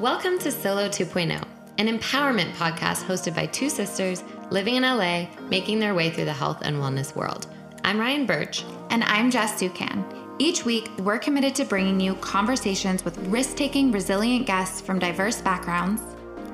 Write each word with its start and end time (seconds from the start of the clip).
Welcome 0.00 0.40
to 0.40 0.50
Solo 0.50 0.88
2.0, 0.88 1.40
an 1.78 1.86
empowerment 1.86 2.50
podcast 2.54 3.04
hosted 3.04 3.32
by 3.32 3.46
two 3.46 3.70
sisters 3.70 4.24
living 4.50 4.74
in 4.74 4.82
LA, 4.82 5.28
making 5.48 5.78
their 5.78 5.94
way 5.94 6.10
through 6.10 6.24
the 6.24 6.32
health 6.32 6.62
and 6.62 6.78
wellness 6.78 7.14
world. 7.14 7.46
I'm 7.84 8.00
Ryan 8.00 8.26
Burch. 8.26 8.64
And 8.90 9.04
I'm 9.04 9.30
Jess 9.30 9.62
Sukan. 9.62 10.04
Each 10.40 10.64
week, 10.64 10.90
we're 10.98 11.20
committed 11.20 11.54
to 11.54 11.64
bringing 11.64 12.00
you 12.00 12.16
conversations 12.16 13.04
with 13.04 13.16
risk 13.28 13.54
taking, 13.54 13.92
resilient 13.92 14.48
guests 14.48 14.80
from 14.80 14.98
diverse 14.98 15.40
backgrounds, 15.40 16.02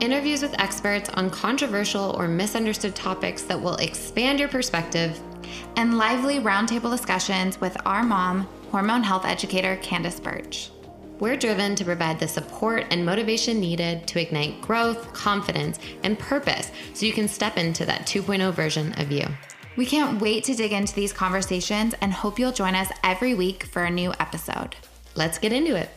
interviews 0.01 0.43
with 0.43 0.61
experts 0.61 1.09
on 1.09 1.31
controversial 1.31 2.15
or 2.19 2.29
misunderstood 2.29 2.95
topics 2.95 3.41
that 3.45 3.59
will 3.59 3.77
expand 3.77 4.39
your 4.39 4.51
perspective, 4.51 5.19
and 5.77 5.97
lively 5.97 6.41
roundtable 6.41 6.91
discussions 6.91 7.59
with 7.59 7.75
our 7.87 8.03
mom, 8.03 8.47
hormone 8.71 9.03
health 9.03 9.25
educator 9.25 9.77
Candace 9.77 10.21
Burch. 10.21 10.71
We're 11.21 11.37
driven 11.37 11.75
to 11.75 11.85
provide 11.85 12.19
the 12.19 12.27
support 12.27 12.87
and 12.91 13.05
motivation 13.05 13.61
needed 13.61 14.07
to 14.07 14.19
ignite 14.19 14.63
growth, 14.63 15.13
confidence, 15.13 15.79
and 16.03 16.19
purpose 16.19 16.73
so 16.95 17.05
you 17.05 17.13
can 17.13 17.29
step 17.29 17.59
into 17.59 17.85
that 17.85 18.07
2.0 18.07 18.55
version 18.55 18.99
of 18.99 19.13
you. 19.13 19.27
We 19.77 19.85
can't 19.85 20.19
wait 20.19 20.45
to 20.45 20.55
dig 20.55 20.73
into 20.73 20.95
these 20.95 21.13
conversations 21.13 21.95
and 22.01 22.11
hope 22.11 22.39
you'll 22.39 22.53
join 22.53 22.75
us 22.75 22.91
every 23.05 23.35
week 23.35 23.65
for 23.65 23.85
a 23.85 23.91
new 23.91 24.15
episode. 24.19 24.75
Let's 25.15 25.39
get 25.39 25.53
into 25.53 25.77
it. 25.77 25.91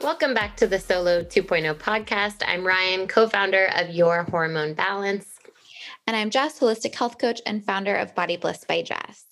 Welcome 0.00 0.32
back 0.32 0.56
to 0.58 0.68
the 0.68 0.78
Solo 0.78 1.24
2.0 1.24 1.74
podcast. 1.74 2.44
I'm 2.46 2.64
Ryan, 2.64 3.08
co 3.08 3.28
founder 3.28 3.68
of 3.74 3.90
Your 3.90 4.22
Hormone 4.22 4.74
Balance. 4.74 5.37
And 6.08 6.16
I'm 6.16 6.30
Jess, 6.30 6.58
holistic 6.58 6.94
health 6.94 7.18
coach 7.18 7.42
and 7.44 7.62
founder 7.62 7.94
of 7.94 8.14
Body 8.14 8.38
Bliss 8.38 8.64
by 8.66 8.80
Jess. 8.80 9.26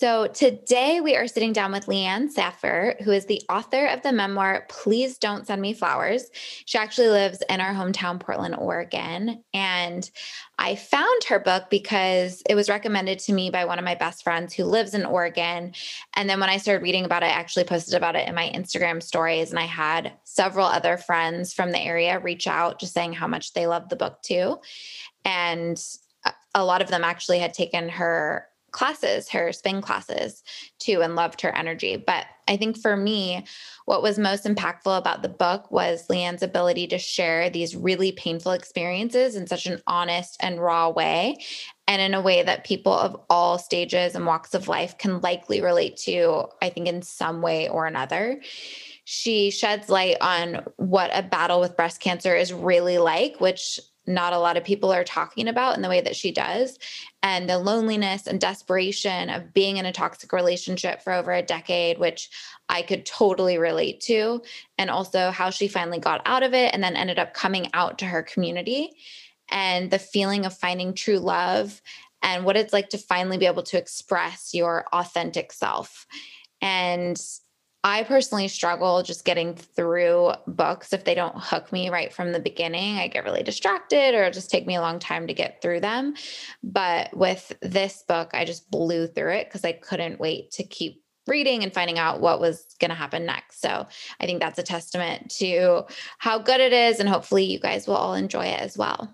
So 0.00 0.26
today 0.28 1.02
we 1.02 1.14
are 1.14 1.28
sitting 1.28 1.52
down 1.52 1.72
with 1.72 1.84
Leanne 1.84 2.30
Saffer, 2.30 2.96
who 3.04 3.10
is 3.10 3.26
the 3.26 3.42
author 3.50 3.84
of 3.84 4.00
the 4.00 4.12
memoir, 4.12 4.64
Please 4.70 5.18
Don't 5.18 5.46
Send 5.46 5.60
Me 5.60 5.74
Flowers. 5.74 6.30
She 6.64 6.78
actually 6.78 7.10
lives 7.10 7.42
in 7.50 7.60
our 7.60 7.74
hometown, 7.74 8.18
Portland, 8.18 8.56
Oregon. 8.56 9.44
And 9.52 10.10
I 10.58 10.76
found 10.76 11.24
her 11.28 11.38
book 11.38 11.68
because 11.68 12.42
it 12.48 12.54
was 12.54 12.70
recommended 12.70 13.18
to 13.18 13.34
me 13.34 13.50
by 13.50 13.66
one 13.66 13.78
of 13.78 13.84
my 13.84 13.94
best 13.94 14.24
friends 14.24 14.54
who 14.54 14.64
lives 14.64 14.94
in 14.94 15.04
Oregon. 15.04 15.74
And 16.14 16.30
then 16.30 16.40
when 16.40 16.48
I 16.48 16.56
started 16.56 16.82
reading 16.82 17.04
about 17.04 17.22
it, 17.22 17.26
I 17.26 17.32
actually 17.32 17.64
posted 17.64 17.94
about 17.94 18.16
it 18.16 18.26
in 18.26 18.34
my 18.34 18.50
Instagram 18.54 19.02
stories. 19.02 19.50
And 19.50 19.58
I 19.58 19.66
had 19.66 20.14
several 20.24 20.66
other 20.66 20.96
friends 20.96 21.52
from 21.52 21.72
the 21.72 21.78
area 21.78 22.18
reach 22.18 22.46
out 22.46 22.80
just 22.80 22.94
saying 22.94 23.12
how 23.12 23.26
much 23.26 23.52
they 23.52 23.66
loved 23.66 23.90
the 23.90 23.96
book 23.96 24.22
too. 24.22 24.60
And 25.26 25.78
a 26.54 26.64
lot 26.64 26.82
of 26.82 26.88
them 26.88 27.04
actually 27.04 27.38
had 27.38 27.54
taken 27.54 27.88
her 27.88 28.46
classes, 28.70 29.28
her 29.28 29.52
spin 29.52 29.82
classes 29.82 30.42
too, 30.78 31.02
and 31.02 31.16
loved 31.16 31.40
her 31.40 31.54
energy. 31.54 31.96
But 31.96 32.26
I 32.48 32.56
think 32.56 32.78
for 32.78 32.96
me, 32.96 33.44
what 33.84 34.02
was 34.02 34.18
most 34.18 34.44
impactful 34.44 34.96
about 34.96 35.22
the 35.22 35.28
book 35.28 35.70
was 35.70 36.06
Leanne's 36.08 36.42
ability 36.42 36.86
to 36.88 36.98
share 36.98 37.50
these 37.50 37.76
really 37.76 38.12
painful 38.12 38.52
experiences 38.52 39.34
in 39.36 39.46
such 39.46 39.66
an 39.66 39.80
honest 39.86 40.36
and 40.40 40.60
raw 40.60 40.88
way, 40.88 41.38
and 41.86 42.00
in 42.00 42.14
a 42.14 42.20
way 42.20 42.42
that 42.42 42.64
people 42.64 42.92
of 42.92 43.20
all 43.28 43.58
stages 43.58 44.14
and 44.14 44.26
walks 44.26 44.54
of 44.54 44.68
life 44.68 44.98
can 44.98 45.20
likely 45.20 45.60
relate 45.60 45.96
to, 45.98 46.46
I 46.62 46.70
think, 46.70 46.86
in 46.86 47.02
some 47.02 47.42
way 47.42 47.68
or 47.68 47.86
another 47.86 48.40
she 49.12 49.50
sheds 49.50 49.88
light 49.88 50.16
on 50.20 50.62
what 50.76 51.10
a 51.12 51.20
battle 51.20 51.58
with 51.58 51.76
breast 51.76 52.00
cancer 52.00 52.36
is 52.36 52.52
really 52.52 52.98
like, 52.98 53.40
which 53.40 53.80
not 54.06 54.32
a 54.32 54.38
lot 54.38 54.56
of 54.56 54.64
people 54.64 54.92
are 54.92 55.04
talking 55.04 55.48
about 55.48 55.76
in 55.76 55.82
the 55.82 55.88
way 55.88 56.00
that 56.00 56.16
she 56.16 56.32
does. 56.32 56.78
And 57.22 57.48
the 57.48 57.58
loneliness 57.58 58.26
and 58.26 58.40
desperation 58.40 59.30
of 59.30 59.52
being 59.52 59.76
in 59.76 59.86
a 59.86 59.92
toxic 59.92 60.32
relationship 60.32 61.02
for 61.02 61.12
over 61.12 61.32
a 61.32 61.42
decade, 61.42 61.98
which 61.98 62.30
I 62.68 62.82
could 62.82 63.04
totally 63.06 63.58
relate 63.58 64.00
to. 64.02 64.42
And 64.78 64.90
also 64.90 65.30
how 65.30 65.50
she 65.50 65.68
finally 65.68 65.98
got 65.98 66.22
out 66.24 66.42
of 66.42 66.54
it 66.54 66.72
and 66.74 66.82
then 66.82 66.96
ended 66.96 67.18
up 67.18 67.34
coming 67.34 67.68
out 67.74 67.98
to 67.98 68.06
her 68.06 68.22
community. 68.22 68.90
And 69.50 69.90
the 69.90 69.98
feeling 69.98 70.46
of 70.46 70.56
finding 70.56 70.94
true 70.94 71.18
love 71.18 71.82
and 72.22 72.44
what 72.44 72.56
it's 72.56 72.72
like 72.72 72.90
to 72.90 72.98
finally 72.98 73.38
be 73.38 73.46
able 73.46 73.62
to 73.64 73.78
express 73.78 74.54
your 74.54 74.86
authentic 74.92 75.52
self. 75.52 76.06
And 76.60 77.20
I 77.82 78.02
personally 78.02 78.48
struggle 78.48 79.02
just 79.02 79.24
getting 79.24 79.54
through 79.54 80.32
books 80.46 80.92
if 80.92 81.04
they 81.04 81.14
don't 81.14 81.34
hook 81.36 81.72
me 81.72 81.88
right 81.88 82.12
from 82.12 82.32
the 82.32 82.40
beginning. 82.40 82.98
I 82.98 83.08
get 83.08 83.24
really 83.24 83.42
distracted 83.42 84.14
or 84.14 84.30
just 84.30 84.50
take 84.50 84.66
me 84.66 84.76
a 84.76 84.82
long 84.82 84.98
time 84.98 85.26
to 85.26 85.34
get 85.34 85.62
through 85.62 85.80
them. 85.80 86.14
But 86.62 87.16
with 87.16 87.52
this 87.62 88.04
book, 88.06 88.30
I 88.34 88.44
just 88.44 88.70
blew 88.70 89.06
through 89.06 89.32
it 89.32 89.48
because 89.48 89.64
I 89.64 89.72
couldn't 89.72 90.20
wait 90.20 90.50
to 90.52 90.62
keep 90.62 91.02
reading 91.26 91.62
and 91.62 91.72
finding 91.72 91.98
out 91.98 92.20
what 92.20 92.40
was 92.40 92.66
going 92.80 92.90
to 92.90 92.94
happen 92.94 93.24
next. 93.24 93.62
So 93.62 93.86
I 94.20 94.26
think 94.26 94.40
that's 94.40 94.58
a 94.58 94.62
testament 94.62 95.30
to 95.36 95.84
how 96.18 96.38
good 96.38 96.60
it 96.60 96.74
is. 96.74 97.00
And 97.00 97.08
hopefully 97.08 97.44
you 97.44 97.58
guys 97.58 97.86
will 97.86 97.96
all 97.96 98.14
enjoy 98.14 98.44
it 98.46 98.60
as 98.60 98.76
well. 98.76 99.10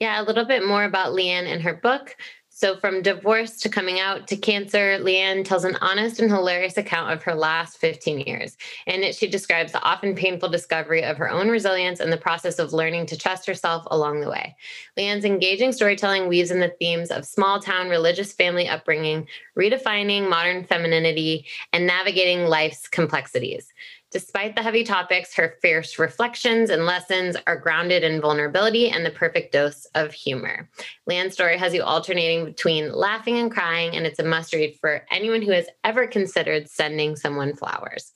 Yeah, 0.00 0.20
a 0.20 0.24
little 0.24 0.44
bit 0.44 0.66
more 0.66 0.84
about 0.84 1.12
Leanne 1.12 1.46
and 1.46 1.62
her 1.62 1.74
book. 1.74 2.16
So, 2.56 2.76
from 2.76 3.02
divorce 3.02 3.56
to 3.62 3.68
coming 3.68 3.98
out 3.98 4.28
to 4.28 4.36
cancer, 4.36 5.00
Leanne 5.00 5.44
tells 5.44 5.64
an 5.64 5.76
honest 5.80 6.20
and 6.20 6.30
hilarious 6.30 6.76
account 6.76 7.12
of 7.12 7.20
her 7.24 7.34
last 7.34 7.78
15 7.78 8.20
years. 8.20 8.56
In 8.86 9.02
it, 9.02 9.16
she 9.16 9.26
describes 9.26 9.72
the 9.72 9.82
often 9.82 10.14
painful 10.14 10.50
discovery 10.50 11.02
of 11.02 11.16
her 11.16 11.28
own 11.28 11.48
resilience 11.48 11.98
and 11.98 12.12
the 12.12 12.16
process 12.16 12.60
of 12.60 12.72
learning 12.72 13.06
to 13.06 13.18
trust 13.18 13.44
herself 13.44 13.82
along 13.90 14.20
the 14.20 14.30
way. 14.30 14.54
Leanne's 14.96 15.24
engaging 15.24 15.72
storytelling 15.72 16.28
weaves 16.28 16.52
in 16.52 16.60
the 16.60 16.72
themes 16.78 17.10
of 17.10 17.24
small 17.24 17.58
town 17.58 17.88
religious 17.88 18.32
family 18.32 18.68
upbringing, 18.68 19.26
redefining 19.58 20.30
modern 20.30 20.62
femininity, 20.62 21.46
and 21.72 21.88
navigating 21.88 22.46
life's 22.46 22.86
complexities. 22.86 23.72
Despite 24.14 24.54
the 24.54 24.62
heavy 24.62 24.84
topics, 24.84 25.34
her 25.34 25.56
fierce 25.60 25.98
reflections 25.98 26.70
and 26.70 26.86
lessons 26.86 27.36
are 27.48 27.58
grounded 27.58 28.04
in 28.04 28.20
vulnerability 28.20 28.88
and 28.88 29.04
the 29.04 29.10
perfect 29.10 29.52
dose 29.52 29.86
of 29.96 30.12
humor. 30.12 30.70
Leanne's 31.10 31.32
story 31.32 31.58
has 31.58 31.74
you 31.74 31.82
alternating 31.82 32.44
between 32.44 32.92
laughing 32.92 33.38
and 33.38 33.50
crying, 33.50 33.96
and 33.96 34.06
it's 34.06 34.20
a 34.20 34.24
must 34.24 34.54
read 34.54 34.78
for 34.80 35.04
anyone 35.10 35.42
who 35.42 35.50
has 35.50 35.66
ever 35.82 36.06
considered 36.06 36.70
sending 36.70 37.16
someone 37.16 37.56
flowers. 37.56 38.12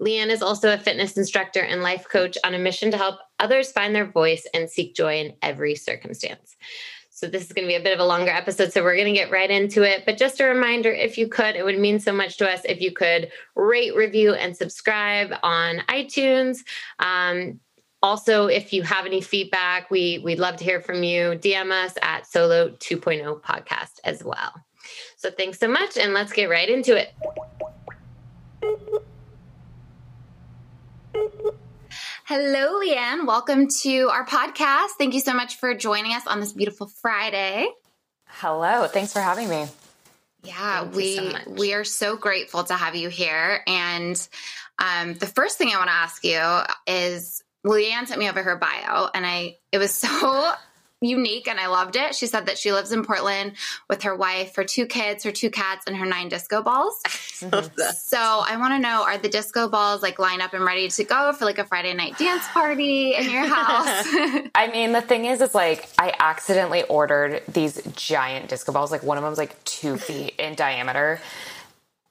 Leanne 0.00 0.28
is 0.30 0.42
also 0.42 0.74
a 0.74 0.78
fitness 0.78 1.16
instructor 1.16 1.60
and 1.60 1.82
life 1.82 2.08
coach 2.08 2.36
on 2.42 2.54
a 2.54 2.58
mission 2.58 2.90
to 2.90 2.98
help 2.98 3.20
others 3.38 3.70
find 3.70 3.94
their 3.94 4.10
voice 4.10 4.44
and 4.52 4.68
seek 4.68 4.92
joy 4.96 5.20
in 5.20 5.34
every 5.40 5.76
circumstance. 5.76 6.56
So 7.22 7.28
this 7.28 7.44
is 7.44 7.52
going 7.52 7.68
to 7.68 7.68
be 7.68 7.76
a 7.76 7.80
bit 7.80 7.92
of 7.92 8.00
a 8.00 8.04
longer 8.04 8.32
episode, 8.32 8.72
so 8.72 8.82
we're 8.82 8.96
going 8.96 9.06
to 9.06 9.12
get 9.12 9.30
right 9.30 9.48
into 9.48 9.84
it. 9.84 10.04
But 10.04 10.18
just 10.18 10.40
a 10.40 10.44
reminder, 10.44 10.90
if 10.90 11.16
you 11.16 11.28
could, 11.28 11.54
it 11.54 11.64
would 11.64 11.78
mean 11.78 12.00
so 12.00 12.12
much 12.12 12.36
to 12.38 12.50
us 12.50 12.62
if 12.64 12.80
you 12.80 12.90
could 12.90 13.30
rate, 13.54 13.94
review, 13.94 14.34
and 14.34 14.56
subscribe 14.56 15.32
on 15.44 15.82
iTunes. 15.88 16.64
Um, 16.98 17.60
also, 18.02 18.46
if 18.46 18.72
you 18.72 18.82
have 18.82 19.06
any 19.06 19.20
feedback, 19.20 19.88
we 19.88 20.18
we'd 20.24 20.40
love 20.40 20.56
to 20.56 20.64
hear 20.64 20.80
from 20.80 21.04
you. 21.04 21.38
DM 21.38 21.70
us 21.70 21.94
at 22.02 22.26
Solo 22.26 22.70
2.0 22.70 23.40
podcast 23.40 24.00
as 24.02 24.24
well. 24.24 24.52
So 25.16 25.30
thanks 25.30 25.60
so 25.60 25.68
much, 25.68 25.96
and 25.96 26.12
let's 26.12 26.32
get 26.32 26.50
right 26.50 26.68
into 26.68 26.98
it. 26.98 27.14
Hello, 32.24 32.80
Leanne. 32.80 33.26
Welcome 33.26 33.66
to 33.82 34.08
our 34.08 34.24
podcast. 34.24 34.90
Thank 34.96 35.12
you 35.12 35.20
so 35.20 35.34
much 35.34 35.56
for 35.56 35.74
joining 35.74 36.12
us 36.12 36.24
on 36.24 36.38
this 36.38 36.52
beautiful 36.52 36.86
Friday. 36.86 37.68
Hello. 38.26 38.86
Thanks 38.86 39.12
for 39.12 39.18
having 39.18 39.48
me. 39.48 39.66
Yeah, 40.44 40.82
Thank 40.82 40.94
we 40.94 41.16
so 41.16 41.32
we 41.48 41.74
are 41.74 41.82
so 41.82 42.16
grateful 42.16 42.62
to 42.62 42.74
have 42.74 42.94
you 42.94 43.08
here. 43.08 43.62
And 43.66 44.28
um, 44.78 45.14
the 45.14 45.26
first 45.26 45.58
thing 45.58 45.70
I 45.74 45.78
want 45.78 45.88
to 45.88 45.94
ask 45.94 46.24
you 46.24 46.60
is, 46.86 47.42
Leanne 47.66 48.06
sent 48.06 48.20
me 48.20 48.28
over 48.28 48.40
her 48.40 48.56
bio, 48.56 49.08
and 49.12 49.26
I 49.26 49.56
it 49.72 49.78
was 49.78 49.92
so 49.92 50.52
unique 51.02 51.48
and 51.48 51.60
I 51.60 51.66
loved 51.66 51.96
it. 51.96 52.14
She 52.14 52.26
said 52.26 52.46
that 52.46 52.56
she 52.56 52.72
lives 52.72 52.92
in 52.92 53.04
Portland 53.04 53.52
with 53.90 54.02
her 54.04 54.14
wife, 54.16 54.56
her 54.56 54.64
two 54.64 54.86
kids, 54.86 55.24
her 55.24 55.32
two 55.32 55.50
cats, 55.50 55.86
and 55.86 55.96
her 55.96 56.06
nine 56.06 56.28
disco 56.28 56.62
balls. 56.62 57.00
Mhm. 57.42 57.92
so 57.94 58.18
I 58.18 58.56
want 58.56 58.72
to 58.74 58.78
know 58.78 59.02
are 59.02 59.18
the 59.18 59.28
disco 59.28 59.68
balls 59.68 60.00
like 60.00 60.20
lined 60.20 60.42
up 60.42 60.54
and 60.54 60.64
ready 60.64 60.86
to 60.88 61.02
go 61.02 61.32
for 61.32 61.44
like 61.44 61.58
a 61.58 61.64
Friday 61.64 61.92
night 61.92 62.16
dance 62.16 62.46
party 62.52 63.16
in 63.16 63.28
your 63.28 63.44
house? 63.44 64.06
I 64.54 64.70
mean, 64.72 64.92
the 64.92 65.00
thing 65.02 65.24
is, 65.24 65.40
is 65.40 65.52
like 65.52 65.88
I 65.98 66.14
accidentally 66.20 66.84
ordered 66.84 67.42
these 67.48 67.82
giant 67.96 68.48
disco 68.48 68.70
balls. 68.70 68.92
Like 68.92 69.02
one 69.02 69.18
of 69.18 69.24
them's 69.24 69.38
like 69.38 69.62
two 69.64 69.96
feet 69.96 70.36
in 70.38 70.54
diameter. 70.54 71.20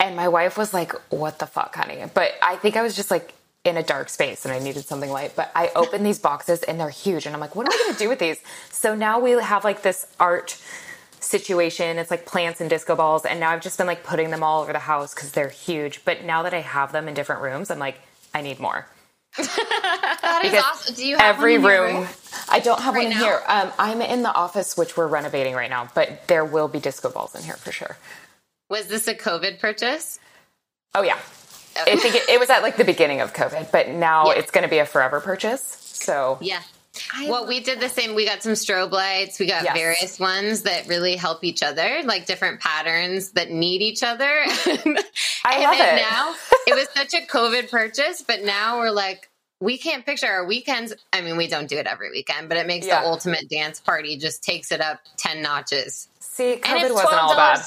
And 0.01 0.18
my 0.18 0.27
wife 0.27 0.57
was 0.57 0.74
like, 0.74 0.92
what 1.12 1.39
the 1.39 1.45
fuck, 1.45 1.75
honey? 1.75 2.04
But 2.13 2.33
I 2.44 2.57
think 2.57 2.75
I 2.75 2.81
was 2.81 2.95
just 2.95 3.10
like, 3.10 3.33
in 3.63 3.78
a 3.78 3.84
dark 3.84 4.10
space 4.10 4.44
and 4.46 4.54
I 4.54 4.60
needed 4.60 4.86
something 4.86 5.12
light. 5.12 5.34
But 5.36 5.52
I 5.56 5.72
opened 5.75 6.06
these 6.06 6.19
boxes 6.19 6.63
and 6.63 6.80
they're 6.80 6.90
huge. 6.90 7.25
And 7.25 7.36
I'm 7.36 7.42
like, 7.42 7.56
what 7.56 7.68
am 7.68 7.72
I 7.72 7.78
going 7.84 7.94
to 7.94 8.00
do 8.00 8.10
with 8.10 8.19
these? 8.19 8.40
So 8.69 8.96
now 8.96 9.19
we 9.19 9.31
have 9.31 9.63
like 9.63 9.84
this 9.84 10.08
art 10.19 10.60
situation. 11.19 11.98
It's 11.98 12.10
like 12.10 12.25
plants 12.25 12.60
and 12.60 12.69
disco 12.69 12.96
balls. 12.96 13.25
And 13.25 13.40
now 13.40 13.52
I've 13.52 13.62
just 13.62 13.78
been 13.78 13.88
like 13.88 14.04
putting 14.04 14.31
them 14.31 14.42
all 14.44 14.63
over 14.63 14.74
the 14.74 14.80
house 14.80 15.13
because 15.13 15.31
they're 15.31 15.50
huge. 15.50 16.04
But 16.06 16.24
now 16.24 16.44
that 16.44 16.54
I 16.54 16.62
have 16.62 16.92
them 16.92 17.08
in 17.08 17.13
different 17.13 17.42
rooms, 17.42 17.69
I'm 17.69 17.80
like, 17.80 18.00
I 18.34 18.42
need 18.42 18.60
more. 18.60 18.88
that 19.38 20.42
is 20.44 20.54
awesome. 20.54 20.96
Do 20.96 21.06
you 21.06 21.18
have 21.18 21.36
every 21.36 21.57
room, 21.57 21.98
room? 21.98 22.07
I 22.50 22.60
don't 22.60 22.81
have 22.81 22.96
right 22.96 23.06
one 23.06 23.14
in 23.14 23.18
now? 23.18 23.24
here. 23.24 23.42
Um, 23.48 23.72
I'm 23.80 24.02
in 24.02 24.24
the 24.24 24.34
office, 24.34 24.75
which 24.75 24.98
we're 24.98 25.07
renovating 25.07 25.54
right 25.54 25.69
now, 25.69 25.90
but 25.96 26.28
there 26.28 26.44
will 26.44 26.68
be 26.68 26.80
disco 26.80 27.10
balls 27.10 27.36
in 27.36 27.44
here 27.44 27.56
for 27.56 27.72
sure. 27.72 27.98
Was 28.69 28.88
this 28.88 29.07
a 29.07 29.16
COVID 29.16 29.60
purchase? 29.60 30.19
Oh 30.94 31.04
yeah, 31.04 31.18
oh. 31.77 31.83
I 31.88 31.95
think 31.95 32.15
it, 32.15 32.29
it, 32.29 32.39
was 32.39 32.50
at 32.50 32.62
like 32.62 32.77
the 32.77 32.85
beginning 32.85 33.21
of 33.21 33.33
COVID, 33.33 33.71
but 33.71 33.89
now 33.89 34.27
yeah. 34.27 34.39
it's 34.39 34.51
going 34.51 34.63
to 34.63 34.69
be 34.69 34.79
a 34.79 34.85
forever 34.85 35.19
purchase. 35.19 35.62
So 35.62 36.38
yeah. 36.41 36.62
I 37.13 37.29
well, 37.29 37.47
we 37.47 37.62
did 37.62 37.79
the 37.79 37.88
same. 37.88 38.15
We 38.15 38.25
got 38.25 38.44
some 38.44 38.53
strobe 38.53 38.91
lights. 38.91 39.39
We 39.39 39.47
got 39.47 39.63
yes. 39.63 39.73
various 39.73 40.19
ones 40.19 40.63
that 40.63 40.88
really 40.88 41.15
help 41.15 41.44
each 41.44 41.63
other, 41.63 42.01
like 42.03 42.25
different 42.25 42.59
patterns 42.59 43.31
that 43.31 43.50
need 43.50 43.81
each 43.81 44.03
other. 44.03 44.25
I 45.45 45.63
love 45.63 45.75
it. 45.75 46.01
Now 46.01 46.35
it 46.68 46.75
was 46.75 46.89
such 46.94 47.13
a 47.13 47.25
COVID 47.25 47.71
purchase, 47.71 48.23
but 48.27 48.44
now 48.44 48.79
we're 48.79 48.91
like, 48.91 49.29
we 49.62 49.77
can't 49.77 50.06
picture 50.06 50.27
our 50.27 50.45
weekends. 50.45 50.94
I 51.13 51.21
mean, 51.21 51.38
we 51.38 51.47
don't 51.47 51.69
do 51.69 51.77
it 51.77 51.88
every 51.88 52.12
weekend, 52.12 52.50
but 52.50 52.57
it 52.57 52.68
makes 52.68 52.88
yeah. 52.88 53.01
the 53.01 53.07
ultimate 53.07 53.50
dance 53.50 53.79
party. 53.79 54.18
Just 54.18 54.44
takes 54.44 54.71
it 54.71 54.81
up 54.81 55.00
ten 55.18 55.41
notches. 55.41 56.09
See, 56.19 56.57
COVID 56.57 56.94
wasn't 56.94 57.13
all 57.13 57.35
bad. 57.35 57.62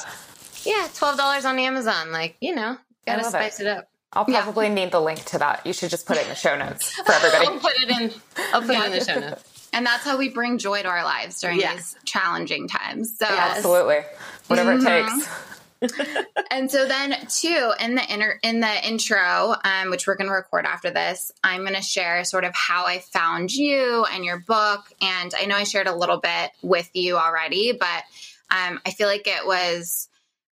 Yeah, 0.64 0.86
twelve 0.94 1.16
dollars 1.16 1.44
on 1.46 1.58
Amazon. 1.58 2.12
Like 2.12 2.36
you 2.40 2.54
know, 2.54 2.76
gotta 3.06 3.24
spice 3.24 3.60
it. 3.60 3.66
it. 3.66 3.78
up. 3.78 3.88
I'll 4.14 4.25
probably 4.25 4.66
yeah. 4.66 4.75
need 4.75 4.93
the 4.93 5.00
link 5.00 5.25
to 5.26 5.38
that. 5.38 5.66
You 5.66 5.72
should 5.72 5.90
just 5.90 6.06
put 6.06 6.16
it 6.16 6.25
in 6.25 6.28
the 6.28 6.34
show 6.34 6.56
notes 6.56 6.93
for 6.93 7.12
everybody. 7.12 7.46
I'll 7.49 7.58
put 7.58 7.72
it 7.81 7.90
in. 7.90 8.12
I'll 8.52 8.62
put 8.62 8.70
it 8.70 8.84
in 8.84 8.93
the 8.93 9.05
show 9.05 9.20
notes. 9.20 9.69
And 9.72 9.84
that's 9.84 10.05
how 10.05 10.16
we 10.16 10.28
bring 10.28 10.58
joy 10.58 10.82
to 10.82 10.88
our 10.88 11.02
lives 11.02 11.40
during 11.40 11.58
yes. 11.58 11.94
these 11.94 11.96
challenging 12.05 12.69
times. 12.69 13.19
So 13.19 13.26
yes. 13.28 13.56
absolutely, 13.56 14.02
whatever 14.46 14.76
mm-hmm. 14.76 14.87
it 14.87 15.08
takes. 15.08 15.28
and 16.50 16.70
so 16.70 16.87
then 16.87 17.16
too 17.28 17.72
in 17.81 17.94
the 17.94 18.05
inner 18.12 18.38
in 18.43 18.61
the 18.61 18.88
intro 18.88 19.55
um, 19.64 19.90
which 19.90 20.06
we're 20.06 20.16
going 20.16 20.28
to 20.28 20.34
record 20.34 20.64
after 20.64 20.90
this 20.90 21.32
i'm 21.43 21.61
going 21.62 21.75
to 21.75 21.82
share 21.82 22.25
sort 22.25 22.44
of 22.44 22.55
how 22.55 22.87
i 22.87 22.99
found 22.99 23.52
you 23.52 24.05
and 24.12 24.25
your 24.25 24.38
book 24.38 24.84
and 25.00 25.34
i 25.38 25.44
know 25.44 25.56
i 25.56 25.64
shared 25.64 25.87
a 25.87 25.94
little 25.94 26.19
bit 26.19 26.50
with 26.62 26.88
you 26.94 27.16
already 27.16 27.72
but 27.72 28.05
um, 28.50 28.81
i 28.87 28.90
feel 28.90 29.08
like 29.08 29.26
it 29.26 29.46
was 29.46 30.08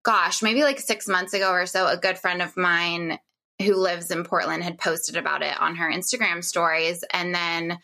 gosh 0.04 0.42
maybe 0.42 0.64
like 0.64 0.80
six 0.80 1.08
months 1.08 1.34
ago 1.34 1.52
or 1.52 1.66
so 1.66 1.88
a 1.88 1.98
good 1.98 2.18
friend 2.18 2.42
of 2.42 2.56
mine 2.56 3.20
who 3.62 3.76
lives 3.76 4.12
in 4.12 4.24
portland 4.24 4.64
had 4.64 4.78
posted 4.78 5.16
about 5.16 5.42
it 5.42 5.60
on 5.60 5.76
her 5.76 5.92
instagram 5.92 6.44
stories 6.44 7.04
and 7.14 7.34
then 7.34 7.78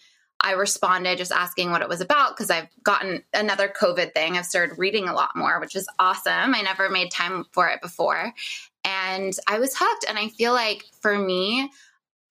I 0.43 0.51
responded 0.51 1.17
just 1.17 1.31
asking 1.31 1.71
what 1.71 1.81
it 1.81 1.87
was 1.87 2.01
about 2.01 2.35
because 2.35 2.51
I've 2.51 2.67
gotten 2.83 3.23
another 3.33 3.69
COVID 3.69 4.13
thing. 4.13 4.37
I've 4.37 4.45
started 4.45 4.77
reading 4.77 5.07
a 5.07 5.13
lot 5.13 5.37
more, 5.37 5.59
which 5.61 5.73
is 5.73 5.87
awesome. 5.99 6.53
I 6.53 6.61
never 6.61 6.89
made 6.89 7.11
time 7.11 7.45
for 7.53 7.69
it 7.69 7.81
before. 7.81 8.33
And 8.83 9.33
I 9.47 9.59
was 9.59 9.73
hooked. 9.77 10.05
And 10.07 10.19
I 10.19 10.27
feel 10.27 10.51
like 10.51 10.83
for 10.99 11.17
me, 11.17 11.71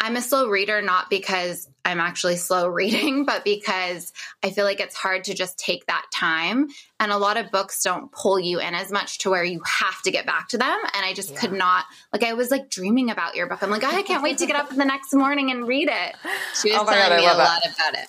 I'm 0.02 0.16
a 0.16 0.20
slow 0.20 0.48
reader, 0.48 0.82
not 0.82 1.08
because 1.10 1.68
I'm 1.84 2.00
actually 2.00 2.34
slow 2.34 2.66
reading, 2.80 3.24
but 3.24 3.44
because 3.44 4.12
I 4.42 4.50
feel 4.50 4.64
like 4.64 4.80
it's 4.80 4.96
hard 4.96 5.24
to 5.24 5.34
just 5.34 5.58
take 5.58 5.86
that 5.86 6.04
time. 6.12 6.68
And 6.98 7.12
a 7.12 7.16
lot 7.16 7.36
of 7.36 7.52
books 7.52 7.84
don't 7.84 8.10
pull 8.10 8.40
you 8.40 8.58
in 8.58 8.74
as 8.74 8.90
much 8.90 9.18
to 9.18 9.30
where 9.30 9.44
you 9.44 9.62
have 9.64 10.02
to 10.02 10.10
get 10.10 10.26
back 10.26 10.48
to 10.48 10.58
them. 10.58 10.76
And 10.94 11.06
I 11.06 11.14
just 11.14 11.30
yeah. 11.30 11.38
could 11.38 11.52
not, 11.52 11.84
like, 12.12 12.24
I 12.24 12.32
was 12.32 12.50
like 12.50 12.68
dreaming 12.68 13.10
about 13.10 13.36
your 13.36 13.46
book. 13.46 13.62
I'm 13.62 13.70
like, 13.70 13.84
I 13.84 14.02
can't 14.02 14.24
wait 14.24 14.38
to 14.38 14.46
get 14.46 14.56
up 14.56 14.70
the 14.70 14.84
next 14.84 15.14
morning 15.14 15.52
and 15.52 15.68
read 15.68 15.88
it. 15.88 16.16
She 16.60 16.72
was 16.72 16.80
oh 16.80 16.84
telling 16.84 17.08
God, 17.08 17.16
me 17.16 17.24
a 17.24 17.28
that. 17.28 17.38
lot 17.38 17.62
about 17.64 17.94
it. 17.94 18.08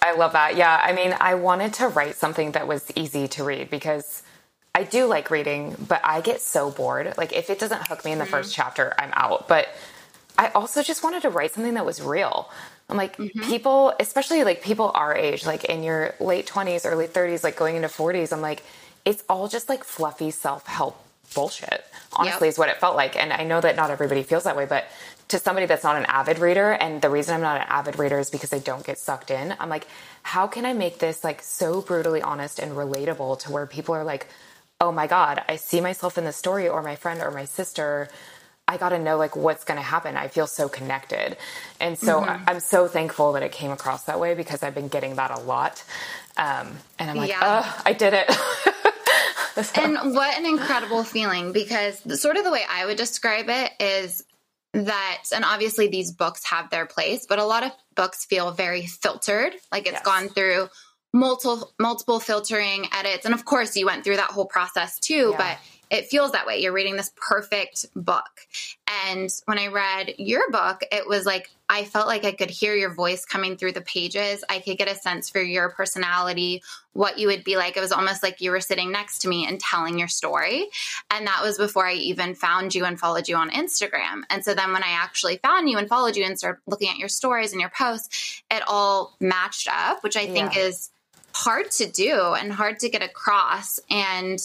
I 0.00 0.14
love 0.14 0.32
that. 0.32 0.56
Yeah. 0.56 0.80
I 0.82 0.94
mean, 0.94 1.14
I 1.20 1.34
wanted 1.34 1.74
to 1.74 1.88
write 1.88 2.16
something 2.16 2.52
that 2.52 2.66
was 2.66 2.90
easy 2.94 3.28
to 3.28 3.44
read 3.44 3.68
because 3.68 4.22
I 4.74 4.84
do 4.84 5.04
like 5.04 5.30
reading, 5.30 5.76
but 5.88 6.00
I 6.04 6.22
get 6.22 6.40
so 6.40 6.70
bored. 6.70 7.12
Like, 7.18 7.34
if 7.34 7.50
it 7.50 7.58
doesn't 7.58 7.86
hook 7.86 8.06
me 8.06 8.12
in 8.12 8.18
the 8.18 8.24
mm-hmm. 8.24 8.30
first 8.30 8.54
chapter, 8.54 8.94
I'm 8.98 9.10
out. 9.12 9.46
But 9.46 9.68
I 10.38 10.48
also 10.54 10.82
just 10.82 11.02
wanted 11.02 11.22
to 11.22 11.30
write 11.30 11.52
something 11.52 11.74
that 11.74 11.84
was 11.84 12.00
real. 12.00 12.48
I'm 12.88 12.96
like, 12.96 13.16
mm-hmm. 13.16 13.40
people, 13.42 13.92
especially 13.98 14.44
like 14.44 14.62
people 14.62 14.92
our 14.94 15.14
age, 15.14 15.44
like 15.44 15.64
in 15.64 15.82
your 15.82 16.14
late 16.20 16.46
20s, 16.46 16.90
early 16.90 17.06
30s, 17.06 17.42
like 17.42 17.56
going 17.56 17.76
into 17.76 17.88
40s, 17.88 18.32
I'm 18.32 18.40
like, 18.40 18.62
it's 19.04 19.24
all 19.28 19.48
just 19.48 19.68
like 19.68 19.84
fluffy 19.84 20.30
self 20.30 20.66
help 20.66 20.96
bullshit, 21.34 21.84
honestly, 22.14 22.46
yep. 22.46 22.52
is 22.52 22.58
what 22.58 22.68
it 22.68 22.76
felt 22.78 22.96
like. 22.96 23.16
And 23.16 23.32
I 23.32 23.44
know 23.44 23.60
that 23.60 23.76
not 23.76 23.90
everybody 23.90 24.22
feels 24.22 24.44
that 24.44 24.56
way, 24.56 24.64
but 24.64 24.86
to 25.28 25.38
somebody 25.38 25.66
that's 25.66 25.84
not 25.84 25.96
an 25.96 26.06
avid 26.06 26.38
reader, 26.38 26.72
and 26.72 27.02
the 27.02 27.10
reason 27.10 27.34
I'm 27.34 27.42
not 27.42 27.60
an 27.60 27.66
avid 27.68 27.98
reader 27.98 28.18
is 28.18 28.30
because 28.30 28.52
I 28.52 28.60
don't 28.60 28.86
get 28.86 28.96
sucked 28.96 29.30
in, 29.30 29.54
I'm 29.58 29.68
like, 29.68 29.86
how 30.22 30.46
can 30.46 30.64
I 30.64 30.72
make 30.72 30.98
this 30.98 31.22
like 31.22 31.42
so 31.42 31.82
brutally 31.82 32.22
honest 32.22 32.58
and 32.58 32.72
relatable 32.72 33.40
to 33.40 33.52
where 33.52 33.66
people 33.66 33.94
are 33.94 34.04
like, 34.04 34.28
oh 34.80 34.92
my 34.92 35.06
God, 35.06 35.42
I 35.48 35.56
see 35.56 35.80
myself 35.80 36.16
in 36.16 36.24
the 36.24 36.32
story, 36.32 36.68
or 36.68 36.82
my 36.82 36.96
friend 36.96 37.20
or 37.20 37.30
my 37.30 37.44
sister 37.44 38.08
I 38.68 38.76
got 38.76 38.90
to 38.90 38.98
know 38.98 39.16
like 39.16 39.34
what's 39.34 39.64
going 39.64 39.78
to 39.78 39.82
happen. 39.82 40.14
I 40.16 40.28
feel 40.28 40.46
so 40.46 40.68
connected. 40.68 41.38
And 41.80 41.98
so 41.98 42.20
mm-hmm. 42.20 42.44
I'm 42.46 42.60
so 42.60 42.86
thankful 42.86 43.32
that 43.32 43.42
it 43.42 43.50
came 43.50 43.70
across 43.70 44.04
that 44.04 44.20
way 44.20 44.34
because 44.34 44.62
I've 44.62 44.74
been 44.74 44.88
getting 44.88 45.16
that 45.16 45.30
a 45.30 45.40
lot. 45.40 45.82
Um, 46.36 46.76
and 46.98 47.10
I'm 47.10 47.16
like, 47.16 47.30
yeah. 47.30 47.62
oh, 47.64 47.82
I 47.86 47.94
did 47.94 48.12
it. 48.12 48.30
so. 49.64 49.82
And 49.82 50.14
what 50.14 50.38
an 50.38 50.44
incredible 50.44 51.02
feeling 51.02 51.52
because 51.52 52.20
sort 52.20 52.36
of 52.36 52.44
the 52.44 52.52
way 52.52 52.62
I 52.68 52.84
would 52.84 52.98
describe 52.98 53.46
it 53.48 53.72
is 53.80 54.22
that, 54.74 55.24
and 55.34 55.46
obviously 55.46 55.88
these 55.88 56.12
books 56.12 56.44
have 56.44 56.68
their 56.68 56.84
place, 56.84 57.24
but 57.26 57.38
a 57.38 57.44
lot 57.44 57.64
of 57.64 57.72
books 57.96 58.26
feel 58.26 58.52
very 58.52 58.86
filtered, 58.86 59.54
like 59.72 59.84
it's 59.86 59.92
yes. 59.92 60.02
gone 60.04 60.28
through 60.28 60.68
multiple 61.14 61.72
multiple 61.78 62.20
filtering 62.20 62.86
edits 62.92 63.24
and 63.24 63.32
of 63.32 63.42
course 63.42 63.74
you 63.76 63.86
went 63.86 64.04
through 64.04 64.16
that 64.16 64.30
whole 64.30 64.44
process 64.44 64.98
too 64.98 65.30
yeah. 65.30 65.38
but 65.38 65.58
it 65.90 66.06
feels 66.06 66.32
that 66.32 66.46
way. 66.46 66.58
You're 66.58 66.72
reading 66.72 66.96
this 66.96 67.12
perfect 67.16 67.86
book. 67.94 68.46
And 69.06 69.30
when 69.46 69.58
I 69.58 69.68
read 69.68 70.14
your 70.18 70.50
book, 70.50 70.82
it 70.92 71.06
was 71.06 71.24
like 71.24 71.50
I 71.70 71.84
felt 71.84 72.06
like 72.06 72.24
I 72.24 72.32
could 72.32 72.48
hear 72.48 72.74
your 72.74 72.92
voice 72.94 73.26
coming 73.26 73.56
through 73.56 73.72
the 73.72 73.82
pages. 73.82 74.42
I 74.48 74.60
could 74.60 74.78
get 74.78 74.88
a 74.88 74.94
sense 74.94 75.28
for 75.28 75.42
your 75.42 75.68
personality, 75.70 76.62
what 76.94 77.18
you 77.18 77.26
would 77.26 77.44
be 77.44 77.56
like. 77.56 77.76
It 77.76 77.80
was 77.80 77.92
almost 77.92 78.22
like 78.22 78.40
you 78.40 78.50
were 78.50 78.60
sitting 78.60 78.90
next 78.90 79.18
to 79.20 79.28
me 79.28 79.46
and 79.46 79.60
telling 79.60 79.98
your 79.98 80.08
story. 80.08 80.68
And 81.10 81.26
that 81.26 81.42
was 81.42 81.58
before 81.58 81.86
I 81.86 81.92
even 81.94 82.34
found 82.34 82.74
you 82.74 82.86
and 82.86 82.98
followed 82.98 83.28
you 83.28 83.36
on 83.36 83.50
Instagram. 83.50 84.22
And 84.30 84.42
so 84.42 84.54
then 84.54 84.72
when 84.72 84.82
I 84.82 84.90
actually 84.92 85.36
found 85.38 85.68
you 85.68 85.76
and 85.76 85.88
followed 85.88 86.16
you 86.16 86.24
and 86.24 86.38
started 86.38 86.62
looking 86.66 86.88
at 86.88 86.96
your 86.96 87.08
stories 87.08 87.52
and 87.52 87.60
your 87.60 87.70
posts, 87.76 88.42
it 88.50 88.62
all 88.66 89.14
matched 89.20 89.68
up, 89.70 90.02
which 90.02 90.16
I 90.16 90.26
think 90.26 90.54
yeah. 90.54 90.62
is 90.62 90.90
hard 91.34 91.70
to 91.72 91.86
do 91.86 92.34
and 92.38 92.50
hard 92.50 92.78
to 92.80 92.88
get 92.88 93.02
across. 93.02 93.78
And 93.90 94.40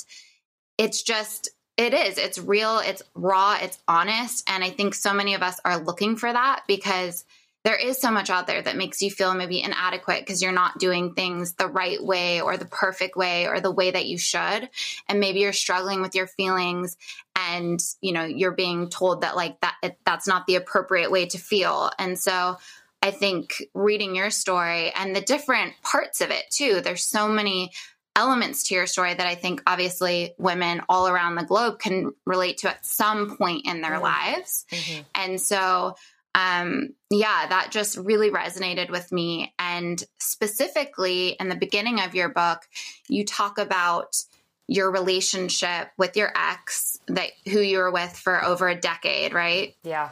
it's 0.84 1.02
just 1.02 1.50
it 1.78 1.94
is 1.94 2.18
it's 2.18 2.38
real 2.38 2.80
it's 2.80 3.02
raw 3.16 3.58
it's 3.60 3.80
honest 3.88 4.44
and 4.50 4.64
i 4.64 4.70
think 4.70 4.94
so 4.94 5.14
many 5.14 5.34
of 5.34 5.42
us 5.42 5.60
are 5.64 5.80
looking 5.80 6.18
for 6.18 6.32
that 6.32 6.64
because 6.68 7.24
there 7.64 7.78
is 7.78 7.98
so 7.98 8.12
much 8.12 8.30
out 8.30 8.46
there 8.46 8.62
that 8.62 8.76
makes 8.76 9.02
you 9.02 9.10
feel 9.10 9.34
maybe 9.34 9.62
inadequate 9.62 10.20
because 10.20 10.42
you're 10.42 10.52
not 10.52 10.80
doing 10.80 11.14
things 11.14 11.54
the 11.54 11.68
right 11.68 12.04
way 12.04 12.42
or 12.42 12.58
the 12.58 12.66
perfect 12.66 13.16
way 13.16 13.48
or 13.48 13.62
the 13.62 13.72
way 13.72 13.90
that 13.90 14.06
you 14.06 14.18
should. 14.18 14.70
And 15.08 15.22
maybe 15.22 15.40
you're 15.40 15.54
struggling 15.54 16.02
with 16.02 16.14
your 16.14 16.28
feelings 16.28 16.98
and 17.38 17.82
you 18.02 18.12
know 18.12 18.26
you're 18.26 18.52
being 18.52 18.90
told 18.90 19.22
that 19.22 19.38
like 19.38 19.62
that 19.62 19.76
it, 19.82 19.98
that's 20.06 20.28
not 20.28 20.46
the 20.46 20.56
appropriate 20.56 21.10
way 21.10 21.26
to 21.28 21.38
feel. 21.38 21.90
And 21.98 22.20
so 22.20 22.58
i 23.02 23.12
think 23.12 23.62
reading 23.74 24.16
your 24.16 24.30
story 24.30 24.92
and 24.96 25.16
the 25.16 25.22
different 25.22 25.74
parts 25.84 26.22
of 26.22 26.32
it 26.32 26.46
too 26.50 26.80
there's 26.80 27.04
so 27.04 27.28
many 27.28 27.70
elements 28.16 28.68
to 28.68 28.76
your 28.76 28.86
story 28.86 29.14
that 29.14 29.26
I 29.26 29.36
think 29.36 29.62
obviously 29.66 30.34
women 30.38 30.82
all 30.88 31.08
around 31.08 31.36
the 31.36 31.44
globe 31.44 31.80
can 31.80 32.14
relate 32.26 32.60
to 32.60 32.70
at 32.70 32.86
some 32.86 33.38
point 33.38 33.66
in 33.66 33.82
their 33.82 33.94
mm-hmm. 33.94 34.04
lives. 34.04 34.66
Mm-hmm. 34.72 35.02
And 35.16 35.42
so, 35.42 35.96
um, 36.36 36.90
yeah, 37.10 37.48
that 37.50 37.72
just 37.72 37.98
really 37.98 38.30
resonated 38.30 38.90
with 38.90 39.12
me. 39.12 39.54
And 39.58 40.04
specifically 40.20 41.30
in 41.40 41.50
the 41.50 41.56
beginning 41.56 42.00
of 42.00 42.16
your 42.16 42.30
book, 42.30 42.62
you 43.08 43.26
talk 43.26 43.58
about 43.58 44.16
your 44.68 44.92
relationship 44.92 45.90
with 45.98 46.16
your 46.16 46.32
ex 46.36 47.00
that 47.08 47.32
who 47.46 47.60
you 47.60 47.80
were 47.80 47.92
with 47.92 48.16
for 48.16 48.44
over 48.44 48.68
a 48.68 48.80
decade, 48.80 49.34
right? 49.34 49.76
Yeah. 49.84 50.10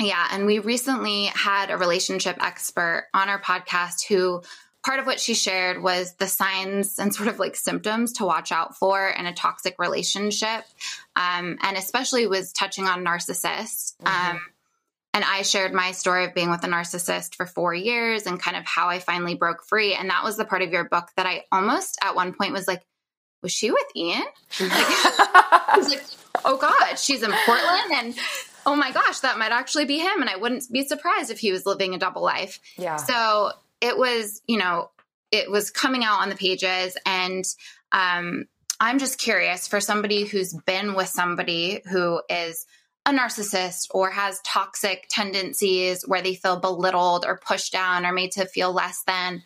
Yeah, 0.00 0.26
and 0.32 0.46
we 0.46 0.58
recently 0.58 1.26
had 1.26 1.70
a 1.70 1.76
relationship 1.76 2.36
expert 2.42 3.08
on 3.14 3.28
our 3.28 3.40
podcast 3.40 4.06
who 4.08 4.42
part 4.84 4.98
of 4.98 5.06
what 5.06 5.20
she 5.20 5.34
shared 5.34 5.82
was 5.82 6.14
the 6.14 6.26
signs 6.26 6.98
and 6.98 7.14
sort 7.14 7.28
of 7.28 7.38
like 7.38 7.54
symptoms 7.54 8.14
to 8.14 8.24
watch 8.24 8.50
out 8.50 8.76
for 8.76 9.08
in 9.08 9.26
a 9.26 9.32
toxic 9.32 9.76
relationship. 9.78 10.64
Um, 11.14 11.58
and 11.62 11.76
especially 11.76 12.26
was 12.26 12.52
touching 12.52 12.86
on 12.86 13.04
narcissists. 13.04 13.96
Mm-hmm. 13.98 14.30
Um, 14.36 14.40
and 15.14 15.24
I 15.24 15.42
shared 15.42 15.74
my 15.74 15.92
story 15.92 16.24
of 16.24 16.34
being 16.34 16.50
with 16.50 16.64
a 16.64 16.68
narcissist 16.68 17.34
for 17.34 17.46
four 17.46 17.74
years 17.74 18.26
and 18.26 18.40
kind 18.40 18.56
of 18.56 18.64
how 18.64 18.88
I 18.88 18.98
finally 18.98 19.34
broke 19.34 19.62
free. 19.62 19.94
And 19.94 20.08
that 20.10 20.24
was 20.24 20.36
the 20.36 20.44
part 20.44 20.62
of 20.62 20.72
your 20.72 20.84
book 20.84 21.10
that 21.16 21.26
I 21.26 21.44
almost 21.52 21.98
at 22.02 22.14
one 22.14 22.32
point 22.32 22.52
was 22.52 22.66
like, 22.66 22.82
was 23.42 23.52
she 23.52 23.70
with 23.70 23.84
Ian? 23.94 24.22
Like, 24.58 24.70
I 24.70 25.74
was 25.76 25.88
like, 25.90 26.02
oh 26.44 26.56
God, 26.56 26.98
she's 26.98 27.22
in 27.22 27.32
Portland 27.44 27.92
and 27.92 28.14
oh 28.64 28.74
my 28.74 28.90
gosh, 28.90 29.20
that 29.20 29.38
might 29.38 29.52
actually 29.52 29.84
be 29.84 29.98
him. 29.98 30.20
And 30.20 30.30
I 30.30 30.36
wouldn't 30.36 30.64
be 30.72 30.86
surprised 30.86 31.30
if 31.30 31.38
he 31.38 31.52
was 31.52 31.66
living 31.66 31.94
a 31.94 31.98
double 31.98 32.22
life. 32.22 32.58
Yeah. 32.78 32.96
So 32.96 33.52
it 33.82 33.98
was, 33.98 34.40
you 34.46 34.58
know, 34.58 34.88
it 35.30 35.50
was 35.50 35.70
coming 35.70 36.04
out 36.04 36.20
on 36.22 36.28
the 36.28 36.36
pages. 36.36 36.96
And 37.04 37.44
um, 37.90 38.46
I'm 38.80 38.98
just 38.98 39.18
curious 39.18 39.68
for 39.68 39.80
somebody 39.80 40.24
who's 40.24 40.54
been 40.66 40.94
with 40.94 41.08
somebody 41.08 41.82
who 41.90 42.22
is 42.30 42.64
a 43.04 43.10
narcissist 43.10 43.88
or 43.90 44.10
has 44.10 44.40
toxic 44.44 45.06
tendencies 45.10 46.04
where 46.06 46.22
they 46.22 46.36
feel 46.36 46.60
belittled 46.60 47.24
or 47.26 47.40
pushed 47.44 47.72
down 47.72 48.06
or 48.06 48.12
made 48.12 48.30
to 48.32 48.46
feel 48.46 48.72
less 48.72 49.02
than. 49.04 49.42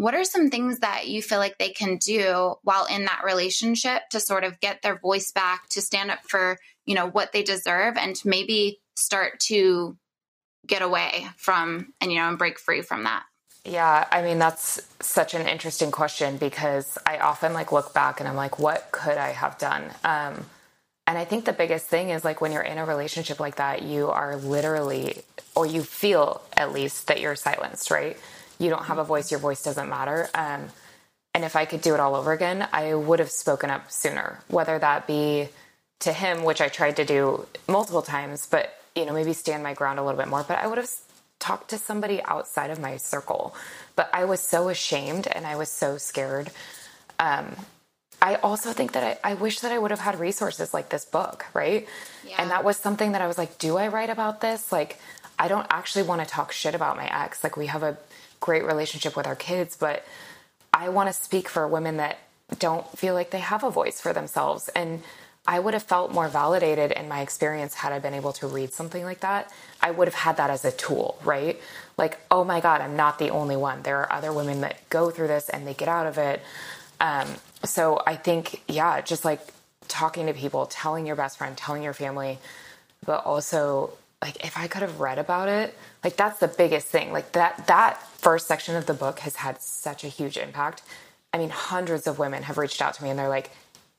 what 0.00 0.14
are 0.14 0.24
some 0.24 0.48
things 0.48 0.78
that 0.78 1.08
you 1.08 1.20
feel 1.20 1.38
like 1.38 1.58
they 1.58 1.68
can 1.68 1.98
do 1.98 2.54
while 2.62 2.86
in 2.86 3.04
that 3.04 3.22
relationship 3.24 4.00
to 4.10 4.18
sort 4.18 4.44
of 4.44 4.58
get 4.60 4.80
their 4.80 4.98
voice 4.98 5.30
back, 5.30 5.68
to 5.68 5.82
stand 5.82 6.10
up 6.10 6.20
for, 6.26 6.58
you 6.86 6.94
know, 6.94 7.06
what 7.06 7.32
they 7.32 7.42
deserve 7.42 7.98
and 7.98 8.16
to 8.16 8.28
maybe 8.28 8.80
start 8.96 9.38
to 9.40 9.98
get 10.66 10.80
away 10.80 11.26
from 11.36 11.92
and, 12.00 12.10
you 12.10 12.18
know, 12.18 12.28
and 12.28 12.38
break 12.38 12.58
free 12.58 12.80
from 12.80 13.04
that? 13.04 13.24
Yeah, 13.64 14.06
I 14.10 14.22
mean 14.22 14.38
that's 14.38 14.80
such 15.00 15.34
an 15.34 15.46
interesting 15.46 15.90
question 15.90 16.38
because 16.38 16.98
I 17.06 17.18
often 17.18 17.52
like 17.52 17.72
look 17.72 17.92
back 17.94 18.20
and 18.20 18.28
I'm 18.28 18.36
like, 18.36 18.58
what 18.58 18.90
could 18.90 19.18
I 19.18 19.30
have 19.30 19.58
done? 19.58 19.84
Um, 20.04 20.46
and 21.06 21.18
I 21.18 21.24
think 21.24 21.44
the 21.44 21.52
biggest 21.52 21.86
thing 21.86 22.10
is 22.10 22.24
like 22.24 22.40
when 22.40 22.52
you're 22.52 22.62
in 22.62 22.78
a 22.78 22.84
relationship 22.84 23.40
like 23.40 23.56
that, 23.56 23.82
you 23.82 24.08
are 24.08 24.36
literally, 24.36 25.22
or 25.54 25.66
you 25.66 25.82
feel 25.82 26.40
at 26.56 26.72
least 26.72 27.08
that 27.08 27.20
you're 27.20 27.34
silenced, 27.36 27.90
right? 27.90 28.16
You 28.58 28.70
don't 28.70 28.84
have 28.84 28.98
a 28.98 29.04
voice. 29.04 29.30
Your 29.30 29.40
voice 29.40 29.62
doesn't 29.62 29.88
matter. 29.88 30.28
Um, 30.34 30.68
and 31.34 31.44
if 31.44 31.56
I 31.56 31.64
could 31.64 31.80
do 31.80 31.94
it 31.94 32.00
all 32.00 32.14
over 32.14 32.32
again, 32.32 32.66
I 32.72 32.94
would 32.94 33.18
have 33.18 33.30
spoken 33.30 33.70
up 33.70 33.90
sooner, 33.90 34.40
whether 34.48 34.78
that 34.78 35.06
be 35.06 35.48
to 36.00 36.12
him, 36.12 36.44
which 36.44 36.60
I 36.60 36.68
tried 36.68 36.96
to 36.96 37.04
do 37.04 37.46
multiple 37.68 38.02
times, 38.02 38.46
but 38.46 38.72
you 38.96 39.04
know 39.06 39.12
maybe 39.12 39.32
stand 39.32 39.62
my 39.62 39.74
ground 39.74 39.98
a 39.98 40.02
little 40.02 40.18
bit 40.18 40.28
more. 40.28 40.44
But 40.46 40.58
I 40.58 40.66
would 40.66 40.78
have 40.78 40.90
talk 41.40 41.66
to 41.68 41.78
somebody 41.78 42.22
outside 42.22 42.70
of 42.70 42.78
my 42.78 42.96
circle. 42.96 43.54
But 43.96 44.10
I 44.12 44.24
was 44.24 44.40
so 44.40 44.68
ashamed 44.68 45.26
and 45.26 45.46
I 45.46 45.56
was 45.56 45.68
so 45.70 45.98
scared. 45.98 46.50
Um, 47.18 47.56
I 48.22 48.36
also 48.36 48.72
think 48.72 48.92
that 48.92 49.18
I, 49.24 49.30
I, 49.30 49.34
wish 49.34 49.60
that 49.60 49.72
I 49.72 49.78
would 49.78 49.90
have 49.90 50.00
had 50.00 50.20
resources 50.20 50.74
like 50.74 50.90
this 50.90 51.04
book, 51.06 51.46
right? 51.54 51.88
Yeah. 52.26 52.36
And 52.38 52.50
that 52.50 52.64
was 52.64 52.76
something 52.76 53.12
that 53.12 53.22
I 53.22 53.26
was 53.26 53.38
like, 53.38 53.58
do 53.58 53.78
I 53.78 53.88
write 53.88 54.10
about 54.10 54.42
this? 54.42 54.70
Like, 54.70 54.98
I 55.38 55.48
don't 55.48 55.66
actually 55.70 56.02
want 56.02 56.20
to 56.20 56.26
talk 56.26 56.52
shit 56.52 56.74
about 56.74 56.96
my 56.96 57.06
ex. 57.24 57.42
Like, 57.42 57.56
we 57.56 57.66
have 57.66 57.82
a 57.82 57.96
great 58.38 58.64
relationship 58.64 59.16
with 59.16 59.26
our 59.26 59.36
kids, 59.36 59.74
but 59.74 60.04
I 60.72 60.90
want 60.90 61.08
to 61.08 61.14
speak 61.14 61.48
for 61.48 61.66
women 61.66 61.96
that 61.96 62.18
don't 62.58 62.86
feel 62.98 63.14
like 63.14 63.30
they 63.30 63.38
have 63.38 63.64
a 63.64 63.70
voice 63.70 64.00
for 64.00 64.12
themselves. 64.12 64.68
And 64.68 65.02
I 65.46 65.58
would 65.58 65.74
have 65.74 65.82
felt 65.82 66.12
more 66.12 66.28
validated 66.28 66.92
in 66.92 67.08
my 67.08 67.20
experience 67.22 67.74
had 67.74 67.92
I 67.92 67.98
been 67.98 68.14
able 68.14 68.32
to 68.34 68.46
read 68.46 68.72
something 68.72 69.04
like 69.04 69.20
that. 69.20 69.52
I 69.80 69.90
would 69.90 70.06
have 70.06 70.14
had 70.14 70.36
that 70.36 70.50
as 70.50 70.64
a 70.64 70.70
tool, 70.70 71.18
right? 71.24 71.60
Like, 71.96 72.18
oh 72.30 72.44
my 72.44 72.60
God, 72.60 72.80
I'm 72.80 72.96
not 72.96 73.18
the 73.18 73.30
only 73.30 73.56
one. 73.56 73.82
There 73.82 73.98
are 73.98 74.12
other 74.12 74.32
women 74.32 74.60
that 74.60 74.76
go 74.90 75.10
through 75.10 75.28
this 75.28 75.48
and 75.48 75.66
they 75.66 75.74
get 75.74 75.88
out 75.88 76.06
of 76.06 76.18
it. 76.18 76.42
Um, 77.00 77.26
so 77.64 78.02
I 78.06 78.16
think, 78.16 78.62
yeah, 78.68 79.00
just 79.00 79.24
like 79.24 79.40
talking 79.88 80.26
to 80.26 80.34
people, 80.34 80.66
telling 80.66 81.06
your 81.06 81.16
best 81.16 81.38
friend, 81.38 81.56
telling 81.56 81.82
your 81.82 81.94
family, 81.94 82.38
but 83.04 83.24
also 83.24 83.92
like 84.22 84.44
if 84.44 84.56
I 84.58 84.66
could 84.68 84.82
have 84.82 85.00
read 85.00 85.18
about 85.18 85.48
it, 85.48 85.74
like 86.04 86.16
that's 86.16 86.38
the 86.38 86.48
biggest 86.48 86.86
thing. 86.86 87.12
Like 87.12 87.32
that 87.32 87.66
that 87.66 88.02
first 88.18 88.46
section 88.46 88.76
of 88.76 88.86
the 88.86 88.94
book 88.94 89.20
has 89.20 89.36
had 89.36 89.60
such 89.60 90.04
a 90.04 90.08
huge 90.08 90.36
impact. 90.36 90.82
I 91.32 91.38
mean, 91.38 91.50
hundreds 91.50 92.06
of 92.06 92.18
women 92.18 92.42
have 92.42 92.58
reached 92.58 92.82
out 92.82 92.94
to 92.94 93.02
me 93.02 93.10
and 93.10 93.18
they're 93.18 93.28
like, 93.28 93.50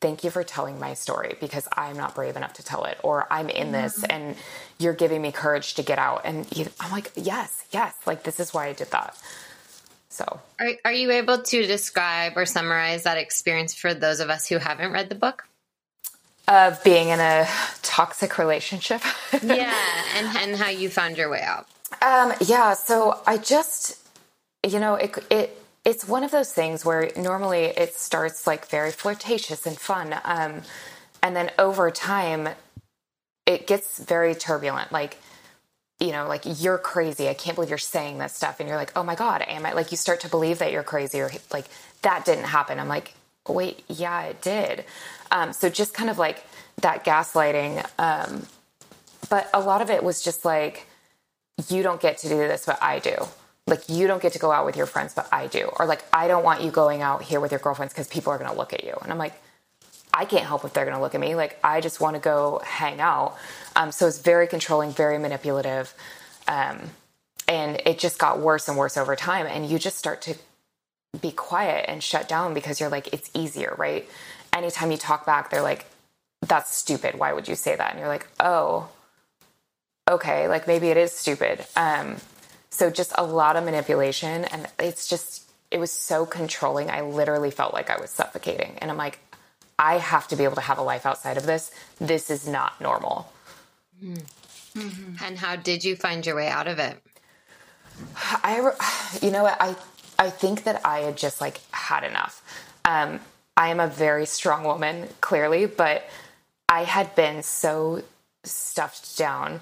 thank 0.01 0.23
you 0.23 0.31
for 0.31 0.43
telling 0.43 0.79
my 0.79 0.95
story 0.95 1.37
because 1.39 1.67
I'm 1.71 1.95
not 1.95 2.15
brave 2.15 2.35
enough 2.35 2.53
to 2.53 2.63
tell 2.63 2.83
it, 2.85 2.99
or 3.03 3.27
I'm 3.31 3.49
in 3.49 3.71
this 3.71 3.99
mm-hmm. 3.99 4.11
and 4.11 4.35
you're 4.79 4.93
giving 4.93 5.21
me 5.21 5.31
courage 5.31 5.75
to 5.75 5.83
get 5.83 5.99
out. 5.99 6.21
And 6.25 6.47
I'm 6.79 6.91
like, 6.91 7.11
yes, 7.15 7.63
yes, 7.71 7.95
like 8.05 8.23
this 8.23 8.39
is 8.39 8.53
why 8.53 8.67
I 8.67 8.73
did 8.73 8.91
that. 8.91 9.15
So, 10.09 10.41
are, 10.59 10.71
are 10.83 10.91
you 10.91 11.11
able 11.11 11.41
to 11.41 11.65
describe 11.65 12.33
or 12.35 12.45
summarize 12.45 13.03
that 13.03 13.17
experience 13.17 13.73
for 13.73 13.93
those 13.93 14.19
of 14.19 14.29
us 14.29 14.47
who 14.47 14.57
haven't 14.57 14.91
read 14.91 15.07
the 15.07 15.15
book? 15.15 15.47
Of 16.47 16.83
being 16.83 17.09
in 17.09 17.19
a 17.19 17.47
toxic 17.81 18.37
relationship. 18.37 19.01
yeah, 19.41 19.73
and, 20.15 20.37
and 20.37 20.55
how 20.57 20.69
you 20.69 20.89
found 20.89 21.17
your 21.17 21.29
way 21.29 21.41
out. 21.41 21.67
Um, 22.01 22.33
yeah, 22.41 22.73
so 22.73 23.21
I 23.25 23.37
just, 23.37 23.99
you 24.67 24.79
know, 24.79 24.95
it, 24.95 25.17
it 25.29 25.60
it's 25.83 26.07
one 26.07 26.23
of 26.23 26.31
those 26.31 26.51
things 26.51 26.85
where 26.85 27.11
normally 27.17 27.65
it 27.65 27.95
starts 27.95 28.45
like 28.45 28.67
very 28.67 28.91
flirtatious 28.91 29.65
and 29.65 29.77
fun. 29.77 30.15
Um, 30.23 30.61
and 31.23 31.35
then 31.35 31.51
over 31.57 31.89
time, 31.89 32.49
it 33.45 33.67
gets 33.67 33.99
very 33.99 34.35
turbulent. 34.35 34.91
Like, 34.91 35.17
you 35.99 36.11
know, 36.11 36.27
like 36.27 36.43
you're 36.45 36.77
crazy. 36.77 37.29
I 37.29 37.33
can't 37.33 37.55
believe 37.55 37.69
you're 37.69 37.79
saying 37.79 38.19
this 38.19 38.33
stuff. 38.33 38.59
And 38.59 38.69
you're 38.69 38.77
like, 38.77 38.91
oh 38.95 39.03
my 39.03 39.15
God, 39.15 39.43
am 39.47 39.65
I? 39.65 39.73
Like, 39.73 39.91
you 39.91 39.97
start 39.97 40.21
to 40.21 40.29
believe 40.29 40.59
that 40.59 40.71
you're 40.71 40.83
crazy 40.83 41.19
or 41.19 41.31
like 41.51 41.65
that 42.03 42.25
didn't 42.25 42.45
happen. 42.45 42.79
I'm 42.79 42.87
like, 42.87 43.13
wait, 43.47 43.83
yeah, 43.87 44.23
it 44.23 44.41
did. 44.41 44.85
Um, 45.31 45.53
so 45.53 45.69
just 45.69 45.93
kind 45.93 46.09
of 46.09 46.19
like 46.19 46.43
that 46.81 47.03
gaslighting. 47.03 47.87
Um, 47.97 48.45
but 49.29 49.49
a 49.53 49.59
lot 49.59 49.81
of 49.81 49.89
it 49.89 50.03
was 50.03 50.23
just 50.23 50.45
like, 50.45 50.87
you 51.69 51.83
don't 51.83 52.01
get 52.01 52.19
to 52.19 52.29
do 52.29 52.37
this, 52.37 52.65
but 52.65 52.81
I 52.81 52.99
do 52.99 53.15
like 53.71 53.89
you 53.89 54.05
don't 54.05 54.21
get 54.21 54.33
to 54.33 54.39
go 54.39 54.51
out 54.51 54.65
with 54.65 54.77
your 54.77 54.85
friends 54.85 55.13
but 55.13 55.27
i 55.31 55.47
do. 55.47 55.71
Or 55.79 55.85
like 55.85 56.03
i 56.13 56.27
don't 56.27 56.43
want 56.43 56.61
you 56.61 56.69
going 56.69 57.01
out 57.01 57.23
here 57.23 57.39
with 57.39 57.51
your 57.51 57.59
girlfriends 57.59 57.93
because 57.93 58.07
people 58.07 58.31
are 58.31 58.37
going 58.37 58.51
to 58.51 58.57
look 58.57 58.73
at 58.73 58.83
you. 58.83 58.95
And 59.01 59.11
i'm 59.11 59.17
like 59.17 59.33
i 60.13 60.25
can't 60.25 60.45
help 60.45 60.65
if 60.65 60.73
they're 60.73 60.85
going 60.85 60.95
to 60.95 61.01
look 61.01 61.15
at 61.15 61.21
me. 61.21 61.33
Like 61.35 61.57
i 61.63 61.81
just 61.81 61.99
want 61.99 62.15
to 62.15 62.21
go 62.21 62.61
hang 62.63 62.99
out. 62.99 63.37
Um, 63.75 63.91
so 63.91 64.05
it's 64.07 64.19
very 64.19 64.47
controlling 64.47 64.91
very 64.91 65.17
manipulative. 65.17 65.93
Um, 66.47 66.91
and 67.47 67.81
it 67.85 67.99
just 67.99 68.19
got 68.19 68.39
worse 68.39 68.67
and 68.67 68.77
worse 68.77 68.97
over 68.97 69.15
time. 69.15 69.45
And 69.47 69.67
you 69.67 69.79
just 69.79 69.97
start 69.97 70.21
to 70.23 70.35
be 71.19 71.31
quiet 71.31 71.85
and 71.89 72.01
shut 72.01 72.29
down 72.29 72.53
because 72.53 72.79
you're 72.79 72.89
like 72.89 73.13
it's 73.13 73.29
easier 73.33 73.73
right? 73.77 74.07
Anytime 74.53 74.91
you 74.91 74.97
talk 74.97 75.25
back 75.25 75.49
they're 75.49 75.61
like 75.61 75.85
that's 76.41 76.75
stupid. 76.75 77.17
Why 77.17 77.33
would 77.33 77.47
you 77.47 77.55
say 77.55 77.75
that? 77.75 77.91
And 77.91 77.99
you're 77.99 78.07
like 78.07 78.27
oh 78.39 78.89
okay. 80.09 80.47
Like 80.47 80.67
maybe 80.67 80.87
it 80.89 80.97
is 80.97 81.11
stupid. 81.11 81.65
Um, 81.75 82.17
so 82.71 82.89
just 82.89 83.13
a 83.17 83.23
lot 83.23 83.55
of 83.55 83.63
manipulation. 83.63 84.45
And 84.45 84.67
it's 84.79 85.07
just, 85.07 85.49
it 85.69 85.79
was 85.79 85.91
so 85.91 86.25
controlling. 86.25 86.89
I 86.89 87.01
literally 87.01 87.51
felt 87.51 87.73
like 87.73 87.89
I 87.89 87.99
was 87.99 88.09
suffocating. 88.09 88.79
And 88.79 88.89
I'm 88.89 88.97
like, 88.97 89.19
I 89.77 89.97
have 89.97 90.27
to 90.29 90.35
be 90.35 90.43
able 90.43 90.55
to 90.55 90.61
have 90.61 90.77
a 90.79 90.83
life 90.83 91.05
outside 91.05 91.37
of 91.37 91.45
this. 91.45 91.71
This 91.99 92.29
is 92.29 92.47
not 92.47 92.79
normal. 92.81 93.31
Mm-hmm. 94.03 95.23
And 95.23 95.37
how 95.37 95.55
did 95.55 95.83
you 95.83 95.95
find 95.95 96.25
your 96.25 96.35
way 96.35 96.47
out 96.47 96.67
of 96.67 96.79
it? 96.79 96.97
I, 98.17 98.71
you 99.21 99.31
know, 99.31 99.45
I, 99.45 99.75
I 100.17 100.29
think 100.29 100.63
that 100.63 100.85
I 100.85 100.99
had 100.99 101.17
just 101.17 101.41
like 101.41 101.59
had 101.71 102.03
enough. 102.03 102.41
Um, 102.85 103.19
I 103.57 103.67
am 103.67 103.79
a 103.79 103.87
very 103.87 104.25
strong 104.25 104.63
woman, 104.63 105.07
clearly, 105.19 105.65
but 105.65 106.03
I 106.69 106.83
had 106.83 107.13
been 107.15 107.43
so 107.43 108.01
stuffed 108.43 109.17
down 109.17 109.59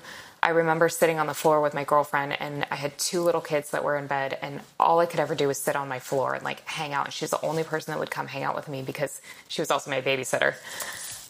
I 0.50 0.51
remember 0.53 0.89
sitting 0.89 1.20
on 1.20 1.27
the 1.27 1.36
floor 1.36 1.62
with 1.62 1.75
my 1.75 1.84
girlfriend, 1.84 2.36
and 2.41 2.65
I 2.72 2.75
had 2.75 2.98
two 2.98 3.22
little 3.22 3.39
kids 3.39 3.70
that 3.70 3.84
were 3.84 3.96
in 3.96 4.08
bed, 4.08 4.36
and 4.41 4.62
all 4.79 4.98
I 4.98 5.06
could 5.06 5.20
ever 5.20 5.36
do 5.36 5.48
was 5.48 5.60
sit 5.60 5.75
on 5.75 5.88
my 5.88 6.00
floor 6.00 6.34
and 6.34 6.44
like 6.44 6.68
hang 6.68 6.91
out. 6.91 7.06
And 7.06 7.13
she 7.13 7.24
was 7.24 7.29
the 7.29 7.46
only 7.46 7.63
person 7.63 7.91
that 7.91 8.00
would 8.00 8.10
come 8.10 8.25
hang 8.25 8.41
out 8.41 8.56
with 8.56 8.68
me 8.68 8.82
because 8.82 9.22
she 9.48 9.62
was 9.62 9.70
also 9.70 9.91
my 9.91 10.01
babysitter. 10.01 10.56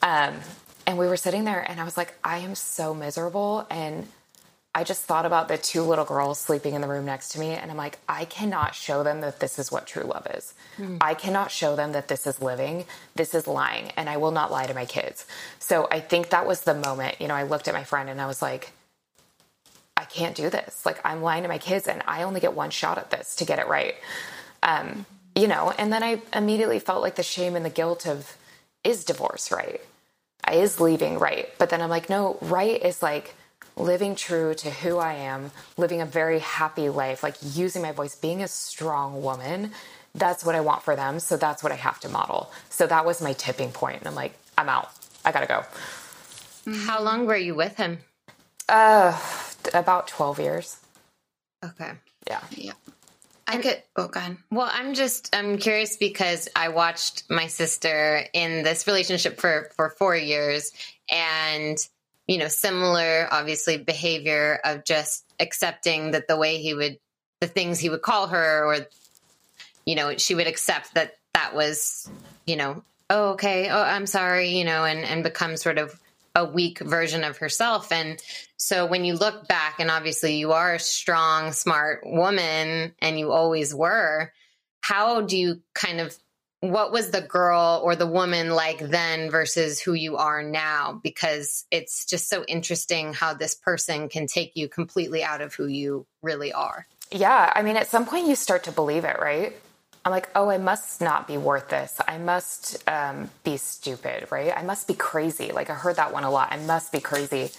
Um, 0.01 0.39
and 0.87 0.97
we 0.97 1.05
were 1.05 1.17
sitting 1.17 1.43
there, 1.43 1.59
and 1.59 1.81
I 1.81 1.83
was 1.83 1.97
like, 1.97 2.15
I 2.23 2.37
am 2.37 2.55
so 2.55 2.93
miserable. 2.93 3.67
And 3.69 4.07
I 4.73 4.85
just 4.85 5.01
thought 5.01 5.25
about 5.25 5.49
the 5.49 5.57
two 5.57 5.81
little 5.81 6.05
girls 6.05 6.39
sleeping 6.39 6.73
in 6.73 6.79
the 6.79 6.87
room 6.87 7.03
next 7.03 7.33
to 7.33 7.41
me, 7.41 7.49
and 7.49 7.69
I'm 7.69 7.75
like, 7.75 7.99
I 8.07 8.23
cannot 8.23 8.73
show 8.73 9.03
them 9.03 9.19
that 9.19 9.41
this 9.41 9.59
is 9.59 9.69
what 9.69 9.85
true 9.85 10.03
love 10.03 10.27
is. 10.33 10.53
Mm. 10.77 10.99
I 11.01 11.13
cannot 11.13 11.51
show 11.51 11.75
them 11.75 11.91
that 11.91 12.07
this 12.07 12.25
is 12.25 12.41
living. 12.41 12.85
This 13.15 13.35
is 13.35 13.47
lying, 13.47 13.91
and 13.97 14.07
I 14.07 14.15
will 14.15 14.31
not 14.31 14.49
lie 14.49 14.67
to 14.67 14.73
my 14.73 14.85
kids. 14.85 15.25
So 15.59 15.89
I 15.91 15.99
think 15.99 16.29
that 16.29 16.47
was 16.47 16.61
the 16.61 16.73
moment. 16.73 17.19
You 17.19 17.27
know, 17.27 17.35
I 17.35 17.43
looked 17.43 17.67
at 17.67 17.73
my 17.73 17.83
friend 17.83 18.09
and 18.09 18.21
I 18.21 18.25
was 18.25 18.41
like, 18.41 18.71
I 19.99 20.05
can't 20.05 20.35
do 20.35 20.49
this. 20.49 20.85
Like 20.85 20.99
I'm 21.03 21.21
lying 21.21 21.43
to 21.43 21.49
my 21.49 21.57
kids 21.57 21.87
and 21.87 22.01
I 22.07 22.23
only 22.23 22.39
get 22.39 22.53
one 22.53 22.69
shot 22.69 22.97
at 22.97 23.11
this 23.11 23.35
to 23.37 23.45
get 23.45 23.59
it 23.59 23.67
right. 23.67 23.95
Um, 24.63 25.05
you 25.35 25.47
know, 25.47 25.73
and 25.77 25.91
then 25.91 26.03
I 26.03 26.21
immediately 26.33 26.79
felt 26.79 27.01
like 27.01 27.15
the 27.15 27.23
shame 27.23 27.55
and 27.55 27.65
the 27.65 27.69
guilt 27.69 28.07
of 28.07 28.37
is 28.83 29.03
divorce 29.03 29.51
right? 29.51 29.81
I 30.43 30.55
Is 30.55 30.79
leaving 30.79 31.19
right? 31.19 31.49
But 31.57 31.69
then 31.69 31.81
I'm 31.81 31.89
like, 31.89 32.09
no, 32.09 32.37
right 32.41 32.81
is 32.81 33.03
like 33.03 33.35
living 33.75 34.15
true 34.15 34.53
to 34.55 34.69
who 34.69 34.97
I 34.97 35.13
am, 35.13 35.51
living 35.77 36.01
a 36.01 36.05
very 36.05 36.39
happy 36.39 36.89
life, 36.89 37.21
like 37.21 37.35
using 37.53 37.81
my 37.81 37.91
voice, 37.91 38.15
being 38.15 38.41
a 38.41 38.47
strong 38.47 39.21
woman. 39.21 39.71
That's 40.15 40.43
what 40.43 40.55
I 40.55 40.61
want 40.61 40.81
for 40.83 40.95
them. 40.95 41.19
So 41.19 41.37
that's 41.37 41.61
what 41.61 41.71
I 41.71 41.75
have 41.75 41.99
to 42.01 42.09
model. 42.09 42.51
So 42.69 42.87
that 42.87 43.05
was 43.05 43.21
my 43.21 43.33
tipping 43.33 43.71
point. 43.71 43.99
And 43.99 44.07
I'm 44.07 44.15
like, 44.15 44.33
I'm 44.57 44.69
out. 44.69 44.89
I 45.25 45.31
gotta 45.31 45.45
go. 45.45 45.63
How 46.85 47.01
long 47.01 47.25
were 47.25 47.37
you 47.37 47.53
with 47.53 47.75
him? 47.75 47.99
Uh, 48.69 49.19
about 49.73 50.07
12 50.07 50.39
years. 50.39 50.77
Okay. 51.65 51.91
Yeah. 52.27 52.41
Yeah. 52.51 52.73
I 53.47 53.57
could. 53.57 53.81
Oh, 53.95 54.07
God. 54.07 54.37
Well, 54.51 54.69
I'm 54.71 54.93
just 54.93 55.35
I'm 55.35 55.57
curious 55.57 55.97
because 55.97 56.47
I 56.55 56.69
watched 56.69 57.23
my 57.31 57.47
sister 57.47 58.23
in 58.31 58.63
this 58.63 58.85
relationship 58.85 59.39
for 59.39 59.69
for 59.75 59.89
four 59.89 60.15
years, 60.15 60.71
and 61.09 61.75
you 62.27 62.37
know, 62.37 62.47
similar 62.47 63.27
obviously 63.31 63.77
behavior 63.77 64.59
of 64.63 64.85
just 64.85 65.25
accepting 65.39 66.11
that 66.11 66.27
the 66.27 66.37
way 66.37 66.61
he 66.61 66.75
would, 66.75 66.99
the 67.41 67.47
things 67.47 67.79
he 67.79 67.89
would 67.89 68.03
call 68.03 68.27
her, 68.27 68.65
or 68.65 68.77
you 69.83 69.95
know, 69.95 70.15
she 70.17 70.35
would 70.35 70.45
accept 70.45 70.93
that 70.93 71.17
that 71.33 71.55
was, 71.55 72.07
you 72.45 72.55
know, 72.55 72.83
oh 73.09 73.31
okay, 73.31 73.69
oh 73.69 73.81
I'm 73.81 74.05
sorry, 74.05 74.49
you 74.49 74.63
know, 74.63 74.85
and 74.85 74.99
and 75.03 75.23
become 75.23 75.57
sort 75.57 75.79
of 75.79 75.99
a 76.35 76.45
weak 76.45 76.79
version 76.79 77.23
of 77.23 77.37
herself. 77.37 77.91
And 77.91 78.21
so 78.57 78.85
when 78.85 79.05
you 79.05 79.15
look 79.15 79.47
back, 79.47 79.79
and 79.79 79.89
obviously 79.89 80.37
you 80.37 80.51
are 80.51 80.75
a 80.75 80.79
strong, 80.79 81.51
smart 81.51 82.01
woman, 82.05 82.93
and 82.99 83.19
you 83.19 83.31
always 83.31 83.73
were, 83.73 84.31
how 84.81 85.21
do 85.21 85.37
you 85.37 85.61
kind 85.73 85.99
of 85.99 86.15
what 86.61 86.91
was 86.91 87.11
the 87.11 87.21
girl 87.21 87.79
or 87.85 87.95
the 87.95 88.05
woman 88.05 88.49
like 88.49 88.79
then 88.79 89.31
versus 89.31 89.79
who 89.79 89.93
you 89.93 90.17
are 90.17 90.43
now? 90.43 90.99
Because 91.01 91.65
it's 91.71 92.05
just 92.05 92.27
so 92.27 92.43
interesting 92.43 93.13
how 93.13 93.33
this 93.33 93.55
person 93.55 94.09
can 94.09 94.27
take 94.27 94.57
you 94.57 94.67
completely 94.67 95.23
out 95.23 95.39
of 95.39 95.53
who 95.55 95.67
you 95.67 96.05
really 96.21 96.51
are. 96.51 96.85
Yeah 97.11 97.51
i 97.55 97.63
mean 97.63 97.75
at 97.75 97.87
some 97.87 98.05
point 98.05 98.27
you 98.27 98.35
start 98.35 98.63
to 98.65 98.71
believe 98.71 99.03
it 99.03 99.17
right 99.19 99.55
i'm 100.09 100.13
like 100.13 100.29
oh 100.35 100.49
i 100.49 100.57
must 100.57 101.01
not 101.01 101.27
be 101.27 101.37
worth 101.37 101.69
this 101.69 101.99
i 102.07 102.17
must 102.17 102.83
um, 102.89 103.29
be 103.43 103.57
stupid 103.57 104.27
right 104.31 104.55
i 104.55 104.63
must 104.63 104.87
be 104.87 104.93
crazy 104.93 105.51
like 105.51 105.69
i 105.69 105.73
heard 105.73 105.95
that 105.95 106.11
one 106.11 106.23
a 106.23 106.31
lot 106.31 106.51
i 106.51 106.57
must 106.57 106.91
be 106.91 106.99
crazy 106.99 107.51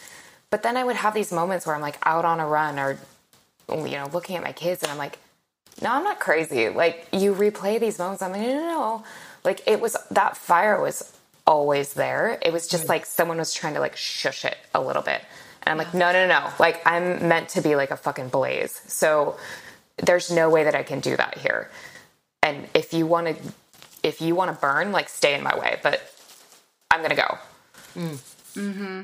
but 0.50 0.62
then 0.62 0.76
i 0.76 0.85
would 0.85 0.97
have 0.97 1.14
these 1.14 1.33
moments 1.33 1.66
where 1.66 1.75
i'm 1.75 1.83
like 1.83 1.99
out 2.04 2.25
on 2.25 2.40
a 2.40 2.47
run 2.47 2.78
or 2.78 2.99
you 3.69 3.92
know 3.92 4.09
looking 4.12 4.37
at 4.37 4.42
my 4.42 4.52
kids 4.52 4.83
and 4.83 4.90
i'm 4.90 4.99
like 4.99 5.19
no, 5.83 5.92
I'm 5.92 6.04
not 6.04 6.21
crazy. 6.21 6.69
Like 6.69 7.07
you 7.12 7.35
replay 7.35 7.80
these 7.80 7.99
moments. 7.99 8.23
I'm 8.23 8.33
like, 8.33 8.42
no, 8.42 8.54
no, 8.54 8.66
no. 8.66 9.04
Like 9.45 9.62
it 9.66 9.80
was 9.80 9.97
that 10.11 10.37
fire 10.37 10.80
was 10.80 11.16
always 11.47 11.95
there. 11.95 12.38
It 12.42 12.52
was 12.52 12.69
just 12.69 12.88
like 12.88 13.07
someone 13.07 13.38
was 13.38 13.54
trying 13.54 13.75
to 13.75 13.80
like 13.80 13.97
shush 13.97 14.45
it 14.45 14.57
a 14.75 14.80
little 14.80 15.02
bit. 15.02 15.23
And 15.62 15.73
I'm 15.73 15.78
like, 15.78 15.95
no, 15.95 16.12
no, 16.12 16.26
no. 16.26 16.50
Like 16.59 16.83
I'm 16.87 17.28
meant 17.28 17.50
to 17.50 17.62
be 17.62 17.76
like 17.76 17.90
a 17.90 17.97
fucking 17.97 18.28
blaze. 18.28 18.80
So 18.87 19.37
there's 19.97 20.30
no 20.30 20.50
way 20.50 20.64
that 20.64 20.75
I 20.75 20.83
can 20.83 21.00
do 21.00 21.16
that 21.16 21.38
here. 21.38 21.71
And 22.42 22.68
if 22.75 22.92
you 22.92 23.06
want 23.06 23.26
to, 23.28 23.52
if 24.02 24.20
you 24.20 24.35
want 24.35 24.54
to 24.54 24.61
burn, 24.61 24.92
like 24.92 25.09
stay 25.09 25.35
in 25.35 25.42
my 25.42 25.59
way. 25.59 25.78
But 25.82 26.02
I'm 26.90 27.02
gonna 27.02 27.14
go. 27.14 27.38
Mm. 27.94 28.18
Hmm. 28.54 29.02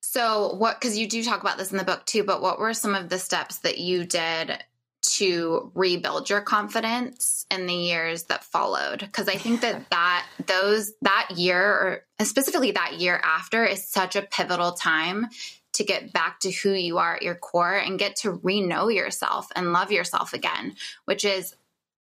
So 0.00 0.54
what? 0.54 0.80
Because 0.80 0.98
you 0.98 1.08
do 1.08 1.22
talk 1.22 1.40
about 1.40 1.58
this 1.58 1.70
in 1.70 1.78
the 1.78 1.84
book 1.84 2.04
too. 2.06 2.24
But 2.24 2.42
what 2.42 2.58
were 2.58 2.74
some 2.74 2.94
of 2.94 3.08
the 3.08 3.18
steps 3.18 3.58
that 3.58 3.78
you 3.78 4.04
did 4.04 4.62
to 5.02 5.70
rebuild 5.74 6.28
your 6.28 6.40
confidence 6.40 7.46
in 7.50 7.66
the 7.66 7.74
years 7.74 8.24
that 8.24 8.42
followed 8.42 8.98
because 8.98 9.28
i 9.28 9.36
think 9.36 9.60
that 9.60 9.88
that 9.90 10.26
those 10.46 10.92
that 11.02 11.28
year 11.36 12.04
or 12.18 12.24
specifically 12.24 12.72
that 12.72 12.94
year 12.94 13.20
after 13.22 13.64
is 13.64 13.86
such 13.86 14.16
a 14.16 14.22
pivotal 14.22 14.72
time 14.72 15.26
to 15.72 15.84
get 15.84 16.12
back 16.12 16.40
to 16.40 16.50
who 16.50 16.72
you 16.72 16.98
are 16.98 17.14
at 17.14 17.22
your 17.22 17.36
core 17.36 17.76
and 17.76 17.98
get 17.98 18.16
to 18.16 18.32
re-know 18.32 18.88
yourself 18.88 19.46
and 19.54 19.72
love 19.72 19.92
yourself 19.92 20.32
again 20.32 20.74
which 21.04 21.24
is 21.24 21.54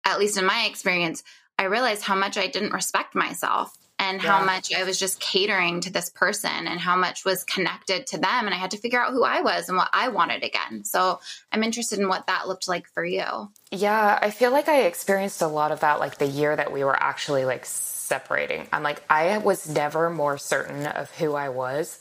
at 0.06 0.18
least 0.18 0.38
in 0.38 0.46
my 0.46 0.64
experience 0.64 1.22
i 1.58 1.64
realized 1.64 2.02
how 2.02 2.14
much 2.14 2.38
i 2.38 2.46
didn't 2.46 2.72
respect 2.72 3.14
myself 3.14 3.76
and 3.98 4.22
yeah. 4.22 4.30
how 4.30 4.44
much 4.44 4.74
I 4.74 4.84
was 4.84 4.98
just 4.98 5.20
catering 5.20 5.80
to 5.80 5.90
this 5.90 6.10
person 6.10 6.50
and 6.50 6.78
how 6.78 6.96
much 6.96 7.24
was 7.24 7.44
connected 7.44 8.06
to 8.08 8.18
them. 8.18 8.44
And 8.44 8.50
I 8.54 8.58
had 8.58 8.72
to 8.72 8.76
figure 8.76 9.02
out 9.02 9.12
who 9.12 9.24
I 9.24 9.40
was 9.40 9.68
and 9.68 9.76
what 9.76 9.88
I 9.92 10.08
wanted 10.08 10.42
again. 10.42 10.84
So 10.84 11.20
I'm 11.50 11.62
interested 11.62 11.98
in 11.98 12.08
what 12.08 12.26
that 12.26 12.46
looked 12.46 12.68
like 12.68 12.88
for 12.88 13.04
you. 13.04 13.50
Yeah, 13.70 14.18
I 14.20 14.30
feel 14.30 14.50
like 14.50 14.68
I 14.68 14.82
experienced 14.82 15.40
a 15.40 15.46
lot 15.46 15.72
of 15.72 15.80
that 15.80 15.98
like 15.98 16.18
the 16.18 16.26
year 16.26 16.54
that 16.54 16.72
we 16.72 16.84
were 16.84 16.96
actually 16.96 17.44
like 17.46 17.64
separating. 17.64 18.68
I'm 18.72 18.82
like, 18.82 19.02
I 19.08 19.38
was 19.38 19.68
never 19.68 20.10
more 20.10 20.36
certain 20.36 20.86
of 20.86 21.10
who 21.12 21.34
I 21.34 21.48
was 21.48 21.98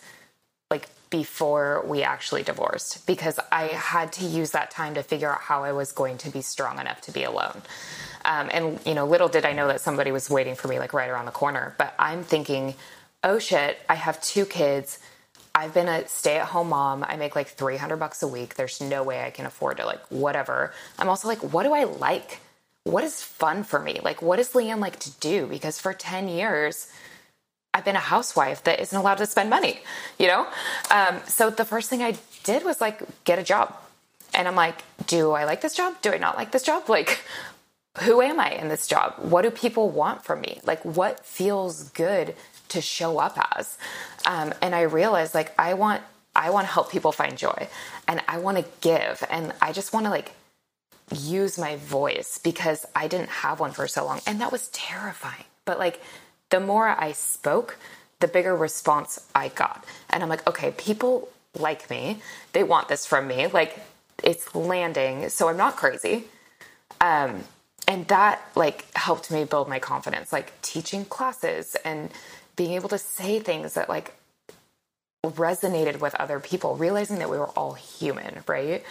like 0.72 0.90
before 1.16 1.82
we 1.88 2.04
actually 2.04 2.44
divorced 2.44 3.08
because 3.08 3.40
I 3.50 3.68
had 3.68 4.12
to 4.14 4.26
use 4.26 4.52
that 4.52 4.70
time 4.70 4.96
to 4.96 5.02
figure 5.02 5.32
out 5.32 5.40
how 5.40 5.64
I 5.64 5.72
was 5.72 5.94
going 5.94 6.18
to 6.20 6.30
be 6.30 6.42
strong 6.42 6.78
enough 6.78 7.00
to 7.02 7.14
be 7.14 7.24
alone. 7.24 7.62
Um, 8.26 8.50
and 8.52 8.80
you 8.86 8.94
know, 8.94 9.06
little 9.06 9.30
did 9.30 9.46
I 9.46 9.54
know 9.54 9.70
that 9.70 9.80
somebody 9.80 10.12
was 10.12 10.30
waiting 10.30 10.56
for 10.56 10.68
me 10.68 10.78
like 10.78 10.92
right 10.92 11.10
around 11.10 11.24
the 11.24 11.32
corner. 11.32 11.74
But 11.78 11.94
I'm 11.98 12.24
thinking, 12.24 12.76
oh 13.24 13.40
shit, 13.40 13.80
I 13.88 13.96
have 13.96 14.22
two 14.22 14.46
kids. 14.46 15.00
I've 15.54 15.74
been 15.74 15.88
a 15.88 16.06
stay-at-home 16.06 16.68
mom. 16.68 17.06
I 17.08 17.16
make 17.16 17.34
like 17.34 17.48
300 17.48 17.96
bucks 17.96 18.22
a 18.22 18.28
week. 18.28 18.56
There's 18.56 18.82
no 18.82 19.02
way 19.02 19.24
I 19.24 19.30
can 19.30 19.46
afford 19.46 19.78
to 19.78 19.86
like 19.86 20.06
whatever. 20.10 20.74
I'm 21.00 21.08
also 21.08 21.30
like, 21.30 21.40
what 21.54 21.64
do 21.64 21.72
I 21.74 21.86
like? 21.86 22.42
What 22.84 23.06
is 23.06 23.24
fun 23.24 23.64
for 23.64 23.80
me? 23.80 24.02
Like, 24.04 24.22
what 24.22 24.36
does 24.36 24.50
Leanne 24.52 24.82
like 24.82 25.00
to 25.00 25.12
do? 25.22 25.48
Because 25.48 25.80
for 25.80 25.94
10 25.94 26.28
years, 26.28 26.92
I've 27.76 27.84
been 27.84 27.98
a 27.98 28.00
housewife 28.00 28.64
that 28.64 28.80
isn't 28.80 28.98
allowed 28.98 29.18
to 29.18 29.26
spend 29.26 29.50
money, 29.50 29.82
you 30.18 30.28
know? 30.28 30.48
Um, 30.90 31.20
so 31.28 31.50
the 31.50 31.66
first 31.66 31.90
thing 31.90 32.02
I 32.02 32.16
did 32.46 32.64
was 32.64 32.80
like 32.80 33.02
get 33.26 33.38
a 33.38 33.44
job. 33.44 33.76
And 34.34 34.48
I'm 34.48 34.56
like, 34.56 34.82
do 35.08 35.32
I 35.32 35.44
like 35.44 35.60
this 35.60 35.76
job? 35.76 36.02
Do 36.02 36.14
I 36.14 36.18
not 36.18 36.38
like 36.38 36.52
this 36.52 36.64
job? 36.64 36.88
Like, 36.88 37.22
who 38.00 38.22
am 38.22 38.40
I 38.40 38.52
in 38.52 38.70
this 38.70 38.88
job? 38.88 39.16
What 39.18 39.42
do 39.42 39.52
people 39.52 39.90
want 39.90 40.24
from 40.24 40.40
me? 40.40 40.62
Like, 40.64 40.84
what 40.86 41.26
feels 41.26 41.90
good 41.90 42.34
to 42.70 42.80
show 42.82 43.20
up 43.20 43.38
as? 43.58 43.78
Um, 44.26 44.54
and 44.62 44.74
I 44.74 44.82
realized, 44.84 45.34
like, 45.36 45.54
I 45.60 45.74
want, 45.74 46.02
I 46.34 46.52
want 46.52 46.68
to 46.68 46.74
help 46.74 46.92
people 46.92 47.12
find 47.12 47.38
joy, 47.38 47.68
and 48.08 48.22
I 48.28 48.38
want 48.40 48.58
to 48.58 48.66
give, 48.82 49.24
and 49.30 49.54
I 49.62 49.72
just 49.74 49.94
want 49.94 50.06
to 50.06 50.10
like 50.10 50.34
use 51.14 51.58
my 51.58 51.76
voice 51.78 52.38
because 52.38 52.86
I 52.96 53.08
didn't 53.08 53.30
have 53.30 53.60
one 53.60 53.72
for 53.72 53.88
so 53.88 54.06
long, 54.06 54.22
and 54.26 54.42
that 54.42 54.52
was 54.52 54.68
terrifying. 54.70 55.46
But 55.64 55.80
like, 55.80 56.02
the 56.56 56.62
more 56.62 56.88
I 56.88 57.12
spoke, 57.12 57.78
the 58.22 58.30
bigger 58.30 58.56
response 58.56 59.20
I 59.36 59.50
got, 59.50 59.84
and 60.10 60.24
I'm 60.24 60.30
like, 60.30 60.48
okay, 60.48 60.72
people 60.72 61.28
like 61.60 61.90
me, 61.90 62.22
they 62.54 62.64
want 62.64 62.88
this 62.88 63.06
from 63.06 63.28
me, 63.28 63.48
like 63.48 63.78
it's 64.24 64.56
landing, 64.56 65.28
so 65.28 65.50
I'm 65.50 65.58
not 65.58 65.76
crazy. 65.76 66.26
Um, 67.02 67.44
and 67.90 68.08
that 68.08 68.42
like 68.56 68.86
helped 68.96 69.30
me 69.32 69.44
build 69.44 69.68
my 69.68 69.80
confidence. 69.80 70.32
Like 70.32 70.60
teaching 70.62 71.04
classes 71.04 71.76
and 71.84 72.10
being 72.56 72.72
able 72.72 72.88
to 72.90 72.98
say 72.98 73.42
things 73.42 73.74
that 73.74 73.90
like 73.90 74.14
resonated 75.26 76.00
with 76.00 76.16
other 76.16 76.40
people 76.40 76.78
realizing 76.78 77.20
that 77.20 77.30
we 77.30 77.38
were 77.38 77.50
all 77.50 77.74
human 77.74 78.44
right? 78.48 78.82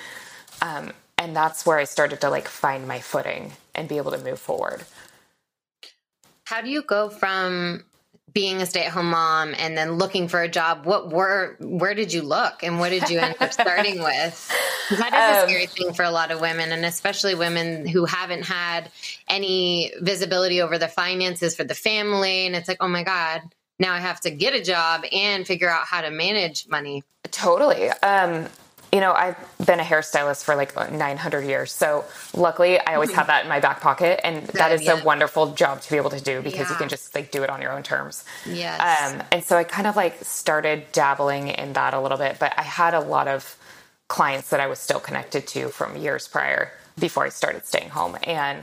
Um, 0.61 0.93
and 1.17 1.35
that's 1.35 1.65
where 1.65 1.79
i 1.79 1.85
started 1.85 2.21
to 2.21 2.29
like 2.29 2.49
find 2.49 2.87
my 2.89 2.99
footing 2.99 3.53
and 3.75 3.89
be 3.89 3.97
able 3.97 4.11
to 4.11 4.19
move 4.19 4.39
forward 4.39 4.85
how 6.45 6.61
do 6.61 6.69
you 6.71 6.83
go 6.83 7.09
from 7.09 7.85
being 8.33 8.61
a 8.61 8.67
stay-at-home 8.67 9.11
mom 9.11 9.55
and 9.57 9.79
then 9.79 9.93
looking 9.93 10.29
for 10.29 10.43
a 10.43 10.49
job? 10.49 10.85
What 10.85 11.11
were 11.11 11.57
where 11.61 11.95
did 11.95 12.13
you 12.13 12.23
look 12.23 12.63
and 12.63 12.79
what 12.79 12.91
did 12.91 13.09
you 13.09 13.19
end 13.19 13.37
up 13.41 13.53
starting 13.53 14.03
with? 14.03 14.53
That 14.91 15.15
is 15.15 15.43
um, 15.43 15.45
a 15.45 15.49
scary 15.49 15.67
thing 15.67 15.95
for 15.95 16.05
a 16.05 16.11
lot 16.11 16.31
of 16.31 16.41
women 16.41 16.73
and 16.73 16.85
especially 16.85 17.35
women 17.35 17.87
who 17.87 18.05
haven't 18.05 18.43
had 18.43 18.91
any 19.29 19.93
visibility 20.01 20.61
over 20.61 20.79
their 20.79 20.89
finances 20.89 21.55
for 21.55 21.65
the 21.65 21.75
family. 21.75 22.47
And 22.47 22.57
it's 22.57 22.69
like 22.69 22.79
oh 22.81 22.89
my 22.89 23.05
god 23.05 23.43
now 23.79 23.93
i 23.93 23.99
have 23.99 24.21
to 24.21 24.31
get 24.31 24.55
a 24.55 24.63
job 24.63 25.05
and 25.11 25.47
figure 25.47 25.71
out 25.71 25.87
how 25.87 26.01
to 26.01 26.11
manage 26.11 26.69
money. 26.69 27.03
Totally. 27.31 27.89
Um 27.89 28.47
you 28.95 29.01
know, 29.01 29.13
I've 29.13 29.37
been 29.67 29.81
a 29.81 29.83
hairstylist 29.83 30.45
for 30.45 30.55
like 30.55 30.77
900 30.77 31.45
years. 31.45 31.73
So 31.73 32.05
luckily, 32.33 32.79
I 32.79 32.95
always 32.95 33.13
have 33.13 33.27
that 33.27 33.43
in 33.43 33.49
my 33.49 33.59
back 33.59 33.81
pocket. 33.81 34.25
And 34.25 34.47
that 34.49 34.71
is 34.71 34.87
a 34.87 35.03
wonderful 35.03 35.53
job 35.53 35.81
to 35.81 35.91
be 35.91 35.97
able 35.97 36.11
to 36.11 36.21
do 36.21 36.41
because 36.41 36.69
yeah. 36.69 36.71
you 36.71 36.77
can 36.77 36.89
just 36.89 37.13
like 37.13 37.33
do 37.33 37.43
it 37.43 37.51
on 37.51 37.61
your 37.61 37.73
own 37.73 37.83
terms. 37.83 38.25
Yes. 38.47 39.13
Um, 39.13 39.21
and 39.33 39.43
so 39.43 39.57
I 39.57 39.65
kind 39.65 39.89
of 39.89 39.97
like 39.97 40.23
started 40.23 40.93
dabbling 40.93 41.49
in 41.49 41.73
that 41.73 41.93
a 41.93 42.01
little 42.01 42.17
bit, 42.17 42.39
but 42.39 42.55
I 42.57 42.63
had 42.63 42.95
a 42.95 43.01
lot 43.01 43.27
of 43.27 43.57
clients 44.07 44.51
that 44.51 44.61
I 44.61 44.69
was 44.69 44.79
still 44.79 45.01
connected 45.01 45.49
to 45.49 45.71
from 45.71 45.97
years 45.97 46.29
prior 46.29 46.71
before 46.97 47.25
I 47.25 47.31
started 47.31 47.67
staying 47.67 47.89
home. 47.89 48.17
And 48.23 48.63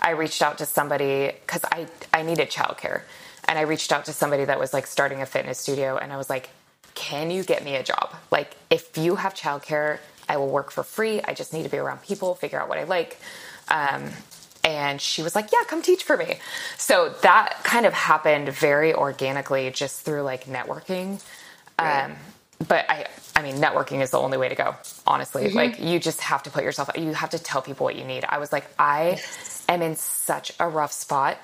I 0.00 0.10
reached 0.10 0.42
out 0.42 0.58
to 0.58 0.64
somebody 0.64 1.32
because 1.44 1.64
I, 1.72 1.88
I 2.14 2.22
needed 2.22 2.52
childcare. 2.52 3.02
And 3.48 3.58
I 3.58 3.62
reached 3.62 3.90
out 3.90 4.04
to 4.04 4.12
somebody 4.12 4.44
that 4.44 4.60
was 4.60 4.72
like 4.72 4.86
starting 4.86 5.22
a 5.22 5.26
fitness 5.26 5.58
studio. 5.58 5.96
And 5.96 6.12
I 6.12 6.18
was 6.18 6.30
like, 6.30 6.50
can 6.94 7.30
you 7.30 7.42
get 7.42 7.64
me 7.64 7.76
a 7.76 7.82
job? 7.82 8.14
Like, 8.30 8.56
if 8.70 8.96
you 8.96 9.16
have 9.16 9.34
childcare, 9.34 9.98
I 10.28 10.36
will 10.36 10.48
work 10.48 10.70
for 10.70 10.82
free. 10.82 11.20
I 11.22 11.34
just 11.34 11.52
need 11.52 11.64
to 11.64 11.68
be 11.68 11.78
around 11.78 12.02
people, 12.02 12.34
figure 12.34 12.60
out 12.60 12.68
what 12.68 12.78
I 12.78 12.84
like. 12.84 13.18
Um, 13.68 14.10
and 14.64 15.00
she 15.00 15.22
was 15.22 15.34
like, 15.34 15.50
Yeah, 15.52 15.64
come 15.66 15.82
teach 15.82 16.04
for 16.04 16.16
me. 16.16 16.36
So 16.78 17.14
that 17.22 17.64
kind 17.64 17.86
of 17.86 17.92
happened 17.92 18.48
very 18.50 18.94
organically 18.94 19.70
just 19.70 20.02
through 20.02 20.22
like 20.22 20.44
networking. 20.44 21.22
Right. 21.78 22.04
Um, 22.04 22.16
but 22.68 22.88
I, 22.88 23.06
I 23.34 23.42
mean, 23.42 23.56
networking 23.56 24.02
is 24.02 24.10
the 24.10 24.20
only 24.20 24.38
way 24.38 24.48
to 24.48 24.54
go, 24.54 24.76
honestly. 25.04 25.46
Mm-hmm. 25.46 25.56
Like, 25.56 25.80
you 25.80 25.98
just 25.98 26.20
have 26.20 26.44
to 26.44 26.50
put 26.50 26.62
yourself, 26.62 26.90
you 26.96 27.12
have 27.12 27.30
to 27.30 27.38
tell 27.38 27.60
people 27.60 27.84
what 27.84 27.96
you 27.96 28.04
need. 28.04 28.24
I 28.28 28.38
was 28.38 28.52
like, 28.52 28.66
I 28.78 29.20
am 29.68 29.82
in 29.82 29.96
such 29.96 30.52
a 30.60 30.68
rough 30.68 30.92
spot. 30.92 31.38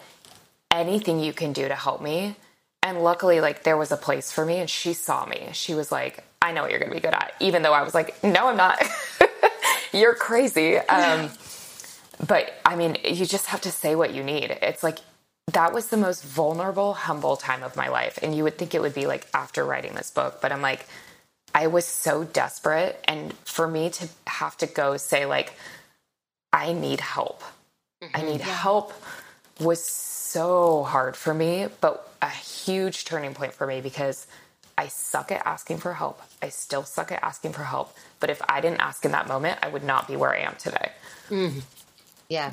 Anything 0.70 1.18
you 1.18 1.32
can 1.32 1.52
do 1.52 1.66
to 1.66 1.74
help 1.74 2.00
me 2.00 2.36
and 2.82 3.02
luckily, 3.02 3.40
like, 3.40 3.64
there 3.64 3.76
was 3.76 3.92
a 3.92 3.96
place 3.96 4.32
for 4.32 4.44
me, 4.44 4.58
and 4.58 4.70
she 4.70 4.92
saw 4.92 5.26
me. 5.26 5.48
She 5.52 5.74
was 5.74 5.90
like, 5.90 6.24
I 6.40 6.52
know 6.52 6.62
what 6.62 6.70
you're 6.70 6.80
going 6.80 6.90
to 6.90 6.96
be 6.96 7.00
good 7.00 7.14
at, 7.14 7.34
even 7.40 7.62
though 7.62 7.72
I 7.72 7.82
was 7.82 7.94
like, 7.94 8.22
no, 8.22 8.48
I'm 8.48 8.56
not. 8.56 8.82
you're 9.92 10.14
crazy. 10.14 10.76
Um, 10.78 11.30
but 12.26 12.54
I 12.64 12.76
mean, 12.76 12.96
you 13.04 13.26
just 13.26 13.46
have 13.46 13.60
to 13.62 13.70
say 13.70 13.94
what 13.94 14.14
you 14.14 14.22
need. 14.22 14.56
It's 14.62 14.82
like, 14.82 14.98
that 15.52 15.72
was 15.72 15.88
the 15.88 15.96
most 15.96 16.24
vulnerable, 16.24 16.94
humble 16.94 17.36
time 17.36 17.62
of 17.62 17.76
my 17.76 17.88
life. 17.88 18.18
And 18.22 18.34
you 18.34 18.44
would 18.44 18.58
think 18.58 18.74
it 18.74 18.80
would 18.80 18.94
be 18.94 19.06
like 19.06 19.26
after 19.32 19.64
writing 19.64 19.94
this 19.94 20.10
book, 20.10 20.40
but 20.40 20.52
I'm 20.52 20.62
like, 20.62 20.86
I 21.54 21.66
was 21.66 21.86
so 21.86 22.24
desperate. 22.24 23.02
And 23.06 23.32
for 23.44 23.66
me 23.66 23.90
to 23.90 24.08
have 24.26 24.56
to 24.58 24.66
go 24.66 24.96
say, 24.96 25.26
like, 25.26 25.54
I 26.52 26.72
need 26.72 27.00
help, 27.00 27.42
mm-hmm, 28.02 28.16
I 28.16 28.22
need 28.22 28.40
yeah. 28.40 28.46
help 28.46 28.92
was 29.60 29.82
so 29.82 30.84
hard 30.84 31.16
for 31.16 31.34
me, 31.34 31.68
but 31.80 32.07
a 32.22 32.30
huge 32.30 33.04
turning 33.04 33.34
point 33.34 33.54
for 33.54 33.66
me 33.66 33.80
because 33.80 34.26
I 34.76 34.88
suck 34.88 35.32
at 35.32 35.44
asking 35.44 35.78
for 35.78 35.92
help. 35.92 36.20
I 36.40 36.50
still 36.50 36.84
suck 36.84 37.10
at 37.10 37.22
asking 37.22 37.52
for 37.52 37.64
help. 37.64 37.96
But 38.20 38.30
if 38.30 38.40
I 38.48 38.60
didn't 38.60 38.80
ask 38.80 39.04
in 39.04 39.10
that 39.12 39.26
moment, 39.26 39.58
I 39.62 39.68
would 39.68 39.84
not 39.84 40.06
be 40.06 40.16
where 40.16 40.30
I 40.30 40.40
am 40.40 40.54
today. 40.56 40.92
Mm. 41.30 41.62
Yeah. 42.28 42.52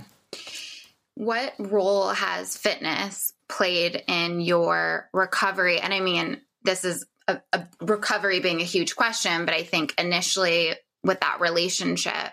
what 1.16 1.54
role 1.60 2.10
has 2.10 2.58
fitness 2.58 3.34
played 3.48 4.04
in 4.08 4.42
your 4.42 5.10
recovery? 5.14 5.80
And 5.80 5.94
I 5.94 6.00
mean, 6.00 6.42
this 6.64 6.84
is 6.84 7.06
a, 7.28 7.42
a 7.54 7.68
recovery 7.82 8.40
being 8.40 8.62
a 8.62 8.66
huge 8.66 8.96
question, 8.96 9.46
but 9.46 9.54
I 9.54 9.64
think 9.64 9.94
initially 9.98 10.74
with 11.04 11.20
that 11.22 11.40
relationship, 11.40 12.32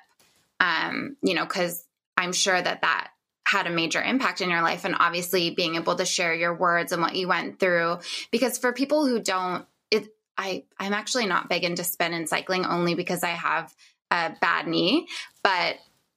um, 0.58 1.16
you 1.22 1.34
know, 1.34 1.44
because 1.44 1.84
I'm 2.16 2.32
sure 2.32 2.60
that 2.60 2.82
that 2.82 3.11
had 3.52 3.66
a 3.66 3.70
major 3.70 4.02
impact 4.02 4.40
in 4.40 4.48
your 4.48 4.62
life 4.62 4.86
and 4.86 4.96
obviously 4.98 5.50
being 5.50 5.74
able 5.74 5.94
to 5.94 6.06
share 6.06 6.34
your 6.34 6.54
words 6.54 6.90
and 6.90 7.02
what 7.02 7.14
you 7.14 7.28
went 7.28 7.60
through. 7.60 7.98
Because 8.30 8.56
for 8.56 8.72
people 8.72 9.06
who 9.06 9.20
don't 9.20 9.66
it 9.90 10.08
i 10.38 10.64
i'm 10.78 10.94
actually 10.94 11.26
not 11.26 11.50
big 11.50 11.62
into 11.62 11.84
spin 11.84 12.14
and 12.14 12.26
cycling 12.26 12.64
only 12.64 12.94
because 12.94 13.22
i 13.22 13.28
have 13.28 13.74
a 14.10 14.32
bad 14.40 14.66
knee 14.66 15.06
but 15.42 15.76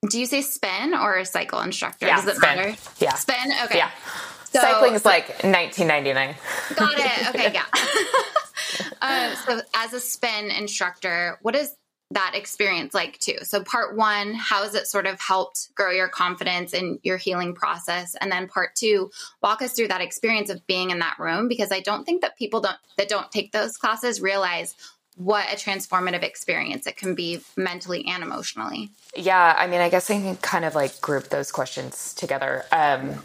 do 0.10 0.20
you 0.20 0.26
say 0.26 0.42
spin 0.42 0.94
or 0.94 1.16
a 1.18 1.26
cycle 1.26 1.60
instructor? 1.62 2.06
Yeah, 2.06 2.18
does 2.18 2.28
it 2.28 2.36
spin. 2.36 2.56
matter? 2.58 2.76
Yeah. 3.00 3.14
Spin? 3.16 3.52
Okay. 3.66 3.78
Yeah. 3.78 3.92
So, 4.52 4.62
cycling 4.62 4.94
is 4.94 5.04
like 5.04 5.28
1999 5.44 6.36
got 6.76 6.94
it. 6.98 7.30
Okay 7.30 7.54
yeah. 7.54 7.66
Uh, 9.02 9.36
so 9.36 9.62
as 9.76 9.94
a 9.94 10.00
spin 10.00 10.50
instructor 10.50 11.38
what 11.42 11.56
is 11.56 11.76
that 12.12 12.34
experience 12.36 12.94
like 12.94 13.18
too. 13.20 13.38
So 13.44 13.64
part 13.64 13.96
one, 13.96 14.34
how 14.34 14.64
has 14.64 14.76
it 14.76 14.88
sort 14.88 15.08
of 15.08 15.20
helped 15.20 15.74
grow 15.74 15.92
your 15.92 16.08
confidence 16.08 16.74
in 16.74 17.00
your 17.04 17.18
healing 17.18 17.56
process? 17.56 18.16
And 18.22 18.32
then 18.32 18.48
part 18.48 18.76
two, 18.76 19.10
walk 19.42 19.62
us 19.62 19.74
through 19.74 19.88
that 19.88 20.02
experience 20.02 20.50
of 20.50 20.66
being 20.68 20.92
in 20.92 21.00
that 21.00 21.18
room 21.18 21.48
because 21.48 21.72
I 21.72 21.80
don't 21.80 22.06
think 22.06 22.22
that 22.22 22.38
people 22.38 22.62
don't 22.62 22.78
that 22.98 23.10
don't 23.10 23.32
take 23.32 23.52
those 23.52 23.78
classes 23.78 24.22
realize 24.22 24.76
what 25.18 25.52
a 25.52 25.56
transformative 25.56 26.24
experience 26.24 26.86
it 26.88 26.98
can 26.98 27.16
be 27.16 27.42
mentally 27.56 28.06
and 28.06 28.22
emotionally. 28.22 28.92
Yeah, 29.16 29.56
I 29.58 29.66
mean, 29.68 29.82
I 29.82 29.90
guess 29.90 30.10
I 30.10 30.20
can 30.20 30.36
kind 30.38 30.66
of 30.66 30.76
like 30.76 31.00
group 31.02 31.30
those 31.30 31.52
questions 31.52 32.14
together. 32.14 32.66
Um, 32.72 33.24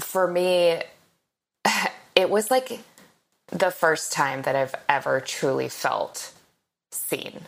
for 0.00 0.26
me, 0.26 0.82
it 2.16 2.28
was 2.28 2.50
like 2.50 2.80
the 3.48 3.70
first 3.70 4.12
time 4.12 4.42
that 4.42 4.56
I've 4.56 4.74
ever 4.88 5.20
truly 5.20 5.68
felt 5.68 6.32
seen. 6.94 7.40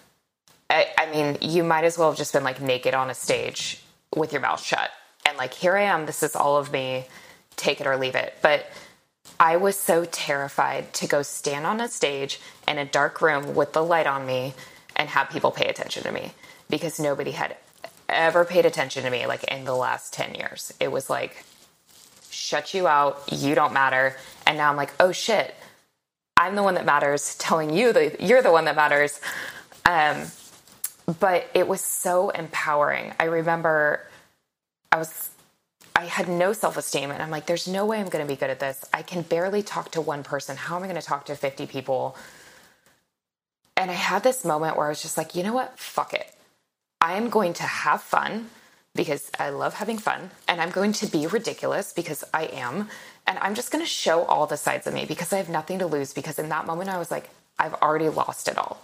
I, 0.71 0.87
I 0.99 1.11
mean, 1.11 1.39
you 1.41 1.63
might 1.63 1.85
as 1.85 1.99
well 1.99 2.11
have 2.11 2.19
just 2.19 2.33
been 2.33 2.45
like 2.45 2.61
naked 2.61 2.95
on 2.95 3.11
a 3.11 3.15
stage 3.15 3.83
with 4.15 4.33
your 4.33 4.41
mouth 4.41 4.63
shut 4.63 4.91
and 5.27 5.39
like, 5.39 5.55
here 5.55 5.77
I 5.77 5.83
am, 5.83 6.07
this 6.07 6.23
is 6.23 6.37
all 6.37 6.57
of 6.57 6.73
me, 6.73 7.07
take 7.57 7.81
it 7.81 7.87
or 7.87 7.97
leave 7.97 8.15
it. 8.15 8.35
But 8.43 8.67
I 9.41 9.57
was 9.57 9.79
so 9.79 10.05
terrified 10.05 10.93
to 10.95 11.07
go 11.07 11.23
stand 11.23 11.67
on 11.67 11.81
a 11.81 11.89
stage 11.89 12.41
in 12.69 12.79
a 12.79 12.85
dark 12.85 13.21
room 13.21 13.55
with 13.55 13.73
the 13.73 13.83
light 13.83 14.07
on 14.07 14.27
me 14.27 14.55
and 14.97 15.09
have 15.09 15.31
people 15.31 15.51
pay 15.51 15.67
attention 15.67 16.03
to 16.05 16.13
me 16.13 16.33
because 16.69 17.01
nobody 17.01 17.33
had 17.33 17.57
ever 18.09 18.45
paid 18.45 18.67
attention 18.67 19.03
to 19.03 19.11
me 19.11 19.27
like 19.27 19.45
in 19.45 19.65
the 19.65 19.75
last 19.75 20.13
10 20.13 20.35
years. 20.35 20.73
It 20.79 20.93
was 20.93 21.09
like, 21.09 21.45
shut 22.31 22.75
you 22.75 22.87
out, 22.87 23.23
you 23.33 23.55
don't 23.55 23.73
matter. 23.73 24.17
And 24.47 24.59
now 24.59 24.71
I'm 24.71 24.77
like, 24.77 24.93
oh 25.01 25.13
shit, 25.13 25.55
I'm 26.37 26.55
the 26.57 26.63
one 26.63 26.75
that 26.75 26.85
matters, 26.85 27.37
telling 27.37 27.73
you 27.73 27.93
that 27.93 28.21
you're 28.21 28.43
the 28.43 28.53
one 28.53 28.65
that 28.65 28.77
matters. 28.77 29.21
Um, 29.85 30.25
but 31.21 31.49
it 31.55 31.69
was 31.69 31.81
so 31.81 32.31
empowering. 32.31 33.13
I 33.21 33.25
remember 33.25 34.01
I 34.91 34.99
was 34.99 35.31
I 35.97 36.07
had 36.07 36.29
no 36.29 36.53
self 36.53 36.77
esteem, 36.77 37.11
and 37.11 37.23
I'm 37.23 37.31
like, 37.31 37.47
there's 37.47 37.69
no 37.69 37.87
way 37.87 38.01
I'm 38.01 38.09
going 38.09 38.25
to 38.27 38.33
be 38.33 38.37
good 38.37 38.51
at 38.51 38.59
this. 38.59 38.85
I 38.93 39.03
can 39.03 39.23
barely 39.23 39.63
talk 39.63 39.93
to 39.93 40.01
one 40.01 40.25
person. 40.25 40.57
How 40.57 40.77
am 40.77 40.83
I 40.83 40.87
going 40.87 41.01
to 41.01 41.07
talk 41.07 41.27
to 41.27 41.37
50 41.37 41.67
people? 41.67 42.17
And 43.77 43.91
I 43.91 43.95
had 43.95 44.23
this 44.25 44.45
moment 44.45 44.77
where 44.77 44.87
I 44.87 44.89
was 44.89 45.03
just 45.03 45.17
like, 45.17 45.35
you 45.35 45.43
know 45.43 45.53
what? 45.53 45.79
Fuck 45.79 46.15
it. 46.15 46.35
I 47.01 47.15
am 47.15 47.29
going 47.29 47.53
to 47.55 47.63
have 47.63 48.03
fun 48.03 48.51
because 48.95 49.31
I 49.39 49.51
love 49.51 49.75
having 49.75 49.99
fun, 49.99 50.31
and 50.49 50.61
I'm 50.61 50.71
going 50.71 50.93
to 50.95 51.07
be 51.07 51.27
ridiculous 51.27 51.93
because 51.93 52.25
I 52.33 52.45
am. 52.47 52.89
And 53.27 53.39
I'm 53.39 53.55
just 53.55 53.71
going 53.71 53.83
to 53.83 53.89
show 53.89 54.25
all 54.25 54.47
the 54.47 54.57
sides 54.57 54.87
of 54.87 54.95
me 54.95 55.05
because 55.07 55.33
I 55.33 55.39
have 55.39 55.49
nothing 55.49 55.79
to 55.79 55.87
lose. 55.87 56.13
Because 56.13 56.39
in 56.39 56.49
that 56.51 56.67
moment, 56.67 56.91
I 56.91 56.99
was 56.99 57.11
like, 57.11 57.31
I've 57.59 57.75
already 57.75 58.09
lost 58.09 58.49
it 58.49 58.59
all. 58.59 58.83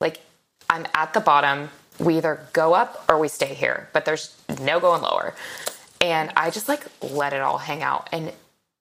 Like, 0.00 0.20
I'm 0.68 0.86
at 0.94 1.14
the 1.14 1.20
bottom. 1.20 1.70
We 1.98 2.16
either 2.18 2.40
go 2.52 2.74
up 2.74 3.04
or 3.08 3.18
we 3.18 3.28
stay 3.28 3.54
here, 3.54 3.88
but 3.92 4.04
there's 4.04 4.36
no 4.60 4.78
going 4.78 5.02
lower. 5.02 5.34
And 6.00 6.30
I 6.36 6.50
just 6.50 6.68
like 6.68 6.86
let 7.02 7.32
it 7.32 7.40
all 7.40 7.58
hang 7.58 7.82
out. 7.82 8.08
And 8.12 8.32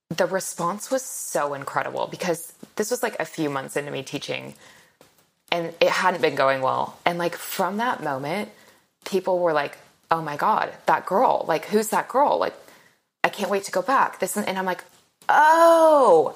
the 0.10 0.26
response 0.26 0.92
was 0.92 1.02
so 1.02 1.54
incredible 1.54 2.08
because 2.08 2.54
this 2.76 2.92
was 2.92 3.02
like 3.02 3.16
a 3.20 3.26
few 3.26 3.50
months 3.50 3.76
into 3.76 3.92
me 3.92 4.04
teaching 4.04 4.54
and 5.52 5.74
it 5.80 5.90
hadn't 5.90 6.22
been 6.22 6.36
going 6.36 6.62
well. 6.62 6.98
And 7.06 7.18
like 7.18 7.36
from 7.36 7.78
that 7.78 8.04
moment, 8.04 8.50
people 9.06 9.40
were 9.40 9.54
like, 9.54 9.78
oh 10.12 10.22
my 10.22 10.38
God, 10.38 10.74
that 10.86 11.06
girl, 11.06 11.46
like, 11.48 11.66
who's 11.66 11.90
that 11.90 12.08
girl? 12.08 12.38
Like, 12.38 12.54
I 13.24 13.30
can't 13.30 13.50
wait 13.50 13.64
to 13.64 13.72
go 13.72 13.82
back. 13.82 14.20
This, 14.20 14.38
and 14.38 14.58
I'm 14.58 14.66
like, 14.66 14.84
oh, 15.30 16.36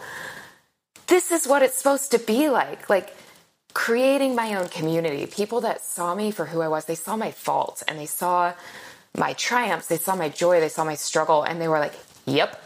this 1.07 1.31
is 1.31 1.47
what 1.47 1.61
it's 1.61 1.77
supposed 1.77 2.11
to 2.11 2.19
be 2.19 2.49
like. 2.49 2.89
Like 2.89 3.15
creating 3.73 4.35
my 4.35 4.55
own 4.55 4.67
community, 4.69 5.25
people 5.25 5.61
that 5.61 5.81
saw 5.83 6.15
me 6.15 6.31
for 6.31 6.45
who 6.45 6.61
I 6.61 6.67
was, 6.67 6.85
they 6.85 6.95
saw 6.95 7.15
my 7.15 7.31
faults 7.31 7.81
and 7.83 7.97
they 7.97 8.05
saw 8.05 8.53
my 9.17 9.33
triumphs, 9.33 9.87
they 9.87 9.97
saw 9.97 10.15
my 10.15 10.29
joy, 10.29 10.59
they 10.59 10.69
saw 10.69 10.83
my 10.83 10.95
struggle, 10.95 11.43
and 11.43 11.59
they 11.59 11.67
were 11.67 11.79
like, 11.79 11.93
yep, 12.25 12.63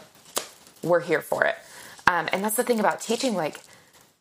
we're 0.82 1.00
here 1.00 1.20
for 1.20 1.44
it. 1.44 1.56
Um, 2.06 2.28
and 2.32 2.44
that's 2.44 2.56
the 2.56 2.64
thing 2.64 2.80
about 2.80 3.00
teaching, 3.00 3.34
like, 3.34 3.60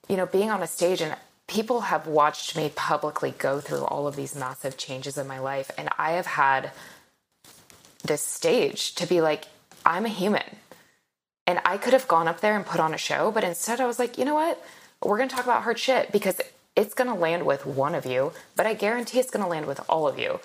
you 0.07 0.17
know, 0.17 0.25
being 0.25 0.49
on 0.49 0.63
a 0.63 0.67
stage 0.67 1.01
and 1.01 1.15
people 1.47 1.81
have 1.81 2.07
watched 2.07 2.55
me 2.55 2.71
publicly 2.75 3.33
go 3.37 3.59
through 3.59 3.83
all 3.85 4.07
of 4.07 4.15
these 4.15 4.35
massive 4.35 4.77
changes 4.77 5.17
in 5.17 5.27
my 5.27 5.39
life. 5.39 5.69
And 5.77 5.89
I 5.97 6.13
have 6.13 6.25
had 6.25 6.71
this 8.03 8.23
stage 8.23 8.95
to 8.95 9.07
be 9.07 9.21
like, 9.21 9.45
I'm 9.85 10.05
a 10.05 10.09
human. 10.09 10.43
And 11.47 11.60
I 11.65 11.77
could 11.77 11.93
have 11.93 12.08
gone 12.08 12.27
up 12.27 12.41
there 12.41 12.55
and 12.55 12.65
put 12.65 12.79
on 12.79 12.93
a 12.93 12.97
show, 12.97 13.31
but 13.31 13.43
instead 13.43 13.79
I 13.79 13.86
was 13.86 13.99
like, 13.99 14.17
you 14.17 14.25
know 14.25 14.34
what? 14.34 14.63
We're 15.03 15.17
going 15.17 15.29
to 15.29 15.36
talk 15.36 15.45
about 15.45 15.63
hard 15.63 15.77
shit 15.77 16.12
because 16.12 16.41
it's 16.75 16.93
going 16.93 17.10
to 17.10 17.15
land 17.15 17.45
with 17.45 17.65
one 17.65 17.95
of 17.95 18.05
you, 18.05 18.34
but 18.55 18.65
I 18.65 18.73
guarantee 18.73 19.19
it's 19.19 19.29
going 19.29 19.43
to 19.43 19.49
land 19.49 19.67
with 19.67 19.79
all 19.88 20.08
of 20.08 20.17
you 20.17 20.39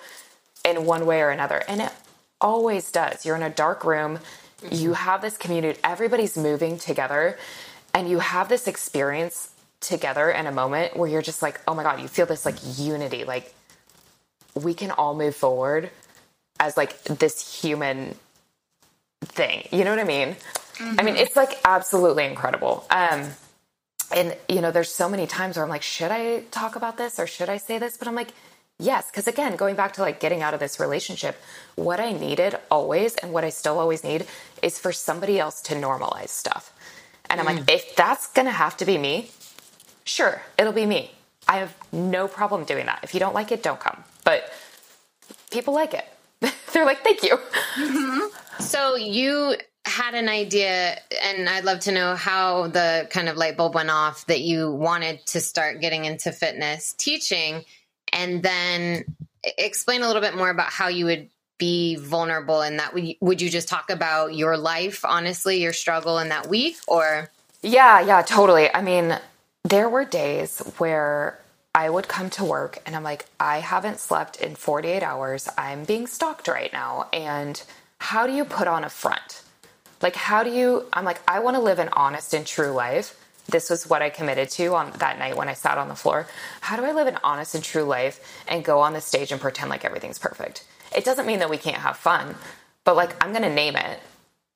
in 0.63 0.85
one 0.85 1.05
way 1.05 1.21
or 1.21 1.29
another. 1.29 1.63
And 1.67 1.81
it 1.81 1.91
always 2.39 2.91
does. 2.91 3.25
You're 3.25 3.35
in 3.35 3.43
a 3.43 3.49
dark 3.49 3.83
room, 3.83 4.19
mm-hmm. 4.61 4.75
you 4.75 4.93
have 4.93 5.21
this 5.21 5.37
community, 5.37 5.79
everybody's 5.83 6.37
moving 6.37 6.77
together, 6.77 7.37
and 7.93 8.09
you 8.09 8.19
have 8.19 8.47
this 8.47 8.67
experience 8.67 9.49
together 9.79 10.29
in 10.29 10.45
a 10.45 10.51
moment 10.51 10.95
where 10.95 11.09
you're 11.09 11.21
just 11.21 11.41
like, 11.41 11.59
oh 11.67 11.73
my 11.73 11.83
God, 11.83 11.99
you 11.99 12.07
feel 12.07 12.25
this 12.25 12.45
like 12.45 12.55
unity. 12.77 13.23
Like 13.23 13.53
we 14.53 14.73
can 14.73 14.91
all 14.91 15.15
move 15.15 15.35
forward 15.35 15.89
as 16.59 16.77
like 16.77 17.03
this 17.03 17.61
human 17.61 18.15
thing. 19.21 19.67
You 19.71 19.83
know 19.83 19.89
what 19.89 19.99
I 19.99 20.03
mean? 20.03 20.35
Mm-hmm. 20.81 20.99
I 20.99 21.03
mean, 21.03 21.15
it's 21.15 21.35
like 21.35 21.59
absolutely 21.63 22.25
incredible. 22.25 22.85
Um, 22.89 23.27
and 24.15 24.35
you 24.49 24.61
know, 24.61 24.71
there's 24.71 24.93
so 24.93 25.07
many 25.07 25.27
times 25.27 25.55
where 25.55 25.63
I'm 25.63 25.69
like, 25.69 25.83
should 25.83 26.11
I 26.11 26.41
talk 26.51 26.75
about 26.75 26.97
this 26.97 27.19
or 27.19 27.27
should 27.27 27.49
I 27.49 27.57
say 27.57 27.77
this? 27.77 27.97
But 27.97 28.07
I'm 28.07 28.15
like, 28.15 28.33
yes, 28.79 29.09
because 29.11 29.27
again, 29.27 29.55
going 29.55 29.75
back 29.75 29.93
to 29.93 30.01
like 30.01 30.19
getting 30.19 30.41
out 30.41 30.53
of 30.53 30.59
this 30.59 30.79
relationship, 30.79 31.39
what 31.75 31.99
I 31.99 32.13
needed 32.13 32.57
always 32.71 33.15
and 33.15 33.31
what 33.31 33.43
I 33.43 33.49
still 33.49 33.77
always 33.77 34.03
need 34.03 34.25
is 34.63 34.79
for 34.79 34.91
somebody 34.91 35.39
else 35.39 35.61
to 35.63 35.75
normalize 35.75 36.29
stuff. 36.29 36.73
And 37.29 37.39
I'm 37.39 37.45
mm. 37.45 37.59
like, 37.59 37.71
if 37.71 37.95
that's 37.95 38.27
gonna 38.27 38.51
have 38.51 38.75
to 38.77 38.85
be 38.85 38.97
me, 38.97 39.29
sure, 40.03 40.41
it'll 40.57 40.73
be 40.73 40.87
me. 40.87 41.11
I 41.47 41.57
have 41.57 41.75
no 41.91 42.27
problem 42.27 42.65
doing 42.65 42.87
that. 42.87 42.99
If 43.03 43.13
you 43.13 43.19
don't 43.19 43.35
like 43.35 43.51
it, 43.51 43.61
don't 43.61 43.79
come. 43.79 44.03
But 44.23 44.51
people 45.51 45.73
like 45.73 45.93
it. 45.93 46.05
They're 46.73 46.85
like, 46.85 47.03
thank 47.03 47.23
you. 47.23 47.37
Mm-hmm. 47.75 48.61
So 48.61 48.95
you 48.95 49.55
had 49.85 50.13
an 50.13 50.29
idea, 50.29 50.99
and 51.23 51.49
I'd 51.49 51.63
love 51.63 51.79
to 51.81 51.91
know 51.91 52.15
how 52.15 52.67
the 52.67 53.07
kind 53.09 53.27
of 53.27 53.37
light 53.37 53.57
bulb 53.57 53.75
went 53.75 53.89
off 53.89 54.25
that 54.27 54.41
you 54.41 54.71
wanted 54.71 55.25
to 55.27 55.39
start 55.39 55.81
getting 55.81 56.05
into 56.05 56.31
fitness 56.31 56.93
teaching, 56.93 57.63
and 58.13 58.43
then 58.43 59.05
explain 59.57 60.01
a 60.01 60.07
little 60.07 60.21
bit 60.21 60.35
more 60.35 60.49
about 60.49 60.69
how 60.69 60.87
you 60.87 61.05
would 61.05 61.29
be 61.57 61.95
vulnerable 61.95 62.61
in 62.61 62.77
that. 62.77 62.93
Would 63.21 63.41
you 63.41 63.49
just 63.49 63.67
talk 63.67 63.89
about 63.89 64.35
your 64.35 64.57
life, 64.57 65.05
honestly, 65.05 65.61
your 65.61 65.73
struggle 65.73 66.19
in 66.19 66.29
that 66.29 66.47
week, 66.47 66.77
or? 66.87 67.29
Yeah, 67.61 68.01
yeah, 68.01 68.21
totally. 68.23 68.73
I 68.73 68.81
mean, 68.81 69.17
there 69.63 69.87
were 69.87 70.05
days 70.05 70.59
where 70.79 71.39
I 71.73 71.89
would 71.89 72.07
come 72.07 72.29
to 72.31 72.43
work 72.43 72.79
and 72.85 72.95
I'm 72.95 73.03
like, 73.03 73.25
I 73.39 73.59
haven't 73.59 73.99
slept 73.99 74.41
in 74.41 74.55
48 74.55 75.03
hours. 75.03 75.47
I'm 75.57 75.83
being 75.83 76.07
stalked 76.07 76.47
right 76.47 76.73
now. 76.73 77.07
And 77.13 77.61
how 77.99 78.25
do 78.25 78.33
you 78.33 78.43
put 78.43 78.67
on 78.67 78.83
a 78.83 78.89
front? 78.89 79.43
Like, 80.01 80.15
how 80.15 80.43
do 80.43 80.49
you? 80.49 80.85
I'm 80.93 81.05
like, 81.05 81.21
I 81.27 81.39
want 81.39 81.55
to 81.55 81.61
live 81.61 81.79
an 81.79 81.89
honest 81.93 82.33
and 82.33 82.45
true 82.45 82.71
life. 82.71 83.17
This 83.47 83.69
was 83.69 83.87
what 83.89 84.01
I 84.01 84.09
committed 84.09 84.49
to 84.51 84.75
on 84.75 84.91
that 84.97 85.19
night 85.19 85.35
when 85.35 85.49
I 85.49 85.53
sat 85.53 85.77
on 85.77 85.87
the 85.87 85.95
floor. 85.95 86.27
How 86.61 86.77
do 86.77 86.83
I 86.83 86.91
live 86.91 87.07
an 87.07 87.17
honest 87.23 87.55
and 87.55 87.63
true 87.63 87.83
life 87.83 88.43
and 88.47 88.63
go 88.63 88.79
on 88.79 88.93
the 88.93 89.01
stage 89.01 89.31
and 89.31 89.41
pretend 89.41 89.69
like 89.69 89.83
everything's 89.83 90.19
perfect? 90.19 90.65
It 90.95 91.03
doesn't 91.05 91.25
mean 91.25 91.39
that 91.39 91.49
we 91.49 91.57
can't 91.57 91.77
have 91.77 91.97
fun, 91.97 92.35
but 92.83 92.95
like, 92.95 93.21
I'm 93.23 93.31
going 93.31 93.43
to 93.43 93.53
name 93.53 93.75
it. 93.75 93.99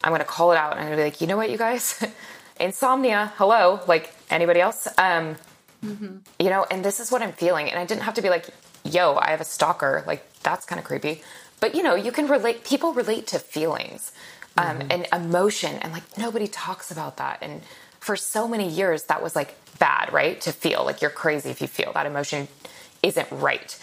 I'm 0.04 0.12
going 0.12 0.20
to 0.20 0.28
call 0.28 0.52
it 0.52 0.58
out 0.58 0.74
and 0.74 0.82
I'm 0.82 0.88
going 0.88 0.98
to 0.98 1.02
be 1.02 1.10
like, 1.10 1.22
you 1.22 1.28
know 1.28 1.38
what, 1.38 1.50
you 1.50 1.58
guys? 1.58 2.06
Insomnia, 2.60 3.34
hello. 3.38 3.82
Like, 3.88 4.14
anybody 4.30 4.62
else? 4.62 4.88
Um, 4.98 5.36
mm-hmm. 5.84 6.18
You 6.40 6.50
know, 6.50 6.66
and 6.70 6.86
this 6.86 7.00
is 7.00 7.12
what 7.12 7.22
I'm 7.22 7.34
feeling. 7.34 7.70
And 7.70 7.80
I 7.80 7.86
didn't 7.86 8.04
have 8.04 8.14
to 8.16 8.22
be 8.22 8.30
like, 8.30 8.48
yo, 8.84 9.16
I 9.16 9.32
have 9.32 9.42
a 9.42 9.46
stalker. 9.46 10.04
Like, 10.06 10.26
that's 10.44 10.66
kind 10.66 10.80
of 10.80 10.86
creepy. 10.86 11.24
But 11.60 11.74
you 11.76 11.84
know, 11.84 11.96
you 11.96 12.12
can 12.12 12.28
relate. 12.28 12.64
People 12.64 12.94
relate 12.94 13.28
to 13.28 13.40
feelings 13.40 14.12
um, 14.58 14.80
mm-hmm. 14.80 14.92
and 14.92 15.08
emotion, 15.14 15.76
and 15.78 15.92
like 15.92 16.18
nobody 16.18 16.48
talks 16.48 16.92
about 16.92 17.18
that. 17.18 17.40
And 17.42 17.62
for 18.00 18.16
so 18.16 18.48
many 18.48 18.70
years, 18.70 19.04
that 19.04 19.22
was 19.22 19.36
like 19.36 19.56
bad, 19.80 20.14
right? 20.14 20.40
To 20.42 20.52
feel 20.52 20.84
like 20.86 21.02
you're 21.02 21.12
crazy 21.12 21.50
if 21.50 21.62
you 21.62 21.68
feel 21.68 21.92
that 21.94 22.06
emotion 22.06 22.48
isn't 23.04 23.28
right. 23.32 23.78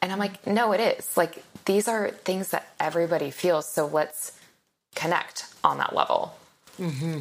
And 0.00 0.12
I'm 0.12 0.18
like, 0.18 0.46
no, 0.46 0.72
it 0.72 0.80
is. 0.80 1.16
Like 1.16 1.42
these 1.64 1.88
are 1.88 2.10
things 2.10 2.50
that 2.50 2.72
everybody 2.78 3.30
feels. 3.30 3.68
So 3.68 3.86
let's 3.86 4.38
connect 4.94 5.46
on 5.64 5.78
that 5.78 5.94
level. 5.94 6.36
Mm-hmm. 6.78 7.20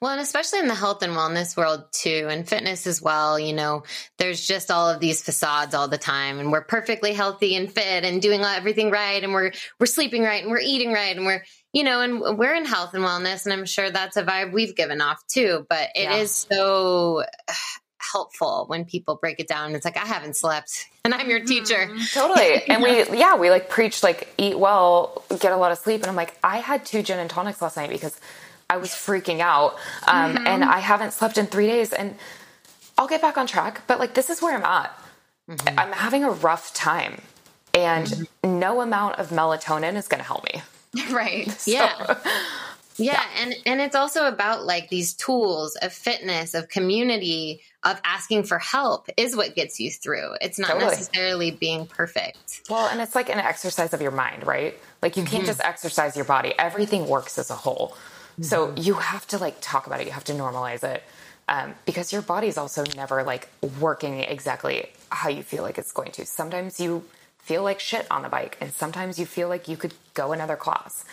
Well, 0.00 0.12
and 0.12 0.20
especially 0.20 0.60
in 0.60 0.68
the 0.68 0.74
health 0.74 1.02
and 1.02 1.12
wellness 1.14 1.56
world 1.56 1.84
too, 1.92 2.26
and 2.30 2.48
fitness 2.48 2.86
as 2.86 3.02
well, 3.02 3.38
you 3.38 3.52
know, 3.52 3.82
there's 4.18 4.46
just 4.46 4.70
all 4.70 4.88
of 4.88 5.00
these 5.00 5.22
facades 5.22 5.74
all 5.74 5.88
the 5.88 5.98
time 5.98 6.38
and 6.38 6.50
we're 6.50 6.64
perfectly 6.64 7.12
healthy 7.12 7.54
and 7.54 7.70
fit 7.70 8.04
and 8.04 8.22
doing 8.22 8.40
everything 8.40 8.90
right 8.90 9.22
and 9.22 9.32
we're 9.32 9.52
we're 9.78 9.86
sleeping 9.86 10.22
right 10.22 10.42
and 10.42 10.50
we're 10.50 10.60
eating 10.60 10.92
right 10.92 11.16
and 11.16 11.26
we're, 11.26 11.44
you 11.72 11.84
know, 11.84 12.00
and 12.00 12.38
we're 12.38 12.54
in 12.54 12.64
health 12.64 12.94
and 12.94 13.04
wellness 13.04 13.44
and 13.44 13.52
I'm 13.52 13.66
sure 13.66 13.90
that's 13.90 14.16
a 14.16 14.22
vibe 14.22 14.52
we've 14.52 14.74
given 14.74 15.00
off 15.00 15.26
too, 15.26 15.66
but 15.68 15.90
it 15.94 16.04
yeah. 16.04 16.16
is 16.16 16.34
so 16.50 17.24
helpful 18.12 18.64
when 18.68 18.86
people 18.86 19.16
break 19.16 19.40
it 19.40 19.46
down. 19.46 19.74
It's 19.74 19.84
like 19.84 19.98
I 19.98 20.06
haven't 20.06 20.36
slept 20.36 20.86
and 21.04 21.12
I'm 21.12 21.28
your 21.28 21.44
teacher. 21.44 21.86
Mm-hmm. 21.86 22.18
Totally. 22.18 22.62
And 22.68 22.82
we 22.82 23.18
yeah, 23.18 23.36
we 23.36 23.50
like 23.50 23.68
preach 23.68 24.02
like 24.02 24.32
eat 24.38 24.58
well, 24.58 25.22
get 25.38 25.52
a 25.52 25.56
lot 25.56 25.70
of 25.70 25.78
sleep 25.78 26.00
and 26.00 26.08
I'm 26.08 26.16
like 26.16 26.38
I 26.42 26.58
had 26.58 26.86
two 26.86 27.02
gin 27.02 27.18
and 27.18 27.28
tonics 27.28 27.60
last 27.60 27.76
night 27.76 27.90
because 27.90 28.18
I 28.70 28.76
was 28.76 28.90
freaking 28.90 29.40
out. 29.40 29.74
Um, 30.06 30.36
mm-hmm. 30.36 30.46
And 30.46 30.64
I 30.64 30.78
haven't 30.78 31.12
slept 31.12 31.36
in 31.36 31.46
three 31.46 31.66
days. 31.66 31.92
And 31.92 32.16
I'll 32.96 33.08
get 33.08 33.20
back 33.20 33.36
on 33.36 33.46
track. 33.46 33.82
But 33.86 33.98
like, 33.98 34.14
this 34.14 34.30
is 34.30 34.40
where 34.40 34.56
I'm 34.56 34.64
at. 34.64 34.96
Mm-hmm. 35.50 35.78
I'm 35.78 35.92
having 35.92 36.24
a 36.24 36.30
rough 36.30 36.72
time. 36.72 37.20
And 37.74 38.06
mm-hmm. 38.06 38.58
no 38.58 38.80
amount 38.80 39.18
of 39.18 39.30
melatonin 39.30 39.96
is 39.96 40.08
going 40.08 40.20
to 40.20 40.26
help 40.26 40.44
me. 40.44 40.62
Right. 41.10 41.48
So, 41.58 41.70
yeah. 41.70 42.18
Yeah, 42.96 43.12
yeah, 43.12 43.42
and 43.42 43.54
and 43.64 43.80
it's 43.80 43.96
also 43.96 44.26
about 44.26 44.66
like 44.66 44.90
these 44.90 45.14
tools 45.14 45.74
of 45.76 45.90
fitness, 45.90 46.52
of 46.52 46.68
community, 46.68 47.62
of 47.82 47.98
asking 48.04 48.42
for 48.42 48.58
help 48.58 49.08
is 49.16 49.34
what 49.34 49.54
gets 49.54 49.80
you 49.80 49.90
through. 49.90 50.34
It's 50.42 50.58
not 50.58 50.72
totally. 50.72 50.90
necessarily 50.90 51.50
being 51.50 51.86
perfect. 51.86 52.62
Well, 52.68 52.88
and 52.88 53.00
it's 53.00 53.14
like 53.14 53.30
an 53.30 53.38
exercise 53.38 53.94
of 53.94 54.02
your 54.02 54.10
mind, 54.10 54.46
right? 54.46 54.78
Like 55.00 55.16
you 55.16 55.22
can't 55.22 55.44
mm-hmm. 55.44 55.46
just 55.46 55.62
exercise 55.62 56.14
your 56.14 56.26
body. 56.26 56.52
Everything 56.58 57.08
works 57.08 57.38
as 57.38 57.48
a 57.48 57.54
whole. 57.54 57.96
So 58.42 58.68
mm-hmm. 58.68 58.82
you 58.82 58.94
have 58.94 59.26
to 59.28 59.38
like 59.38 59.56
talk 59.60 59.86
about 59.86 60.00
it. 60.00 60.06
You 60.06 60.12
have 60.12 60.24
to 60.24 60.32
normalize 60.32 60.82
it. 60.82 61.02
Um, 61.48 61.74
because 61.84 62.12
your 62.12 62.22
body's 62.22 62.56
also 62.56 62.84
never 62.94 63.24
like 63.24 63.48
working 63.80 64.20
exactly 64.20 64.88
how 65.10 65.28
you 65.28 65.42
feel 65.42 65.64
like 65.64 65.78
it's 65.78 65.90
going 65.90 66.12
to. 66.12 66.24
Sometimes 66.24 66.78
you 66.78 67.04
feel 67.38 67.64
like 67.64 67.80
shit 67.80 68.06
on 68.10 68.22
the 68.22 68.28
bike, 68.28 68.56
and 68.60 68.72
sometimes 68.72 69.18
you 69.18 69.26
feel 69.26 69.48
like 69.48 69.66
you 69.66 69.76
could 69.76 69.94
go 70.14 70.32
another 70.32 70.54
class. 70.54 71.04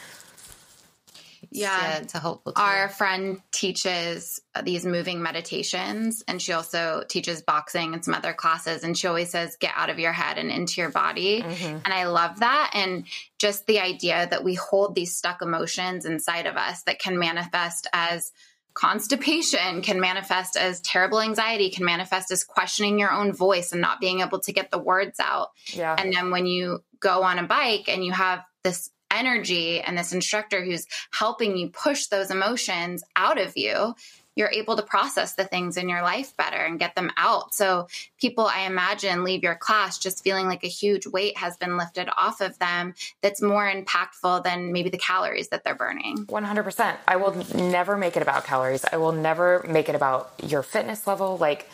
Yeah, 1.51 1.97
it's 1.97 2.15
a 2.15 2.19
helpful. 2.19 2.53
Tool. 2.53 2.63
Our 2.63 2.89
friend 2.89 3.41
teaches 3.51 4.41
these 4.63 4.85
moving 4.85 5.21
meditations, 5.21 6.23
and 6.27 6.41
she 6.41 6.53
also 6.53 7.03
teaches 7.07 7.41
boxing 7.41 7.93
and 7.93 8.03
some 8.03 8.13
other 8.13 8.33
classes. 8.33 8.83
And 8.83 8.97
she 8.97 9.07
always 9.07 9.29
says, 9.29 9.57
"Get 9.57 9.71
out 9.75 9.89
of 9.89 9.99
your 9.99 10.13
head 10.13 10.37
and 10.37 10.51
into 10.51 10.81
your 10.81 10.89
body." 10.89 11.41
Mm-hmm. 11.41 11.77
And 11.83 11.93
I 11.93 12.05
love 12.05 12.39
that, 12.39 12.71
and 12.73 13.05
just 13.39 13.65
the 13.67 13.79
idea 13.79 14.27
that 14.29 14.43
we 14.43 14.55
hold 14.55 14.95
these 14.95 15.15
stuck 15.15 15.41
emotions 15.41 16.05
inside 16.05 16.45
of 16.45 16.55
us 16.55 16.83
that 16.83 16.99
can 16.99 17.17
manifest 17.17 17.87
as 17.93 18.31
constipation 18.73 19.81
can 19.81 19.99
manifest 19.99 20.55
as 20.55 20.79
terrible 20.81 21.19
anxiety 21.19 21.71
can 21.71 21.83
manifest 21.83 22.31
as 22.31 22.43
questioning 22.43 22.99
your 22.99 23.11
own 23.11 23.33
voice 23.33 23.71
and 23.71 23.81
not 23.81 23.99
being 23.99 24.19
able 24.19 24.39
to 24.39 24.53
get 24.53 24.69
the 24.69 24.77
words 24.77 25.19
out 25.19 25.49
yeah. 25.73 25.95
and 25.97 26.13
then 26.13 26.29
when 26.29 26.45
you 26.45 26.77
go 26.99 27.23
on 27.23 27.39
a 27.39 27.43
bike 27.43 27.85
and 27.87 28.05
you 28.05 28.11
have 28.11 28.43
this 28.63 28.91
energy 29.11 29.81
and 29.81 29.97
this 29.97 30.13
instructor 30.13 30.63
who's 30.63 30.87
helping 31.11 31.57
you 31.57 31.69
push 31.69 32.07
those 32.07 32.31
emotions 32.31 33.03
out 33.15 33.39
of 33.39 33.55
you, 33.55 33.95
you're 34.37 34.51
able 34.51 34.75
to 34.75 34.83
process 34.83 35.33
the 35.33 35.43
things 35.43 35.77
in 35.77 35.89
your 35.89 36.03
life 36.03 36.37
better 36.37 36.57
and 36.57 36.79
get 36.79 36.95
them 36.95 37.11
out. 37.17 37.55
So, 37.55 37.87
people, 38.21 38.45
I 38.45 38.61
imagine, 38.61 39.23
leave 39.23 39.41
your 39.41 39.55
class 39.55 39.97
just 39.97 40.23
feeling 40.23 40.45
like 40.45 40.63
a 40.63 40.67
huge 40.67 41.07
weight 41.07 41.37
has 41.37 41.57
been 41.57 41.75
lifted 41.75 42.07
off 42.15 42.39
of 42.39 42.57
them 42.59 42.93
that's 43.21 43.41
more 43.41 43.69
impactful 43.69 44.43
than 44.43 44.71
maybe 44.71 44.89
the 44.89 44.99
calories 44.99 45.49
that 45.49 45.63
they're 45.63 45.75
burning. 45.75 46.27
100%. 46.27 46.97
I 47.07 47.15
will 47.15 47.33
never 47.55 47.97
make 47.97 48.15
it 48.15 48.21
about 48.21 48.45
calories. 48.45 48.85
I 48.91 48.97
will 48.97 49.11
never 49.11 49.65
make 49.67 49.89
it 49.89 49.95
about 49.95 50.31
your 50.43 50.61
fitness 50.61 51.07
level. 51.07 51.37
Like, 51.37 51.67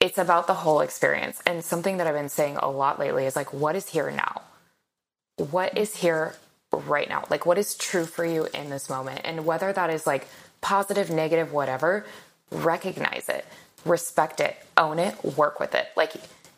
it's 0.00 0.16
about 0.16 0.46
the 0.46 0.54
whole 0.54 0.80
experience. 0.80 1.42
And 1.46 1.62
something 1.62 1.98
that 1.98 2.06
I've 2.06 2.14
been 2.14 2.30
saying 2.30 2.56
a 2.56 2.70
lot 2.70 2.98
lately 2.98 3.26
is 3.26 3.36
like, 3.36 3.52
what 3.52 3.76
is 3.76 3.88
here 3.88 4.10
now? 4.10 4.40
What 5.36 5.76
is 5.76 5.96
here 5.96 6.34
right 6.76 7.08
now? 7.08 7.24
Like, 7.30 7.46
what 7.46 7.58
is 7.58 7.74
true 7.76 8.04
for 8.04 8.24
you 8.24 8.46
in 8.54 8.70
this 8.70 8.88
moment? 8.88 9.22
And 9.24 9.44
whether 9.44 9.72
that 9.72 9.90
is 9.90 10.06
like 10.06 10.26
positive, 10.60 11.10
negative, 11.10 11.52
whatever, 11.52 12.06
recognize 12.50 13.28
it, 13.28 13.44
respect 13.84 14.40
it, 14.40 14.56
own 14.76 14.98
it, 14.98 15.22
work 15.36 15.60
with 15.60 15.74
it. 15.74 15.88
Like, 15.96 16.14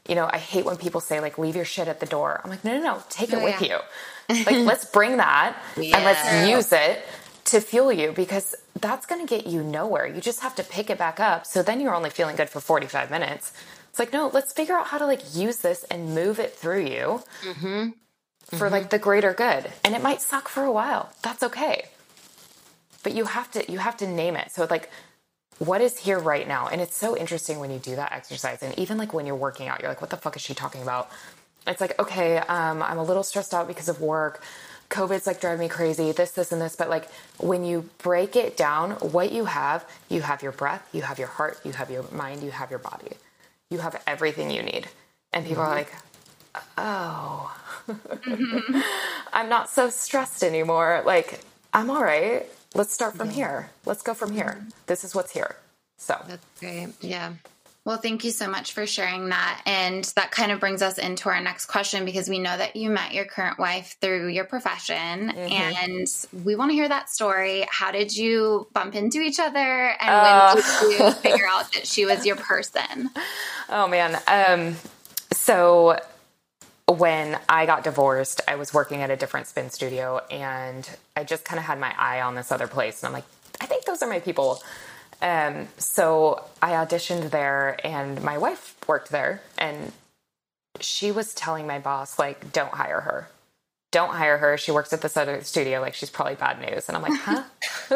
you 0.08 0.14
know, 0.14 0.28
I 0.30 0.38
hate 0.38 0.64
when 0.64 0.76
people 0.76 1.00
say, 1.00 1.20
like, 1.20 1.38
leave 1.38 1.56
your 1.56 1.64
shit 1.64 1.88
at 1.88 2.00
the 2.00 2.06
door. 2.06 2.40
I'm 2.42 2.50
like, 2.50 2.64
no, 2.64 2.76
no, 2.76 2.82
no, 2.82 3.02
take 3.08 3.32
it 3.32 3.36
oh, 3.36 3.44
with 3.44 3.60
yeah. 3.60 3.80
you. 4.28 4.44
Like, 4.44 4.66
let's 4.66 4.84
bring 4.92 5.16
that 5.16 5.56
yeah. 5.76 5.96
and 5.96 6.04
let's 6.04 6.48
use 6.48 6.72
it 6.72 7.04
to 7.46 7.60
fuel 7.60 7.92
you 7.92 8.12
because 8.12 8.54
that's 8.80 9.06
going 9.06 9.24
to 9.24 9.26
get 9.26 9.46
you 9.46 9.62
nowhere. 9.62 10.06
You 10.06 10.20
just 10.20 10.40
have 10.40 10.54
to 10.56 10.64
pick 10.64 10.90
it 10.90 10.98
back 10.98 11.20
up. 11.20 11.46
So 11.46 11.62
then 11.62 11.80
you're 11.80 11.94
only 11.94 12.10
feeling 12.10 12.36
good 12.36 12.50
for 12.50 12.60
45 12.60 13.10
minutes. 13.10 13.52
It's 13.90 13.98
like, 13.98 14.12
no, 14.12 14.30
let's 14.32 14.52
figure 14.52 14.74
out 14.74 14.86
how 14.86 14.98
to 14.98 15.06
like 15.06 15.34
use 15.34 15.58
this 15.58 15.84
and 15.84 16.14
move 16.14 16.38
it 16.38 16.54
through 16.54 16.86
you. 16.86 17.22
Mm-hmm 17.42 17.88
for 18.50 18.56
mm-hmm. 18.56 18.72
like 18.72 18.90
the 18.90 18.98
greater 18.98 19.32
good. 19.32 19.70
And 19.84 19.94
it 19.94 20.02
might 20.02 20.22
suck 20.22 20.48
for 20.48 20.62
a 20.62 20.72
while. 20.72 21.12
That's 21.22 21.42
okay. 21.42 21.86
But 23.02 23.14
you 23.14 23.24
have 23.24 23.50
to 23.52 23.70
you 23.70 23.78
have 23.78 23.96
to 23.98 24.06
name 24.06 24.36
it. 24.36 24.50
So 24.52 24.66
like 24.68 24.90
what 25.58 25.80
is 25.80 25.98
here 25.98 26.18
right 26.18 26.46
now? 26.46 26.68
And 26.68 26.80
it's 26.80 26.96
so 26.96 27.16
interesting 27.16 27.60
when 27.60 27.70
you 27.70 27.78
do 27.78 27.96
that 27.96 28.12
exercise 28.12 28.62
and 28.62 28.78
even 28.78 28.98
like 28.98 29.14
when 29.14 29.26
you're 29.26 29.36
working 29.36 29.68
out, 29.68 29.80
you're 29.80 29.90
like 29.90 30.00
what 30.00 30.10
the 30.10 30.16
fuck 30.16 30.36
is 30.36 30.42
she 30.42 30.54
talking 30.54 30.82
about? 30.82 31.10
It's 31.66 31.80
like, 31.80 31.98
okay, 31.98 32.38
um, 32.38 32.82
I'm 32.82 32.98
a 32.98 33.02
little 33.02 33.24
stressed 33.24 33.52
out 33.52 33.66
because 33.66 33.88
of 33.88 34.00
work. 34.00 34.42
COVID's 34.88 35.26
like 35.26 35.40
driving 35.40 35.60
me 35.60 35.68
crazy, 35.68 36.12
this, 36.12 36.30
this, 36.30 36.52
and 36.52 36.60
this. 36.60 36.76
But 36.76 36.88
like 36.88 37.10
when 37.38 37.64
you 37.64 37.88
break 37.98 38.36
it 38.36 38.56
down, 38.56 38.92
what 38.92 39.32
you 39.32 39.46
have, 39.46 39.84
you 40.08 40.22
have 40.22 40.42
your 40.42 40.52
breath, 40.52 40.88
you 40.92 41.02
have 41.02 41.18
your 41.18 41.28
heart, 41.28 41.60
you 41.64 41.72
have 41.72 41.90
your 41.90 42.04
mind, 42.12 42.42
you 42.42 42.50
have 42.50 42.70
your 42.70 42.78
body. 42.78 43.10
You 43.70 43.78
have 43.78 44.00
everything 44.06 44.50
you 44.50 44.62
need. 44.62 44.86
And 45.32 45.44
people 45.44 45.64
mm-hmm. 45.64 45.72
are 45.72 45.76
like, 45.76 45.92
oh, 46.78 47.56
mm-hmm. 47.88 48.80
I'm 49.32 49.48
not 49.48 49.70
so 49.70 49.90
stressed 49.90 50.42
anymore. 50.42 51.02
Like, 51.04 51.40
I'm 51.72 51.90
all 51.90 52.02
right. 52.02 52.46
Let's 52.74 52.92
start 52.92 53.16
from 53.16 53.28
yeah. 53.28 53.34
here. 53.34 53.70
Let's 53.84 54.02
go 54.02 54.14
from 54.14 54.32
here. 54.32 54.56
Mm-hmm. 54.58 54.68
This 54.86 55.04
is 55.04 55.14
what's 55.14 55.32
here. 55.32 55.56
So 55.98 56.16
that's 56.28 56.44
great. 56.60 56.88
Yeah. 57.00 57.32
Well, 57.86 57.98
thank 57.98 58.24
you 58.24 58.32
so 58.32 58.48
much 58.48 58.72
for 58.72 58.84
sharing 58.84 59.28
that. 59.28 59.62
And 59.64 60.02
that 60.16 60.32
kind 60.32 60.50
of 60.50 60.58
brings 60.58 60.82
us 60.82 60.98
into 60.98 61.28
our 61.28 61.40
next 61.40 61.66
question 61.66 62.04
because 62.04 62.28
we 62.28 62.40
know 62.40 62.56
that 62.56 62.74
you 62.74 62.90
met 62.90 63.14
your 63.14 63.26
current 63.26 63.60
wife 63.60 63.96
through 64.00 64.26
your 64.26 64.44
profession 64.44 65.30
mm-hmm. 65.30 65.52
and 65.52 66.44
we 66.44 66.56
want 66.56 66.72
to 66.72 66.74
hear 66.74 66.88
that 66.88 67.08
story. 67.08 67.64
How 67.70 67.92
did 67.92 68.14
you 68.14 68.66
bump 68.72 68.96
into 68.96 69.20
each 69.20 69.38
other? 69.38 69.94
And 70.00 70.10
uh, 70.10 70.54
when 70.56 70.64
did 70.64 70.98
you 70.98 71.12
figure 71.12 71.46
out 71.48 71.72
that 71.74 71.86
she 71.86 72.04
was 72.04 72.26
your 72.26 72.36
person? 72.36 73.10
Oh, 73.68 73.88
man. 73.88 74.16
Um, 74.28 74.76
so 75.32 75.98
when 76.98 77.38
I 77.48 77.66
got 77.66 77.84
divorced, 77.84 78.40
I 78.48 78.56
was 78.56 78.72
working 78.72 79.02
at 79.02 79.10
a 79.10 79.16
different 79.16 79.46
spin 79.46 79.70
studio 79.70 80.20
and 80.30 80.88
I 81.16 81.24
just 81.24 81.44
kind 81.44 81.58
of 81.58 81.64
had 81.64 81.78
my 81.78 81.94
eye 81.98 82.20
on 82.20 82.34
this 82.34 82.52
other 82.52 82.66
place. 82.66 83.02
And 83.02 83.08
I'm 83.08 83.12
like, 83.12 83.24
I 83.60 83.66
think 83.66 83.84
those 83.84 84.02
are 84.02 84.08
my 84.08 84.20
people. 84.20 84.62
Um, 85.22 85.68
so 85.78 86.44
I 86.60 86.72
auditioned 86.72 87.30
there 87.30 87.78
and 87.84 88.22
my 88.22 88.38
wife 88.38 88.76
worked 88.86 89.10
there 89.10 89.42
and 89.56 89.92
she 90.80 91.10
was 91.10 91.34
telling 91.34 91.66
my 91.66 91.78
boss, 91.78 92.18
like, 92.18 92.52
don't 92.52 92.72
hire 92.72 93.00
her. 93.00 93.30
Don't 93.92 94.10
hire 94.10 94.36
her. 94.36 94.58
She 94.58 94.72
works 94.72 94.92
at 94.92 95.00
this 95.00 95.16
other 95.16 95.42
studio. 95.42 95.80
Like, 95.80 95.94
she's 95.94 96.10
probably 96.10 96.34
bad 96.34 96.60
news. 96.60 96.88
And 96.88 96.96
I'm 96.96 97.02
like, 97.02 97.18
huh? 97.18 97.42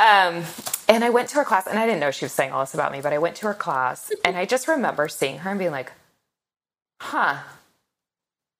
um, 0.00 0.44
and 0.88 1.04
I 1.04 1.10
went 1.10 1.28
to 1.30 1.36
her 1.36 1.44
class 1.44 1.66
and 1.66 1.78
I 1.78 1.84
didn't 1.84 2.00
know 2.00 2.10
she 2.10 2.24
was 2.24 2.32
saying 2.32 2.52
all 2.52 2.60
this 2.60 2.72
about 2.72 2.92
me, 2.92 3.00
but 3.00 3.12
I 3.12 3.18
went 3.18 3.36
to 3.36 3.46
her 3.46 3.54
class 3.54 4.10
and 4.24 4.36
I 4.36 4.46
just 4.46 4.68
remember 4.68 5.08
seeing 5.08 5.38
her 5.38 5.50
and 5.50 5.58
being 5.58 5.72
like, 5.72 5.92
huh, 7.00 7.38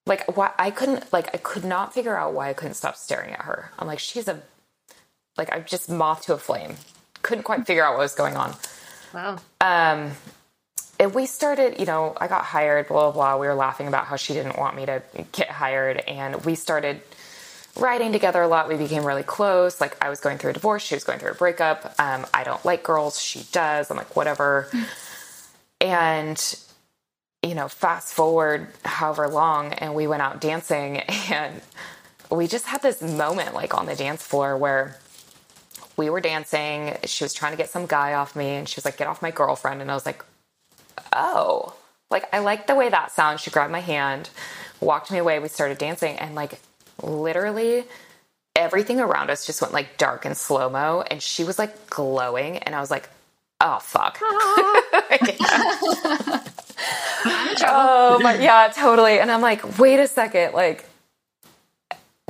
like 0.07 0.37
why 0.37 0.53
I 0.59 0.71
couldn't 0.71 1.13
like 1.13 1.35
I 1.35 1.39
could 1.39 1.65
not 1.65 1.93
figure 1.93 2.17
out 2.17 2.33
why 2.33 2.49
I 2.49 2.53
couldn't 2.53 2.75
stop 2.75 2.97
staring 2.97 3.33
at 3.33 3.43
her. 3.43 3.73
I'm 3.79 3.87
like, 3.87 3.99
she's 3.99 4.29
a 4.29 4.41
like 5.37 5.53
I'm 5.53 5.65
just 5.65 5.91
moth 5.91 6.23
to 6.27 6.35
a 6.35 6.39
flame. 6.39 6.77
Couldn't 7.23 7.45
quite 7.45 7.67
figure 7.67 7.85
out 7.85 7.95
what 7.95 8.01
was 8.01 8.15
going 8.15 8.37
on. 8.37 8.55
Wow. 9.13 9.39
Um 9.61 10.13
and 10.99 11.15
we 11.15 11.27
started, 11.27 11.79
you 11.79 11.87
know, 11.87 12.15
I 12.19 12.27
got 12.27 12.45
hired, 12.45 12.89
blah, 12.89 13.11
blah, 13.11 13.13
blah. 13.13 13.37
We 13.37 13.47
were 13.47 13.55
laughing 13.55 13.87
about 13.87 14.07
how 14.07 14.17
she 14.17 14.33
didn't 14.33 14.57
want 14.59 14.77
me 14.77 14.87
to 14.87 15.03
get 15.33 15.51
hired. 15.51 15.99
And 15.99 16.43
we 16.45 16.55
started 16.55 17.03
writing 17.77 18.13
together 18.13 18.41
a 18.41 18.49
lot. 18.49 18.69
We 18.69 18.77
became 18.77 19.05
really 19.05 19.23
close. 19.23 19.79
Like, 19.81 20.03
I 20.03 20.09
was 20.09 20.21
going 20.21 20.39
through 20.39 20.51
a 20.51 20.55
divorce, 20.55 20.83
she 20.83 20.95
was 20.95 21.05
going 21.05 21.19
through 21.19 21.33
a 21.33 21.35
breakup. 21.35 21.95
Um, 21.99 22.25
I 22.33 22.45
don't 22.45 22.65
like 22.65 22.83
girls, 22.83 23.21
she 23.21 23.45
does. 23.53 23.91
I'm 23.91 23.99
like, 23.99 24.17
whatever. 24.17 24.71
and 25.81 26.39
you 27.47 27.55
know, 27.55 27.69
fast 27.69 28.13
forward 28.13 28.69
however 28.85 29.29
long, 29.29 29.73
and 29.75 29.95
we 29.95 30.07
went 30.07 30.23
out 30.23 30.41
dancing, 30.41 30.99
and 31.31 31.61
we 32.31 32.47
just 32.47 32.67
had 32.67 32.83
this 32.83 33.01
moment 33.01 33.55
like 33.55 33.75
on 33.75 33.87
the 33.87 33.95
dance 33.95 34.23
floor 34.23 34.57
where 34.57 34.99
we 35.97 36.11
were 36.11 36.21
dancing. 36.21 36.97
She 37.05 37.25
was 37.25 37.33
trying 37.33 37.53
to 37.53 37.57
get 37.57 37.71
some 37.71 37.87
guy 37.87 38.15
off 38.15 38.37
me, 38.37 38.49
and 38.51 38.69
she 38.69 38.77
was 38.77 38.85
like, 38.85 38.97
Get 38.97 39.07
off 39.07 39.23
my 39.23 39.31
girlfriend. 39.31 39.81
And 39.81 39.91
I 39.91 39.95
was 39.95 40.07
like, 40.07 40.25
Oh, 41.13 41.75
like 42.11 42.25
I 42.33 42.41
like 42.41 42.67
the 42.67 42.75
way 42.75 42.89
that 42.89 43.13
sounds. 43.13 43.41
She 43.41 43.51
grabbed 43.51 43.73
my 43.73 43.81
hand, 43.81 44.31
walked 44.81 45.11
me 45.11 45.19
away. 45.19 45.39
We 45.39 45.49
started 45.49 45.79
dancing, 45.79 46.17
and 46.17 46.35
like 46.35 46.61
literally 47.03 47.85
everything 48.55 49.01
around 49.01 49.31
us 49.31 49.45
just 49.45 49.61
went 49.61 49.75
like 49.75 49.99
dark 49.99 50.25
and 50.25 50.37
slow 50.37 50.69
mo. 50.71 51.05
And 51.11 51.23
she 51.23 51.45
was 51.45 51.59
like 51.59 51.89
glowing, 51.91 52.59
and 52.59 52.75
I 52.75 52.81
was 52.81 52.91
like, 52.91 53.09
Oh, 53.61 53.79
fuck. 53.81 54.19
oh, 57.63 58.21
my, 58.23 58.39
yeah, 58.39 58.71
totally. 58.75 59.19
And 59.19 59.31
I'm 59.31 59.41
like, 59.41 59.79
Wait 59.79 59.99
a 59.99 60.07
second. 60.07 60.53
Like, 60.53 60.87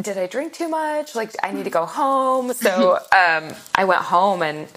did 0.03 0.19
I 0.19 0.27
drink 0.27 0.53
too 0.53 0.69
much? 0.69 1.15
Like, 1.15 1.33
I 1.43 1.53
need 1.53 1.65
to 1.65 1.71
go 1.71 1.85
home. 1.85 2.53
So 2.53 2.97
um, 3.13 3.55
I 3.75 3.85
went 3.85 4.03
home 4.03 4.43
and 4.43 4.69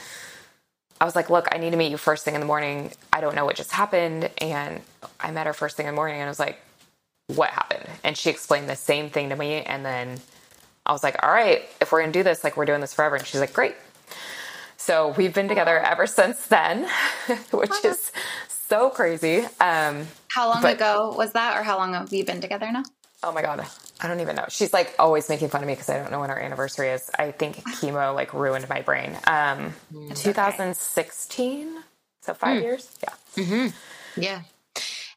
I 1.01 1.05
was 1.05 1.15
like, 1.15 1.29
look, 1.29 1.47
I 1.51 1.57
need 1.57 1.71
to 1.71 1.77
meet 1.77 1.91
you 1.91 1.97
first 1.97 2.25
thing 2.25 2.35
in 2.35 2.41
the 2.41 2.47
morning. 2.47 2.91
I 3.13 3.21
don't 3.21 3.35
know 3.35 3.45
what 3.45 3.55
just 3.55 3.71
happened. 3.71 4.29
And 4.39 4.81
I 5.19 5.31
met 5.31 5.45
her 5.45 5.53
first 5.53 5.77
thing 5.77 5.85
in 5.85 5.93
the 5.93 5.95
morning 5.95 6.17
and 6.17 6.25
I 6.25 6.29
was 6.29 6.39
like, 6.39 6.59
what 7.27 7.51
happened? 7.51 7.85
And 8.03 8.17
she 8.17 8.29
explained 8.29 8.69
the 8.69 8.75
same 8.75 9.09
thing 9.09 9.29
to 9.29 9.35
me. 9.35 9.61
And 9.61 9.85
then 9.85 10.19
I 10.85 10.93
was 10.93 11.03
like, 11.03 11.21
all 11.21 11.29
right, 11.29 11.61
if 11.79 11.91
we're 11.91 12.01
going 12.01 12.11
to 12.11 12.19
do 12.19 12.23
this, 12.23 12.43
like, 12.43 12.57
we're 12.57 12.65
doing 12.65 12.81
this 12.81 12.93
forever. 12.93 13.15
And 13.17 13.25
she's 13.25 13.39
like, 13.39 13.53
great. 13.53 13.75
So 14.89 15.13
we've 15.15 15.35
been 15.35 15.47
together 15.47 15.77
ever 15.77 16.07
since 16.07 16.47
then, 16.47 16.89
which 17.51 17.85
is 17.85 18.11
so 18.47 18.89
crazy. 18.89 19.41
Um, 19.59 20.07
how 20.29 20.49
long 20.49 20.63
but, 20.63 20.77
ago 20.77 21.13
was 21.15 21.33
that, 21.33 21.55
or 21.55 21.61
how 21.61 21.77
long 21.77 21.93
have 21.93 22.11
you 22.11 22.25
been 22.25 22.41
together 22.41 22.71
now? 22.71 22.81
Oh 23.21 23.31
my 23.31 23.43
god, 23.43 23.63
I 24.01 24.07
don't 24.07 24.19
even 24.19 24.35
know. 24.35 24.45
She's 24.49 24.73
like 24.73 24.95
always 24.97 25.29
making 25.29 25.49
fun 25.49 25.61
of 25.61 25.67
me 25.67 25.73
because 25.73 25.89
I 25.89 25.99
don't 25.99 26.09
know 26.09 26.19
when 26.19 26.31
our 26.31 26.39
anniversary 26.39 26.89
is. 26.89 27.07
I 27.19 27.29
think 27.29 27.57
chemo 27.57 28.15
like 28.15 28.33
ruined 28.33 28.67
my 28.67 28.81
brain. 28.81 29.15
Um, 29.27 29.75
mm, 29.93 30.15
2016, 30.15 31.83
so 32.21 32.33
five 32.33 32.57
mm. 32.57 32.63
years. 32.63 32.89
Yeah. 33.03 33.43
Mm-hmm. 33.43 34.21
Yeah. 34.23 34.41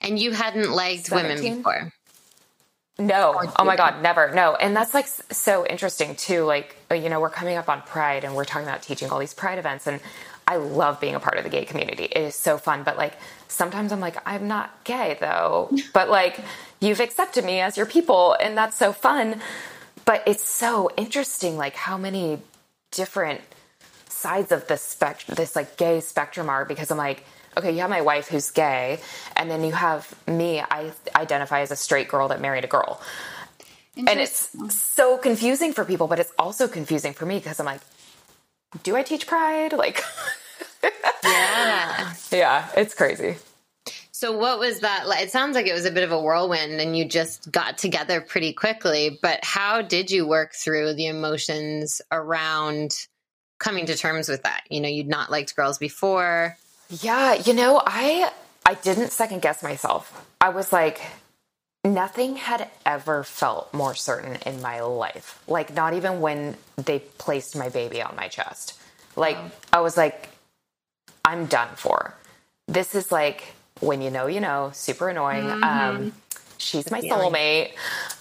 And 0.03 0.19
you 0.19 0.33
hadn't 0.33 0.71
liked 0.71 1.07
17? 1.07 1.43
women 1.43 1.57
before. 1.57 1.93
No. 2.99 3.43
Oh 3.59 3.65
my 3.65 3.77
God, 3.77 4.03
never. 4.03 4.33
No. 4.35 4.55
And 4.57 4.77
that's 4.77 4.95
like 4.95 5.07
so 5.09 5.67
interesting 5.67 6.17
too. 6.17 6.45
Like, 6.45 6.77
uh, 6.91 6.95
you 6.95 7.09
know, 7.11 7.21
we're 7.21 7.31
coming 7.31 7.57
up 7.57 7.69
on 7.69 7.83
Pride 7.83 8.25
and 8.25 8.35
we're 8.37 8.45
talking 8.45 8.69
about 8.69 8.83
teaching 8.83 9.11
all 9.11 9.19
these 9.19 9.35
Pride 9.35 9.59
events. 9.59 9.87
And 9.87 10.01
I 10.49 10.57
love 10.57 11.01
being 11.01 11.15
a 11.15 11.21
part 11.21 11.39
of 11.39 11.45
the 11.45 11.51
gay 11.51 11.65
community. 11.65 12.05
It 12.05 12.19
is 12.19 12.37
so 12.37 12.59
fun. 12.59 12.85
But 12.85 12.97
like, 12.99 13.15
sometimes 13.49 13.93
I'm 13.93 14.01
like, 14.01 14.17
I'm 14.27 14.49
not 14.49 14.85
gay 14.85 15.19
though. 15.21 15.71
but 15.95 16.11
like, 16.11 16.41
you've 16.81 17.01
accepted 17.01 17.45
me 17.45 17.61
as 17.61 17.77
your 17.77 17.87
people 17.87 18.35
and 18.41 18.57
that's 18.57 18.77
so 18.77 18.93
fun 18.93 19.41
but 20.05 20.23
it's 20.27 20.45
so 20.45 20.91
interesting 20.97 21.57
like 21.57 21.75
how 21.75 21.97
many 21.97 22.39
different 22.91 23.41
sides 24.09 24.53
of 24.53 24.67
this 24.69 24.83
spectrum 24.83 25.35
this 25.37 25.57
like 25.57 25.77
gay 25.77 26.01
spectrum 26.01 26.49
are 26.51 26.65
because 26.65 26.91
i'm 26.91 26.99
like 26.99 27.25
okay 27.57 27.73
you 27.73 27.81
have 27.81 27.91
my 27.91 28.01
wife 28.01 28.29
who's 28.29 28.51
gay 28.51 29.01
and 29.37 29.51
then 29.51 29.65
you 29.65 29.73
have 29.73 30.15
me 30.27 30.61
i 30.61 30.91
identify 31.17 31.61
as 31.61 31.71
a 31.71 31.77
straight 31.77 32.09
girl 32.09 32.29
that 32.29 32.41
married 32.41 32.65
a 32.65 32.69
girl 32.69 33.01
and 33.97 34.21
it's 34.21 34.57
so 34.75 35.19
confusing 35.19 35.73
for 35.73 35.85
people 35.85 36.07
but 36.07 36.19
it's 36.19 36.33
also 36.39 36.67
confusing 36.69 37.13
for 37.13 37.27
me 37.27 37.39
because 37.39 37.61
i'm 37.61 37.67
like 37.67 37.81
do 38.83 38.97
i 38.97 39.03
teach 39.03 39.27
pride 39.27 39.73
like 39.73 40.03
yeah 41.25 42.15
yeah 42.31 42.69
it's 42.77 42.95
crazy 42.95 43.37
so 44.23 44.31
what 44.39 44.61
was 44.61 44.79
that? 44.81 45.07
It 45.21 45.33
sounds 45.33 45.57
like 45.57 45.67
it 45.67 45.73
was 45.73 45.85
a 45.85 45.91
bit 45.91 46.05
of 46.05 46.13
a 46.13 46.21
whirlwind 46.21 46.81
and 46.81 46.97
you 46.97 47.05
just 47.05 47.51
got 47.51 47.77
together 47.77 48.21
pretty 48.21 48.53
quickly, 48.53 49.19
but 49.21 49.41
how 49.43 49.83
did 49.83 50.13
you 50.13 50.29
work 50.29 50.53
through 50.55 50.95
the 50.95 51.07
emotions 51.07 52.01
around 52.13 52.93
coming 53.59 53.87
to 53.87 53.97
terms 53.97 54.29
with 54.29 54.45
that? 54.45 54.63
You 54.71 54.81
know, 54.81 54.89
you'd 54.89 55.09
not 55.09 55.33
liked 55.33 55.57
girls 55.57 55.77
before. 55.77 56.57
Yeah, 57.01 57.35
you 57.35 57.55
know, 57.55 57.83
I 57.85 58.31
I 58.67 58.75
didn't 58.75 59.13
second 59.13 59.41
guess 59.41 59.63
myself. 59.63 60.27
I 60.41 60.51
was 60.51 60.73
like 60.73 61.01
nothing 61.85 62.37
had 62.37 62.69
ever 62.87 63.25
felt 63.25 63.73
more 63.75 63.95
certain 63.95 64.37
in 64.47 64.61
my 64.61 64.81
life. 64.81 65.43
Like 65.49 65.75
not 65.75 65.95
even 65.95 66.21
when 66.21 66.57
they 66.77 66.99
placed 66.99 67.57
my 67.57 67.71
baby 67.71 68.03
on 68.03 68.15
my 68.15 68.29
chest. 68.29 68.79
Like 69.17 69.37
oh. 69.39 69.51
I 69.73 69.81
was 69.81 69.97
like 69.97 70.29
I'm 71.25 71.47
done 71.47 71.71
for. 71.77 72.15
This 72.69 72.95
is 72.95 73.11
like 73.11 73.55
when 73.81 74.03
you 74.03 74.11
know, 74.11 74.27
you 74.27 74.41
know, 74.41 74.71
super 74.75 75.09
annoying. 75.09 75.45
Mm-hmm. 75.45 75.65
Um, 75.65 76.13
she's 76.59 76.91
my 76.91 77.01
soulmate. 77.01 77.73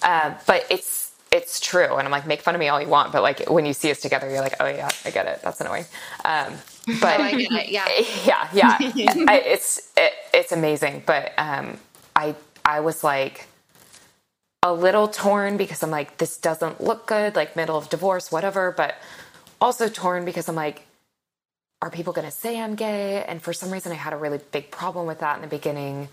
Uh, 0.01 0.33
but 0.47 0.65
it's 0.69 1.11
it's 1.31 1.59
true, 1.61 1.95
and 1.95 2.05
I'm 2.05 2.11
like, 2.11 2.27
make 2.27 2.41
fun 2.41 2.55
of 2.55 2.59
me 2.59 2.67
all 2.67 2.81
you 2.81 2.89
want, 2.89 3.13
but 3.13 3.21
like 3.21 3.49
when 3.49 3.65
you 3.65 3.73
see 3.73 3.89
us 3.89 4.01
together, 4.01 4.29
you're 4.29 4.41
like, 4.41 4.55
oh 4.59 4.67
yeah, 4.67 4.89
I 5.05 5.11
get 5.11 5.27
it. 5.27 5.41
That's 5.41 5.61
annoying. 5.61 5.85
Um, 6.25 6.53
but 6.99 7.19
oh, 7.19 7.29
it. 7.31 7.69
yeah, 7.69 7.87
yeah, 8.53 8.77
yeah. 8.93 9.13
I, 9.27 9.39
it's 9.45 9.91
it, 9.97 10.13
it's 10.33 10.51
amazing, 10.51 11.03
but 11.05 11.33
um, 11.37 11.77
I 12.15 12.35
I 12.65 12.79
was 12.79 13.03
like 13.03 13.47
a 14.63 14.73
little 14.73 15.07
torn 15.07 15.57
because 15.57 15.81
I'm 15.81 15.89
like, 15.89 16.17
this 16.17 16.37
doesn't 16.37 16.81
look 16.81 17.07
good, 17.07 17.35
like 17.35 17.55
middle 17.55 17.77
of 17.77 17.89
divorce, 17.89 18.31
whatever, 18.31 18.71
but 18.71 18.95
also 19.59 19.89
torn 19.89 20.23
because 20.23 20.47
I'm 20.47 20.55
like, 20.55 20.85
are 21.81 21.89
people 21.89 22.13
going 22.13 22.27
to 22.27 22.31
say 22.31 22.59
I'm 22.59 22.75
gay? 22.75 23.23
And 23.23 23.41
for 23.41 23.53
some 23.53 23.71
reason, 23.71 23.91
I 23.91 23.95
had 23.95 24.13
a 24.13 24.17
really 24.17 24.39
big 24.51 24.69
problem 24.69 25.07
with 25.07 25.19
that 25.19 25.37
in 25.37 25.41
the 25.41 25.47
beginning. 25.47 26.09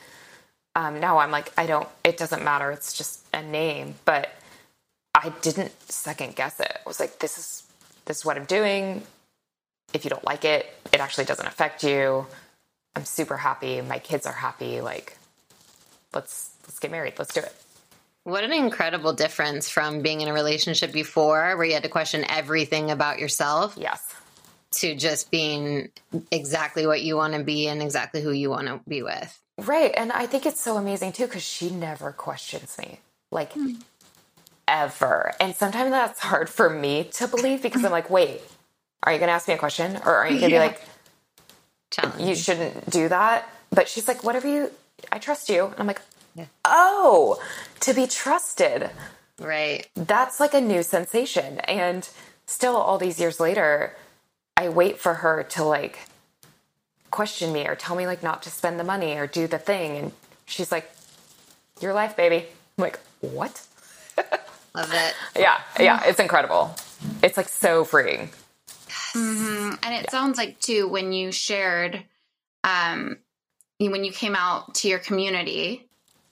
Um, 0.75 0.99
now 0.99 1.19
I'm 1.19 1.31
like, 1.31 1.53
I 1.59 1.67
don't, 1.67 1.89
it 2.05 2.17
doesn't 2.17 2.43
matter. 2.43 2.71
It's 2.71 2.95
just 2.95 3.27
a 3.35 3.43
name. 3.43 3.97
But 4.07 4.31
I 5.15 5.31
didn't 5.43 5.73
second 5.91 6.35
guess 6.35 6.59
it. 6.59 6.73
I 6.75 6.89
was 6.89 7.01
like, 7.01 7.19
this 7.19 7.37
is, 7.37 7.65
this 8.07 8.19
is 8.19 8.25
what 8.25 8.39
I'm 8.39 8.47
doing. 8.47 9.03
If 9.93 10.05
you 10.05 10.11
don't 10.11 10.25
like 10.25 10.45
it, 10.45 10.67
it 10.93 11.01
actually 11.01 11.25
doesn't 11.25 11.47
affect 11.47 11.83
you. 11.83 12.27
I'm 12.95 13.05
super 13.05 13.37
happy. 13.37 13.81
My 13.81 13.99
kids 13.99 14.27
are 14.27 14.33
happy. 14.33 14.81
Like, 14.81 15.17
let's, 16.13 16.51
let's 16.65 16.79
get 16.79 16.91
married. 16.91 17.15
Let's 17.19 17.33
do 17.33 17.41
it. 17.41 17.55
What 18.25 18.45
an 18.45 18.53
incredible 18.53 19.15
difference 19.15 19.71
from 19.71 20.03
being 20.03 20.21
in 20.21 20.29
a 20.29 20.33
relationship 20.33 20.93
before 20.93 21.57
where 21.57 21.65
you 21.65 21.73
had 21.73 21.85
to 21.85 21.89
question 21.89 22.27
everything 22.29 22.91
about 22.91 23.19
yourself. 23.19 23.77
Yes 23.79 24.03
to 24.71 24.95
just 24.95 25.31
being 25.31 25.91
exactly 26.31 26.87
what 26.87 27.03
you 27.03 27.17
want 27.17 27.35
to 27.35 27.43
be 27.43 27.69
and 27.69 27.83
exactly 27.83 28.21
who 28.21 28.31
you 28.31 28.51
want 28.51 28.67
to 28.67 28.81
be 28.89 29.03
with. 29.03 29.41
Right. 29.59 29.93
And 29.97 30.13
I 30.13 30.27
think 30.27 30.47
it's 30.47 30.61
so 30.61 30.77
amazing 30.77 31.13
too 31.13 31.27
because 31.27 31.43
she 31.43 31.71
never 31.71 32.13
questions 32.13 32.77
me. 32.79 33.01
Like, 33.31 33.55
mm. 33.55 33.81
ever. 34.67 35.33
And 35.41 35.55
sometimes 35.55 35.91
that's 35.91 36.21
hard 36.21 36.49
for 36.49 36.69
me 36.69 37.05
to 37.15 37.29
believe 37.29 37.63
because 37.63 37.85
I'm 37.85 37.91
like, 37.91 38.11
wait, 38.11 38.41
are 39.03 39.13
you 39.13 39.19
going 39.19 39.29
to 39.29 39.35
ask 39.35 39.49
me 39.49 39.55
a 39.55 39.59
question? 39.59 39.97
Or 40.05 40.15
are 40.15 40.29
you 40.29 40.41
going 40.41 40.51
to 40.51 40.57
yeah. 40.57 40.69
be 40.69 42.07
like, 42.09 42.21
you 42.21 42.35
shouldn't 42.35 42.91
do 42.91 43.09
that? 43.09 43.49
But 43.71 43.89
she's 43.89 44.09
like, 44.09 44.25
whatever 44.25 44.49
you, 44.49 44.71
I 45.13 45.19
trust 45.19 45.49
you. 45.49 45.67
And 45.67 45.75
I'm 45.79 45.87
like, 45.87 46.01
yeah. 46.35 46.47
oh, 46.65 47.41
to 47.81 47.95
be 47.95 48.07
trusted. 48.07 48.91
Right. 49.39 49.87
That's 49.95 50.41
like 50.41 50.55
a 50.55 50.61
new 50.61 50.83
sensation. 50.83 51.61
And 51.61 52.09
still, 52.47 52.77
all 52.77 52.99
these 52.99 53.21
years 53.21 53.41
later, 53.41 53.97
I 54.57 54.69
wait 54.69 54.99
for 54.99 55.15
her 55.15 55.45
to 55.51 55.65
like 55.65 55.99
question 57.11 57.53
me 57.53 57.67
or 57.67 57.77
tell 57.77 57.97
me 57.97 58.07
like 58.07 58.23
not 58.23 58.43
to 58.43 58.51
spend 58.51 58.79
the 58.79 58.85
money 58.85 59.17
or 59.17 59.27
do 59.27 59.47
the 59.47 59.59
thing. 59.59 59.97
And 59.97 60.13
she's 60.47 60.73
like, 60.73 60.91
Your 61.81 61.95
life, 61.95 62.17
baby. 62.17 62.47
I'm 62.77 62.83
like, 62.83 62.99
What? 63.21 63.65
Love 64.75 64.93
it. 64.93 65.15
yeah, 65.37 65.61
yeah, 65.79 66.03
it's 66.05 66.21
incredible. 66.21 66.75
It's 67.23 67.37
like 67.37 67.49
so 67.49 67.85
freeing. 67.85 68.31
Mm-hmm. 69.15 69.75
And 69.83 69.95
it 69.95 70.05
yeah. 70.05 70.11
sounds 70.11 70.39
like 70.39 70.61
too 70.61 70.89
when 70.89 71.13
you 71.13 71.33
shared, 71.33 72.03
um, 72.65 73.19
when 73.79 74.05
you 74.05 74.13
came 74.13 74.35
out 74.35 74.75
to 74.77 74.89
your 74.89 74.99
community, 74.99 75.87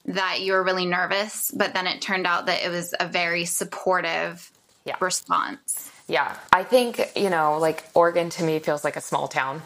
that 0.05 0.39
you 0.41 0.53
were 0.53 0.63
really 0.63 0.85
nervous, 0.85 1.51
but 1.53 1.73
then 1.73 1.85
it 1.85 2.01
turned 2.01 2.25
out 2.25 2.45
that 2.45 2.63
it 2.63 2.69
was 2.69 2.95
a 2.97 3.07
very 3.07 3.43
supportive 3.45 4.49
yeah. 4.85 4.95
response. 5.01 5.91
Yeah, 6.07 6.37
I 6.53 6.63
think, 6.63 7.01
you 7.17 7.29
know, 7.29 7.57
like 7.59 7.83
Oregon 7.93 8.29
to 8.29 8.43
me 8.43 8.59
feels 8.59 8.85
like 8.85 8.95
a 8.95 9.01
small 9.01 9.27
town. 9.27 9.61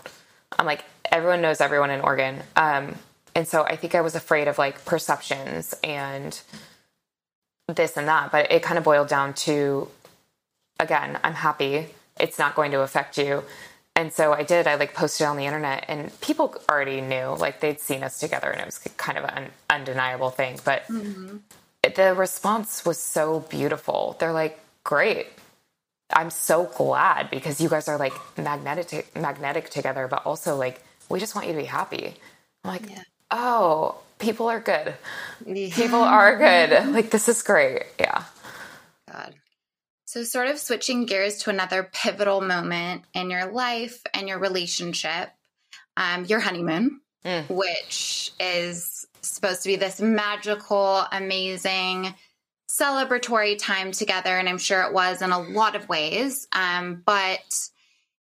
I'm 0.58 0.66
like, 0.66 0.84
everyone 1.12 1.42
knows 1.42 1.62
everyone 1.62 1.92
in 1.92 2.02
Oregon. 2.02 2.42
Um, 2.56 2.96
and 3.36 3.48
so 3.48 3.64
I 3.64 3.76
think 3.76 3.94
I 3.94 4.02
was 4.02 4.16
afraid 4.16 4.48
of 4.48 4.58
like 4.58 4.84
perceptions 4.84 5.76
and 5.84 6.40
this 7.68 7.96
and 7.96 8.08
that. 8.08 8.32
But 8.32 8.52
it 8.52 8.64
kind 8.64 8.80
of 8.80 8.84
boiled 8.84 9.08
down 9.08 9.36
to, 9.36 9.88
again, 10.80 11.20
I'm 11.24 11.36
happy. 11.36 11.88
It's 12.22 12.40
not 12.40 12.56
going 12.56 12.72
to 12.72 12.82
affect 12.82 13.18
you. 13.18 13.44
And 13.96 14.14
so 14.14 14.32
I 14.34 14.44
did. 14.44 14.68
I 14.68 14.76
like 14.76 14.94
posted 14.94 15.28
on 15.28 15.36
the 15.36 15.46
internet, 15.46 15.86
and 15.90 16.18
people 16.22 16.56
already 16.70 17.02
knew, 17.02 17.36
like 17.38 17.60
they'd 17.60 17.80
seen 17.80 18.04
us 18.04 18.20
together, 18.20 18.50
and 18.50 18.62
it 18.62 18.66
was 18.66 18.78
kind 18.96 19.18
of 19.18 19.26
an 19.26 19.52
undeniable 19.70 20.30
thing. 20.30 20.60
But 20.64 20.88
mm-hmm. 20.88 21.38
the 21.84 22.14
response 22.16 22.86
was 22.86 22.98
so 22.98 23.42
beautiful. 23.42 24.16
They're 24.18 24.32
like, 24.32 24.60
"Great, 24.86 25.28
I'm 26.14 26.30
so 26.30 26.66
glad 26.66 27.30
because 27.30 27.60
you 27.60 27.70
guys 27.70 27.88
are 27.90 27.98
like 27.98 28.14
magnetic 28.38 29.14
magnetic 29.16 29.70
together, 29.70 30.08
but 30.08 30.26
also 30.26 30.56
like 30.56 30.82
we 31.10 31.20
just 31.20 31.36
want 31.36 31.48
you 31.48 31.54
to 31.54 31.60
be 31.60 31.66
happy. 31.66 32.16
I'm 32.64 32.72
like, 32.72 32.90
yeah. 32.90 33.04
oh, 33.32 33.96
people 34.20 34.48
are 34.48 34.60
good. 34.60 34.94
People 35.46 36.02
are 36.02 36.38
good. 36.38 36.94
Like, 36.94 37.10
this 37.10 37.28
is 37.28 37.42
great. 37.44 37.84
Yeah. 38.00 38.24
God. 39.12 39.36
So, 40.12 40.24
sort 40.24 40.48
of 40.48 40.60
switching 40.60 41.06
gears 41.06 41.38
to 41.44 41.52
another 41.52 41.90
pivotal 41.90 42.42
moment 42.42 43.04
in 43.14 43.30
your 43.30 43.46
life 43.46 44.02
and 44.14 44.28
your 44.28 44.40
relationship, 44.40 45.30
um, 45.96 46.26
your 46.26 46.42
honeymoon, 46.42 47.00
mm. 47.24 47.50
which 47.50 48.34
is 48.38 49.08
supposed 49.22 49.64
to 49.64 49.70
be 49.70 49.78
this 49.78 50.02
magical, 50.02 51.06
amazing, 51.14 52.14
celebratory 52.70 53.58
time 53.58 53.94
together. 53.94 54.38
And 54.38 54.50
I'm 54.50 54.58
sure 54.58 54.82
it 54.82 54.92
was 54.92 55.22
in 55.22 55.32
a 55.32 55.40
lot 55.40 55.78
of 55.78 55.88
ways. 55.88 56.46
Um, 56.52 57.04
but 57.06 57.70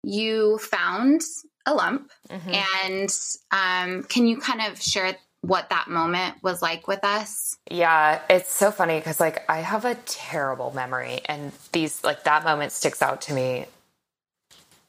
you 0.02 0.58
found 0.58 1.22
a 1.68 1.76
lump. 1.76 2.10
Mm-hmm. 2.32 2.54
And 2.84 3.16
um, 3.52 4.04
can 4.06 4.26
you 4.26 4.38
kind 4.38 4.72
of 4.72 4.82
share 4.82 5.18
what 5.48 5.70
that 5.70 5.88
moment 5.88 6.36
was 6.42 6.62
like 6.62 6.88
with 6.88 7.04
us? 7.04 7.58
Yeah, 7.70 8.22
it's 8.30 8.52
so 8.52 8.72
funny 8.72 8.98
because 8.98 9.20
like 9.20 9.44
I 9.50 9.60
have 9.60 9.86
a 9.86 9.96
terrible 10.06 10.72
memory, 10.74 11.22
and 11.26 11.52
these 11.72 12.04
like 12.04 12.24
that 12.24 12.44
moment 12.44 12.72
sticks 12.72 13.02
out 13.02 13.22
to 13.22 13.34
me 13.34 13.66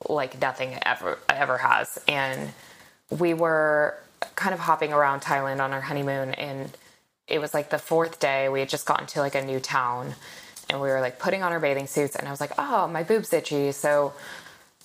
like 0.08 0.40
nothing 0.40 0.78
ever 0.82 1.18
ever 1.28 1.58
has. 1.58 1.98
And 2.08 2.52
we 3.10 3.34
were 3.34 3.98
kind 4.34 4.54
of 4.54 4.60
hopping 4.60 4.92
around 4.92 5.20
Thailand 5.20 5.60
on 5.60 5.72
our 5.72 5.82
honeymoon, 5.82 6.30
and 6.34 6.76
it 7.28 7.38
was 7.38 7.52
like 7.52 7.70
the 7.70 7.78
fourth 7.78 8.18
day. 8.18 8.48
We 8.48 8.60
had 8.60 8.68
just 8.68 8.86
gotten 8.86 9.06
to 9.08 9.20
like 9.20 9.34
a 9.34 9.44
new 9.44 9.60
town, 9.60 10.14
and 10.70 10.80
we 10.80 10.88
were 10.88 11.00
like 11.00 11.18
putting 11.18 11.42
on 11.42 11.52
our 11.52 11.60
bathing 11.60 11.86
suits, 11.86 12.16
and 12.16 12.26
I 12.26 12.30
was 12.30 12.40
like, 12.40 12.52
"Oh, 12.58 12.88
my 12.88 13.02
boob's 13.02 13.32
itchy," 13.32 13.72
so 13.72 14.14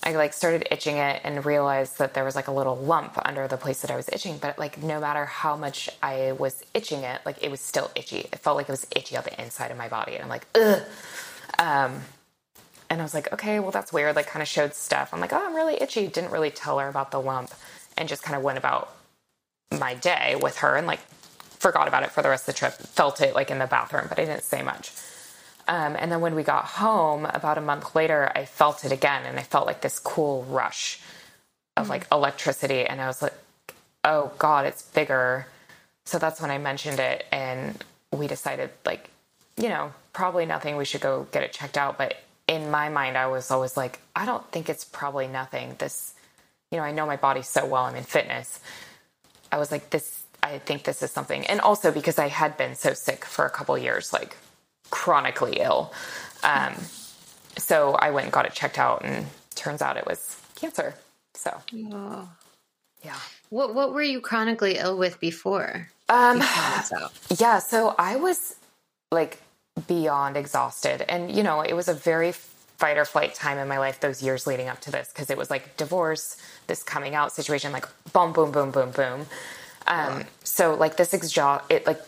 I 0.03 0.13
like 0.13 0.33
started 0.33 0.67
itching 0.71 0.97
it 0.97 1.21
and 1.23 1.45
realized 1.45 1.99
that 1.99 2.15
there 2.15 2.23
was 2.23 2.35
like 2.35 2.47
a 2.47 2.51
little 2.51 2.75
lump 2.75 3.19
under 3.23 3.47
the 3.47 3.57
place 3.57 3.81
that 3.81 3.91
I 3.91 3.95
was 3.95 4.09
itching. 4.09 4.37
But 4.37 4.57
like 4.57 4.81
no 4.81 4.99
matter 4.99 5.25
how 5.25 5.55
much 5.55 5.89
I 6.01 6.31
was 6.31 6.63
itching 6.73 7.03
it, 7.03 7.21
like 7.25 7.43
it 7.43 7.51
was 7.51 7.59
still 7.59 7.91
itchy. 7.95 8.19
It 8.19 8.39
felt 8.39 8.57
like 8.57 8.67
it 8.67 8.71
was 8.71 8.87
itchy 8.95 9.15
on 9.15 9.23
the 9.23 9.41
inside 9.41 9.69
of 9.69 9.77
my 9.77 9.87
body. 9.89 10.15
And 10.15 10.23
I'm 10.23 10.29
like, 10.29 10.47
ugh. 10.55 10.81
Um, 11.59 12.01
and 12.89 12.99
I 12.99 13.03
was 13.03 13.13
like, 13.13 13.31
okay, 13.31 13.59
well 13.59 13.71
that's 13.71 13.93
weird. 13.93 14.15
Like 14.15 14.27
kind 14.27 14.41
of 14.41 14.47
showed 14.47 14.73
stuff. 14.73 15.13
I'm 15.13 15.19
like, 15.19 15.33
oh, 15.33 15.45
I'm 15.45 15.55
really 15.55 15.79
itchy. 15.79 16.07
Didn't 16.07 16.31
really 16.31 16.51
tell 16.51 16.79
her 16.79 16.87
about 16.87 17.11
the 17.11 17.21
lump 17.21 17.51
and 17.95 18.09
just 18.09 18.23
kind 18.23 18.35
of 18.35 18.41
went 18.41 18.57
about 18.57 18.93
my 19.79 19.93
day 19.93 20.35
with 20.41 20.57
her 20.57 20.75
and 20.75 20.87
like 20.87 20.99
forgot 21.59 21.87
about 21.87 22.01
it 22.03 22.11
for 22.11 22.23
the 22.23 22.29
rest 22.29 22.49
of 22.49 22.55
the 22.55 22.59
trip. 22.59 22.73
Felt 22.73 23.21
it 23.21 23.35
like 23.35 23.51
in 23.51 23.59
the 23.59 23.67
bathroom, 23.67 24.07
but 24.09 24.17
I 24.17 24.25
didn't 24.25 24.43
say 24.43 24.63
much. 24.63 24.91
Um, 25.67 25.95
and 25.97 26.11
then 26.11 26.21
when 26.21 26.35
we 26.35 26.43
got 26.43 26.65
home, 26.65 27.25
about 27.25 27.57
a 27.57 27.61
month 27.61 27.95
later, 27.95 28.31
I 28.35 28.45
felt 28.45 28.83
it 28.83 28.91
again, 28.91 29.25
and 29.25 29.39
I 29.39 29.43
felt 29.43 29.67
like 29.67 29.81
this 29.81 29.99
cool 29.99 30.43
rush 30.43 30.99
of 31.77 31.89
like 31.89 32.09
mm. 32.09 32.15
electricity, 32.17 32.85
and 32.85 32.99
I 33.01 33.07
was 33.07 33.21
like, 33.21 33.33
"Oh 34.03 34.31
God, 34.37 34.65
it's 34.65 34.81
bigger." 34.81 35.47
So 36.05 36.19
that's 36.19 36.41
when 36.41 36.51
I 36.51 36.57
mentioned 36.57 36.99
it, 36.99 37.25
and 37.31 37.83
we 38.11 38.27
decided, 38.27 38.71
like, 38.85 39.09
you 39.57 39.69
know, 39.69 39.93
probably 40.13 40.45
nothing. 40.45 40.75
We 40.75 40.85
should 40.85 41.01
go 41.01 41.27
get 41.31 41.43
it 41.43 41.53
checked 41.53 41.77
out. 41.77 41.97
But 41.97 42.21
in 42.47 42.71
my 42.71 42.89
mind, 42.89 43.17
I 43.17 43.27
was 43.27 43.51
always 43.51 43.77
like, 43.77 43.99
I 44.15 44.25
don't 44.25 44.45
think 44.51 44.67
it's 44.69 44.83
probably 44.83 45.27
nothing. 45.27 45.75
This, 45.77 46.13
you 46.71 46.77
know, 46.77 46.83
I 46.83 46.91
know 46.91 47.05
my 47.05 47.17
body 47.17 47.43
so 47.43 47.65
well. 47.65 47.83
I'm 47.85 47.95
in 47.95 48.03
fitness. 48.03 48.59
I 49.51 49.57
was 49.57 49.71
like, 49.71 49.89
this. 49.91 50.23
I 50.43 50.57
think 50.57 50.83
this 50.83 51.03
is 51.03 51.11
something, 51.11 51.45
and 51.45 51.61
also 51.61 51.91
because 51.91 52.17
I 52.17 52.27
had 52.27 52.57
been 52.57 52.73
so 52.75 52.93
sick 52.93 53.25
for 53.25 53.45
a 53.45 53.49
couple 53.51 53.77
years, 53.77 54.11
like 54.11 54.35
chronically 54.91 55.57
ill. 55.59 55.91
Um, 56.43 56.75
so 57.57 57.93
I 57.93 58.11
went 58.11 58.25
and 58.25 58.33
got 58.33 58.45
it 58.45 58.53
checked 58.53 58.77
out, 58.77 59.03
and 59.03 59.25
turns 59.55 59.81
out 59.81 59.97
it 59.97 60.05
was 60.05 60.39
cancer. 60.55 60.95
So, 61.33 61.57
oh. 61.91 62.29
yeah. 63.03 63.17
What 63.49 63.73
What 63.73 63.93
were 63.93 64.03
you 64.03 64.21
chronically 64.21 64.77
ill 64.77 64.97
with 64.97 65.19
before? 65.19 65.89
Um, 66.09 66.37
yeah. 67.37 67.59
So 67.59 67.95
I 67.97 68.17
was 68.17 68.55
like 69.11 69.41
beyond 69.87 70.37
exhausted, 70.37 71.03
and 71.09 71.35
you 71.35 71.43
know, 71.43 71.61
it 71.61 71.73
was 71.73 71.87
a 71.87 71.93
very 71.93 72.33
fight 72.81 72.97
or 72.97 73.05
flight 73.05 73.35
time 73.35 73.59
in 73.59 73.67
my 73.67 73.77
life 73.77 73.99
those 73.99 74.23
years 74.23 74.47
leading 74.47 74.67
up 74.67 74.81
to 74.81 74.91
this 74.91 75.09
because 75.09 75.29
it 75.29 75.37
was 75.37 75.51
like 75.51 75.77
divorce, 75.77 76.37
this 76.65 76.81
coming 76.81 77.13
out 77.13 77.31
situation, 77.31 77.71
like 77.71 77.85
boom, 78.11 78.33
boom, 78.33 78.51
boom, 78.51 78.71
boom, 78.71 78.91
boom. 78.91 79.25
Um, 79.87 80.23
so 80.43 80.73
like 80.73 80.97
this 80.97 81.13
exhaust, 81.13 81.65
it 81.69 81.85
like 81.85 82.01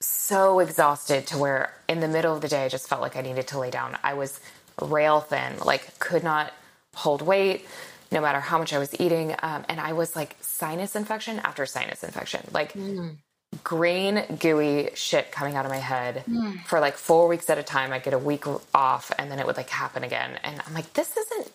so 0.00 0.60
exhausted 0.60 1.26
to 1.28 1.38
where 1.38 1.72
in 1.88 2.00
the 2.00 2.08
middle 2.08 2.34
of 2.34 2.40
the 2.40 2.48
day 2.48 2.64
I 2.64 2.68
just 2.68 2.88
felt 2.88 3.02
like 3.02 3.16
I 3.16 3.20
needed 3.20 3.46
to 3.48 3.58
lay 3.58 3.70
down. 3.70 3.98
I 4.02 4.14
was 4.14 4.40
rail 4.80 5.20
thin, 5.20 5.58
like 5.64 5.98
could 5.98 6.24
not 6.24 6.52
hold 6.94 7.22
weight 7.22 7.66
no 8.12 8.20
matter 8.20 8.40
how 8.40 8.58
much 8.58 8.72
I 8.72 8.78
was 8.78 8.98
eating. 9.00 9.34
Um, 9.42 9.64
and 9.68 9.80
I 9.80 9.92
was 9.92 10.16
like 10.16 10.36
sinus 10.40 10.96
infection 10.96 11.38
after 11.40 11.64
sinus 11.66 12.02
infection, 12.02 12.40
like 12.52 12.72
mm. 12.72 13.16
green, 13.62 14.24
gooey 14.38 14.90
shit 14.94 15.30
coming 15.30 15.54
out 15.54 15.64
of 15.64 15.70
my 15.70 15.78
head 15.78 16.24
mm. 16.28 16.64
for 16.64 16.80
like 16.80 16.96
four 16.96 17.28
weeks 17.28 17.48
at 17.50 17.58
a 17.58 17.62
time. 17.62 17.92
I'd 17.92 18.02
get 18.02 18.14
a 18.14 18.18
week 18.18 18.44
off 18.74 19.12
and 19.18 19.30
then 19.30 19.38
it 19.38 19.46
would 19.46 19.56
like 19.56 19.70
happen 19.70 20.02
again. 20.02 20.38
And 20.42 20.60
I'm 20.66 20.74
like, 20.74 20.92
this 20.94 21.16
isn't 21.16 21.52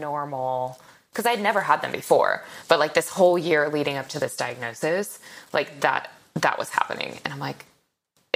normal 0.00 0.78
because 1.10 1.26
I'd 1.26 1.40
never 1.40 1.62
had 1.62 1.82
them 1.82 1.92
before. 1.92 2.44
But 2.68 2.78
like 2.78 2.94
this 2.94 3.08
whole 3.08 3.38
year 3.38 3.68
leading 3.68 3.96
up 3.96 4.08
to 4.10 4.20
this 4.20 4.36
diagnosis, 4.36 5.18
like 5.52 5.80
that, 5.80 6.12
that 6.34 6.58
was 6.58 6.68
happening. 6.68 7.18
And 7.24 7.32
I'm 7.32 7.40
like, 7.40 7.64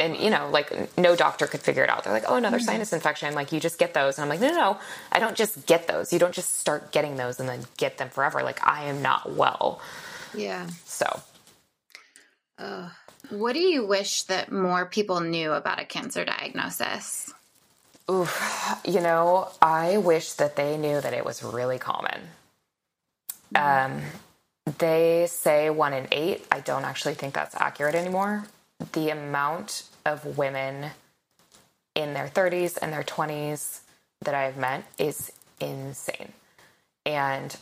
and 0.01 0.17
you 0.17 0.31
know, 0.31 0.49
like 0.51 0.97
no 0.99 1.15
doctor 1.15 1.47
could 1.47 1.61
figure 1.61 1.85
it 1.85 1.91
out. 1.91 2.05
They're 2.05 2.13
like, 2.13 2.25
oh, 2.27 2.37
another 2.37 2.59
mm-hmm. 2.59 2.67
sinus 2.67 2.93
infection. 2.93 3.35
Like 3.35 3.53
you 3.53 3.61
just 3.61 3.79
get 3.79 3.95
those. 3.95 4.19
And 4.19 4.25
I'm 4.25 4.29
like, 4.29 4.41
no, 4.41 4.49
no, 4.49 4.57
no, 4.57 4.79
I 5.13 5.19
don't 5.19 5.37
just 5.37 5.67
get 5.67 5.87
those. 5.87 6.13
You 6.13 6.19
don't 6.19 6.35
just 6.35 6.59
start 6.59 6.93
getting 6.93 7.17
those 7.17 7.39
and 7.39 7.49
then 7.49 7.65
get 7.77 7.99
them 7.99 8.09
forever. 8.09 8.43
Like 8.43 8.67
I 8.67 8.85
am 8.85 9.03
not 9.03 9.33
well. 9.33 9.81
Yeah. 10.35 10.67
So. 10.85 11.21
Uh, 12.59 12.89
what 13.31 13.53
do 13.53 13.61
you 13.61 13.87
wish 13.87 14.25
that 14.25 14.51
more 14.51 14.87
people 14.87 15.21
knew 15.21 15.53
about 15.53 15.81
a 15.81 15.85
cancer 15.85 16.25
diagnosis? 16.25 17.33
Oof, 18.11 18.81
you 18.85 19.01
know, 19.01 19.49
I 19.63 19.99
wish 19.99 20.33
that 20.33 20.57
they 20.57 20.77
knew 20.77 21.01
that 21.01 21.13
it 21.13 21.25
was 21.25 21.45
really 21.45 21.79
common. 21.79 22.21
Mm-hmm. 23.55 23.93
Um, 23.93 24.03
they 24.79 25.27
say 25.29 25.71
one 25.71 25.93
in 25.93 26.09
eight. 26.11 26.47
I 26.51 26.61
don't 26.61 26.85
actually 26.85 27.15
think 27.15 27.35
that's 27.35 27.55
accurate 27.55 27.95
anymore. 27.95 28.45
The 28.93 29.11
amount 29.11 29.85
of 30.05 30.39
women 30.39 30.91
in 31.95 32.15
their 32.15 32.29
30s 32.29 32.79
and 32.81 32.93
their 32.93 33.03
20s 33.03 33.81
that 34.23 34.35
I've 34.35 34.57
met 34.57 34.85
is 34.99 35.33
insane. 35.61 36.33
And 37.05 37.57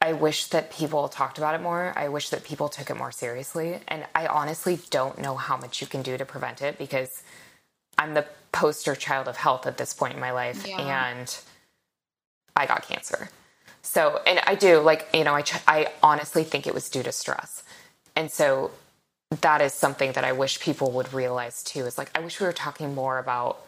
I 0.00 0.12
wish 0.12 0.46
that 0.46 0.70
people 0.70 1.08
talked 1.08 1.38
about 1.38 1.54
it 1.54 1.62
more. 1.62 1.92
I 1.96 2.08
wish 2.08 2.28
that 2.30 2.44
people 2.44 2.68
took 2.68 2.90
it 2.90 2.96
more 2.96 3.10
seriously. 3.10 3.80
And 3.88 4.04
I 4.14 4.26
honestly 4.26 4.78
don't 4.90 5.18
know 5.18 5.36
how 5.36 5.56
much 5.56 5.80
you 5.80 5.86
can 5.86 6.02
do 6.02 6.16
to 6.16 6.24
prevent 6.24 6.62
it 6.62 6.78
because 6.78 7.22
I'm 7.98 8.14
the 8.14 8.26
poster 8.52 8.94
child 8.94 9.26
of 9.28 9.36
health 9.36 9.66
at 9.66 9.78
this 9.78 9.94
point 9.94 10.14
in 10.14 10.20
my 10.20 10.32
life. 10.32 10.66
Yeah. 10.66 11.08
And 11.08 11.38
I 12.54 12.66
got 12.66 12.86
cancer. 12.86 13.30
So, 13.82 14.20
and 14.26 14.40
I 14.46 14.54
do 14.54 14.80
like, 14.80 15.08
you 15.14 15.24
know, 15.24 15.34
I, 15.34 15.44
I 15.66 15.92
honestly 16.02 16.44
think 16.44 16.66
it 16.66 16.74
was 16.74 16.88
due 16.90 17.02
to 17.02 17.12
stress. 17.12 17.62
And 18.14 18.30
so 18.30 18.70
that 19.30 19.60
is 19.60 19.72
something 19.72 20.12
that 20.12 20.24
I 20.24 20.32
wish 20.32 20.60
people 20.60 20.90
would 20.92 21.12
realize 21.12 21.62
too. 21.62 21.86
Is 21.86 21.98
like 21.98 22.10
I 22.16 22.20
wish 22.20 22.40
we 22.40 22.46
were 22.46 22.52
talking 22.52 22.94
more 22.94 23.18
about 23.18 23.64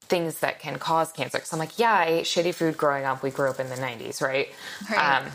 things 0.00 0.40
that 0.40 0.58
can 0.58 0.78
cause 0.78 1.12
cancer. 1.12 1.38
Because 1.38 1.52
I'm 1.52 1.58
like, 1.58 1.78
yeah, 1.78 1.92
I 1.92 2.06
ate 2.06 2.24
shitty 2.24 2.54
food 2.54 2.76
growing 2.76 3.04
up. 3.04 3.22
We 3.22 3.30
grew 3.30 3.50
up 3.50 3.60
in 3.60 3.68
the 3.68 3.76
'90s, 3.76 4.20
right? 4.20 4.48
right. 4.90 5.22
Um, 5.22 5.30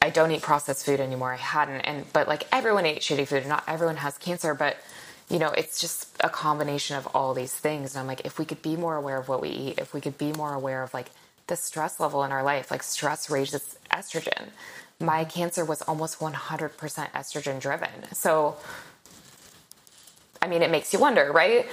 I 0.00 0.10
don't 0.10 0.30
eat 0.30 0.42
processed 0.42 0.86
food 0.86 1.00
anymore. 1.00 1.32
I 1.32 1.36
hadn't, 1.36 1.80
and 1.80 2.10
but 2.12 2.28
like 2.28 2.44
everyone 2.52 2.86
ate 2.86 3.00
shitty 3.00 3.26
food. 3.26 3.46
Not 3.46 3.64
everyone 3.66 3.96
has 3.96 4.16
cancer, 4.18 4.54
but 4.54 4.78
you 5.28 5.38
know, 5.38 5.50
it's 5.50 5.80
just 5.80 6.16
a 6.20 6.28
combination 6.28 6.96
of 6.96 7.06
all 7.08 7.34
these 7.34 7.52
things. 7.52 7.94
And 7.94 8.00
I'm 8.00 8.06
like, 8.06 8.24
if 8.24 8.38
we 8.38 8.44
could 8.44 8.62
be 8.62 8.76
more 8.76 8.96
aware 8.96 9.18
of 9.18 9.28
what 9.28 9.42
we 9.42 9.48
eat, 9.48 9.78
if 9.78 9.92
we 9.92 10.00
could 10.00 10.16
be 10.16 10.32
more 10.32 10.54
aware 10.54 10.82
of 10.82 10.94
like 10.94 11.10
the 11.48 11.56
stress 11.56 11.98
level 11.98 12.22
in 12.24 12.32
our 12.32 12.42
life, 12.42 12.70
like 12.70 12.82
stress 12.82 13.28
raises 13.28 13.76
estrogen. 13.92 14.50
My 15.00 15.24
cancer 15.24 15.64
was 15.64 15.82
almost 15.82 16.20
100% 16.20 16.32
estrogen 17.10 17.60
driven. 17.60 18.14
So 18.14 18.56
I 20.42 20.46
mean, 20.48 20.62
it 20.62 20.70
makes 20.70 20.92
you 20.92 20.98
wonder, 20.98 21.32
right? 21.32 21.66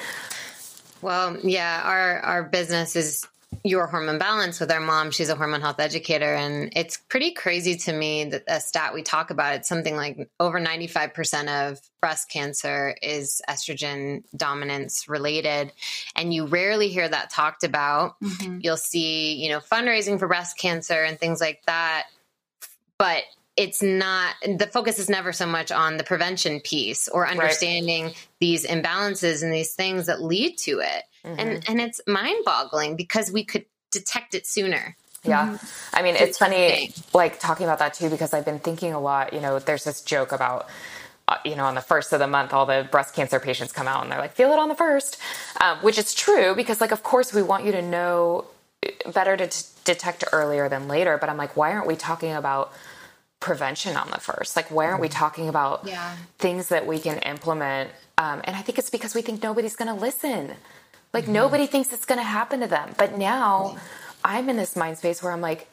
Well, 1.02 1.38
yeah, 1.44 1.82
our 1.84 2.20
our 2.20 2.44
business 2.44 2.96
is 2.96 3.28
your 3.64 3.88
hormone 3.88 4.18
balance 4.18 4.60
with 4.60 4.72
our 4.72 4.80
mom. 4.80 5.12
She's 5.12 5.30
a 5.30 5.36
hormone 5.36 5.62
health 5.62 5.80
educator, 5.80 6.34
and 6.34 6.72
it's 6.76 6.98
pretty 6.98 7.32
crazy 7.32 7.76
to 7.78 7.94
me 7.94 8.26
that 8.26 8.44
a 8.48 8.60
stat 8.60 8.94
we 8.94 9.04
talk 9.04 9.30
about. 9.30 9.54
It's 9.56 9.70
something 9.70 9.96
like 9.96 10.30
over 10.40 10.60
ninety 10.60 10.88
five 10.88 11.14
percent 11.14 11.50
of 11.50 11.80
breast 12.02 12.30
cancer 12.30 12.96
is 13.02 13.42
estrogen 13.50 14.24
dominance 14.36 15.08
related, 15.08 15.72
and 16.16 16.34
you 16.34 16.46
rarely 16.46 16.90
hear 16.90 17.08
that 17.08 17.30
talked 17.30 17.64
about. 17.64 18.20
Mm-hmm. 18.22 18.60
You'll 18.62 18.78
see, 18.78 19.36
you 19.36 19.50
know, 19.50 19.60
fundraising 19.60 20.20
for 20.20 20.28
breast 20.28 20.58
cancer 20.58 21.04
and 21.04 21.20
things 21.20 21.40
like 21.40 21.64
that, 21.66 22.08
but 22.98 23.24
it's 23.56 23.82
not 23.84 24.36
the 24.44 24.68
focus 24.68 25.00
is 25.00 25.10
never 25.10 25.32
so 25.32 25.46
much 25.46 25.72
on 25.72 25.98
the 25.98 26.04
prevention 26.04 26.60
piece 26.60 27.08
or 27.08 27.28
understanding 27.28 28.06
right. 28.06 28.28
these 28.40 28.66
imbalances 28.66 29.44
and 29.44 29.54
these 29.54 29.74
things 29.74 30.08
that 30.08 30.22
lead 30.22 30.58
to 30.58 30.80
it 30.80 31.04
mm-hmm. 31.26 31.40
and 31.40 31.70
and 31.70 31.82
it's 31.82 32.02
mind-boggling 32.08 32.96
because 32.96 33.32
we 33.32 33.44
could 33.44 33.66
detect 33.92 34.34
it 34.34 34.48
sooner 34.48 34.96
yeah 35.24 35.50
mm-hmm. 35.50 35.96
i 35.96 36.02
mean 36.02 36.16
it's 36.16 36.38
funny 36.38 36.92
like 37.14 37.40
talking 37.40 37.66
about 37.66 37.80
that 37.80 37.94
too 37.94 38.10
because 38.10 38.34
i've 38.34 38.46
been 38.46 38.60
thinking 38.60 38.94
a 38.94 39.00
lot 39.00 39.34
you 39.34 39.40
know 39.40 39.60
there's 39.60 39.84
this 39.84 40.02
joke 40.02 40.32
about 40.32 40.68
uh, 41.26 41.38
you 41.46 41.56
know, 41.56 41.64
on 41.64 41.74
the 41.74 41.82
first 41.82 42.12
of 42.12 42.20
the 42.20 42.28
month, 42.28 42.52
all 42.52 42.66
the 42.66 42.86
breast 42.92 43.16
cancer 43.16 43.40
patients 43.40 43.72
come 43.72 43.88
out 43.88 44.04
and 44.04 44.12
they're 44.12 44.20
like, 44.20 44.34
feel 44.34 44.52
it 44.52 44.60
on 44.60 44.68
the 44.68 44.76
first, 44.76 45.18
um, 45.62 45.78
which 45.78 45.98
is 45.98 46.14
true 46.14 46.54
because, 46.54 46.82
like, 46.82 46.92
of 46.92 47.02
course, 47.02 47.34
we 47.34 47.42
want 47.42 47.64
you 47.64 47.72
to 47.72 47.82
know 47.82 48.44
better 49.14 49.38
to 49.38 49.48
t- 49.48 49.66
detect 49.86 50.26
earlier 50.34 50.68
than 50.68 50.90
later. 50.90 51.18
But 51.18 51.30
I'm 51.30 51.38
like, 51.38 51.56
why 51.56 51.72
aren't 51.72 51.88
we 51.88 51.96
talking 51.96 52.34
about 52.34 52.74
prevention 53.44 53.96
on 53.96 54.10
the 54.10 54.20
first? 54.20 54.56
Like, 54.56 54.72
why 54.72 54.88
aren't 54.88 55.02
we 55.02 55.10
talking 55.10 55.50
about 55.50 55.86
yeah. 55.86 56.16
things 56.40 56.70
that 56.70 56.88
we 56.88 56.98
can 56.98 57.20
implement? 57.20 57.92
Um, 58.18 58.42
and 58.46 58.56
I 58.56 58.62
think 58.62 58.80
it's 58.80 58.90
because 58.90 59.14
we 59.14 59.22
think 59.22 59.44
nobody's 59.44 59.76
going 59.76 59.94
to 59.94 60.00
listen. 60.00 60.54
Like, 61.14 61.26
mm-hmm. 61.26 61.34
nobody 61.34 61.68
thinks 61.68 61.94
it's 61.94 62.06
going 62.06 62.20
to 62.20 62.26
happen 62.26 62.62
to 62.62 62.68
them. 62.68 62.96
But 62.98 63.18
now 63.18 63.78
I'm 64.24 64.50
in 64.50 64.58
this 64.58 64.76
mind 64.76 64.98
space 64.98 65.22
where 65.22 65.32
I'm 65.32 65.42
like, 65.42 65.68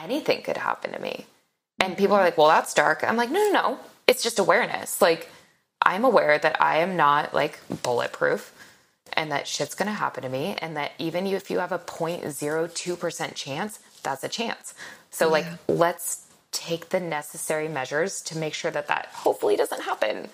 anything 0.00 0.42
could 0.42 0.58
happen 0.58 0.92
to 0.92 1.00
me. 1.00 1.26
And 1.80 1.96
people 1.96 2.14
are 2.14 2.22
like, 2.22 2.38
well, 2.38 2.48
that's 2.48 2.72
dark. 2.74 3.02
I'm 3.02 3.16
like, 3.16 3.30
no, 3.30 3.40
no, 3.40 3.52
no 3.52 3.78
it's 4.06 4.22
just 4.22 4.38
awareness. 4.38 5.00
Like 5.00 5.28
I'm 5.82 6.04
aware 6.04 6.38
that 6.38 6.60
I 6.60 6.78
am 6.78 6.96
not 6.96 7.34
like 7.34 7.58
bulletproof 7.82 8.52
and 9.12 9.30
that 9.32 9.46
shit's 9.46 9.74
going 9.74 9.86
to 9.86 9.92
happen 9.92 10.22
to 10.22 10.28
me 10.28 10.56
and 10.60 10.76
that 10.76 10.92
even 10.98 11.26
if 11.26 11.50
you 11.50 11.58
have 11.58 11.72
a 11.72 11.78
0.02% 11.78 13.34
chance, 13.34 13.78
that's 14.02 14.24
a 14.24 14.28
chance. 14.28 14.74
So 15.10 15.26
yeah. 15.26 15.32
like 15.32 15.46
let's 15.68 16.23
take 16.54 16.88
the 16.88 17.00
necessary 17.00 17.68
measures 17.68 18.22
to 18.22 18.38
make 18.38 18.54
sure 18.54 18.70
that 18.70 18.88
that 18.88 19.06
hopefully 19.12 19.56
doesn't 19.56 19.82
happen. 19.82 20.28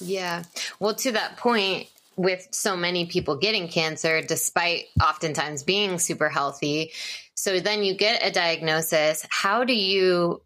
Yeah. 0.00 0.42
Well, 0.80 0.94
to 0.96 1.12
that 1.12 1.36
point, 1.36 1.86
with 2.16 2.46
so 2.50 2.76
many 2.76 3.06
people 3.06 3.36
getting 3.36 3.68
cancer, 3.68 4.20
despite 4.20 4.84
oftentimes 5.02 5.62
being 5.62 5.98
super 5.98 6.28
healthy. 6.28 6.92
So 7.34 7.60
then 7.60 7.82
you 7.82 7.94
get 7.94 8.24
a 8.24 8.30
diagnosis. 8.30 9.26
How 9.30 9.64
do 9.64 9.74
you 9.74 10.42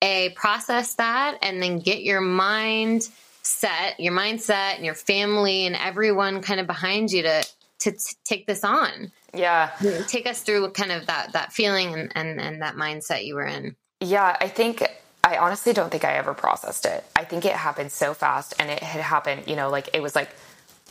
a 0.00 0.30
process 0.30 0.94
that 0.94 1.38
and 1.42 1.60
then 1.60 1.80
get 1.80 2.02
your 2.02 2.20
mind 2.20 3.08
set, 3.42 3.98
your 3.98 4.12
mindset 4.12 4.76
and 4.76 4.84
your 4.84 4.94
family 4.94 5.66
and 5.66 5.74
everyone 5.74 6.40
kind 6.40 6.60
of 6.60 6.66
behind 6.66 7.10
you 7.10 7.22
to 7.22 7.44
to 7.80 7.92
t- 7.92 7.98
take 8.24 8.46
this 8.46 8.64
on. 8.64 9.12
Yeah. 9.32 9.70
Take 10.08 10.26
us 10.26 10.42
through 10.42 10.70
kind 10.70 10.92
of 10.92 11.06
that 11.06 11.32
that 11.32 11.52
feeling 11.52 11.94
and, 11.94 12.12
and 12.14 12.40
and 12.40 12.62
that 12.62 12.76
mindset 12.76 13.24
you 13.24 13.34
were 13.34 13.46
in. 13.46 13.76
Yeah, 14.00 14.36
I 14.40 14.48
think 14.48 14.82
I 15.24 15.36
honestly 15.38 15.72
don't 15.72 15.90
think 15.90 16.04
I 16.04 16.14
ever 16.14 16.34
processed 16.34 16.86
it. 16.86 17.04
I 17.16 17.24
think 17.24 17.44
it 17.44 17.52
happened 17.52 17.92
so 17.92 18.14
fast 18.14 18.54
and 18.58 18.70
it 18.70 18.82
had 18.82 19.02
happened, 19.02 19.44
you 19.46 19.56
know, 19.56 19.70
like 19.70 19.90
it 19.92 20.02
was 20.02 20.14
like 20.14 20.30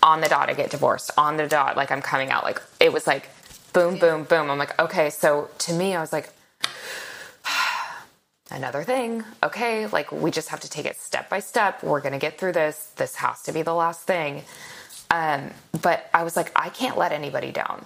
on 0.04 0.22
the 0.22 0.28
dot 0.28 0.50
I 0.50 0.54
get 0.54 0.70
divorced, 0.70 1.12
on 1.18 1.38
the 1.38 1.48
dot 1.48 1.78
like 1.78 1.92
I'm 1.92 2.02
coming 2.02 2.30
out. 2.30 2.44
Like 2.44 2.62
it 2.80 2.92
was 2.92 3.08
like 3.08 3.30
boom, 3.74 3.98
boom, 3.98 4.24
boom. 4.24 4.50
I'm 4.50 4.58
like, 4.58 4.78
okay, 4.80 5.10
so 5.10 5.50
to 5.60 5.74
me 5.74 5.96
I 5.96 6.02
was 6.02 6.12
like, 6.12 6.30
another 8.52 8.84
thing. 8.84 9.24
Okay, 9.42 9.88
like 9.88 10.12
we 10.12 10.32
just 10.32 10.50
have 10.50 10.60
to 10.62 10.70
take 10.70 10.86
it 10.86 10.98
step 10.98 11.30
by 11.30 11.40
step. 11.40 11.84
We're 11.84 12.02
going 12.02 12.14
to 12.14 12.20
get 12.20 12.38
through 12.38 12.54
this. 12.54 12.92
This 12.96 13.16
has 13.16 13.42
to 13.44 13.52
be 13.52 13.62
the 13.62 13.74
last 13.74 14.02
thing. 14.02 14.44
Um, 15.10 15.52
but 15.82 16.10
I 16.14 16.24
was 16.24 16.36
like, 16.36 16.52
I 16.56 16.70
can't 16.70 16.98
let 16.98 17.12
anybody 17.14 17.52
down. 17.52 17.86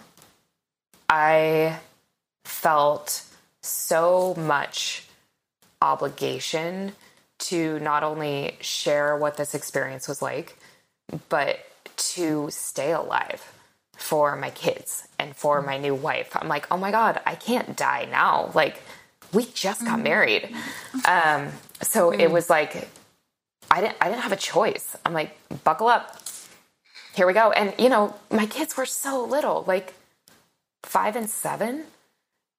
I 1.07 1.77
felt 2.45 3.23
so 3.61 4.33
much 4.35 5.05
obligation 5.81 6.93
to 7.39 7.79
not 7.79 8.03
only 8.03 8.57
share 8.61 9.17
what 9.17 9.37
this 9.37 9.55
experience 9.55 10.07
was 10.07 10.21
like, 10.21 10.57
but 11.29 11.59
to 11.97 12.47
stay 12.51 12.91
alive 12.91 13.53
for 13.95 14.35
my 14.35 14.49
kids 14.49 15.07
and 15.19 15.35
for 15.35 15.61
my 15.61 15.77
new 15.77 15.93
wife. 15.93 16.35
I'm 16.35 16.47
like, 16.47 16.67
oh 16.71 16.77
my 16.77 16.91
God, 16.91 17.19
I 17.25 17.35
can't 17.35 17.75
die 17.75 18.07
now. 18.09 18.51
Like, 18.53 18.81
we 19.33 19.45
just 19.45 19.81
got 19.85 19.95
mm-hmm. 19.95 20.03
married. 20.03 20.55
Um, 21.07 21.49
so 21.81 22.11
it 22.11 22.27
was 22.31 22.49
like, 22.49 22.89
I 23.69 23.81
didn't, 23.81 23.97
I 24.01 24.09
didn't 24.09 24.21
have 24.21 24.31
a 24.31 24.37
choice. 24.37 24.95
I'm 25.05 25.13
like, 25.13 25.37
buckle 25.63 25.87
up. 25.87 26.21
Here 27.13 27.27
we 27.27 27.33
go. 27.33 27.51
And, 27.51 27.73
you 27.77 27.89
know, 27.89 28.15
my 28.29 28.45
kids 28.45 28.75
were 28.75 28.85
so 28.85 29.23
little, 29.23 29.63
like 29.67 29.93
five 30.83 31.15
and 31.15 31.29
seven. 31.29 31.85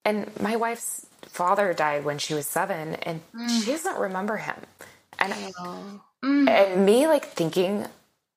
And 0.05 0.31
my 0.41 0.57
wife's 0.57 1.07
father 1.23 1.73
died 1.73 2.05
when 2.05 2.19
she 2.19 2.35
was 2.35 2.47
seven, 2.47 2.95
and 2.97 3.21
mm. 3.35 3.49
she 3.49 3.71
doesn't 3.71 3.99
remember 3.99 4.37
him. 4.37 4.57
And, 5.19 5.33
mm. 5.33 6.49
and 6.49 6.85
me, 6.85 7.07
like, 7.07 7.27
thinking, 7.27 7.87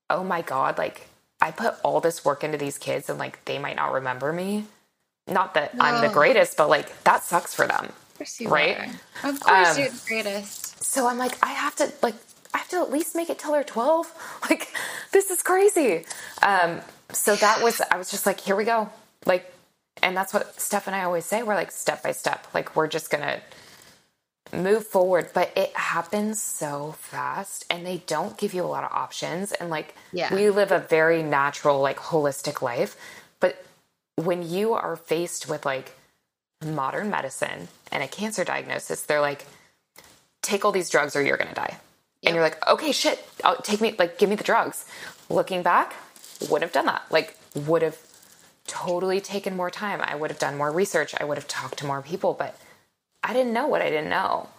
oh 0.09 0.23
my 0.23 0.41
God, 0.41 0.77
like, 0.77 1.07
I 1.41 1.51
put 1.51 1.75
all 1.83 2.01
this 2.01 2.23
work 2.23 2.43
into 2.43 2.57
these 2.57 2.77
kids, 2.77 3.09
and, 3.09 3.17
like, 3.17 3.43
they 3.45 3.57
might 3.57 3.75
not 3.75 3.91
remember 3.91 4.31
me. 4.31 4.65
Not 5.27 5.55
that 5.55 5.71
I'm 5.79 6.05
the 6.05 6.13
greatest, 6.13 6.55
but, 6.55 6.69
like, 6.69 7.03
that 7.03 7.23
sucks 7.23 7.55
for 7.55 7.65
them 7.65 7.91
right? 8.45 8.77
Are. 9.23 9.29
Of 9.29 9.39
course, 9.39 9.75
um, 9.75 9.79
you're 9.79 9.89
the 9.89 10.01
greatest. 10.07 10.83
So 10.83 11.07
I'm 11.07 11.17
like, 11.17 11.37
I 11.43 11.51
have 11.51 11.75
to 11.77 11.91
like, 12.01 12.15
I 12.53 12.59
have 12.59 12.69
to 12.69 12.77
at 12.77 12.91
least 12.91 13.15
make 13.15 13.29
it 13.29 13.39
till 13.39 13.51
they're 13.51 13.63
12. 13.63 14.13
Like, 14.49 14.71
this 15.11 15.31
is 15.31 15.41
crazy. 15.41 16.05
Um, 16.43 16.81
so 17.11 17.35
that 17.35 17.63
was, 17.63 17.81
I 17.89 17.97
was 17.97 18.11
just 18.11 18.25
like, 18.25 18.39
here 18.39 18.55
we 18.55 18.63
go. 18.63 18.89
Like, 19.25 19.51
and 20.01 20.15
that's 20.15 20.33
what 20.33 20.59
Steph 20.59 20.87
and 20.87 20.95
I 20.95 21.03
always 21.03 21.25
say. 21.25 21.43
We're 21.43 21.55
like 21.55 21.71
step 21.71 22.03
by 22.03 22.11
step. 22.11 22.47
Like, 22.53 22.75
we're 22.75 22.87
just 22.87 23.09
gonna 23.09 23.41
move 24.53 24.85
forward. 24.85 25.29
But 25.33 25.51
it 25.55 25.75
happens 25.75 26.41
so 26.41 26.95
fast, 26.99 27.65
and 27.69 27.85
they 27.85 28.03
don't 28.05 28.37
give 28.37 28.53
you 28.53 28.63
a 28.63 28.67
lot 28.67 28.83
of 28.83 28.91
options. 28.91 29.51
And 29.51 29.69
like, 29.69 29.95
yeah. 30.11 30.33
we 30.33 30.49
live 30.49 30.71
a 30.71 30.79
very 30.79 31.23
natural, 31.23 31.81
like, 31.81 31.97
holistic 31.97 32.61
life. 32.61 32.95
But 33.39 33.63
when 34.15 34.47
you 34.47 34.73
are 34.73 34.95
faced 34.95 35.49
with 35.49 35.65
like 35.65 35.93
modern 36.63 37.09
medicine 37.09 37.67
and 37.91 38.01
a 38.01 38.07
cancer 38.07 38.43
diagnosis, 38.43 39.03
they're 39.03 39.21
like, 39.21 39.45
take 40.41 40.63
all 40.63 40.71
these 40.71 40.89
drugs 40.89 41.15
or 41.15 41.21
you're 41.21 41.37
going 41.37 41.49
to 41.49 41.55
die. 41.55 41.71
Yep. 41.71 41.79
And 42.23 42.35
you're 42.35 42.43
like, 42.43 42.67
okay, 42.67 42.91
shit, 42.91 43.27
I'll 43.43 43.57
take 43.57 43.81
me, 43.81 43.95
like, 43.97 44.17
give 44.17 44.29
me 44.29 44.35
the 44.35 44.43
drugs. 44.43 44.85
Looking 45.29 45.63
back, 45.63 45.93
would 46.49 46.61
have 46.61 46.71
done 46.71 46.85
that. 46.85 47.03
Like, 47.09 47.37
would 47.55 47.81
have 47.81 47.97
totally 48.67 49.21
taken 49.21 49.55
more 49.55 49.69
time. 49.69 50.01
I 50.01 50.15
would 50.15 50.31
have 50.31 50.39
done 50.39 50.57
more 50.57 50.71
research. 50.71 51.13
I 51.19 51.23
would 51.23 51.37
have 51.37 51.47
talked 51.47 51.79
to 51.79 51.85
more 51.85 52.01
people, 52.01 52.33
but 52.33 52.57
I 53.23 53.33
didn't 53.33 53.53
know 53.53 53.67
what 53.67 53.81
I 53.81 53.89
didn't 53.89 54.09
know. 54.09 54.49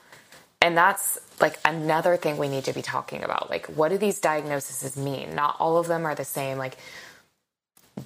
And 0.61 0.77
that's 0.77 1.19
like 1.41 1.59
another 1.65 2.17
thing 2.17 2.39
we 2.39 2.49
need 2.49 2.65
to 2.65 2.73
be 2.73 2.83
talking 2.83 3.23
about. 3.23 3.51
Like, 3.51 3.67
what 3.67 3.91
do 3.91 3.99
these 3.99 4.21
diagnoses 4.21 4.97
mean? 4.97 5.35
Not 5.35 5.57
all 5.61 5.79
of 5.79 5.87
them 5.87 6.07
are 6.07 6.15
the 6.15 6.25
same. 6.25 6.59
Like, 6.59 6.77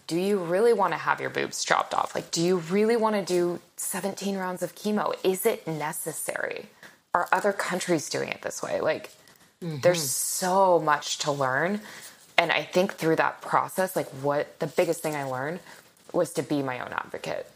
do 0.06 0.18
you 0.18 0.38
really 0.38 0.72
want 0.72 0.92
to 0.92 0.98
have 0.98 1.20
your 1.20 1.30
boobs 1.30 1.64
chopped 1.64 1.94
off? 1.94 2.14
Like, 2.14 2.30
do 2.30 2.42
you 2.42 2.58
really 2.58 2.96
want 2.96 3.16
to 3.16 3.24
do 3.24 3.60
17 3.76 4.36
rounds 4.36 4.62
of 4.62 4.74
chemo? 4.74 5.14
Is 5.24 5.46
it 5.46 5.66
necessary? 5.66 6.66
Are 7.14 7.28
other 7.32 7.52
countries 7.52 8.08
doing 8.08 8.28
it 8.28 8.42
this 8.42 8.62
way? 8.62 8.80
Like, 8.80 9.10
mm-hmm. 9.62 9.78
there's 9.80 10.02
so 10.02 10.78
much 10.78 11.18
to 11.18 11.32
learn. 11.32 11.80
And 12.38 12.52
I 12.52 12.62
think 12.62 12.94
through 12.94 13.16
that 13.16 13.42
process, 13.42 13.96
like, 13.96 14.08
what 14.22 14.58
the 14.60 14.66
biggest 14.66 15.02
thing 15.02 15.16
I 15.16 15.24
learned 15.24 15.60
was 16.12 16.32
to 16.34 16.42
be 16.42 16.62
my 16.62 16.80
own 16.80 16.92
advocate. 16.92 17.46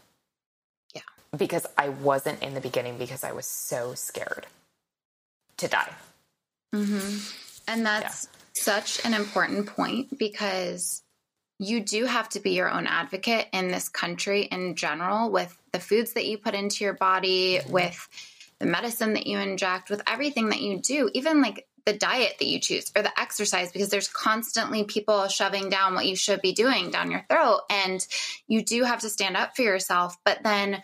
Yeah. 0.93 1.01
Because 1.35 1.65
I 1.77 1.89
wasn't 1.89 2.41
in 2.41 2.53
the 2.53 2.61
beginning 2.61 2.97
because 2.97 3.23
I 3.23 3.31
was 3.31 3.45
so 3.45 3.93
scared 3.93 4.47
to 5.57 5.67
die. 5.67 5.93
Mm-hmm. 6.73 7.17
And 7.67 7.85
that's 7.85 8.27
yeah. 8.27 8.39
such 8.53 9.05
an 9.05 9.13
important 9.13 9.67
point 9.67 10.17
because 10.17 11.01
you 11.57 11.79
do 11.79 12.05
have 12.05 12.27
to 12.29 12.39
be 12.39 12.51
your 12.51 12.69
own 12.69 12.85
advocate 12.85 13.47
in 13.53 13.69
this 13.69 13.87
country 13.87 14.43
in 14.43 14.75
general 14.75 15.31
with 15.31 15.57
the 15.71 15.79
foods 15.79 16.13
that 16.13 16.25
you 16.25 16.37
put 16.37 16.53
into 16.53 16.83
your 16.83 16.93
body, 16.93 17.57
mm-hmm. 17.57 17.71
with 17.71 18.07
the 18.59 18.65
medicine 18.65 19.13
that 19.13 19.27
you 19.27 19.37
inject, 19.39 19.89
with 19.89 20.01
everything 20.07 20.49
that 20.49 20.61
you 20.61 20.79
do, 20.79 21.09
even 21.13 21.41
like 21.41 21.65
the 21.85 21.93
diet 21.93 22.35
that 22.39 22.47
you 22.47 22.59
choose 22.59 22.91
or 22.95 23.01
the 23.01 23.19
exercise, 23.19 23.71
because 23.71 23.89
there's 23.89 24.07
constantly 24.07 24.83
people 24.83 25.27
shoving 25.27 25.69
down 25.69 25.93
what 25.93 26.05
you 26.05 26.15
should 26.15 26.41
be 26.41 26.53
doing 26.53 26.89
down 26.91 27.11
your 27.11 27.25
throat. 27.29 27.61
And 27.69 28.05
you 28.47 28.63
do 28.63 28.83
have 28.83 29.01
to 29.01 29.09
stand 29.09 29.37
up 29.37 29.55
for 29.55 29.61
yourself. 29.61 30.17
But 30.23 30.43
then 30.43 30.81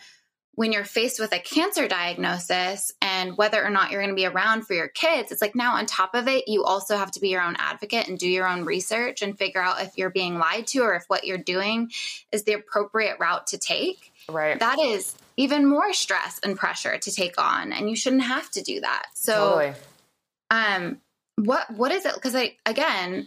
when 0.54 0.70
you're 0.70 0.84
faced 0.84 1.18
with 1.18 1.32
a 1.32 1.38
cancer 1.38 1.88
diagnosis 1.88 2.92
and 3.00 3.36
whether 3.38 3.64
or 3.64 3.70
not 3.70 3.90
you're 3.90 4.02
going 4.02 4.14
to 4.14 4.20
be 4.20 4.26
around 4.26 4.66
for 4.66 4.74
your 4.74 4.88
kids, 4.88 5.32
it's 5.32 5.40
like 5.40 5.54
now 5.54 5.76
on 5.76 5.86
top 5.86 6.14
of 6.14 6.28
it, 6.28 6.46
you 6.46 6.62
also 6.62 6.96
have 6.96 7.10
to 7.12 7.20
be 7.20 7.30
your 7.30 7.42
own 7.42 7.56
advocate 7.58 8.06
and 8.06 8.18
do 8.18 8.28
your 8.28 8.46
own 8.46 8.64
research 8.64 9.22
and 9.22 9.38
figure 9.38 9.62
out 9.62 9.82
if 9.82 9.96
you're 9.96 10.10
being 10.10 10.38
lied 10.38 10.66
to 10.68 10.80
or 10.80 10.94
if 10.94 11.04
what 11.08 11.24
you're 11.24 11.38
doing 11.38 11.90
is 12.30 12.44
the 12.44 12.52
appropriate 12.52 13.18
route 13.18 13.46
to 13.48 13.58
take. 13.58 14.12
Right. 14.28 14.58
That 14.58 14.78
is 14.78 15.14
even 15.38 15.66
more 15.66 15.94
stress 15.94 16.38
and 16.44 16.56
pressure 16.56 16.98
to 16.98 17.10
take 17.10 17.40
on 17.40 17.72
and 17.72 17.88
you 17.88 17.96
shouldn't 17.96 18.22
have 18.22 18.50
to 18.50 18.62
do 18.62 18.80
that. 18.80 19.06
So 19.14 19.32
totally. 19.32 19.74
Um 20.52 21.00
what 21.36 21.68
what 21.72 21.90
is 21.90 22.04
it 22.04 22.14
cuz 22.22 22.36
I 22.36 22.56
again 22.64 23.26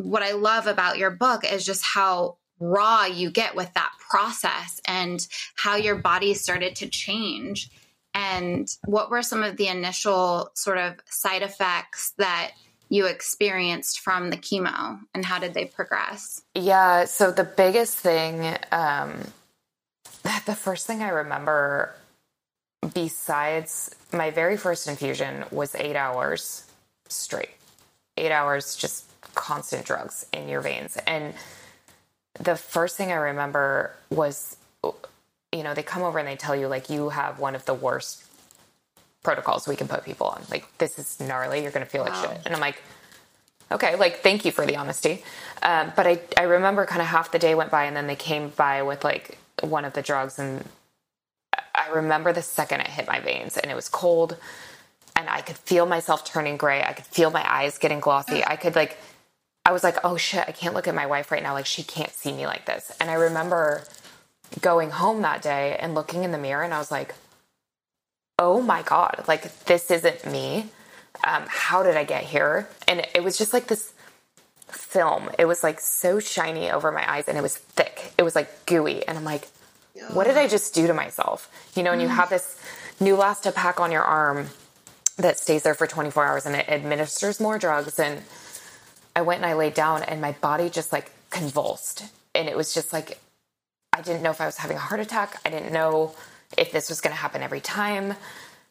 what 0.00 0.22
I 0.22 0.32
love 0.32 0.66
about 0.66 0.98
your 0.98 1.10
book 1.10 1.44
is 1.44 1.66
just 1.66 1.84
how 1.84 2.38
raw 2.60 3.04
you 3.04 3.30
get 3.30 3.56
with 3.56 3.72
that 3.74 3.90
process 4.10 4.80
and 4.86 5.26
how 5.56 5.76
your 5.76 5.96
body 5.96 6.34
started 6.34 6.76
to 6.76 6.88
change. 6.88 7.70
And 8.12 8.68
what 8.84 9.10
were 9.10 9.22
some 9.22 9.42
of 9.42 9.56
the 9.56 9.68
initial 9.68 10.50
sort 10.54 10.78
of 10.78 10.94
side 11.08 11.42
effects 11.42 12.12
that 12.18 12.52
you 12.88 13.06
experienced 13.06 14.00
from 14.00 14.30
the 14.30 14.36
chemo 14.36 14.98
and 15.14 15.24
how 15.24 15.38
did 15.38 15.54
they 15.54 15.64
progress? 15.64 16.42
Yeah 16.54 17.04
so 17.04 17.30
the 17.30 17.44
biggest 17.44 17.96
thing 17.96 18.56
um 18.72 19.12
the 20.44 20.56
first 20.56 20.88
thing 20.88 21.02
i 21.02 21.08
remember 21.08 21.94
besides 22.94 23.94
my 24.12 24.30
very 24.30 24.56
first 24.56 24.88
infusion 24.88 25.44
was 25.50 25.74
eight 25.74 25.96
hours 25.96 26.64
straight 27.08 27.50
eight 28.20 28.30
hours, 28.30 28.76
just 28.76 29.06
constant 29.34 29.84
drugs 29.84 30.26
in 30.32 30.48
your 30.48 30.60
veins. 30.60 30.96
And 31.06 31.34
the 32.34 32.56
first 32.56 32.96
thing 32.96 33.10
I 33.10 33.16
remember 33.16 33.96
was, 34.10 34.56
you 35.52 35.62
know, 35.62 35.74
they 35.74 35.82
come 35.82 36.02
over 36.02 36.18
and 36.18 36.28
they 36.28 36.36
tell 36.36 36.54
you, 36.54 36.68
like, 36.68 36.90
you 36.90 37.08
have 37.08 37.38
one 37.38 37.54
of 37.54 37.64
the 37.64 37.74
worst 37.74 38.24
protocols 39.22 39.66
we 39.66 39.76
can 39.76 39.88
put 39.88 40.04
people 40.04 40.26
on. 40.26 40.42
Like, 40.50 40.66
this 40.78 40.98
is 40.98 41.18
gnarly. 41.18 41.62
You're 41.62 41.72
going 41.72 41.84
to 41.84 41.90
feel 41.90 42.02
like 42.02 42.12
wow. 42.12 42.30
shit. 42.30 42.40
And 42.44 42.54
I'm 42.54 42.60
like, 42.60 42.82
okay, 43.72 43.96
like, 43.96 44.18
thank 44.20 44.44
you 44.44 44.52
for 44.52 44.66
the 44.66 44.76
honesty. 44.76 45.24
Um, 45.62 45.92
but 45.96 46.06
I, 46.06 46.20
I 46.36 46.42
remember 46.42 46.86
kind 46.86 47.00
of 47.00 47.08
half 47.08 47.32
the 47.32 47.38
day 47.38 47.54
went 47.54 47.70
by 47.70 47.84
and 47.84 47.96
then 47.96 48.06
they 48.06 48.16
came 48.16 48.50
by 48.50 48.82
with 48.82 49.02
like 49.02 49.38
one 49.62 49.84
of 49.84 49.94
the 49.94 50.02
drugs. 50.02 50.38
And 50.38 50.64
I 51.90 51.94
remember 51.94 52.32
the 52.32 52.42
second 52.42 52.80
it 52.80 52.86
hit 52.86 53.06
my 53.06 53.20
veins 53.20 53.56
and 53.56 53.70
it 53.70 53.74
was 53.74 53.88
cold 53.88 54.36
and 55.16 55.28
I 55.28 55.40
could 55.40 55.56
feel 55.56 55.86
myself 55.86 56.24
turning 56.24 56.56
gray. 56.56 56.82
I 56.82 56.92
could 56.92 57.06
feel 57.06 57.30
my 57.30 57.44
eyes 57.46 57.78
getting 57.78 58.00
glossy. 58.00 58.44
I 58.44 58.56
could 58.56 58.76
like, 58.76 58.96
I 59.66 59.72
was 59.72 59.82
like, 59.82 59.96
oh 60.04 60.16
shit, 60.16 60.44
I 60.46 60.52
can't 60.52 60.74
look 60.74 60.86
at 60.86 60.94
my 60.94 61.06
wife 61.06 61.30
right 61.32 61.42
now. 61.42 61.52
Like, 61.52 61.66
she 61.66 61.82
can't 61.82 62.12
see 62.12 62.32
me 62.32 62.46
like 62.46 62.64
this. 62.64 62.92
And 63.00 63.10
I 63.10 63.14
remember 63.14 63.84
going 64.60 64.90
home 64.90 65.22
that 65.22 65.42
day 65.42 65.76
and 65.78 65.94
looking 65.94 66.24
in 66.24 66.30
the 66.30 66.38
mirror 66.38 66.62
and 66.62 66.72
I 66.72 66.78
was 66.78 66.90
like, 66.90 67.14
oh 68.38 68.62
my 68.62 68.82
God, 68.82 69.24
like, 69.26 69.64
this 69.64 69.90
isn't 69.90 70.24
me. 70.30 70.66
Um, 71.24 71.44
how 71.48 71.82
did 71.82 71.96
I 71.96 72.04
get 72.04 72.24
here? 72.24 72.68
And 72.86 73.06
it 73.14 73.22
was 73.22 73.36
just 73.36 73.52
like 73.52 73.66
this 73.66 73.92
film. 74.68 75.28
It 75.38 75.44
was 75.44 75.62
like 75.62 75.80
so 75.80 76.20
shiny 76.20 76.70
over 76.70 76.92
my 76.92 77.08
eyes 77.10 77.26
and 77.26 77.36
it 77.36 77.42
was 77.42 77.56
thick. 77.56 78.12
It 78.16 78.22
was 78.22 78.36
like 78.36 78.64
gooey. 78.64 79.06
And 79.06 79.18
I'm 79.18 79.24
like, 79.24 79.48
what 80.12 80.26
did 80.26 80.36
I 80.36 80.48
just 80.48 80.74
do 80.74 80.86
to 80.86 80.94
myself? 80.94 81.50
You 81.76 81.82
know, 81.82 81.92
and 81.92 82.00
you 82.00 82.08
mm. 82.08 82.14
have 82.14 82.30
this 82.30 82.60
Neulasta 83.00 83.54
pack 83.54 83.80
on 83.80 83.92
your 83.92 84.02
arm 84.02 84.48
that 85.16 85.38
stays 85.38 85.62
there 85.62 85.74
for 85.74 85.86
24 85.86 86.24
hours 86.24 86.46
and 86.46 86.56
it 86.56 86.68
administers 86.68 87.40
more 87.40 87.58
drugs. 87.58 87.98
And 87.98 88.22
I 89.14 89.22
went 89.22 89.38
and 89.38 89.46
I 89.46 89.54
laid 89.54 89.74
down 89.74 90.02
and 90.02 90.20
my 90.20 90.32
body 90.32 90.70
just 90.70 90.92
like 90.92 91.10
convulsed. 91.30 92.04
And 92.34 92.48
it 92.48 92.56
was 92.56 92.72
just 92.74 92.92
like, 92.92 93.18
I 93.92 94.02
didn't 94.02 94.22
know 94.22 94.30
if 94.30 94.40
I 94.40 94.46
was 94.46 94.56
having 94.56 94.76
a 94.76 94.80
heart 94.80 95.00
attack. 95.00 95.40
I 95.44 95.50
didn't 95.50 95.72
know 95.72 96.14
if 96.56 96.72
this 96.72 96.88
was 96.88 97.00
going 97.00 97.14
to 97.14 97.20
happen 97.20 97.42
every 97.42 97.60
time. 97.60 98.14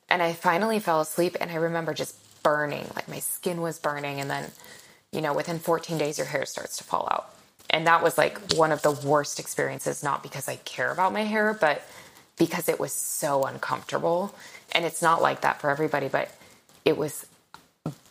And 0.09 0.23
I 0.23 0.33
finally 0.33 0.79
fell 0.79 1.01
asleep 1.01 1.37
and 1.39 1.51
I 1.51 1.55
remember 1.55 1.93
just 1.93 2.15
burning, 2.41 2.87
like 2.95 3.07
my 3.07 3.19
skin 3.19 3.61
was 3.61 3.77
burning. 3.79 4.19
And 4.19 4.29
then, 4.29 4.49
you 5.11 5.21
know, 5.21 5.33
within 5.33 5.59
14 5.59 5.97
days, 5.97 6.17
your 6.17 6.27
hair 6.27 6.45
starts 6.45 6.77
to 6.77 6.83
fall 6.83 7.07
out. 7.11 7.33
And 7.69 7.87
that 7.87 8.01
was 8.03 8.17
like 8.17 8.53
one 8.53 8.71
of 8.71 8.81
the 8.81 8.91
worst 8.91 9.39
experiences, 9.39 10.03
not 10.03 10.23
because 10.23 10.47
I 10.47 10.55
care 10.57 10.91
about 10.91 11.13
my 11.13 11.23
hair, 11.23 11.57
but 11.59 11.81
because 12.37 12.69
it 12.69 12.79
was 12.79 12.91
so 12.91 13.43
uncomfortable. 13.43 14.33
And 14.71 14.85
it's 14.85 15.01
not 15.01 15.21
like 15.21 15.41
that 15.41 15.61
for 15.61 15.69
everybody, 15.69 16.07
but 16.07 16.29
it 16.85 16.97
was 16.97 17.25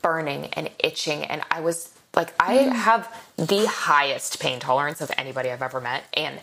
burning 0.02 0.46
and 0.54 0.70
itching. 0.78 1.24
And 1.24 1.42
I 1.50 1.60
was 1.60 1.92
like, 2.14 2.34
I 2.38 2.58
mm. 2.58 2.72
have 2.72 3.12
the 3.36 3.66
highest 3.66 4.40
pain 4.40 4.60
tolerance 4.60 5.00
of 5.00 5.10
anybody 5.16 5.50
I've 5.50 5.62
ever 5.62 5.80
met 5.80 6.04
and 6.14 6.40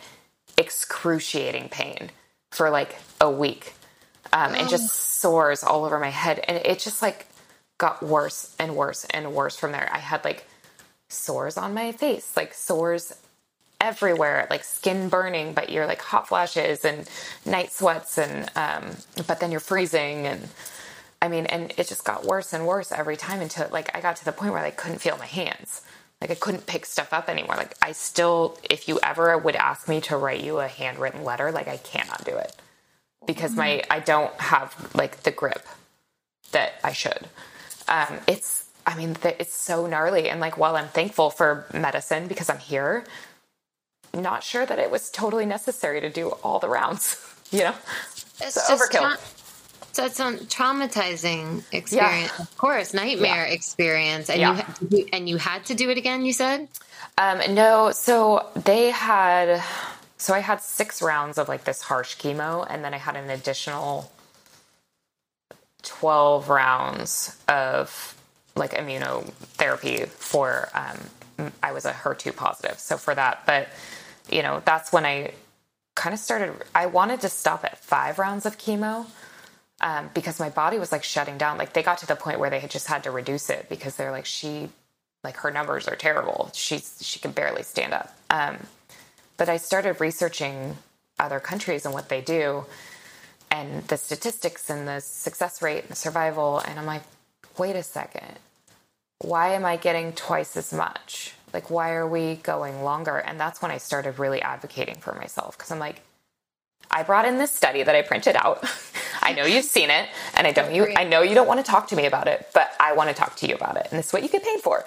excruciating 0.58 1.70
pain 1.70 2.10
for 2.52 2.70
like 2.70 2.96
a 3.22 3.30
week. 3.30 3.74
Um, 4.34 4.54
and 4.54 4.68
just 4.68 4.94
sores 4.94 5.64
all 5.64 5.86
over 5.86 5.98
my 5.98 6.10
head. 6.10 6.44
And 6.46 6.58
it 6.66 6.80
just 6.80 7.02
like 7.02 7.28
got 7.78 8.04
worse 8.04 8.54
and 8.60 8.76
worse 8.76 9.06
and 9.06 9.34
worse 9.34 9.56
from 9.56 9.72
there. 9.72 9.90
I 9.94 10.00
had 10.00 10.26
like 10.26 10.46
sores 11.16 11.58
on 11.58 11.74
my 11.74 11.92
face, 11.92 12.36
like 12.36 12.54
sores 12.54 13.14
everywhere, 13.82 14.48
like 14.50 14.64
skin 14.64 15.10
burning, 15.10 15.54
but 15.54 15.70
you're 15.70 15.86
like 15.86 16.02
hot 16.02 16.28
flashes 16.28 16.86
and 16.86 17.10
night 17.46 17.72
sweats 17.72 18.18
and 18.18 18.50
um, 18.56 18.96
but 19.28 19.40
then 19.40 19.52
you're 19.52 19.60
freezing 19.60 20.28
and 20.28 20.48
I 21.22 21.28
mean, 21.28 21.46
and 21.48 21.74
it 21.78 21.88
just 21.88 22.04
got 22.04 22.26
worse 22.26 22.54
and 22.54 22.68
worse 22.68 22.92
every 22.92 23.18
time 23.18 23.42
until 23.42 23.68
like 23.72 23.96
I 23.96 24.02
got 24.02 24.18
to 24.18 24.26
the 24.26 24.32
point 24.32 24.54
where 24.54 24.62
I 24.62 24.72
couldn't 24.72 25.00
feel 25.00 25.18
my 25.18 25.26
hands. 25.26 25.82
Like 26.22 26.32
I 26.32 26.36
couldn't 26.36 26.66
pick 26.66 26.86
stuff 26.86 27.14
up 27.14 27.30
anymore. 27.30 27.56
Like 27.56 27.76
I 27.82 27.92
still, 27.92 28.58
if 28.70 28.88
you 28.88 29.00
ever 29.04 29.38
would 29.38 29.56
ask 29.56 29.88
me 29.88 30.02
to 30.02 30.18
write 30.18 30.44
you 30.44 30.60
a 30.60 30.68
handwritten 30.68 31.24
letter, 31.24 31.52
like 31.52 31.68
I 31.68 31.78
cannot 31.78 32.24
do 32.26 32.36
it 32.36 32.56
because 33.26 33.56
my 33.56 33.78
mm-hmm. 33.78 33.94
I 33.94 34.00
don't 34.00 34.34
have 34.40 34.92
like 34.94 35.24
the 35.24 35.32
grip 35.32 35.66
that 36.52 36.74
I 36.84 36.94
should. 36.94 37.28
Um, 37.88 38.20
it's, 38.28 38.65
I 38.86 38.96
mean, 38.96 39.16
it's 39.24 39.56
so 39.56 39.88
gnarly. 39.88 40.30
And 40.30 40.40
like, 40.40 40.58
while 40.58 40.76
I'm 40.76 40.88
thankful 40.88 41.30
for 41.30 41.66
medicine 41.74 42.28
because 42.28 42.50
I'm 42.50 42.60
here, 42.60 43.06
not 44.14 44.44
sure 44.44 44.66
that 44.66 44.80
it 44.80 44.92
was 44.92 45.10
totally 45.10 45.46
necessary 45.46 46.02
to 46.02 46.10
do 46.10 46.30
all 46.44 46.60
the 46.60 46.70
rounds. 46.70 47.22
You 47.52 47.60
know, 47.60 47.76
it's, 48.42 48.58
it's 48.58 48.72
overkill. 48.72 49.02
Tra- 49.02 49.20
so 49.96 50.04
it's 50.04 50.20
a 50.20 50.24
traumatizing 50.24 51.64
experience, 51.72 52.34
yeah. 52.36 52.42
of 52.42 52.58
course, 52.58 52.94
nightmare 52.94 53.46
yeah. 53.46 53.54
experience, 53.54 54.32
and 54.32 54.42
yeah. 54.42 54.74
you 54.90 55.08
and 55.14 55.30
you 55.30 55.38
had 55.38 55.64
to 55.66 55.76
do 55.76 55.92
it 55.92 55.98
again. 55.98 56.26
You 56.26 56.34
said, 56.34 56.68
um, 57.20 57.40
no. 57.54 57.92
So 57.92 58.50
they 58.56 58.90
had, 58.90 59.64
so 60.18 60.34
I 60.34 60.40
had 60.40 60.60
six 60.60 61.04
rounds 61.04 61.38
of 61.38 61.48
like 61.48 61.64
this 61.66 61.82
harsh 61.82 62.18
chemo, 62.18 62.66
and 62.68 62.84
then 62.84 62.96
I 62.96 62.98
had 62.98 63.16
an 63.16 63.30
additional 63.30 64.12
twelve 65.84 66.50
rounds 66.50 67.38
of 67.48 68.15
like 68.56 68.72
immunotherapy 68.72 70.08
for. 70.08 70.70
Um, 70.74 71.52
I 71.62 71.74
was 71.74 71.86
a 71.86 71.92
HER2 71.92 72.36
positive, 72.36 72.80
so 72.80 72.98
for 72.98 73.14
that, 73.14 73.46
but 73.46 73.68
you 74.30 74.42
know 74.42 74.62
that's 74.66 74.94
when 74.94 75.06
I 75.06 75.34
kind 75.96 76.14
of 76.14 76.20
started. 76.20 76.54
I 76.74 76.86
wanted 76.86 77.22
to 77.22 77.30
stop 77.30 77.64
at 77.66 77.78
five 77.80 78.20
rounds 78.20 78.46
of 78.46 78.58
chemo 78.58 79.08
um, 79.82 80.10
because 80.14 80.40
my 80.40 80.50
body 80.50 80.80
was 80.80 80.92
like 80.92 81.04
shutting 81.04 81.38
down. 81.38 81.58
Like 81.58 81.74
they 81.74 81.84
got 81.84 81.98
to 82.00 82.08
the 82.08 82.16
point 82.16 82.40
where 82.40 82.50
they 82.50 82.60
had 82.60 82.72
just 82.72 82.88
had 82.88 83.04
to 83.04 83.12
reduce 83.12 83.50
it 83.50 83.68
because 83.70 83.96
they're 83.96 84.12
like 84.12 84.26
she, 84.26 84.70
like 85.24 85.38
her 85.38 85.52
numbers 85.52 85.88
are 85.88 85.96
terrible. 85.96 86.50
She's 86.54 86.98
she 87.02 87.20
can 87.20 87.32
barely 87.32 87.64
stand 87.64 87.94
up. 87.94 88.16
Um, 88.30 88.58
but 89.38 89.50
I 89.50 89.58
started 89.58 90.00
researching 90.00 90.78
other 91.20 91.40
countries 91.40 91.86
and 91.86 91.94
what 91.94 92.10
they 92.10 92.22
do, 92.22 92.66
and 93.52 93.84
the 93.88 93.98
statistics 93.98 94.70
and 94.70 94.88
the 94.88 95.02
success 95.02 95.62
rate 95.62 95.82
and 95.82 95.90
the 95.90 95.96
survival. 95.96 96.60
And 96.60 96.80
I'm 96.80 96.86
like, 96.86 97.04
wait 97.58 97.76
a 97.76 97.84
second, 97.84 98.40
why 99.20 99.54
am 99.54 99.66
I 99.66 99.78
getting 99.78 100.14
twice 100.14 100.58
as 100.58 100.74
much? 100.74 101.34
Like, 101.54 101.70
why 101.70 101.94
are 101.94 102.08
we 102.08 102.36
going 102.36 102.84
longer? 102.84 103.18
And 103.18 103.40
that's 103.40 103.62
when 103.62 103.72
I 103.72 103.78
started 103.78 104.20
really 104.20 104.42
advocating 104.42 104.96
for 104.96 105.14
myself 105.14 105.58
because 105.58 105.72
I'm 105.72 105.80
like, 105.80 106.02
I 106.92 107.04
brought 107.04 107.26
in 107.26 107.38
this 107.38 107.52
study 107.52 107.84
that 107.84 107.96
I 107.96 108.02
printed 108.02 108.36
out. 108.36 108.64
I 109.22 109.34
know 109.34 109.46
you've 109.46 109.66
seen 109.66 109.90
it, 109.90 110.08
and 110.36 110.46
I 110.46 110.52
don't 110.52 110.74
you. 110.74 110.94
I 110.96 111.04
know 111.04 111.22
you 111.22 111.34
don't 111.34 111.48
want 111.48 111.66
to 111.66 111.70
talk 111.70 111.88
to 111.88 111.96
me 111.96 112.06
about 112.06 112.28
it, 112.28 112.48
but 112.54 112.72
I 112.80 112.94
want 112.94 113.10
to 113.10 113.16
talk 113.16 113.36
to 113.38 113.48
you 113.48 113.56
about 113.56 113.78
it, 113.78 113.88
and 113.90 113.98
this 113.98 114.08
is 114.08 114.14
what 114.14 114.22
you 114.22 114.30
get 114.30 114.44
paid 114.44 114.60
for. 114.60 114.86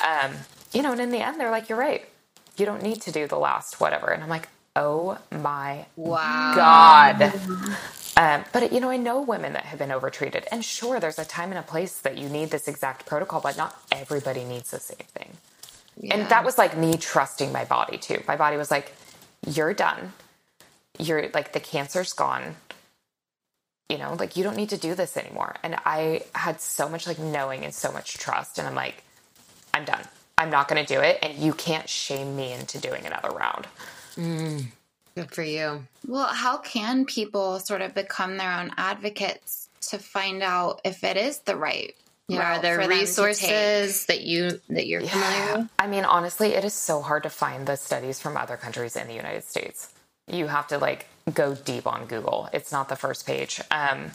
Um, 0.00 0.32
you 0.72 0.82
know, 0.82 0.92
and 0.92 1.00
in 1.00 1.10
the 1.10 1.18
end, 1.18 1.40
they're 1.40 1.50
like, 1.50 1.68
"You're 1.68 1.78
right. 1.78 2.08
You 2.56 2.66
don't 2.66 2.82
need 2.82 3.02
to 3.02 3.12
do 3.12 3.26
the 3.26 3.38
last 3.38 3.80
whatever." 3.80 4.08
And 4.10 4.22
I'm 4.22 4.28
like, 4.28 4.48
"Oh 4.76 5.18
my 5.32 5.86
wow. 5.96 6.52
god!" 6.54 7.32
Um, 8.16 8.44
but 8.52 8.72
you 8.72 8.80
know, 8.80 8.90
I 8.90 8.96
know 8.96 9.22
women 9.22 9.54
that 9.54 9.64
have 9.64 9.78
been 9.78 9.90
overtreated, 9.92 10.46
and 10.52 10.64
sure, 10.64 11.00
there's 11.00 11.18
a 11.18 11.24
time 11.24 11.50
and 11.50 11.58
a 11.58 11.62
place 11.62 12.00
that 12.00 12.18
you 12.18 12.28
need 12.28 12.50
this 12.50 12.68
exact 12.68 13.06
protocol, 13.06 13.40
but 13.40 13.56
not 13.56 13.76
everybody 13.92 14.44
needs 14.44 14.70
the 14.70 14.80
same 14.80 15.06
thing. 15.14 15.30
Yeah. 16.00 16.16
And 16.16 16.28
that 16.30 16.44
was 16.44 16.58
like 16.58 16.76
me 16.76 16.96
trusting 16.96 17.52
my 17.52 17.64
body 17.64 17.98
too. 17.98 18.22
My 18.28 18.36
body 18.36 18.56
was 18.56 18.70
like, 18.70 18.92
"You're 19.46 19.74
done. 19.74 20.12
You're 20.98 21.30
like 21.34 21.52
the 21.52 21.60
cancer's 21.60 22.12
gone 22.12 22.56
you 23.90 23.98
know, 23.98 24.14
like 24.18 24.36
you 24.36 24.44
don't 24.44 24.56
need 24.56 24.70
to 24.70 24.78
do 24.78 24.94
this 24.94 25.16
anymore. 25.16 25.56
And 25.62 25.76
I 25.84 26.22
had 26.34 26.60
so 26.60 26.88
much 26.88 27.06
like 27.06 27.18
knowing 27.18 27.64
and 27.64 27.74
so 27.74 27.92
much 27.92 28.14
trust. 28.18 28.58
And 28.58 28.68
I'm 28.68 28.74
like, 28.74 29.02
I'm 29.74 29.84
done. 29.84 30.02
I'm 30.38 30.50
not 30.50 30.68
going 30.68 30.84
to 30.84 30.94
do 30.94 31.00
it. 31.00 31.18
And 31.22 31.36
you 31.36 31.52
can't 31.52 31.88
shame 31.88 32.36
me 32.36 32.52
into 32.52 32.78
doing 32.78 33.04
another 33.04 33.30
round. 33.30 33.66
Mm, 34.16 34.66
good 35.20 35.34
for 35.34 35.42
you. 35.42 35.86
Well, 36.06 36.26
how 36.26 36.58
can 36.58 37.04
people 37.04 37.58
sort 37.58 37.82
of 37.82 37.94
become 37.94 38.36
their 38.36 38.52
own 38.52 38.70
advocates 38.76 39.68
to 39.82 39.98
find 39.98 40.42
out 40.42 40.80
if 40.84 41.04
it 41.04 41.16
is 41.16 41.40
the 41.40 41.56
right 41.56 41.94
yeah, 42.28 42.58
are 42.58 42.62
there 42.62 42.88
resources 42.88 44.06
that 44.06 44.22
you 44.22 44.60
that 44.68 44.86
you're 44.86 45.00
yeah. 45.00 45.08
familiar 45.08 45.58
with? 45.58 45.70
I 45.78 45.86
mean, 45.88 46.04
honestly, 46.04 46.54
it 46.54 46.64
is 46.64 46.74
so 46.74 47.00
hard 47.00 47.24
to 47.24 47.30
find 47.30 47.66
the 47.66 47.76
studies 47.76 48.20
from 48.20 48.36
other 48.36 48.56
countries 48.56 48.96
in 48.96 49.08
the 49.08 49.14
United 49.14 49.44
States. 49.44 49.92
You 50.28 50.46
have 50.46 50.68
to 50.68 50.78
like 50.78 51.06
go 51.34 51.54
deep 51.54 51.86
on 51.86 52.06
Google. 52.06 52.48
It's 52.52 52.70
not 52.70 52.88
the 52.88 52.96
first 52.96 53.26
page. 53.26 53.60
Um, 53.70 54.12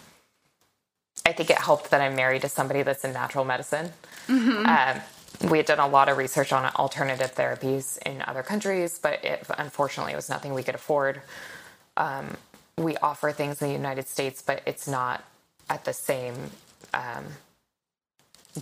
I 1.25 1.33
think 1.33 1.49
it 1.49 1.57
helped 1.57 1.91
that 1.91 2.01
I'm 2.01 2.15
married 2.15 2.43
to 2.43 2.49
somebody 2.49 2.83
that's 2.83 3.03
in 3.03 3.13
natural 3.13 3.43
medicine. 3.43 3.91
Mm-hmm. 4.27 4.65
Um, 4.65 5.01
we 5.49 5.57
had 5.57 5.67
done 5.67 5.79
a 5.79 5.87
lot 5.87 6.09
of 6.09 6.17
research 6.17 6.53
on 6.53 6.65
alternative 6.75 7.35
therapies 7.35 7.97
in 8.05 8.23
other 8.27 8.43
countries, 8.43 8.99
but 9.01 9.23
it, 9.23 9.45
unfortunately, 9.57 10.13
it 10.13 10.15
was 10.17 10.29
nothing 10.29 10.53
we 10.53 10.63
could 10.63 10.75
afford. 10.75 11.21
Um, 11.97 12.37
we 12.77 12.97
offer 12.97 13.31
things 13.31 13.61
in 13.61 13.67
the 13.69 13.73
United 13.73 14.07
States, 14.07 14.41
but 14.41 14.61
it's 14.65 14.87
not 14.87 15.23
at 15.69 15.85
the 15.85 15.93
same 15.93 16.35
um, 16.93 17.25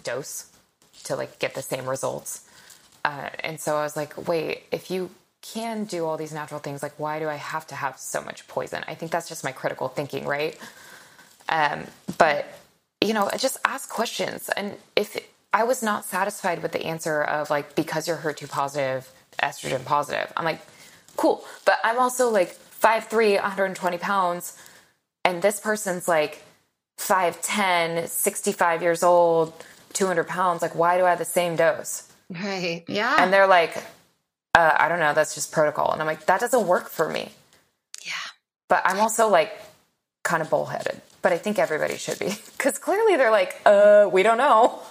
dose 0.04 0.52
to 1.06 1.16
like 1.16 1.40
get 1.40 1.56
the 1.56 1.62
same 1.62 1.88
results. 1.88 2.48
Uh, 3.06 3.30
and 3.40 3.60
so 3.60 3.76
I 3.76 3.84
was 3.84 3.98
like, 3.98 4.28
wait, 4.28 4.64
if 4.72 4.92
you 4.92 5.10
can 5.44 5.84
do 5.84 6.06
all 6.06 6.18
these 6.18 6.34
natural 6.34 6.60
things 6.60 6.82
like 6.82 6.98
why 6.98 7.20
do 7.20 7.30
i 7.30 7.36
have 7.36 7.68
to 7.68 7.76
have 7.76 8.00
so 8.00 8.22
much 8.24 8.48
poison 8.48 8.84
i 8.88 8.96
think 8.96 9.12
that's 9.12 9.28
just 9.30 9.44
my 9.44 9.52
critical 9.52 9.90
thinking 9.90 10.26
right 10.26 10.58
um, 11.50 11.84
but 12.18 12.48
you 13.02 13.14
know 13.14 13.30
just 13.38 13.58
ask 13.66 13.90
questions 13.90 14.50
and 14.56 14.74
if 14.96 15.18
I 15.54 15.64
was 15.64 15.84
not 15.84 16.04
satisfied 16.04 16.64
with 16.64 16.72
the 16.72 16.84
answer 16.84 17.22
of 17.22 17.50
like 17.52 17.76
because 17.76 18.08
you're 18.08 18.18
HER2 18.18 18.50
positive, 18.50 19.10
estrogen 19.42 19.86
positive. 19.86 20.34
I'm 20.36 20.46
like, 20.46 20.62
cool, 21.16 21.46
but 21.64 21.78
I'm 21.84 22.00
also 22.00 22.30
like 22.30 22.58
5'3", 22.82 23.36
120 23.36 23.98
pounds, 24.00 24.58
and 25.24 25.42
this 25.42 25.60
person's 25.60 26.08
like 26.08 26.44
5'10", 27.00 28.08
65 28.08 28.82
years 28.82 29.04
old, 29.04 29.54
200 29.94 30.28
pounds. 30.28 30.62
Like, 30.64 30.76
why 30.76 30.98
do 30.98 31.06
I 31.06 31.12
have 31.12 31.20
the 31.20 31.26
same 31.26 31.56
dose? 31.56 32.12
Right. 32.30 32.84
Yeah. 32.88 33.16
And 33.20 33.32
they're 33.32 33.48
like, 33.48 33.78
uh, 34.56 34.76
I 34.78 34.90
don't 34.90 35.00
know, 35.00 35.14
that's 35.14 35.36
just 35.36 35.52
protocol. 35.52 35.92
And 35.92 36.02
I'm 36.02 36.08
like, 36.08 36.26
that 36.26 36.40
doesn't 36.40 36.68
work 36.68 36.90
for 36.90 37.08
me. 37.08 37.32
Yeah. 38.04 38.12
But 38.70 38.82
I'm 38.86 39.00
also 39.00 39.28
like 39.28 39.52
kind 40.24 40.42
of 40.42 40.50
bullheaded. 40.50 41.02
But 41.22 41.32
I 41.32 41.38
think 41.38 41.60
everybody 41.60 41.98
should 41.98 42.20
be 42.20 42.26
because 42.58 42.80
clearly 42.80 43.18
they're 43.18 43.32
like, 43.32 43.62
uh, 43.66 44.10
we 44.12 44.24
don't 44.24 44.38
know. 44.38 44.82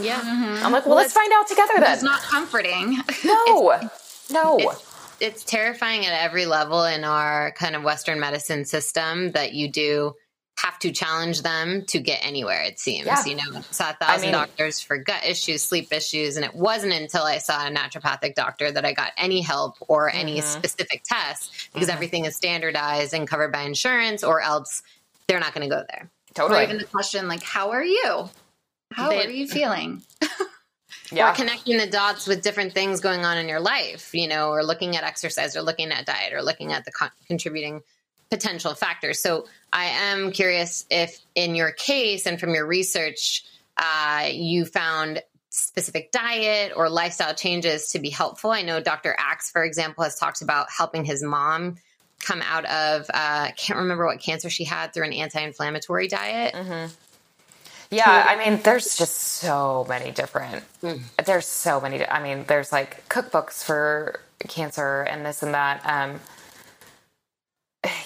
Yeah. 0.00 0.20
Mm-hmm. 0.20 0.64
I'm 0.66 0.72
like, 0.72 0.86
well, 0.86 0.94
well 0.94 0.96
let's 0.96 1.12
find 1.12 1.32
out 1.32 1.48
together 1.48 1.74
then. 1.78 1.92
It's 1.92 2.02
not 2.02 2.20
comforting. 2.20 2.98
No, 3.24 3.70
it's, 3.70 4.30
no. 4.30 4.58
It's, 4.58 5.16
it's 5.20 5.44
terrifying 5.44 6.06
at 6.06 6.12
every 6.12 6.46
level 6.46 6.84
in 6.84 7.04
our 7.04 7.52
kind 7.52 7.74
of 7.74 7.82
Western 7.82 8.20
medicine 8.20 8.64
system 8.64 9.32
that 9.32 9.52
you 9.52 9.68
do 9.70 10.14
have 10.58 10.78
to 10.80 10.90
challenge 10.90 11.42
them 11.42 11.84
to 11.86 12.00
get 12.00 12.18
anywhere, 12.24 12.62
it 12.62 12.80
seems. 12.80 13.06
Yeah. 13.06 13.24
You 13.24 13.36
know, 13.36 13.60
saw 13.70 13.90
a 13.90 13.92
thousand 13.94 14.06
I 14.06 14.22
mean, 14.22 14.32
doctors 14.32 14.80
for 14.80 14.98
gut 14.98 15.24
issues, 15.24 15.62
sleep 15.62 15.92
issues. 15.92 16.36
And 16.36 16.44
it 16.44 16.54
wasn't 16.54 16.92
until 16.92 17.22
I 17.22 17.38
saw 17.38 17.66
a 17.66 17.70
naturopathic 17.70 18.34
doctor 18.34 18.70
that 18.72 18.84
I 18.84 18.92
got 18.92 19.12
any 19.16 19.40
help 19.40 19.76
or 19.80 20.10
any 20.10 20.38
mm-hmm. 20.38 20.46
specific 20.46 21.02
tests 21.04 21.68
because 21.72 21.88
mm-hmm. 21.88 21.94
everything 21.94 22.24
is 22.24 22.34
standardized 22.34 23.14
and 23.14 23.28
covered 23.28 23.52
by 23.52 23.62
insurance, 23.62 24.24
or 24.24 24.40
else 24.40 24.82
they're 25.28 25.40
not 25.40 25.54
going 25.54 25.68
to 25.68 25.74
go 25.74 25.84
there. 25.90 26.10
Totally. 26.34 26.60
Or 26.60 26.62
even 26.64 26.78
the 26.78 26.84
question 26.84 27.28
like, 27.28 27.42
how 27.42 27.70
are 27.70 27.84
you? 27.84 28.28
How 28.98 29.10
they, 29.10 29.26
are 29.26 29.30
you 29.30 29.46
feeling? 29.46 30.02
yeah. 31.12 31.30
Or 31.30 31.34
connecting 31.34 31.78
the 31.78 31.86
dots 31.86 32.26
with 32.26 32.42
different 32.42 32.72
things 32.74 33.00
going 33.00 33.24
on 33.24 33.38
in 33.38 33.48
your 33.48 33.60
life, 33.60 34.10
you 34.12 34.26
know, 34.26 34.50
or 34.50 34.64
looking 34.64 34.96
at 34.96 35.04
exercise 35.04 35.56
or 35.56 35.62
looking 35.62 35.90
at 35.90 36.04
diet 36.04 36.32
or 36.32 36.42
looking 36.42 36.72
at 36.72 36.84
the 36.84 36.90
con- 36.90 37.10
contributing 37.26 37.82
potential 38.30 38.74
factors. 38.74 39.20
So 39.20 39.46
I 39.72 39.86
am 39.86 40.32
curious 40.32 40.84
if, 40.90 41.18
in 41.34 41.54
your 41.54 41.70
case 41.70 42.26
and 42.26 42.40
from 42.40 42.54
your 42.54 42.66
research, 42.66 43.44
uh, 43.76 44.28
you 44.30 44.64
found 44.64 45.22
specific 45.50 46.10
diet 46.12 46.72
or 46.76 46.88
lifestyle 46.88 47.34
changes 47.34 47.90
to 47.90 47.98
be 47.98 48.10
helpful. 48.10 48.50
I 48.50 48.62
know 48.62 48.80
Dr. 48.80 49.14
Axe, 49.18 49.50
for 49.50 49.64
example, 49.64 50.04
has 50.04 50.16
talked 50.16 50.42
about 50.42 50.66
helping 50.76 51.04
his 51.04 51.22
mom 51.22 51.76
come 52.20 52.42
out 52.42 52.64
of 52.64 53.06
uh, 53.14 53.50
can't 53.56 53.78
remember 53.78 54.04
what 54.04 54.20
cancer 54.20 54.50
she 54.50 54.64
had 54.64 54.92
through 54.92 55.04
an 55.04 55.12
anti-inflammatory 55.12 56.08
diet. 56.08 56.54
Mm-hmm. 56.54 56.92
Yeah, 57.90 58.26
I 58.28 58.36
mean, 58.36 58.60
there's 58.62 58.96
just 58.96 59.16
so 59.16 59.86
many 59.88 60.10
different. 60.10 60.62
Mm. 60.82 61.00
There's 61.24 61.46
so 61.46 61.80
many. 61.80 62.04
I 62.06 62.22
mean, 62.22 62.44
there's 62.46 62.70
like 62.70 63.08
cookbooks 63.08 63.64
for 63.64 64.20
cancer 64.46 65.02
and 65.02 65.24
this 65.24 65.42
and 65.42 65.54
that. 65.54 65.84
Um, 65.86 66.20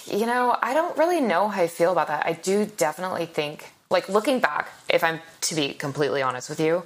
you 0.05 0.25
know, 0.25 0.55
I 0.61 0.73
don't 0.73 0.97
really 0.97 1.19
know 1.19 1.49
how 1.49 1.63
I 1.63 1.67
feel 1.67 1.91
about 1.91 2.07
that. 2.07 2.25
I 2.25 2.33
do 2.33 2.65
definitely 2.77 3.25
think, 3.25 3.73
like, 3.89 4.07
looking 4.07 4.39
back, 4.39 4.69
if 4.87 5.03
I'm 5.03 5.19
to 5.41 5.55
be 5.55 5.73
completely 5.73 6.21
honest 6.21 6.49
with 6.49 6.59
you, 6.59 6.83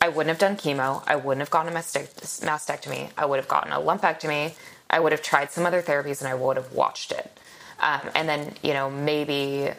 I 0.00 0.08
wouldn't 0.08 0.28
have 0.28 0.38
done 0.38 0.56
chemo. 0.56 1.02
I 1.06 1.16
wouldn't 1.16 1.40
have 1.40 1.50
gotten 1.50 1.72
a 1.72 1.76
mastectomy. 1.76 3.10
I 3.16 3.24
would 3.24 3.38
have 3.38 3.48
gotten 3.48 3.72
a 3.72 3.80
lumpectomy. 3.80 4.54
I 4.90 5.00
would 5.00 5.12
have 5.12 5.22
tried 5.22 5.50
some 5.50 5.64
other 5.64 5.80
therapies 5.80 6.20
and 6.20 6.28
I 6.28 6.34
would 6.34 6.56
have 6.56 6.72
watched 6.72 7.12
it. 7.12 7.38
Um, 7.80 8.00
and 8.14 8.28
then, 8.28 8.54
you 8.62 8.74
know, 8.74 8.90
maybe 8.90 9.70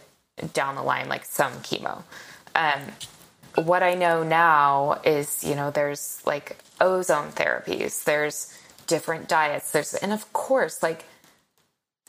down 0.54 0.76
the 0.76 0.84
line, 0.84 1.08
like 1.10 1.26
some 1.26 1.52
chemo. 1.54 2.04
Um, 2.54 2.82
what 3.64 3.84
I 3.84 3.94
know 3.94 4.24
now 4.24 5.00
is, 5.06 5.44
you 5.44 5.56
know, 5.56 5.72
there's 5.72 6.22
like 6.26 6.58
ozone 6.82 7.32
therapies, 7.32 8.04
there's 8.04 8.58
different 8.88 9.28
diets, 9.28 9.72
there's, 9.72 9.94
and 9.94 10.12
of 10.12 10.32
course, 10.34 10.84
like, 10.84 11.06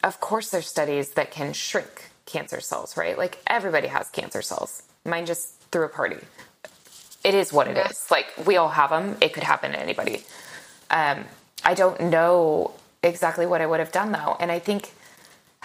of 0.02 0.20
course, 0.20 0.50
there's 0.50 0.66
studies 0.66 1.10
that 1.10 1.30
can 1.30 1.52
shrink 1.52 2.10
cancer 2.26 2.60
cells, 2.60 2.96
right? 2.96 3.16
Like 3.16 3.38
everybody 3.46 3.88
has 3.88 4.08
cancer 4.08 4.42
cells. 4.42 4.82
Mine 5.04 5.26
just 5.26 5.58
threw 5.70 5.84
a 5.84 5.88
party. 5.88 6.18
It 7.24 7.34
is 7.34 7.52
what 7.52 7.68
it 7.68 7.76
is. 7.76 8.06
Like 8.10 8.26
we 8.46 8.56
all 8.56 8.68
have 8.68 8.90
them. 8.90 9.16
It 9.20 9.32
could 9.32 9.42
happen 9.42 9.72
to 9.72 9.80
anybody. 9.80 10.24
Um, 10.90 11.24
I 11.64 11.74
don't 11.74 12.00
know 12.00 12.72
exactly 13.02 13.46
what 13.46 13.60
I 13.60 13.66
would 13.66 13.80
have 13.80 13.92
done 13.92 14.12
though. 14.12 14.36
And 14.38 14.52
I 14.52 14.58
think 14.58 14.92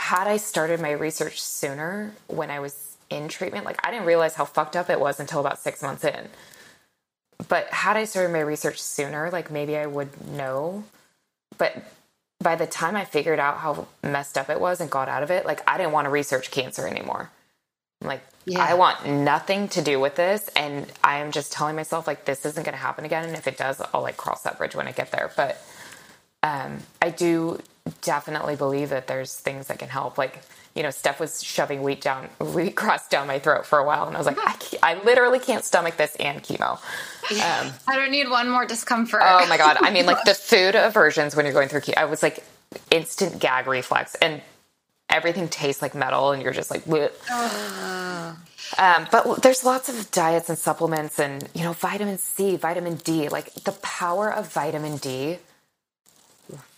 had 0.01 0.27
I 0.27 0.37
started 0.37 0.81
my 0.81 0.89
research 0.89 1.39
sooner 1.39 2.11
when 2.25 2.49
I 2.49 2.59
was 2.59 2.97
in 3.11 3.27
treatment, 3.27 3.65
like 3.65 3.85
I 3.85 3.91
didn't 3.91 4.07
realize 4.07 4.33
how 4.33 4.45
fucked 4.45 4.75
up 4.75 4.89
it 4.89 4.99
was 4.99 5.19
until 5.19 5.39
about 5.39 5.59
six 5.59 5.83
months 5.83 6.03
in. 6.03 6.27
But 7.47 7.67
had 7.67 7.97
I 7.97 8.05
started 8.05 8.33
my 8.33 8.39
research 8.39 8.81
sooner, 8.81 9.29
like 9.29 9.51
maybe 9.51 9.77
I 9.77 9.85
would 9.85 10.27
know. 10.27 10.85
But 11.59 11.83
by 12.39 12.55
the 12.55 12.65
time 12.65 12.95
I 12.95 13.05
figured 13.05 13.37
out 13.37 13.57
how 13.57 13.87
messed 14.01 14.39
up 14.39 14.49
it 14.49 14.59
was 14.59 14.81
and 14.81 14.89
got 14.89 15.07
out 15.07 15.21
of 15.21 15.29
it, 15.29 15.45
like 15.45 15.61
I 15.69 15.77
didn't 15.77 15.91
want 15.91 16.05
to 16.05 16.09
research 16.09 16.49
cancer 16.49 16.87
anymore. 16.87 17.29
I'm 18.01 18.07
like, 18.07 18.23
yeah. 18.45 18.59
I 18.59 18.73
want 18.73 19.07
nothing 19.07 19.67
to 19.69 19.83
do 19.83 19.99
with 19.99 20.15
this. 20.15 20.49
And 20.55 20.91
I 21.03 21.19
am 21.19 21.31
just 21.31 21.51
telling 21.51 21.75
myself, 21.75 22.07
like, 22.07 22.25
this 22.25 22.43
isn't 22.43 22.63
going 22.63 22.73
to 22.73 22.81
happen 22.81 23.05
again. 23.05 23.25
And 23.25 23.35
if 23.35 23.45
it 23.45 23.55
does, 23.55 23.79
I'll 23.93 24.01
like 24.01 24.17
cross 24.17 24.41
that 24.41 24.57
bridge 24.57 24.75
when 24.75 24.87
I 24.87 24.93
get 24.93 25.11
there. 25.11 25.31
But 25.37 25.63
um, 26.41 26.79
I 26.99 27.11
do 27.11 27.61
definitely 28.01 28.55
believe 28.55 28.89
that 28.89 29.07
there's 29.07 29.36
things 29.36 29.67
that 29.67 29.79
can 29.79 29.89
help. 29.89 30.17
Like, 30.17 30.41
you 30.75 30.84
know, 30.84 30.89
Steph 30.89 31.19
was 31.19 31.43
shoving 31.43 31.84
wheat 31.84 32.01
down, 32.01 32.29
wheatgrass 32.39 33.09
down 33.09 33.27
my 33.27 33.39
throat 33.39 33.65
for 33.65 33.79
a 33.79 33.86
while. 33.86 34.07
And 34.07 34.15
I 34.15 34.19
was 34.19 34.27
like, 34.27 34.38
I, 34.39 34.55
I 34.84 35.03
literally 35.03 35.39
can't 35.39 35.63
stomach 35.63 35.97
this 35.97 36.15
and 36.15 36.41
chemo. 36.41 36.73
Um, 37.32 37.73
I 37.88 37.95
don't 37.95 38.11
need 38.11 38.29
one 38.29 38.49
more 38.49 38.65
discomfort. 38.65 39.21
Oh 39.23 39.45
my 39.47 39.57
God. 39.57 39.77
I 39.82 39.91
mean, 39.91 40.05
like 40.05 40.23
the 40.25 40.34
food 40.36 40.75
aversions 40.75 41.36
when 41.36 41.45
you're 41.45 41.53
going 41.53 41.67
through 41.67 41.82
chemo, 41.82 41.97
I 41.97 42.05
was 42.05 42.23
like 42.23 42.43
instant 42.89 43.39
gag 43.39 43.67
reflex 43.67 44.15
and 44.15 44.41
everything 45.09 45.49
tastes 45.49 45.82
like 45.82 45.93
metal 45.93 46.32
and 46.32 46.41
you're 46.41 46.53
just 46.53 46.71
like, 46.71 46.88
um, 48.77 49.07
but 49.11 49.41
there's 49.41 49.65
lots 49.65 49.89
of 49.89 50.09
diets 50.11 50.47
and 50.49 50.57
supplements 50.57 51.19
and, 51.19 51.49
you 51.53 51.63
know, 51.63 51.73
vitamin 51.73 52.17
C, 52.17 52.55
vitamin 52.55 52.95
D, 52.95 53.27
like 53.27 53.53
the 53.55 53.73
power 53.73 54.32
of 54.34 54.51
vitamin 54.53 54.97
D. 54.97 55.39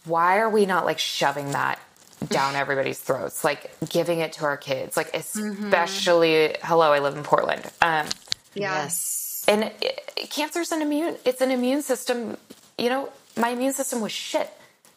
Why 0.05 0.39
are 0.39 0.49
we 0.49 0.65
not 0.65 0.85
like 0.85 0.99
shoving 0.99 1.51
that 1.51 1.79
down 2.27 2.55
everybody's 2.55 2.99
throats, 2.99 3.43
like 3.43 3.71
giving 3.89 4.19
it 4.19 4.33
to 4.33 4.45
our 4.45 4.57
kids, 4.57 4.97
like 4.97 5.13
especially, 5.13 6.29
mm-hmm. 6.29 6.67
hello, 6.67 6.91
I 6.91 6.99
live 6.99 7.15
in 7.15 7.23
Portland. 7.23 7.63
Um, 7.81 8.07
yes. 8.53 9.45
And 9.47 9.71
it, 9.81 10.29
cancer's 10.29 10.71
an 10.71 10.81
immune, 10.81 11.17
it's 11.25 11.41
an 11.41 11.51
immune 11.51 11.81
system. 11.81 12.37
You 12.77 12.89
know, 12.89 13.09
my 13.37 13.49
immune 13.49 13.73
system 13.73 14.01
was 14.01 14.11
shit. 14.11 14.49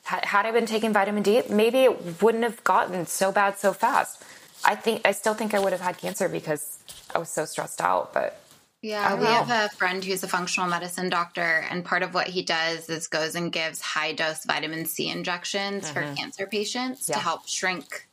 Had, 0.05 0.25
had 0.25 0.47
I 0.47 0.53
been 0.53 0.67
taking 0.67 0.93
vitamin 0.93 1.23
D, 1.23 1.43
maybe 1.51 1.81
it 1.81 2.23
wouldn't 2.23 2.45
have 2.45 2.63
gotten 2.63 3.07
so 3.07 3.33
bad 3.33 3.59
so 3.59 3.73
fast. 3.73 4.23
I 4.65 4.75
think, 4.75 5.03
I 5.05 5.13
still 5.13 5.35
think 5.35 5.53
I 5.53 5.59
would 5.59 5.73
have 5.73 5.81
had 5.81 5.99
cancer 5.99 6.29
because 6.29 6.79
I 7.15 7.19
was 7.19 7.29
so 7.29 7.45
stressed 7.45 7.81
out, 7.81 8.15
but 8.15 8.41
yeah, 8.83 9.15
we 9.15 9.27
have 9.27 9.51
a 9.51 9.75
friend 9.77 10.05
who's 10.05 10.23
a 10.23 10.29
functional 10.29 10.69
medicine 10.69 11.09
doctor, 11.09 11.65
and 11.71 11.85
part 11.85 12.03
of 12.03 12.15
what 12.15 12.29
he 12.29 12.43
does 12.43 12.89
is 12.89 13.09
goes 13.09 13.35
and 13.35 13.51
gives 13.51 13.81
high 13.81 14.13
dose 14.13 14.45
vitamin 14.45 14.85
C 14.87 15.09
injections 15.09 15.85
mm-hmm. 15.85 15.93
for 15.93 16.15
cancer 16.15 16.47
patients 16.47 17.09
yeah. 17.09 17.17
to 17.17 17.21
help 17.21 17.49
shrink 17.49 18.07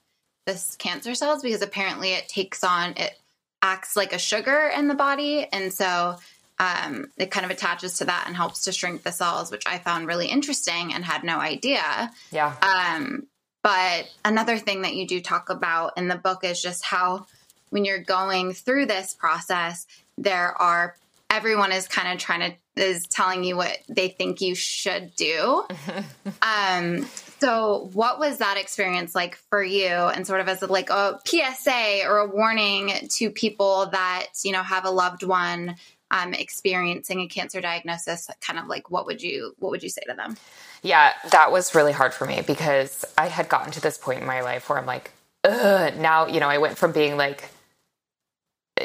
this 0.45 0.75
cancer 0.77 1.15
cells 1.15 1.41
because 1.41 1.61
apparently 1.61 2.13
it 2.13 2.27
takes 2.27 2.63
on 2.63 2.93
it 2.97 3.17
acts 3.61 3.95
like 3.95 4.13
a 4.13 4.17
sugar 4.17 4.71
in 4.75 4.87
the 4.87 4.95
body, 4.95 5.47
and 5.51 5.73
so 5.73 6.17
um, 6.59 7.11
it 7.17 7.31
kind 7.31 7.45
of 7.45 7.51
attaches 7.51 7.97
to 7.97 8.05
that 8.05 8.25
and 8.27 8.35
helps 8.35 8.63
to 8.65 8.71
shrink 8.71 9.03
the 9.03 9.11
cells, 9.11 9.51
which 9.51 9.65
I 9.65 9.79
found 9.79 10.07
really 10.07 10.27
interesting 10.27 10.93
and 10.93 11.03
had 11.03 11.23
no 11.23 11.39
idea. 11.39 12.11
Yeah. 12.31 12.53
Um, 12.61 13.27
but 13.63 14.09
another 14.23 14.57
thing 14.57 14.81
that 14.81 14.95
you 14.95 15.07
do 15.07 15.21
talk 15.21 15.49
about 15.49 15.97
in 15.97 16.07
the 16.07 16.15
book 16.15 16.43
is 16.43 16.61
just 16.61 16.83
how 16.83 17.25
when 17.69 17.85
you're 17.85 18.03
going 18.03 18.53
through 18.53 18.85
this 18.85 19.13
process, 19.13 19.87
there 20.17 20.53
are 20.61 20.95
everyone 21.29 21.71
is 21.71 21.87
kind 21.87 22.13
of 22.13 22.19
trying 22.19 22.51
to 22.51 22.57
is 22.75 23.05
telling 23.07 23.43
you 23.43 23.55
what 23.55 23.77
they 23.87 24.07
think 24.07 24.41
you 24.41 24.55
should 24.55 25.13
do. 25.15 25.63
um, 26.41 27.05
so 27.39 27.89
what 27.93 28.19
was 28.19 28.37
that 28.37 28.57
experience 28.57 29.13
like 29.13 29.35
for 29.35 29.63
you 29.63 29.87
and 29.87 30.25
sort 30.25 30.41
of 30.41 30.47
as 30.47 30.61
a, 30.63 30.67
like 30.67 30.89
a 30.89 31.19
PSA 31.25 32.01
or 32.07 32.19
a 32.19 32.27
warning 32.27 32.93
to 33.09 33.29
people 33.29 33.87
that, 33.87 34.27
you 34.43 34.51
know, 34.51 34.63
have 34.63 34.85
a 34.85 34.89
loved 34.89 35.23
one 35.23 35.75
um, 36.09 36.33
experiencing 36.33 37.21
a 37.21 37.27
cancer 37.27 37.61
diagnosis, 37.61 38.29
kind 38.41 38.59
of 38.59 38.67
like 38.67 38.89
what 38.89 39.05
would 39.05 39.21
you 39.21 39.53
what 39.59 39.71
would 39.71 39.83
you 39.83 39.89
say 39.89 40.01
to 40.07 40.15
them? 40.15 40.37
Yeah, 40.81 41.13
that 41.31 41.51
was 41.51 41.75
really 41.75 41.91
hard 41.91 42.13
for 42.13 42.25
me 42.25 42.41
because 42.45 43.05
I 43.17 43.27
had 43.27 43.49
gotten 43.49 43.71
to 43.73 43.81
this 43.81 43.97
point 43.97 44.21
in 44.21 44.25
my 44.27 44.41
life 44.41 44.69
where 44.69 44.77
I'm 44.77 44.85
like, 44.85 45.11
Ugh, 45.43 45.93
now, 45.97 46.27
you 46.27 46.39
know, 46.39 46.47
I 46.47 46.57
went 46.59 46.77
from 46.77 46.91
being 46.91 47.17
like 47.17 47.49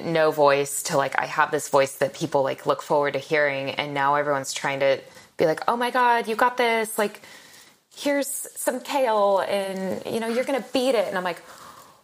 no 0.04 0.30
voice 0.30 0.82
to 0.84 0.96
like 0.96 1.18
I 1.18 1.26
have 1.26 1.50
this 1.50 1.68
voice 1.68 1.96
that 1.96 2.14
people 2.14 2.42
like 2.42 2.66
look 2.66 2.82
forward 2.82 3.14
to 3.14 3.18
hearing 3.18 3.70
and 3.70 3.94
now 3.94 4.14
everyone's 4.16 4.52
trying 4.52 4.80
to 4.80 5.00
be 5.36 5.46
like, 5.46 5.60
"Oh 5.66 5.76
my 5.76 5.90
god, 5.90 6.28
you 6.28 6.36
got 6.36 6.56
this." 6.56 6.98
Like 6.98 7.22
here's 7.96 8.28
some 8.28 8.80
kale 8.80 9.40
and 9.40 10.04
you 10.06 10.20
know, 10.20 10.28
you're 10.28 10.44
going 10.44 10.62
to 10.62 10.68
beat 10.72 10.94
it. 10.94 11.08
And 11.08 11.16
I'm 11.16 11.24
like, 11.24 11.42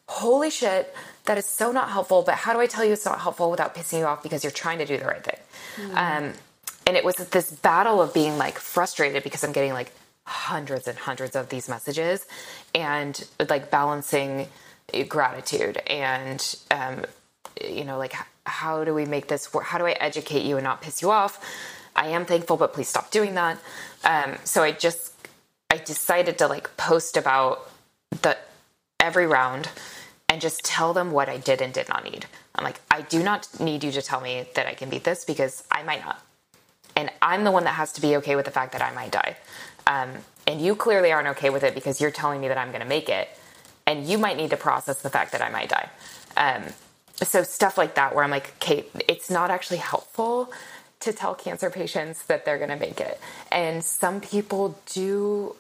"Holy 0.09 0.51
shit, 0.51 0.95
that 1.27 1.39
is 1.39 1.47
so 1.47 1.73
not 1.73 1.91
helpful, 1.91 2.23
but 2.23 2.35
how 2.35 2.53
do 2.53 2.61
I 2.61 2.67
tell 2.67 2.85
you 2.85 2.93
it's 2.93 3.05
not 3.05 3.21
helpful 3.21 3.51
without 3.51 3.75
pissing 3.75 3.99
you 3.99 4.07
off 4.07 4.23
because 4.23 4.43
you're 4.45 4.51
trying 4.51 4.79
to 4.79 4.87
do 4.87 4.97
the 4.97 5.05
right 5.05 5.23
thing?" 5.23 5.41
Mm-hmm. 5.77 5.97
Um, 5.97 6.33
and 6.87 6.97
it 6.97 7.05
was 7.05 7.17
this 7.17 7.51
battle 7.51 8.01
of 8.01 8.15
being 8.15 8.39
like 8.39 8.59
frustrated 8.59 9.23
because 9.23 9.45
I'm 9.45 9.53
getting 9.53 9.73
like 9.73 9.93
hundreds 10.27 10.89
and 10.89 10.97
hundreds 10.97 11.37
of 11.37 11.49
these 11.51 11.69
messages 11.69 12.27
and 12.75 13.27
like 13.49 13.71
balancing 13.71 14.49
gratitude 15.09 15.79
and, 15.87 16.57
um, 16.71 17.05
you 17.63 17.85
know, 17.85 17.99
like 17.99 18.15
how 18.47 18.85
do 18.85 18.95
we 18.95 19.05
make 19.05 19.29
this 19.29 19.53
work? 19.53 19.65
How 19.65 19.79
do 19.79 19.87
I 19.87 19.93
educate 19.93 20.45
you 20.45 20.57
and 20.57 20.65
not 20.65 20.83
piss 20.83 21.03
you 21.03 21.11
off? 21.11 21.45
I 21.97 22.09
am 22.09 22.25
thankful, 22.25 22.57
but 22.57 22.73
please 22.73 22.89
stop 22.89 23.11
doing 23.11 23.35
that. 23.35 23.59
Um, 24.05 24.37
so 24.45 24.63
I 24.63 24.73
just, 24.73 25.13
I 25.71 25.77
decided 25.77 26.39
to 26.39 26.49
like 26.49 26.77
post 26.77 27.17
about 27.17 27.71
the 28.23 28.37
every 29.01 29.27
round 29.27 29.69
and 30.29 30.41
just 30.41 30.65
tell 30.65 30.93
them 30.93 31.13
what 31.13 31.29
I 31.29 31.37
did 31.37 31.61
and 31.61 31.73
did 31.73 31.89
not 31.89 32.05
need. 32.05 32.27
I'm 32.55 32.65
like, 32.65 32.81
I 32.91 33.03
do 33.03 33.23
not 33.23 33.49
need 33.61 33.85
you 33.85 33.93
to 33.93 34.03
tell 34.03 34.21
me 34.21 34.47
that 34.55 34.67
I 34.67 34.75
can 34.75 34.89
beat 34.89 35.05
this 35.05 35.25
because 35.25 35.65
I 35.71 35.83
might 35.83 36.05
not. 36.05 36.23
And 36.97 37.11
I'm 37.21 37.45
the 37.45 37.51
one 37.51 37.65
that 37.65 37.75
has 37.75 37.93
to 37.95 38.01
be 38.01 38.17
okay 38.17 38.37
with 38.37 38.45
the 38.45 38.51
fact 38.51 38.73
that 38.73 38.83
I 38.83 38.93
might 38.93 39.11
die. 39.11 39.37
Um, 39.87 40.11
and 40.47 40.61
you 40.61 40.77
clearly 40.77 41.13
aren't 41.13 41.29
okay 41.29 41.51
with 41.51 41.65
it 41.65 41.75
because 41.75 42.01
you're 42.01 42.11
telling 42.11 42.41
me 42.41 42.49
that 42.49 42.59
I'm 42.59 42.69
going 42.69 42.81
to 42.81 42.87
make 42.87 43.09
it. 43.09 43.29
And 43.87 44.07
you 44.07 44.17
might 44.17 44.37
need 44.37 44.51
to 44.51 44.57
process 44.57 45.03
the 45.03 45.11
fact 45.11 45.33
that 45.33 45.43
I 45.43 45.51
might 45.51 45.69
die. 45.69 45.91
Um, 46.37 46.63
so 47.17 47.43
stuff 47.43 47.79
like 47.79 47.95
that, 47.95 48.15
where 48.15 48.25
I'm 48.25 48.31
like, 48.31 48.55
okay, 48.57 48.85
it's 49.09 49.31
not 49.31 49.51
actually 49.51 49.79
helpful 49.79 50.53
to 51.01 51.13
tell 51.13 51.35
cancer 51.35 51.71
patients 51.71 52.25
that 52.25 52.45
they're 52.45 52.59
going 52.59 52.71
to 52.71 52.77
make 52.77 53.01
it. 53.01 53.21
And 53.53 53.85
some 53.85 54.21
people 54.21 54.79
do, 54.93 55.55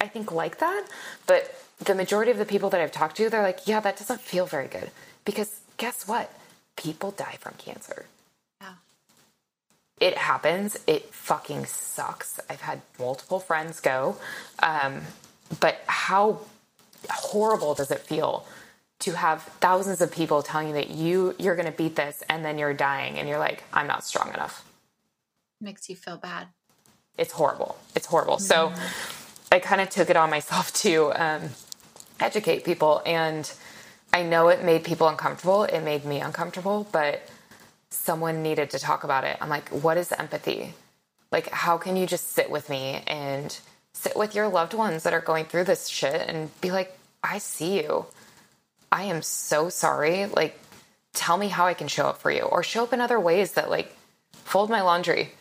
I 0.00 0.06
think, 0.06 0.32
like 0.32 0.58
that. 0.58 0.86
But 1.26 1.54
the 1.78 1.94
majority 1.94 2.30
of 2.30 2.38
the 2.38 2.44
people 2.44 2.70
that 2.70 2.80
I've 2.80 2.92
talked 2.92 3.16
to, 3.16 3.28
they're 3.30 3.42
like, 3.42 3.66
yeah, 3.66 3.80
that 3.80 3.96
doesn't 3.96 4.20
feel 4.20 4.46
very 4.46 4.68
good. 4.68 4.90
Because 5.24 5.60
guess 5.76 6.06
what? 6.06 6.32
People 6.76 7.10
die 7.10 7.36
from 7.40 7.54
cancer. 7.58 8.06
Yeah. 8.60 8.74
It 9.98 10.18
happens. 10.18 10.76
It 10.86 11.06
fucking 11.12 11.66
sucks. 11.66 12.38
I've 12.50 12.60
had 12.60 12.82
multiple 12.98 13.40
friends 13.40 13.80
go. 13.80 14.16
Um, 14.62 15.02
but 15.58 15.82
how 15.86 16.40
horrible 17.10 17.74
does 17.74 17.90
it 17.90 18.00
feel 18.00 18.46
to 19.02 19.12
have 19.12 19.42
thousands 19.60 20.00
of 20.00 20.12
people 20.12 20.42
telling 20.42 20.68
you 20.68 20.74
that 20.74 20.90
you 20.90 21.34
you're 21.38 21.56
going 21.56 21.70
to 21.70 21.76
beat 21.76 21.96
this 21.96 22.22
and 22.28 22.44
then 22.44 22.58
you're 22.58 22.74
dying 22.74 23.18
and 23.18 23.28
you're 23.28 23.38
like 23.38 23.64
i'm 23.72 23.86
not 23.86 24.04
strong 24.04 24.32
enough. 24.32 24.64
Makes 25.60 25.88
you 25.88 25.96
feel 25.96 26.16
bad. 26.16 26.48
It's 27.18 27.32
horrible. 27.32 27.76
It's 27.94 28.06
horrible. 28.06 28.36
Mm-hmm. 28.36 28.76
so 28.76 28.86
i 29.50 29.58
kind 29.58 29.80
of 29.80 29.90
took 29.90 30.08
it 30.08 30.16
on 30.16 30.30
myself 30.30 30.72
to 30.82 31.12
um, 31.14 31.42
educate 32.20 32.64
people 32.64 33.02
and 33.04 33.52
i 34.12 34.22
know 34.22 34.48
it 34.48 34.64
made 34.64 34.84
people 34.84 35.08
uncomfortable. 35.08 35.64
It 35.64 35.80
made 35.80 36.04
me 36.04 36.20
uncomfortable 36.20 36.88
but 36.92 37.28
someone 37.90 38.42
needed 38.42 38.70
to 38.70 38.78
talk 38.78 39.04
about 39.04 39.24
it. 39.24 39.36
I'm 39.40 39.48
like 39.48 39.68
what 39.70 39.96
is 39.96 40.12
empathy? 40.12 40.74
Like 41.30 41.48
how 41.50 41.76
can 41.76 41.96
you 41.96 42.06
just 42.06 42.32
sit 42.32 42.50
with 42.50 42.70
me 42.70 43.02
and 43.06 43.58
sit 43.94 44.16
with 44.16 44.34
your 44.34 44.48
loved 44.48 44.74
ones 44.74 45.02
that 45.02 45.12
are 45.12 45.20
going 45.20 45.44
through 45.44 45.64
this 45.64 45.88
shit 45.88 46.28
and 46.28 46.48
be 46.60 46.70
like 46.70 46.96
i 47.22 47.38
see 47.38 47.76
you 47.82 48.06
I 48.92 49.04
am 49.04 49.22
so 49.22 49.70
sorry. 49.70 50.26
Like, 50.26 50.58
tell 51.14 51.38
me 51.38 51.48
how 51.48 51.66
I 51.66 51.72
can 51.72 51.88
show 51.88 52.06
up 52.06 52.18
for 52.18 52.30
you 52.30 52.42
or 52.42 52.62
show 52.62 52.84
up 52.84 52.92
in 52.92 53.00
other 53.00 53.18
ways 53.18 53.52
that, 53.52 53.70
like, 53.70 53.96
fold 54.44 54.68
my 54.68 54.82
laundry, 54.82 55.32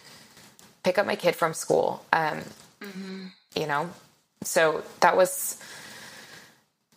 pick 0.84 0.98
up 0.98 1.06
my 1.06 1.18
kid 1.18 1.36
from 1.36 1.54
school. 1.54 2.04
Um, 2.14 2.40
mm-hmm. 2.80 3.26
You 3.56 3.68
know? 3.68 3.90
So 4.44 4.84
that 5.02 5.18
was, 5.18 5.62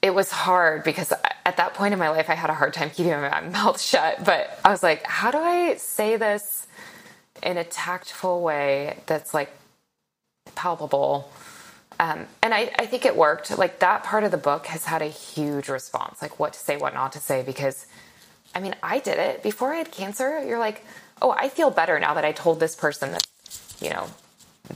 it 0.00 0.14
was 0.14 0.30
hard 0.30 0.84
because 0.84 1.12
at 1.44 1.56
that 1.56 1.74
point 1.74 1.92
in 1.92 1.98
my 1.98 2.08
life, 2.08 2.30
I 2.30 2.34
had 2.34 2.50
a 2.50 2.54
hard 2.54 2.72
time 2.72 2.90
keeping 2.90 3.12
my 3.12 3.40
mouth 3.52 3.80
shut. 3.80 4.24
But 4.24 4.58
I 4.64 4.70
was 4.70 4.82
like, 4.82 5.04
how 5.04 5.32
do 5.32 5.38
I 5.38 5.74
say 5.74 6.16
this 6.16 6.68
in 7.42 7.56
a 7.56 7.64
tactful 7.64 8.42
way 8.42 9.00
that's 9.06 9.34
like 9.34 9.50
palpable? 10.54 11.30
Um, 12.04 12.26
and 12.42 12.52
I, 12.52 12.70
I 12.78 12.86
think 12.86 13.06
it 13.06 13.16
worked. 13.16 13.56
Like 13.56 13.78
that 13.78 14.04
part 14.04 14.24
of 14.24 14.30
the 14.30 14.36
book 14.50 14.66
has 14.66 14.84
had 14.84 15.00
a 15.00 15.06
huge 15.06 15.68
response, 15.68 16.20
like 16.20 16.38
what 16.38 16.52
to 16.52 16.58
say, 16.58 16.76
what 16.76 16.92
not 16.92 17.12
to 17.12 17.18
say, 17.18 17.42
because 17.42 17.86
I 18.54 18.60
mean, 18.60 18.74
I 18.82 18.98
did 18.98 19.18
it 19.18 19.42
before 19.42 19.72
I 19.72 19.76
had 19.76 19.90
cancer. 19.90 20.44
You're 20.46 20.58
like, 20.58 20.84
oh, 21.22 21.34
I 21.44 21.48
feel 21.48 21.70
better 21.70 21.98
now 21.98 22.12
that 22.14 22.24
I 22.24 22.32
told 22.32 22.60
this 22.60 22.76
person 22.76 23.12
that, 23.12 23.26
you 23.80 23.90
know, 23.90 24.06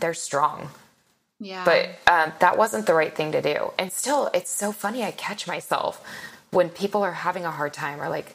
they're 0.00 0.14
strong. 0.14 0.70
Yeah. 1.38 1.64
But 1.64 1.82
um, 2.12 2.32
that 2.40 2.56
wasn't 2.56 2.86
the 2.86 2.94
right 2.94 3.14
thing 3.14 3.32
to 3.32 3.42
do. 3.42 3.72
And 3.78 3.92
still, 3.92 4.30
it's 4.32 4.50
so 4.50 4.72
funny. 4.72 5.04
I 5.04 5.10
catch 5.10 5.46
myself 5.46 6.02
when 6.50 6.70
people 6.70 7.02
are 7.02 7.12
having 7.12 7.44
a 7.44 7.50
hard 7.50 7.74
time 7.74 8.00
or 8.00 8.08
like, 8.08 8.34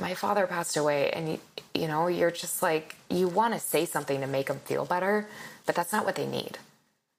my 0.00 0.14
father 0.14 0.46
passed 0.46 0.76
away, 0.76 1.10
and 1.10 1.28
you, 1.28 1.38
you 1.72 1.86
know, 1.86 2.08
you're 2.08 2.32
just 2.32 2.62
like, 2.62 2.96
you 3.08 3.28
want 3.28 3.54
to 3.54 3.60
say 3.60 3.84
something 3.84 4.20
to 4.20 4.26
make 4.26 4.48
them 4.48 4.60
feel 4.64 4.84
better, 4.84 5.28
but 5.66 5.74
that's 5.76 5.92
not 5.92 6.04
what 6.04 6.16
they 6.16 6.26
need. 6.26 6.58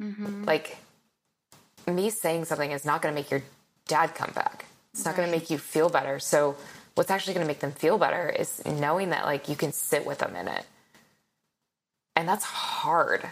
Mm-hmm. 0.02 0.44
Like 0.44 0.78
me 1.88 2.10
saying 2.10 2.46
something 2.46 2.72
is 2.72 2.86
not 2.86 3.02
going 3.02 3.14
to 3.14 3.20
make 3.20 3.32
your 3.32 3.44
dad 3.88 4.16
come 4.16 4.32
back. 4.34 4.66
It's 4.94 5.06
not 5.06 5.12
right. 5.12 5.18
going 5.18 5.32
to 5.32 5.38
make 5.38 5.50
you 5.50 5.58
feel 5.58 5.90
better. 5.90 6.20
So 6.20 6.56
what's 6.96 7.12
actually 7.12 7.34
going 7.34 7.46
to 7.46 7.48
make 7.48 7.60
them 7.60 7.72
feel 7.72 7.98
better 7.98 8.30
is 8.30 8.64
knowing 8.66 9.10
that 9.10 9.26
like 9.26 9.50
you 9.50 9.56
can 9.56 9.72
sit 9.72 10.06
with 10.06 10.20
them 10.20 10.36
in 10.36 10.48
it. 10.48 10.66
And 12.16 12.28
that's 12.28 12.46
hard. 12.46 13.26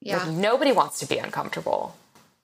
Yeah. 0.00 0.24
Like, 0.24 0.34
nobody 0.34 0.72
wants 0.72 1.00
to 1.00 1.06
be 1.06 1.18
uncomfortable. 1.18 1.94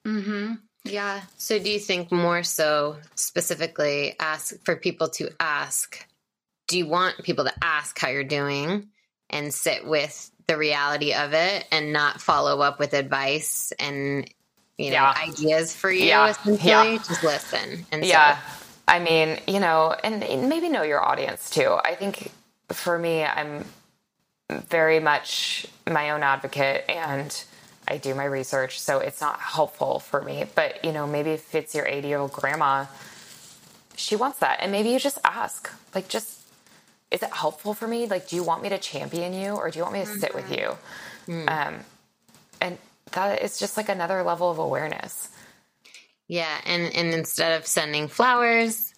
Mm-hmm. 0.06 0.54
Yeah. 0.84 1.22
So 1.38 1.58
do 1.58 1.70
you 1.70 1.78
think 1.78 2.12
more 2.12 2.42
so 2.42 2.96
specifically 3.14 4.14
ask 4.20 4.62
for 4.64 4.76
people 4.76 5.08
to 5.10 5.30
ask 5.40 6.06
do 6.68 6.78
you 6.78 6.86
want 6.86 7.22
people 7.22 7.44
to 7.44 7.52
ask 7.62 7.98
how 7.98 8.08
you're 8.08 8.24
doing 8.24 8.88
and 9.30 9.54
sit 9.54 9.86
with 9.86 10.30
the 10.46 10.56
reality 10.56 11.14
of 11.14 11.32
it 11.32 11.64
and 11.70 11.92
not 11.92 12.20
follow 12.20 12.60
up 12.60 12.78
with 12.78 12.92
advice 12.92 13.72
and 13.78 14.28
you 14.78 14.90
know 14.90 14.96
yeah. 14.96 15.14
ideas 15.28 15.74
for 15.74 15.90
you 15.90 16.04
yeah. 16.04 16.30
essentially 16.30 16.70
yeah. 16.70 16.98
just 16.98 17.22
listen 17.22 17.86
and 17.92 18.04
yeah 18.04 18.38
so. 18.38 18.64
i 18.88 18.98
mean 18.98 19.38
you 19.46 19.60
know 19.60 19.94
and 20.04 20.20
maybe 20.48 20.68
know 20.68 20.82
your 20.82 21.02
audience 21.02 21.50
too 21.50 21.76
i 21.84 21.94
think 21.94 22.30
for 22.68 22.98
me 22.98 23.24
i'm 23.24 23.64
very 24.50 25.00
much 25.00 25.66
my 25.90 26.10
own 26.10 26.22
advocate 26.22 26.84
and 26.88 27.44
i 27.88 27.96
do 27.96 28.14
my 28.14 28.24
research 28.24 28.80
so 28.80 28.98
it's 28.98 29.20
not 29.20 29.40
helpful 29.40 29.98
for 29.98 30.22
me 30.22 30.44
but 30.54 30.84
you 30.84 30.92
know 30.92 31.06
maybe 31.06 31.30
if 31.30 31.54
it's 31.54 31.74
your 31.74 31.86
80 31.86 32.08
year 32.08 32.18
old 32.18 32.32
grandma 32.32 32.84
she 33.96 34.14
wants 34.14 34.38
that 34.40 34.58
and 34.60 34.70
maybe 34.70 34.90
you 34.90 34.98
just 34.98 35.18
ask 35.24 35.70
like 35.94 36.08
just 36.08 36.36
is 37.10 37.22
it 37.22 37.32
helpful 37.32 37.74
for 37.74 37.86
me? 37.86 38.06
Like, 38.06 38.28
do 38.28 38.36
you 38.36 38.42
want 38.42 38.62
me 38.62 38.68
to 38.68 38.78
champion 38.78 39.32
you 39.32 39.50
or 39.50 39.70
do 39.70 39.78
you 39.78 39.84
want 39.84 39.94
me 39.94 40.04
to 40.04 40.10
mm-hmm. 40.10 40.18
sit 40.18 40.34
with 40.34 40.50
you? 40.50 40.76
Mm. 41.28 41.48
Um, 41.48 41.74
and 42.60 42.78
that 43.12 43.42
is 43.42 43.58
just 43.58 43.76
like 43.76 43.88
another 43.88 44.22
level 44.22 44.50
of 44.50 44.58
awareness. 44.58 45.28
Yeah. 46.28 46.60
And, 46.64 46.92
and 46.94 47.14
instead 47.14 47.58
of 47.58 47.66
sending 47.66 48.08
flowers, 48.08 48.92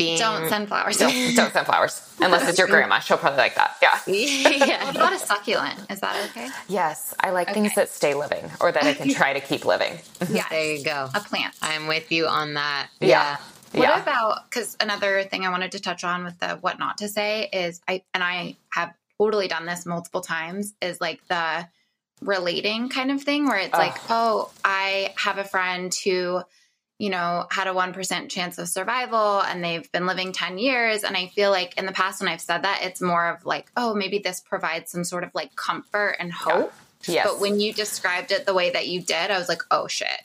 being, 0.00 0.18
don't 0.18 0.48
send 0.48 0.68
flowers. 0.68 0.96
Don't, 0.96 1.36
don't 1.36 1.52
send 1.52 1.66
flowers 1.66 2.16
unless 2.20 2.48
it's 2.48 2.58
your 2.58 2.66
grandma. 2.68 3.00
She'll 3.00 3.18
probably 3.18 3.36
like 3.36 3.54
that. 3.56 3.76
Yeah. 3.82 3.98
yeah. 4.06 4.86
What 4.86 4.96
about 4.96 5.12
a 5.12 5.18
succulent? 5.18 5.78
Is 5.90 6.00
that 6.00 6.30
okay? 6.30 6.48
Yes. 6.68 7.14
I 7.20 7.30
like 7.30 7.48
okay. 7.48 7.60
things 7.60 7.74
that 7.74 7.90
stay 7.90 8.14
living 8.14 8.50
or 8.62 8.72
that 8.72 8.82
I 8.82 8.94
can 8.94 9.08
try 9.14 9.34
to 9.34 9.40
keep 9.40 9.66
living. 9.66 9.98
yeah. 10.30 10.46
There 10.48 10.74
you 10.74 10.82
go. 10.82 11.10
A 11.14 11.20
plant. 11.20 11.54
I'm 11.60 11.86
with 11.86 12.10
you 12.10 12.26
on 12.26 12.54
that. 12.54 12.88
Yeah. 13.00 13.08
yeah. 13.08 13.36
What 13.72 13.88
yeah. 13.88 14.02
about 14.02 14.50
because 14.50 14.76
another 14.80 15.22
thing 15.24 15.44
I 15.44 15.50
wanted 15.50 15.72
to 15.72 15.80
touch 15.80 16.02
on 16.02 16.24
with 16.24 16.38
the 16.38 16.56
what 16.62 16.78
not 16.78 16.98
to 16.98 17.08
say 17.08 17.50
is 17.52 17.82
I 17.86 18.02
and 18.14 18.24
I 18.24 18.56
have 18.70 18.94
totally 19.18 19.48
done 19.48 19.66
this 19.66 19.84
multiple 19.84 20.22
times 20.22 20.72
is 20.80 20.98
like 21.00 21.20
the 21.28 21.68
relating 22.20 22.88
kind 22.88 23.10
of 23.10 23.22
thing 23.22 23.46
where 23.46 23.58
it's 23.58 23.72
like, 23.72 23.96
oh, 24.08 24.50
I 24.64 25.12
have 25.16 25.38
a 25.38 25.44
friend 25.44 25.94
who, 26.04 26.42
you 26.98 27.10
know, 27.10 27.46
had 27.50 27.66
a 27.66 27.72
1% 27.72 28.28
chance 28.28 28.58
of 28.58 28.68
survival 28.68 29.40
and 29.40 29.64
they've 29.64 29.90
been 29.92 30.06
living 30.06 30.32
10 30.32 30.58
years. 30.58 31.02
And 31.02 31.16
I 31.16 31.28
feel 31.28 31.50
like 31.50 31.78
in 31.78 31.86
the 31.86 31.92
past, 31.92 32.20
when 32.20 32.28
I've 32.28 32.40
said 32.40 32.62
that, 32.62 32.80
it's 32.82 33.00
more 33.00 33.28
of 33.28 33.46
like, 33.46 33.70
oh, 33.76 33.94
maybe 33.94 34.18
this 34.18 34.40
provides 34.40 34.90
some 34.90 35.04
sort 35.04 35.24
of 35.24 35.30
like 35.34 35.56
comfort 35.56 36.16
and 36.18 36.32
hope. 36.32 36.72
Yeah. 37.04 37.14
Yes. 37.14 37.26
But 37.26 37.40
when 37.40 37.60
you 37.60 37.72
described 37.72 38.30
it 38.30 38.44
the 38.44 38.54
way 38.54 38.70
that 38.70 38.86
you 38.86 39.00
did, 39.00 39.30
I 39.30 39.38
was 39.38 39.48
like, 39.48 39.62
oh 39.70 39.88
shit, 39.88 40.22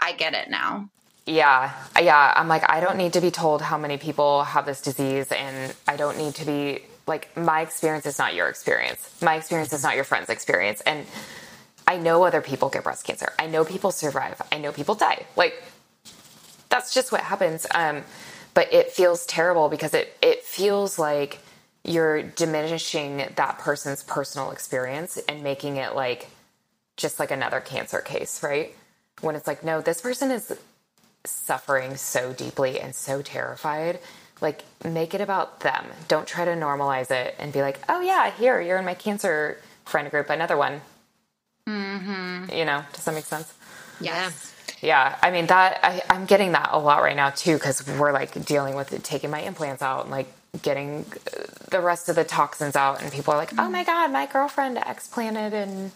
I 0.00 0.12
get 0.12 0.34
it 0.34 0.50
now. 0.50 0.90
Yeah, 1.24 1.72
yeah. 2.00 2.32
I'm 2.36 2.48
like, 2.48 2.68
I 2.68 2.80
don't 2.80 2.96
need 2.96 3.12
to 3.14 3.20
be 3.20 3.30
told 3.30 3.60
how 3.60 3.78
many 3.78 3.96
people 3.96 4.44
have 4.44 4.64
this 4.64 4.80
disease, 4.80 5.30
and 5.32 5.74
I 5.86 5.96
don't 5.96 6.16
need 6.18 6.34
to 6.36 6.44
be 6.44 6.82
like, 7.06 7.36
my 7.36 7.60
experience 7.60 8.06
is 8.06 8.18
not 8.18 8.34
your 8.34 8.48
experience. 8.48 9.20
My 9.22 9.36
experience 9.36 9.72
is 9.72 9.82
not 9.82 9.94
your 9.94 10.04
friend's 10.04 10.28
experience. 10.28 10.80
And 10.80 11.06
I 11.86 11.98
know 11.98 12.24
other 12.24 12.40
people 12.40 12.68
get 12.68 12.82
breast 12.84 13.04
cancer. 13.04 13.32
I 13.38 13.46
know 13.46 13.64
people 13.64 13.92
survive. 13.92 14.42
I 14.50 14.58
know 14.58 14.72
people 14.72 14.94
die. 14.96 15.24
Like, 15.36 15.62
that's 16.68 16.92
just 16.92 17.12
what 17.12 17.20
happens. 17.20 17.66
Um, 17.74 18.02
but 18.54 18.72
it 18.72 18.90
feels 18.90 19.24
terrible 19.26 19.68
because 19.68 19.94
it, 19.94 20.16
it 20.20 20.42
feels 20.42 20.98
like 20.98 21.38
you're 21.84 22.22
diminishing 22.22 23.18
that 23.36 23.58
person's 23.58 24.02
personal 24.02 24.50
experience 24.50 25.18
and 25.28 25.42
making 25.44 25.76
it 25.76 25.94
like 25.94 26.28
just 26.96 27.20
like 27.20 27.30
another 27.30 27.60
cancer 27.60 28.00
case, 28.00 28.42
right? 28.42 28.74
When 29.20 29.36
it's 29.36 29.46
like, 29.46 29.62
no, 29.62 29.80
this 29.80 30.00
person 30.00 30.30
is 30.30 30.52
suffering 31.24 31.96
so 31.96 32.32
deeply 32.32 32.80
and 32.80 32.94
so 32.94 33.22
terrified 33.22 34.00
Like, 34.40 34.64
make 34.84 35.14
it 35.14 35.20
about 35.20 35.60
them. 35.60 35.86
Don't 36.08 36.26
try 36.26 36.44
to 36.44 36.52
normalize 36.52 37.10
it 37.10 37.34
and 37.38 37.52
be 37.52 37.62
like, 37.62 37.80
oh, 37.88 38.00
yeah, 38.00 38.30
here, 38.30 38.60
you're 38.60 38.78
in 38.78 38.84
my 38.84 38.94
cancer 38.94 39.58
friend 39.84 40.10
group, 40.10 40.28
another 40.28 40.56
one. 40.56 40.82
Mm-hmm. 41.68 42.52
You 42.52 42.64
know, 42.64 42.84
does 42.92 43.04
that 43.04 43.14
make 43.14 43.24
sense? 43.24 43.54
Yes. 44.00 44.54
Yeah. 44.82 45.18
I 45.22 45.30
mean, 45.30 45.46
that, 45.46 45.80
I, 45.82 46.02
I'm 46.10 46.26
getting 46.26 46.52
that 46.52 46.68
a 46.72 46.78
lot 46.78 47.02
right 47.02 47.16
now, 47.16 47.30
too, 47.30 47.54
because 47.54 47.86
we're 47.98 48.12
like 48.12 48.44
dealing 48.44 48.76
with 48.76 48.92
it, 48.92 49.02
taking 49.02 49.30
my 49.30 49.40
implants 49.40 49.82
out 49.82 50.02
and 50.02 50.10
like 50.10 50.28
getting 50.62 51.06
the 51.70 51.80
rest 51.80 52.08
of 52.08 52.16
the 52.16 52.24
toxins 52.24 52.76
out. 52.76 53.02
And 53.02 53.10
people 53.10 53.32
are 53.32 53.38
like, 53.38 53.58
oh 53.58 53.70
my 53.70 53.84
God, 53.84 54.12
my 54.12 54.26
girlfriend 54.26 54.78
explanted 54.86 55.54
and 55.54 55.92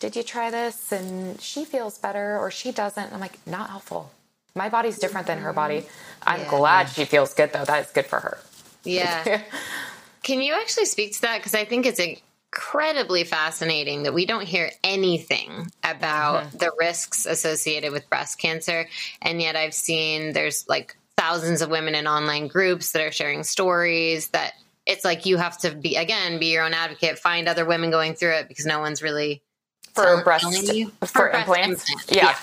did 0.00 0.16
you 0.16 0.22
try 0.22 0.50
this? 0.50 0.92
And 0.92 1.40
she 1.40 1.64
feels 1.64 1.96
better 1.96 2.38
or 2.38 2.50
she 2.50 2.72
doesn't. 2.72 3.12
I'm 3.12 3.20
like, 3.20 3.38
not 3.46 3.70
helpful. 3.70 4.10
My 4.56 4.68
body's 4.68 4.98
different 4.98 5.26
than 5.26 5.38
her 5.38 5.52
body. 5.52 5.84
I'm 6.22 6.42
Yeah. 6.42 6.48
glad 6.50 6.88
she 6.88 7.04
feels 7.04 7.34
good 7.34 7.52
though. 7.52 7.64
That 7.64 7.86
is 7.86 7.90
good 7.92 8.06
for 8.06 8.20
her. 8.20 8.38
Yeah. 8.84 9.42
Can 10.22 10.40
you 10.40 10.54
actually 10.54 10.84
speak 10.86 11.14
to 11.16 11.20
that? 11.22 11.38
Because 11.38 11.54
I 11.54 11.64
think 11.64 11.84
it's 11.86 11.98
incredibly 12.00 13.24
fascinating 13.24 14.04
that 14.04 14.14
we 14.14 14.24
don't 14.26 14.44
hear 14.46 14.70
anything 14.84 15.70
about 15.82 16.52
the 16.52 16.70
risks 16.78 17.26
associated 17.26 17.92
with 17.92 18.08
breast 18.08 18.38
cancer. 18.38 18.88
And 19.20 19.42
yet 19.42 19.56
I've 19.56 19.74
seen 19.74 20.32
there's 20.32 20.66
like 20.68 20.96
thousands 21.16 21.60
of 21.60 21.68
women 21.68 21.94
in 21.96 22.06
online 22.06 22.46
groups 22.46 22.92
that 22.92 23.02
are 23.02 23.12
sharing 23.12 23.42
stories 23.42 24.28
that 24.28 24.52
it's 24.86 25.04
like 25.04 25.26
you 25.26 25.36
have 25.36 25.58
to 25.58 25.72
be, 25.72 25.96
again, 25.96 26.38
be 26.38 26.46
your 26.52 26.62
own 26.62 26.74
advocate, 26.74 27.18
find 27.18 27.48
other 27.48 27.64
women 27.64 27.90
going 27.90 28.14
through 28.14 28.34
it 28.34 28.48
because 28.48 28.66
no 28.66 28.78
one's 28.78 29.02
really 29.02 29.42
For 29.94 30.22
breast, 30.22 30.44
for, 30.44 31.30
breast 31.30 31.48
implants. 31.48 31.90
implants. 31.90 32.12
Yeah. 32.12 32.36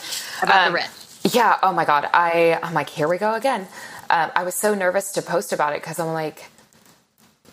about 0.44 0.68
Um, 0.68 0.74
the 0.74 0.80
risk. 0.80 1.01
Yeah. 1.24 1.58
Oh 1.62 1.72
my 1.72 1.86
God. 1.86 2.10
I, 2.14 2.60
I'm 2.62 2.74
like, 2.74 2.90
here 2.90 3.08
we 3.08 3.18
go 3.18 3.34
again. 3.34 3.68
Um, 4.10 4.32
I 4.36 4.44
was 4.44 4.56
so 4.56 4.74
nervous 4.74 5.14
to 5.14 5.22
post 5.22 5.54
about 5.54 5.74
it 5.74 5.82
because 5.82 6.00
I'm 6.00 6.14
like, 6.14 6.50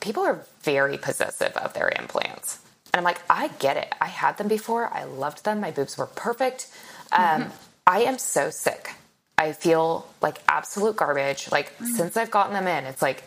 people 0.00 0.22
are 0.24 0.44
very 0.62 0.98
possessive 0.98 1.56
of 1.56 1.74
their 1.74 1.92
implants. 1.98 2.58
And 2.92 2.98
I'm 2.98 3.04
like, 3.04 3.20
I 3.28 3.48
get 3.58 3.76
it. 3.76 3.94
I 4.00 4.06
had 4.06 4.38
them 4.38 4.48
before. 4.48 4.92
I 4.92 5.04
loved 5.04 5.44
them. 5.44 5.60
My 5.60 5.70
boobs 5.70 5.98
were 5.98 6.06
perfect. 6.06 6.68
Um, 7.12 7.52
I 7.86 8.00
am 8.00 8.18
so 8.18 8.50
sick. 8.50 8.90
I 9.36 9.52
feel 9.52 10.06
like 10.20 10.38
absolute 10.48 10.96
garbage. 10.96 11.50
Like, 11.52 11.72
since 11.84 12.16
I've 12.16 12.30
gotten 12.30 12.54
them 12.54 12.66
in, 12.66 12.84
it's 12.86 13.02
like, 13.02 13.22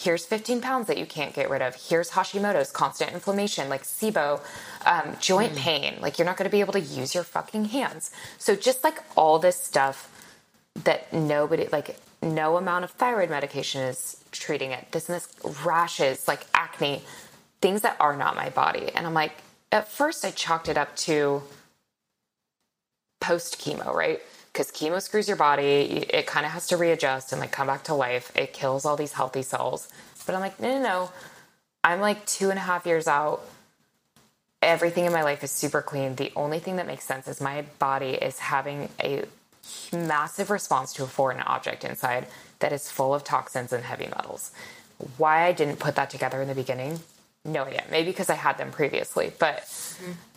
here's 0.00 0.24
15 0.24 0.60
pounds 0.60 0.86
that 0.86 0.98
you 0.98 1.06
can't 1.06 1.34
get 1.34 1.50
rid 1.50 1.62
of. 1.62 1.74
Here's 1.74 2.10
Hashimoto's 2.10 2.70
constant 2.70 3.12
inflammation, 3.12 3.68
like 3.68 3.84
SIBO, 3.84 4.40
um, 4.86 5.16
joint 5.20 5.54
pain. 5.56 5.96
Like, 6.00 6.18
you're 6.18 6.26
not 6.26 6.36
going 6.36 6.48
to 6.48 6.52
be 6.52 6.60
able 6.60 6.72
to 6.72 6.80
use 6.80 7.14
your 7.14 7.24
fucking 7.24 7.66
hands. 7.66 8.10
So, 8.38 8.56
just 8.56 8.82
like 8.82 9.02
all 9.16 9.38
this 9.38 9.56
stuff 9.56 10.08
that 10.84 11.12
nobody 11.12 11.66
like 11.72 11.96
no 12.22 12.56
amount 12.56 12.84
of 12.84 12.90
thyroid 12.92 13.30
medication 13.30 13.82
is 13.82 14.22
treating 14.30 14.70
it 14.70 14.86
this 14.92 15.08
and 15.08 15.16
this 15.16 15.28
rashes 15.64 16.28
like 16.28 16.46
acne 16.54 17.02
things 17.60 17.82
that 17.82 17.96
are 18.00 18.16
not 18.16 18.36
my 18.36 18.48
body 18.50 18.90
and 18.94 19.06
i'm 19.06 19.14
like 19.14 19.32
at 19.72 19.88
first 19.88 20.24
i 20.24 20.30
chalked 20.30 20.68
it 20.68 20.78
up 20.78 20.94
to 20.96 21.42
post 23.20 23.60
chemo 23.60 23.92
right 23.92 24.20
because 24.52 24.70
chemo 24.70 25.00
screws 25.00 25.28
your 25.28 25.36
body. 25.36 26.06
It 26.10 26.26
kind 26.26 26.44
of 26.46 26.52
has 26.52 26.66
to 26.68 26.76
readjust 26.76 27.32
and 27.32 27.40
like 27.40 27.52
come 27.52 27.66
back 27.66 27.84
to 27.84 27.94
life. 27.94 28.32
It 28.34 28.52
kills 28.52 28.84
all 28.84 28.96
these 28.96 29.12
healthy 29.12 29.42
cells. 29.42 29.88
But 30.26 30.34
i'm 30.34 30.40
like 30.40 30.60
no 30.60 30.78
no 30.78 30.82
no. 30.82 31.10
I'm 31.82 32.00
like 32.00 32.26
two 32.26 32.50
and 32.50 32.58
a 32.58 32.62
half 32.62 32.86
years 32.86 33.08
out. 33.08 33.42
Everything 34.62 35.06
in 35.06 35.12
my 35.12 35.22
life 35.22 35.42
is 35.42 35.50
super 35.50 35.80
clean. 35.80 36.16
The 36.16 36.30
only 36.36 36.58
thing 36.58 36.76
that 36.76 36.86
makes 36.86 37.04
sense 37.04 37.26
is 37.26 37.40
my 37.40 37.62
body 37.78 38.10
is 38.10 38.38
having 38.38 38.90
a 39.02 39.24
massive 39.92 40.50
response 40.50 40.92
to 40.94 41.04
a 41.04 41.06
foreign 41.06 41.40
object 41.40 41.84
inside 41.84 42.26
that 42.58 42.72
is 42.72 42.90
full 42.90 43.14
of 43.14 43.24
toxins 43.24 43.72
and 43.72 43.84
heavy 43.84 44.06
metals. 44.06 44.50
Why 45.16 45.46
I 45.46 45.52
didn't 45.52 45.78
put 45.78 45.94
that 45.96 46.10
together 46.10 46.42
in 46.42 46.48
the 46.48 46.54
beginning, 46.54 47.00
no 47.44 47.64
idea. 47.64 47.84
Maybe 47.90 48.10
because 48.10 48.28
I 48.28 48.34
had 48.34 48.58
them 48.58 48.70
previously, 48.70 49.32
but 49.38 49.66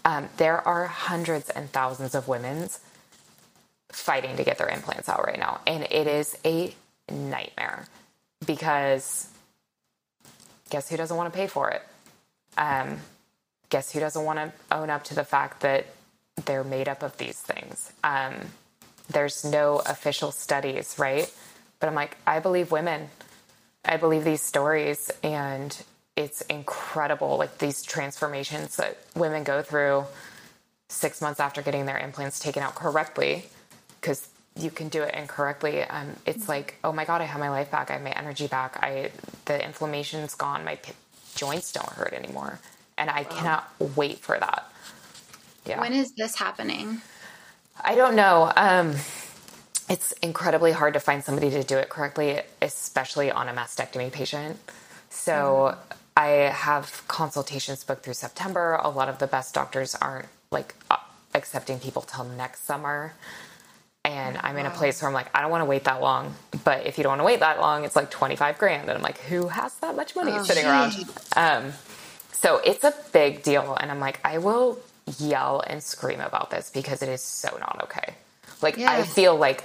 um, 0.06 0.30
there 0.38 0.66
are 0.66 0.88
hundreds 0.88 1.50
and 1.50 1.70
thousands 1.70 2.16
of 2.16 2.30
women 2.30 2.70
fighting 3.94 4.36
to 4.38 4.44
get 4.44 4.58
their 4.58 4.70
implants 4.70 5.08
out 5.10 5.26
right 5.26 5.40
now, 5.40 5.62
and 5.66 5.84
it 5.84 6.08
is 6.08 6.38
a 6.46 6.74
nightmare 7.10 7.88
because 8.46 9.30
guess 10.70 10.90
who 10.90 10.98
doesn't 10.98 11.16
want 11.16 11.32
to 11.32 11.38
pay 11.38 11.48
for 11.48 11.70
it? 11.70 11.82
Um, 12.58 12.98
guess 13.70 13.92
who 13.92 14.00
doesn't 14.00 14.24
want 14.24 14.40
to 14.40 14.52
own 14.76 14.90
up 14.90 15.04
to 15.06 15.16
the 15.16 15.24
fact 15.24 15.62
that 15.62 15.86
they're 16.46 16.64
made 16.64 16.88
up 16.88 17.04
of 17.04 17.18
these 17.18 17.40
things? 17.40 17.92
Um, 18.04 18.34
there's 19.10 19.44
no 19.46 19.80
official 19.86 20.32
studies, 20.32 20.96
right? 20.98 21.32
But 21.80 21.90
I'm 21.90 21.96
like, 21.96 22.18
I 22.26 22.40
believe 22.40 22.72
women. 22.72 23.10
I 23.86 23.98
believe 23.98 24.24
these 24.24 24.42
stories, 24.42 25.12
and 25.24 25.84
it's 26.16 26.42
incredible. 26.42 27.38
Like 27.38 27.58
these 27.58 27.84
transformations 27.84 28.78
that 28.78 28.98
women 29.16 29.44
go 29.44 29.62
through 29.62 30.06
six 30.88 31.22
months 31.22 31.40
after 31.40 31.62
getting 31.62 31.86
their 31.86 31.98
implants 31.98 32.40
taken 32.40 32.64
out 32.64 32.76
correctly, 32.76 33.46
because 34.04 34.28
you 34.60 34.70
can 34.70 34.90
do 34.90 35.02
it 35.02 35.16
incorrectly. 35.16 35.82
Um, 35.84 36.10
it's 36.26 36.50
like, 36.50 36.76
oh 36.84 36.92
my 36.92 37.06
god, 37.06 37.22
I 37.22 37.24
have 37.24 37.40
my 37.40 37.50
life 37.50 37.72
back. 37.72 37.90
I 37.90 37.94
have 37.94 38.04
my 38.04 38.12
energy 38.12 38.48
back. 38.48 38.78
I 38.84 39.12
the 39.46 39.64
inflammation's 39.64 40.36
gone. 40.36 40.64
My 40.66 40.76
p- 40.76 40.92
joints 41.36 41.72
don't 41.72 41.90
hurt 41.90 42.14
anymore, 42.14 42.60
and 42.98 43.10
I 43.10 43.24
cannot 43.24 43.72
wait 43.96 44.20
for 44.20 44.38
that. 44.38 44.70
Yeah. 45.66 45.80
When 45.80 45.94
is 45.94 46.12
this 46.12 46.36
happening? 46.36 47.02
I 47.82 47.96
don't 47.96 48.16
know. 48.16 48.52
Um, 48.56 48.96
it's 49.90 50.12
incredibly 50.22 50.74
hard 50.74 50.94
to 50.96 51.00
find 51.00 51.24
somebody 51.24 51.50
to 51.52 51.64
do 51.64 51.78
it 51.78 51.90
correctly, 51.90 52.42
especially 52.62 53.32
on 53.32 53.48
a 53.48 53.54
mastectomy 53.54 54.12
patient. 54.12 54.60
So 55.10 55.78
I 56.18 56.28
have 56.28 57.04
consultations 57.08 57.84
booked 57.84 58.04
through 58.04 58.16
September. 58.16 58.76
A 58.84 58.90
lot 58.90 59.08
of 59.10 59.20
the 59.20 59.28
best 59.28 59.56
doctors 59.56 59.96
aren't 59.96 60.28
like 60.52 60.76
uh, 60.92 60.98
accepting 61.34 61.80
people 61.80 62.02
till 62.04 62.26
next 62.26 62.66
summer. 62.66 63.14
And 64.06 64.38
I'm 64.42 64.58
in 64.58 64.66
a 64.66 64.70
place 64.70 65.02
where 65.02 65.08
I'm 65.08 65.14
like, 65.14 65.30
I 65.34 65.42
don't 65.42 65.50
want 65.50 65.62
to 65.62 65.66
wait 65.66 65.86
that 65.86 66.02
long. 66.02 66.36
But 66.66 66.86
if 66.86 66.98
you 66.98 67.04
don't 67.04 67.12
want 67.12 67.22
to 67.22 67.26
wait 67.26 67.40
that 67.40 67.60
long, 67.62 67.86
it's 67.86 67.96
like 67.96 68.12
25 68.12 68.58
grand. 68.58 68.90
And 68.90 68.98
I'm 68.98 69.02
like, 69.02 69.18
who 69.20 69.48
has 69.48 69.74
that 69.76 69.96
much 69.96 70.16
money 70.16 70.32
sitting 70.44 70.66
around? 70.66 70.94
Um, 71.38 71.72
so 72.34 72.58
it's 72.66 72.84
a 72.84 72.94
big 73.14 73.44
deal. 73.44 73.78
And 73.80 73.90
I'm 73.90 74.02
like, 74.02 74.20
I 74.26 74.40
will 74.40 74.78
yell 75.20 75.64
and 75.66 75.82
scream 75.82 76.20
about 76.20 76.50
this 76.52 76.70
because 76.70 77.02
it 77.02 77.08
is 77.10 77.22
so 77.22 77.56
not 77.60 77.80
okay. 77.84 78.16
Like, 78.62 78.78
I 78.92 79.04
feel 79.04 79.36
like 79.38 79.64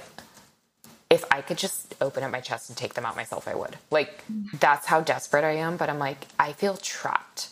if 1.09 1.25
I 1.31 1.41
could 1.41 1.57
just 1.57 1.95
open 1.99 2.23
up 2.23 2.31
my 2.31 2.39
chest 2.39 2.69
and 2.69 2.77
take 2.77 2.93
them 2.93 3.05
out 3.05 3.17
myself, 3.17 3.45
I 3.47 3.55
would. 3.55 3.75
Like, 3.91 4.23
that's 4.59 4.85
how 4.85 5.01
desperate 5.01 5.43
I 5.43 5.55
am. 5.57 5.75
But 5.75 5.89
I'm 5.89 5.99
like, 5.99 6.27
I 6.39 6.53
feel 6.53 6.77
trapped. 6.77 7.49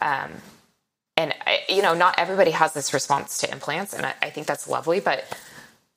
Um, 0.00 0.30
and 1.18 1.34
I, 1.46 1.60
you 1.68 1.82
know, 1.82 1.92
not 1.94 2.18
everybody 2.18 2.52
has 2.52 2.72
this 2.72 2.94
response 2.94 3.38
to 3.38 3.50
implants, 3.52 3.92
and 3.92 4.06
I, 4.06 4.14
I 4.22 4.30
think 4.30 4.46
that's 4.46 4.66
lovely. 4.68 5.00
But 5.00 5.24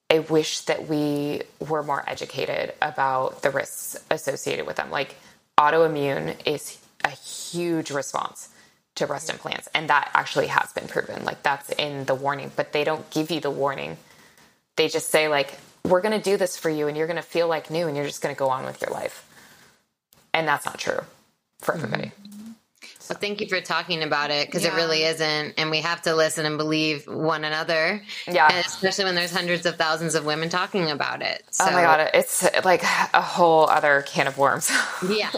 I 0.09 0.19
wish 0.19 0.61
that 0.61 0.87
we 0.87 1.41
were 1.59 1.83
more 1.83 2.03
educated 2.07 2.73
about 2.81 3.41
the 3.41 3.49
risks 3.49 3.97
associated 4.11 4.67
with 4.67 4.75
them. 4.75 4.91
Like 4.91 5.15
autoimmune 5.57 6.35
is 6.45 6.77
a 7.03 7.09
huge 7.09 7.91
response 7.91 8.49
to 8.95 9.07
breast 9.07 9.29
implants, 9.29 9.67
and 9.73 9.89
that 9.89 10.09
actually 10.13 10.47
has 10.47 10.71
been 10.73 10.87
proven. 10.87 11.25
Like 11.25 11.43
that's 11.43 11.69
in 11.71 12.05
the 12.05 12.15
warning, 12.15 12.51
but 12.55 12.71
they 12.71 12.83
don't 12.83 13.09
give 13.09 13.31
you 13.31 13.39
the 13.39 13.49
warning. 13.49 13.97
They 14.75 14.87
just 14.87 15.09
say 15.09 15.27
like, 15.27 15.57
"We're 15.83 16.01
going 16.01 16.17
to 16.17 16.23
do 16.23 16.37
this 16.37 16.57
for 16.57 16.69
you, 16.69 16.87
and 16.87 16.95
you're 16.95 17.07
going 17.07 17.17
to 17.17 17.21
feel 17.23 17.47
like 17.47 17.69
new, 17.69 17.87
and 17.87 17.97
you're 17.97 18.05
just 18.05 18.21
going 18.21 18.33
to 18.33 18.39
go 18.39 18.49
on 18.49 18.63
with 18.63 18.81
your 18.81 18.91
life." 18.91 19.27
And 20.33 20.47
that's 20.47 20.65
not 20.65 20.77
true 20.77 20.99
for 21.59 21.73
everybody. 21.75 22.11
Mm-hmm. 22.21 22.34
Well, 23.09 23.19
thank 23.19 23.41
you 23.41 23.47
for 23.47 23.61
talking 23.61 24.03
about 24.03 24.31
it 24.31 24.47
because 24.47 24.63
Yeah. 24.63 24.73
it 24.73 24.75
really 24.75 25.03
isn't. 25.03 25.53
And 25.57 25.71
we 25.71 25.81
have 25.81 26.01
to 26.03 26.15
listen 26.15 26.45
and 26.45 26.57
believe 26.57 27.05
one 27.07 27.43
another. 27.43 28.01
Yeah. 28.27 28.47
And 28.51 28.65
especially 28.65 29.05
when 29.05 29.15
there's 29.15 29.31
hundreds 29.31 29.65
of 29.65 29.75
thousands 29.77 30.15
of 30.15 30.25
women 30.25 30.49
talking 30.49 30.89
about 30.89 31.21
it. 31.21 31.43
So, 31.51 31.65
Oh 31.67 31.71
my 31.71 31.81
god, 31.83 32.09
it's 32.13 32.43
like 32.63 32.83
a 32.83 33.21
whole 33.21 33.69
other 33.69 34.03
can 34.07 34.27
of 34.27 34.37
worms. 34.37 34.71
yeah. 35.09 35.31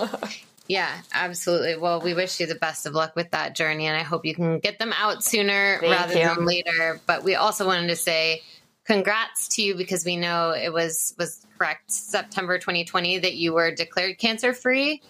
Yeah, 0.70 0.91
absolutely. 1.13 1.78
Well, 1.78 2.01
we 2.01 2.13
wish 2.13 2.39
you 2.41 2.45
the 2.45 2.55
best 2.55 2.86
of 2.86 2.93
luck 2.93 3.15
with 3.15 3.32
that 3.32 3.55
journey. 3.55 3.88
And 3.88 3.95
I 3.97 4.03
hope 4.03 4.26
you 4.26 4.36
can 4.36 4.59
get 4.59 4.80
them 4.80 4.93
out 4.93 5.24
sooner 5.24 5.78
Thank 5.80 5.91
rather 5.93 6.13
you. 6.20 6.26
than 6.36 6.45
later. 6.45 6.99
But 7.05 7.24
we 7.24 7.36
also 7.36 7.65
wanted 7.65 7.88
to 7.88 7.95
say 7.95 8.41
congrats 8.86 9.47
to 9.49 9.61
you 9.61 9.76
because 9.76 10.03
we 10.05 10.15
know 10.18 10.51
it 10.51 10.72
was 10.74 11.13
was 11.18 11.45
correct 11.57 11.91
September 11.91 12.57
2020 12.57 13.20
that 13.20 13.36
you 13.36 13.53
were 13.53 13.72
declared 13.72 14.18
cancer 14.18 14.53
free. 14.53 15.01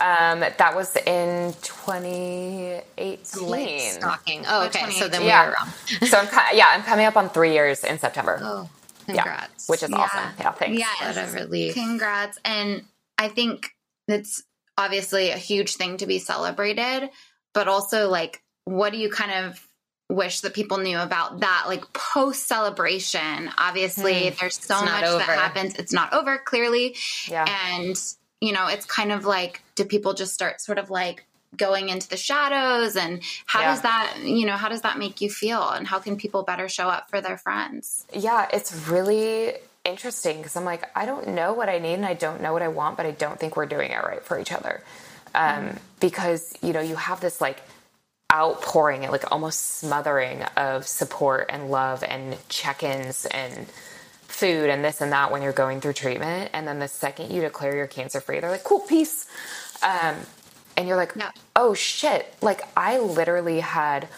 Um, 0.00 0.40
that 0.40 0.74
was 0.74 0.96
in 0.96 1.52
2018. 1.62 3.48
Late 3.48 3.80
stalking. 3.92 4.44
Oh, 4.48 4.66
okay. 4.66 4.90
So 4.92 5.08
then 5.08 5.20
we 5.22 5.26
Yeah. 5.28 5.46
were 5.48 5.52
wrong. 5.58 5.68
so 6.08 6.18
I'm 6.18 6.56
yeah, 6.56 6.66
I'm 6.70 6.82
coming 6.82 7.06
up 7.06 7.16
on 7.16 7.28
three 7.30 7.52
years 7.52 7.84
in 7.84 7.98
September. 7.98 8.38
Oh, 8.42 8.68
yeah, 9.06 9.14
congrats. 9.22 9.68
which 9.68 9.82
is 9.82 9.90
Yeah. 9.90 9.96
awesome. 9.98 10.30
Yeah, 10.38 10.52
thanks. 10.52 10.78
Yes. 10.78 11.16
What 11.16 11.28
a 11.40 11.44
relief. 11.44 11.74
Congrats. 11.74 12.38
And 12.44 12.84
I 13.18 13.28
think 13.28 13.70
it's 14.08 14.42
obviously 14.78 15.30
a 15.30 15.36
huge 15.36 15.74
thing 15.76 15.98
to 15.98 16.06
be 16.06 16.18
celebrated, 16.18 17.10
but 17.52 17.68
also 17.68 18.08
like, 18.08 18.42
what 18.64 18.92
do 18.92 18.98
you 18.98 19.10
kind 19.10 19.32
of 19.46 19.60
wish 20.08 20.40
that 20.40 20.54
people 20.54 20.78
knew 20.78 20.98
about 20.98 21.40
that? 21.40 21.64
Like 21.66 21.92
post 21.92 22.46
celebration, 22.48 23.50
obviously, 23.58 24.30
there's 24.30 24.54
so. 24.54 24.76
It's 24.76 24.84
not 24.84 24.84
much 24.86 25.04
over. 25.04 25.18
that 25.18 25.38
happens. 25.38 25.74
It's 25.76 25.92
not 25.92 26.12
over, 26.14 26.38
clearly. 26.38 26.96
Yeah. 27.28 27.44
And 27.74 28.00
you 28.40 28.52
know, 28.52 28.68
it's 28.68 28.86
kind 28.86 29.12
of 29.12 29.24
like, 29.24 29.62
do 29.74 29.84
people 29.84 30.14
just 30.14 30.34
start 30.34 30.60
sort 30.60 30.78
of 30.78 30.90
like 30.90 31.24
going 31.56 31.88
into 31.88 32.08
the 32.08 32.16
shadows 32.16 32.96
and 32.96 33.22
how 33.46 33.60
yeah. 33.60 33.72
does 33.72 33.82
that 33.82 34.16
you 34.22 34.46
know 34.46 34.56
how 34.56 34.68
does 34.68 34.82
that 34.82 34.98
make 34.98 35.20
you 35.20 35.28
feel 35.28 35.68
and 35.70 35.86
how 35.86 35.98
can 35.98 36.16
people 36.16 36.44
better 36.44 36.68
show 36.68 36.88
up 36.88 37.10
for 37.10 37.20
their 37.20 37.36
friends 37.36 38.06
yeah 38.14 38.46
it's 38.52 38.88
really 38.88 39.52
interesting 39.84 40.36
because 40.36 40.54
i'm 40.54 40.64
like 40.64 40.88
i 40.96 41.04
don't 41.04 41.26
know 41.26 41.52
what 41.52 41.68
i 41.68 41.78
need 41.78 41.94
and 41.94 42.06
i 42.06 42.14
don't 42.14 42.40
know 42.40 42.52
what 42.52 42.62
i 42.62 42.68
want 42.68 42.96
but 42.96 43.04
i 43.04 43.10
don't 43.10 43.40
think 43.40 43.56
we're 43.56 43.66
doing 43.66 43.90
it 43.90 44.02
right 44.04 44.22
for 44.22 44.38
each 44.38 44.52
other 44.52 44.80
um, 45.34 45.70
mm. 45.70 45.78
because 45.98 46.56
you 46.62 46.72
know 46.72 46.80
you 46.80 46.94
have 46.94 47.20
this 47.20 47.40
like 47.40 47.60
outpouring 48.32 49.02
and 49.02 49.10
like 49.10 49.32
almost 49.32 49.78
smothering 49.78 50.42
of 50.56 50.86
support 50.86 51.46
and 51.48 51.68
love 51.68 52.04
and 52.04 52.36
check-ins 52.48 53.26
and 53.26 53.66
food 54.30 54.70
and 54.70 54.84
this 54.84 55.00
and 55.00 55.12
that 55.12 55.30
when 55.30 55.42
you're 55.42 55.52
going 55.52 55.80
through 55.80 55.92
treatment 55.92 56.50
and 56.52 56.66
then 56.66 56.78
the 56.78 56.88
second 56.88 57.30
you 57.30 57.40
declare 57.40 57.76
you're 57.76 57.86
cancer 57.86 58.20
free 58.20 58.40
they're 58.40 58.50
like 58.50 58.64
cool 58.64 58.80
peace 58.80 59.26
um, 59.82 60.16
and 60.76 60.88
you're 60.88 60.96
like, 60.96 61.12
yeah. 61.16 61.30
oh 61.56 61.74
shit. 61.74 62.34
Like 62.40 62.62
I 62.76 62.98
literally 62.98 63.60
had 63.60 64.08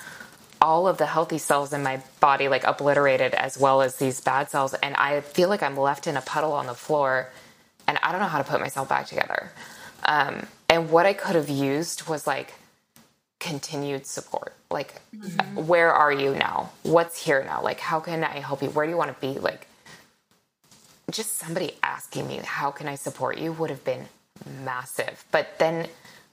all 0.61 0.87
of 0.87 0.97
the 0.97 1.07
healthy 1.07 1.39
cells 1.39 1.73
in 1.73 1.83
my 1.83 2.01
body 2.21 2.49
like 2.49 2.65
obliterated 2.65 3.35
as 3.35 3.59
well 3.59 3.83
as 3.83 3.97
these 3.97 4.21
bad 4.21 4.49
cells. 4.49 4.75
And 4.75 4.95
I 4.95 5.21
feel 5.23 5.49
like 5.49 5.63
I'm 5.63 5.77
left 5.77 6.07
in 6.07 6.17
a 6.17 6.21
puddle 6.21 6.53
on 6.53 6.67
the 6.67 6.75
floor 6.75 7.31
and 7.89 7.99
I 8.03 8.13
don't 8.13 8.21
know 8.21 8.29
how 8.29 8.39
to 8.39 8.45
put 8.45 8.61
myself 8.61 8.89
back 8.89 9.07
together. 9.07 9.51
Um, 10.05 10.47
and 10.69 10.91
what 10.91 11.05
I 11.05 11.15
could 11.15 11.35
have 11.35 11.49
used 11.49 12.09
was 12.09 12.27
like 12.27 12.55
continued 13.41 14.07
support. 14.07 14.55
Like, 14.71 15.01
mm-hmm. 15.15 15.67
where 15.67 15.93
are 15.93 16.13
you 16.13 16.33
now? 16.35 16.71
What's 16.85 17.25
here 17.25 17.43
now? 17.45 17.61
Like, 17.61 17.81
how 17.81 17.99
can 17.99 18.23
I 18.23 18.39
help 18.39 18.63
you? 18.63 18.71
Where 18.71 18.87
do 18.87 18.91
you 18.91 18.97
want 18.97 19.13
to 19.13 19.21
be? 19.21 19.39
Like, 19.39 19.67
just 21.11 21.39
somebody 21.39 21.75
asking 21.83 22.27
me, 22.27 22.41
how 22.45 22.71
can 22.71 22.89
I 22.89 22.95
support 22.95 23.39
you 23.39 23.53
would 23.53 23.71
have 23.71 23.85
been 23.85 24.09
massive. 24.65 25.25
But 25.31 25.59
then 25.59 25.89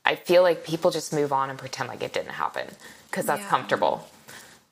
I 0.05 0.15
feel 0.15 0.41
like 0.41 0.63
people 0.63 0.91
just 0.91 1.13
move 1.13 1.31
on 1.31 1.49
and 1.49 1.57
pretend 1.57 1.89
like 1.89 2.03
it 2.03 2.13
didn't 2.13 2.31
happen 2.31 2.67
because 3.09 3.25
that's 3.25 3.41
yeah. 3.41 3.49
comfortable. 3.49 4.07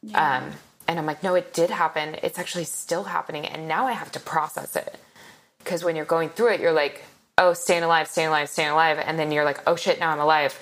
Yeah. 0.04 0.38
Um, 0.38 0.52
and 0.88 1.00
I'm 1.00 1.06
like, 1.06 1.24
no, 1.24 1.36
it 1.36 1.54
did 1.54 1.70
happen. 1.70 2.16
It's 2.24 2.40
actually 2.40 2.64
still 2.64 3.04
happening. 3.04 3.46
And 3.46 3.68
now 3.68 3.88
I 3.88 3.92
have 3.92 4.12
to 4.14 4.20
process 4.20 4.76
it. 4.76 4.98
Because 5.60 5.84
when 5.84 5.96
you're 5.96 6.06
going 6.06 6.30
through 6.30 6.54
it, 6.54 6.62
you're 6.62 6.72
like, 6.72 7.04
oh, 7.38 7.54
staying 7.54 7.84
alive, 7.84 8.08
staying 8.08 8.30
alive, 8.30 8.50
staying 8.50 8.70
alive. 8.70 8.98
And 9.04 9.20
then 9.20 9.32
you're 9.32 9.44
like, 9.44 9.62
oh 9.68 9.76
shit, 9.76 10.00
now 10.00 10.12
I'm 10.12 10.20
alive. 10.20 10.58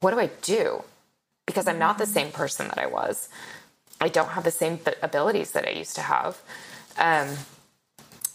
What 0.00 0.12
do 0.12 0.20
I 0.20 0.30
do? 0.42 0.84
Because 1.46 1.66
I'm 1.66 1.78
not 1.78 1.98
the 1.98 2.06
same 2.06 2.30
person 2.30 2.68
that 2.68 2.78
I 2.78 2.86
was. 2.86 3.28
I 4.00 4.08
don't 4.08 4.30
have 4.30 4.44
the 4.44 4.50
same 4.50 4.78
abilities 5.02 5.52
that 5.52 5.66
I 5.66 5.72
used 5.72 5.96
to 5.96 6.02
have. 6.02 6.40
Um, 6.98 7.28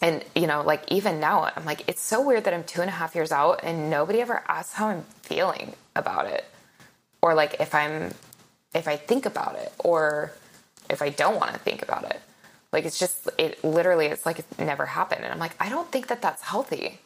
and 0.02 0.24
you 0.36 0.48
know 0.48 0.62
like 0.62 0.84
even 0.92 1.20
now 1.20 1.50
i'm 1.56 1.66
like 1.66 1.84
it's 1.88 2.02
so 2.02 2.22
weird 2.22 2.44
that 2.44 2.54
i'm 2.54 2.64
two 2.64 2.82
and 2.82 2.90
a 2.90 2.94
half 2.94 3.16
years 3.16 3.32
out 3.32 3.60
and 3.64 3.90
nobody 3.90 4.22
ever 4.22 4.44
asks 4.48 4.74
how 4.74 4.88
i'm 4.88 5.04
feeling 5.22 5.74
about 5.96 6.26
it 6.26 6.46
or 7.22 7.34
like 7.34 7.56
if 7.60 7.74
i'm 7.76 8.14
if 8.74 8.88
i 8.88 8.96
think 8.96 9.26
about 9.26 9.56
it 9.56 9.72
or 9.80 10.32
if 10.90 11.02
i 11.02 11.10
don't 11.10 11.40
want 11.40 11.52
to 11.52 11.60
think 11.60 11.82
about 11.82 12.04
it 12.06 12.22
like 12.72 12.86
it's 12.86 13.00
just 13.00 13.30
it 13.38 13.64
literally 13.64 14.08
it's 14.08 14.26
like 14.26 14.40
it 14.40 14.46
never 14.58 14.86
happened 14.86 15.24
and 15.24 15.34
i'm 15.34 15.40
like 15.40 15.56
i 15.60 15.70
don't 15.70 15.92
think 15.92 16.08
that 16.08 16.22
that's 16.22 16.42
healthy 16.44 17.00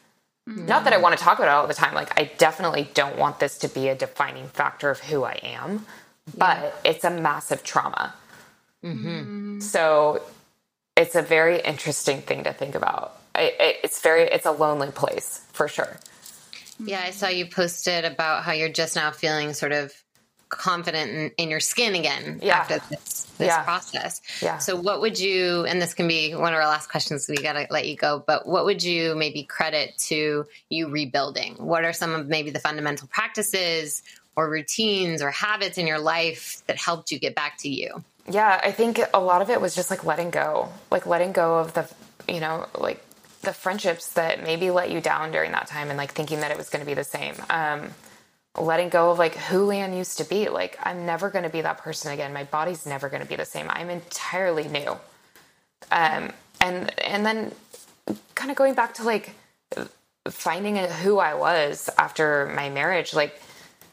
mm-hmm. 0.47 0.65
not 0.65 0.83
that 0.83 0.93
i 0.93 0.97
want 0.97 1.17
to 1.17 1.23
talk 1.23 1.39
about 1.39 1.47
it 1.47 1.51
all 1.51 1.67
the 1.67 1.73
time 1.73 1.93
like 1.93 2.17
i 2.19 2.29
definitely 2.37 2.89
don't 2.93 3.17
want 3.17 3.39
this 3.39 3.57
to 3.57 3.67
be 3.67 3.87
a 3.87 3.95
defining 3.95 4.47
factor 4.47 4.89
of 4.89 4.99
who 4.99 5.23
i 5.23 5.39
am 5.43 5.85
but 6.37 6.57
yeah. 6.57 6.91
it's 6.91 7.03
a 7.03 7.09
massive 7.09 7.63
trauma 7.63 8.13
mm-hmm. 8.83 9.59
so 9.59 10.21
it's 10.95 11.15
a 11.15 11.21
very 11.21 11.59
interesting 11.59 12.21
thing 12.21 12.43
to 12.43 12.53
think 12.53 12.75
about. 12.75 13.17
It, 13.35 13.55
it, 13.59 13.77
it's 13.83 14.01
very, 14.01 14.23
it's 14.23 14.45
a 14.45 14.51
lonely 14.51 14.91
place 14.91 15.45
for 15.53 15.67
sure. 15.67 15.97
Yeah, 16.79 17.01
I 17.03 17.11
saw 17.11 17.27
you 17.27 17.47
posted 17.47 18.05
about 18.05 18.43
how 18.43 18.51
you're 18.51 18.69
just 18.69 18.95
now 18.95 19.11
feeling 19.11 19.53
sort 19.53 19.71
of 19.71 19.93
confident 20.49 21.11
in, 21.11 21.31
in 21.37 21.49
your 21.49 21.59
skin 21.59 21.95
again 21.95 22.39
yeah. 22.41 22.57
after 22.57 22.79
this, 22.89 23.23
this 23.37 23.47
yeah. 23.47 23.63
process. 23.63 24.21
Yeah. 24.41 24.59
So, 24.59 24.75
what 24.75 25.01
would 25.01 25.19
you, 25.19 25.65
and 25.65 25.81
this 25.81 25.93
can 25.93 26.07
be 26.07 26.33
one 26.33 26.53
of 26.53 26.59
our 26.59 26.67
last 26.67 26.89
questions, 26.89 27.27
we 27.27 27.37
got 27.37 27.53
to 27.53 27.67
let 27.69 27.87
you 27.87 27.95
go, 27.95 28.23
but 28.25 28.47
what 28.47 28.65
would 28.65 28.83
you 28.83 29.15
maybe 29.15 29.43
credit 29.43 29.97
to 30.09 30.45
you 30.69 30.89
rebuilding? 30.89 31.55
What 31.55 31.85
are 31.85 31.93
some 31.93 32.13
of 32.13 32.27
maybe 32.27 32.51
the 32.51 32.59
fundamental 32.59 33.07
practices 33.07 34.03
or 34.35 34.49
routines 34.49 35.21
or 35.21 35.31
habits 35.31 35.77
in 35.77 35.87
your 35.87 35.99
life 35.99 36.63
that 36.67 36.77
helped 36.77 37.11
you 37.11 37.19
get 37.19 37.35
back 37.35 37.57
to 37.59 37.69
you? 37.69 38.03
Yeah, 38.29 38.59
I 38.63 38.71
think 38.71 38.99
a 39.13 39.19
lot 39.19 39.41
of 39.41 39.49
it 39.49 39.59
was 39.59 39.75
just 39.75 39.89
like 39.89 40.05
letting 40.05 40.29
go, 40.29 40.69
like 40.89 41.05
letting 41.05 41.33
go 41.33 41.59
of 41.59 41.73
the, 41.73 41.89
you 42.27 42.39
know, 42.39 42.67
like 42.77 43.03
the 43.41 43.53
friendships 43.53 44.13
that 44.13 44.41
maybe 44.43 44.71
let 44.71 44.89
you 44.89 45.01
down 45.01 45.31
during 45.31 45.51
that 45.51 45.67
time 45.67 45.89
and 45.89 45.97
like 45.97 46.13
thinking 46.13 46.39
that 46.39 46.51
it 46.51 46.57
was 46.57 46.69
going 46.69 46.79
to 46.79 46.85
be 46.85 46.93
the 46.93 47.03
same. 47.03 47.35
Um, 47.49 47.89
letting 48.57 48.89
go 48.89 49.11
of 49.11 49.19
like 49.19 49.35
who 49.35 49.67
Leanne 49.67 49.97
used 49.97 50.17
to 50.19 50.23
be. 50.23 50.47
Like, 50.47 50.77
I'm 50.81 51.05
never 51.05 51.29
going 51.29 51.43
to 51.43 51.49
be 51.49 51.61
that 51.61 51.79
person 51.79 52.11
again. 52.11 52.31
My 52.33 52.45
body's 52.45 52.85
never 52.85 53.09
going 53.09 53.21
to 53.21 53.27
be 53.27 53.35
the 53.35 53.45
same. 53.45 53.67
I'm 53.69 53.89
entirely 53.89 54.67
new. 54.69 54.91
Um, 55.91 56.31
and, 56.61 56.97
and 56.99 57.25
then 57.25 57.51
kind 58.35 58.51
of 58.51 58.55
going 58.55 58.73
back 58.73 58.93
to 58.95 59.03
like 59.03 59.35
finding 60.29 60.77
who 60.77 61.19
I 61.19 61.33
was 61.33 61.89
after 61.97 62.49
my 62.55 62.69
marriage, 62.69 63.13
like 63.13 63.41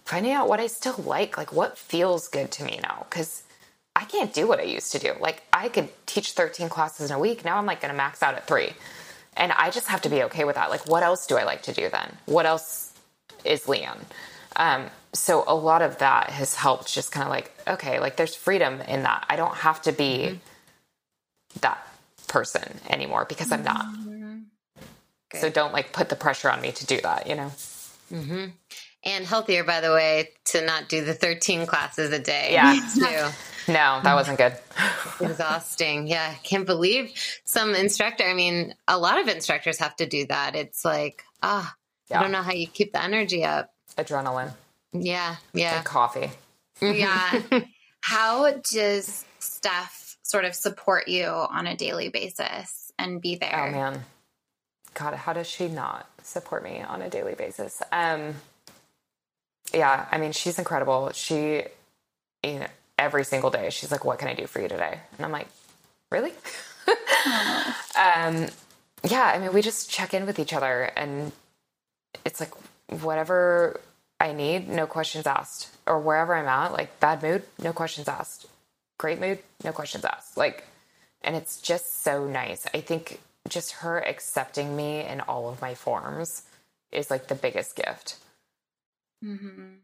finding 0.05 0.33
out 0.33 0.49
what 0.49 0.61
I 0.61 0.69
still 0.69 1.03
like, 1.05 1.37
like 1.37 1.53
what 1.53 1.77
feels 1.77 2.29
good 2.29 2.53
to 2.53 2.65
me 2.65 2.79
now. 2.83 3.07
Cause 3.11 3.43
I 4.01 4.05
can't 4.05 4.33
do 4.33 4.49
what 4.49 4.59
I 4.59 4.63
used 4.63 4.93
to 4.93 4.99
do. 4.99 5.13
Like 5.21 5.43
I 5.53 5.69
could 5.69 5.91
teach 6.07 6.33
13 6.33 6.71
classes 6.71 7.11
in 7.11 7.17
a 7.17 7.19
week. 7.19 7.45
Now 7.45 7.59
I'm 7.59 7.67
like 7.67 7.83
going 7.83 7.93
to 7.93 7.97
max 7.97 8.23
out 8.23 8.35
at 8.35 8.47
three. 8.47 8.73
And 9.37 9.53
I 9.53 9.71
just 9.71 9.89
have 9.89 10.01
to 10.03 10.09
be 10.09 10.23
okay 10.25 10.45
with 10.45 10.57
that. 10.57 10.71
Like, 10.71 10.89
what 10.89 11.03
else 11.03 11.27
do 11.27 11.37
I 11.37 11.45
like 11.45 11.63
to 11.65 11.73
do 11.73 11.89
then? 11.91 12.17
What 12.25 12.47
else 12.47 12.95
is 13.45 13.65
Leanne? 13.65 14.01
Um, 14.57 14.87
so 15.13 15.45
a 15.47 15.55
lot 15.55 15.83
of 15.83 15.99
that 15.99 16.31
has 16.31 16.55
helped 16.55 16.93
just 16.93 17.13
kind 17.13 17.25
of 17.25 17.31
like, 17.31 17.53
okay, 17.69 18.01
like 18.01 18.17
there's 18.17 18.35
freedom 18.35 18.81
in 18.81 19.03
that. 19.03 19.27
I 19.29 19.37
don't 19.37 19.55
have 19.55 19.83
to 19.83 19.93
be 19.93 20.19
mm-hmm. 20.19 21.61
that 21.61 21.87
person 22.27 22.81
anymore 22.89 23.27
because 23.29 23.53
I'm 23.53 23.63
not. 23.63 23.85
Mm-hmm. 23.85 24.39
So 25.39 25.51
don't 25.51 25.75
like 25.75 25.93
put 25.93 26.09
the 26.09 26.17
pressure 26.17 26.51
on 26.51 26.61
me 26.61 26.73
to 26.73 26.87
do 26.87 27.01
that, 27.03 27.27
you 27.27 27.35
know? 27.35 27.53
Mm-hmm. 28.11 28.47
And 29.05 29.25
healthier, 29.27 29.63
by 29.63 29.81
the 29.81 29.93
way, 29.93 30.31
to 30.47 30.65
not 30.65 30.89
do 30.89 31.05
the 31.05 31.15
13 31.15 31.67
classes 31.67 32.13
a 32.13 32.19
day. 32.19 32.51
Yeah. 32.53 33.33
No, 33.73 34.01
that 34.03 34.15
wasn't 34.15 34.39
good. 34.39 34.55
Exhausting. 35.21 36.07
Yeah. 36.07 36.35
Can't 36.43 36.67
believe 36.67 37.13
some 37.45 37.75
instructor. 37.75 38.25
I 38.25 38.35
mean, 38.35 38.75
a 38.89 38.99
lot 38.99 39.21
of 39.21 39.29
instructors 39.29 39.79
have 39.79 39.95
to 39.97 40.07
do 40.07 40.27
that. 40.27 40.57
It's 40.57 40.85
like, 40.85 41.23
ah, 41.43 41.75
yeah. 42.11 42.19
I 42.19 42.23
don't 42.23 42.33
know 42.33 42.43
how 42.43 42.53
you 42.53 42.67
keep 42.67 42.93
the 42.93 43.03
energy 43.03 43.45
up. 43.45 43.73
Adrenaline. 43.97 44.53
Yeah. 44.93 45.37
Yeah. 45.53 45.77
And 45.77 45.85
coffee. 45.85 46.31
Yeah. 46.81 47.43
how 48.01 48.53
does 48.53 49.25
Steph 49.39 50.19
sort 50.23 50.45
of 50.45 50.55
support 50.55 51.09
you 51.09 51.27
on 51.27 51.67
a 51.67 51.77
daily 51.77 52.09
basis 52.09 52.93
and 52.99 53.21
be 53.21 53.37
there? 53.37 53.69
Oh, 53.69 53.71
man. 53.71 54.05
God, 54.95 55.15
how 55.15 55.33
does 55.33 55.47
she 55.47 55.69
not 55.69 56.09
support 56.23 56.65
me 56.65 56.83
on 56.83 57.03
a 57.03 57.09
daily 57.09 57.35
basis? 57.35 57.81
Um, 57.93 58.35
yeah, 59.73 60.07
I 60.11 60.19
mean, 60.19 60.33
she's 60.33 60.59
incredible. 60.59 61.11
She, 61.13 61.63
you 62.43 62.59
know, 62.61 62.67
every 63.01 63.25
single 63.25 63.51
day. 63.51 63.71
She's 63.71 63.91
like, 63.91 64.05
"What 64.05 64.19
can 64.19 64.29
I 64.29 64.35
do 64.35 64.47
for 64.47 64.61
you 64.61 64.69
today?" 64.69 65.01
And 65.17 65.25
I'm 65.25 65.33
like, 65.33 65.49
"Really?" 66.13 66.33
um, 67.97 68.47
yeah, 69.03 69.33
I 69.35 69.39
mean, 69.39 69.53
we 69.53 69.63
just 69.63 69.91
check 69.91 70.13
in 70.15 70.27
with 70.27 70.39
each 70.39 70.53
other, 70.53 70.93
and 70.97 71.33
it's 72.25 72.39
like 72.39 72.53
whatever 73.03 73.81
I 74.21 74.33
need, 74.33 74.69
no 74.69 74.87
questions 74.87 75.27
asked, 75.27 75.71
or 75.87 75.99
wherever 75.99 76.35
I'm 76.35 76.47
at, 76.47 76.73
like 76.73 77.01
bad 77.01 77.23
mood, 77.23 77.43
no 77.63 77.73
questions 77.73 78.07
asked, 78.07 78.47
great 78.99 79.19
mood, 79.19 79.39
no 79.65 79.73
questions 79.73 80.05
asked, 80.05 80.37
like, 80.37 80.65
and 81.23 81.35
it's 81.35 81.61
just 81.61 82.03
so 82.03 82.27
nice. 82.27 82.67
I 82.75 82.81
think 82.81 83.21
just 83.49 83.73
her 83.73 83.99
accepting 83.99 84.77
me 84.77 85.01
in 85.05 85.21
all 85.23 85.49
of 85.49 85.63
my 85.63 85.75
forms 85.75 86.43
is 86.93 87.11
like 87.11 87.29
the 87.29 87.35
biggest 87.35 87.75
gift. 87.77 88.17
Mm-hmm. 89.25 89.81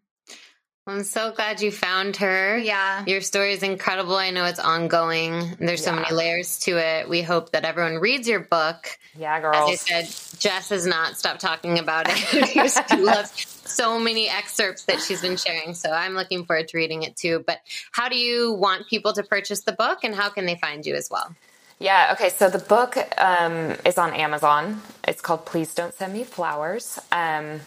I'm 0.89 1.03
so 1.03 1.33
glad 1.33 1.61
you 1.61 1.73
found 1.73 2.17
her. 2.19 2.57
Yeah. 2.57 3.05
Your 3.07 3.21
story 3.21 3.53
is 3.53 3.65
incredible. 3.65 4.15
I 4.15 4.31
know 4.31 4.45
it's 4.45 4.61
ongoing. 4.61 5.57
There's 5.59 5.83
so 5.83 5.93
many 5.93 6.15
layers 6.15 6.61
to 6.61 6.79
it. 6.79 7.09
We 7.09 7.23
hope 7.23 7.51
that 7.51 7.65
everyone 7.65 7.97
reads 7.97 8.29
your 8.29 8.39
book. 8.39 8.97
Yeah, 9.19 9.41
girl. 9.41 9.55
As 9.55 9.69
I 9.69 9.75
said, 10.03 10.39
Jess 10.39 10.69
has 10.69 10.87
not 10.87 11.17
stopped 11.17 11.41
talking 11.41 11.81
about 11.81 12.07
it. 12.09 12.17
she 12.91 12.97
loves 12.99 13.33
so 13.65 13.99
many 13.99 14.29
excerpts 14.29 14.85
that 14.85 15.01
she's 15.01 15.23
been 15.23 15.37
sharing. 15.37 15.75
So 15.75 15.91
I'm 15.91 16.15
looking 16.15 16.45
forward 16.45 16.69
to 16.69 16.77
reading 16.77 17.03
it 17.03 17.17
too. 17.17 17.43
But 17.45 17.59
how 17.91 18.09
do 18.09 18.17
you 18.17 18.53
want 18.53 18.87
people 18.87 19.13
to 19.15 19.25
purchase 19.25 19.63
the 19.63 19.73
book 19.73 20.05
and 20.05 20.15
how 20.15 20.29
can 20.29 20.47
they 20.47 20.55
find 20.55 20.87
you 20.87 20.95
as 20.95 21.09
well? 21.11 21.35
Yeah, 21.81 22.11
okay. 22.13 22.29
So 22.29 22.49
the 22.49 22.61
book 22.61 22.97
um, 23.19 23.75
is 23.85 23.99
on 23.99 24.15
Amazon. 24.15 24.83
It's 25.07 25.21
called 25.21 25.47
Please 25.47 25.75
Don't 25.75 25.93
Send 25.93 26.13
Me 26.13 26.23
Flowers. 26.23 27.01
Um, 27.11 27.61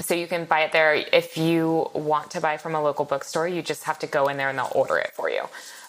so 0.00 0.14
you 0.14 0.26
can 0.26 0.44
buy 0.44 0.60
it 0.60 0.72
there. 0.72 0.94
If 0.94 1.36
you 1.36 1.90
want 1.94 2.30
to 2.32 2.40
buy 2.40 2.56
from 2.56 2.74
a 2.74 2.82
local 2.82 3.04
bookstore, 3.04 3.48
you 3.48 3.62
just 3.62 3.84
have 3.84 3.98
to 4.00 4.06
go 4.06 4.28
in 4.28 4.36
there 4.36 4.48
and 4.48 4.58
they'll 4.58 4.72
order 4.74 4.96
it 4.96 5.12
for 5.14 5.28
you. 5.30 5.42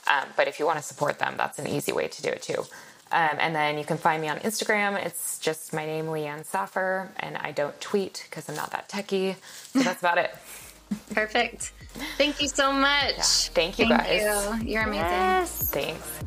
Um, 0.07 0.27
but 0.35 0.47
if 0.47 0.59
you 0.59 0.65
want 0.65 0.77
to 0.77 0.83
support 0.83 1.19
them, 1.19 1.35
that's 1.37 1.59
an 1.59 1.67
easy 1.67 1.91
way 1.91 2.07
to 2.07 2.21
do 2.21 2.29
it 2.29 2.41
too. 2.41 2.65
Um, 3.11 3.37
and 3.39 3.55
then 3.55 3.77
you 3.77 3.83
can 3.83 3.97
find 3.97 4.21
me 4.21 4.29
on 4.29 4.37
Instagram. 4.39 5.03
It's 5.03 5.39
just 5.39 5.73
my 5.73 5.85
name, 5.85 6.05
Leanne 6.05 6.45
Saffer, 6.45 7.09
and 7.17 7.37
I 7.37 7.51
don't 7.51 7.79
tweet 7.81 8.25
because 8.29 8.47
I'm 8.49 8.55
not 8.55 8.71
that 8.71 8.87
techie. 8.87 9.35
So 9.73 9.79
that's 9.79 10.01
about 10.01 10.17
it. 10.19 10.31
Perfect. 11.13 11.71
Thank 12.17 12.41
you 12.41 12.47
so 12.47 12.71
much. 12.71 13.15
Yeah. 13.17 13.23
Thank 13.23 13.79
you 13.79 13.87
Thank 13.87 14.01
guys. 14.01 14.21
You. 14.21 14.67
You're 14.67 14.83
amazing. 14.83 15.05
Yes. 15.05 15.71
Thanks. 15.71 16.19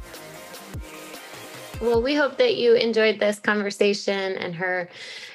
Well, 1.83 2.01
we 2.01 2.15
hope 2.15 2.37
that 2.39 2.55
you 2.55 2.75
enjoyed 2.75 3.19
this 3.19 3.41
conversation 3.41 4.37
and 4.37 4.55
her 4.55 4.89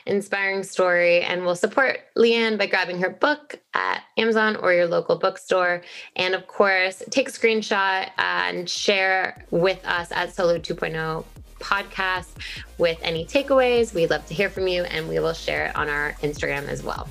inspiring 0.06 0.64
story. 0.64 1.22
And 1.22 1.44
we'll 1.44 1.57
support 1.57 1.99
Leanne 2.18 2.57
by 2.57 2.68
grabbing 2.68 2.99
her 2.99 3.10
book 3.10 3.60
at 3.74 4.03
Amazon 4.15 4.56
or 4.56 4.72
your 4.72 4.88
local 4.88 5.18
bookstore. 5.18 5.82
And 6.15 6.34
of 6.34 6.48
course, 6.48 7.03
take 7.10 7.28
a 7.28 7.32
screenshot 7.34 8.10
and 8.18 8.69
share 8.69 9.45
with 9.52 9.86
us 9.86 10.10
at 10.14 10.34
Solo 10.34 10.57
2.0 10.57 11.26
podcast 11.60 12.30
with 12.78 12.98
any 13.02 13.26
takeaways. 13.26 13.94
We'd 13.94 14.10
love 14.10 14.26
to 14.28 14.34
hear 14.34 14.49
from 14.49 14.69
you, 14.69 14.84
and 14.84 15.10
we 15.10 15.19
will 15.19 15.34
share 15.34 15.65
it 15.65 15.76
on 15.76 15.90
our 15.90 16.14
Instagram 16.24 16.69
as 16.69 16.82
well. 16.82 17.10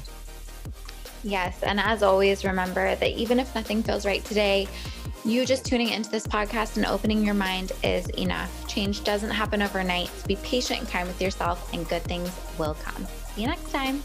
Yes. 1.23 1.63
And 1.63 1.79
as 1.79 2.03
always, 2.03 2.43
remember 2.43 2.95
that 2.95 3.11
even 3.11 3.39
if 3.39 3.55
nothing 3.55 3.83
feels 3.83 4.07
right 4.07 4.25
today, 4.25 4.67
you 5.27 5.44
just 5.44 5.65
tuning 5.65 5.89
into 5.89 6.09
this 6.09 6.27
podcast 6.27 6.77
and 6.77 6.86
opening 6.86 7.24
your 7.24 7.35
mind 7.35 7.73
is 7.82 8.09
enough. 8.11 8.66
Change 8.69 9.03
doesn't 9.03 9.31
happen 9.31 9.61
overnight. 9.61 10.09
So 10.09 10.27
be 10.28 10.36
patient 10.36 10.81
and 10.81 10.89
kind 10.89 11.09
with 11.09 11.20
yourself, 11.20 11.73
and 11.74 11.89
good 11.89 12.03
things 12.03 12.31
will 12.59 12.74
come. 12.74 13.07
See 13.35 13.43
you 13.43 13.48
next 13.48 13.70
time. 13.70 14.03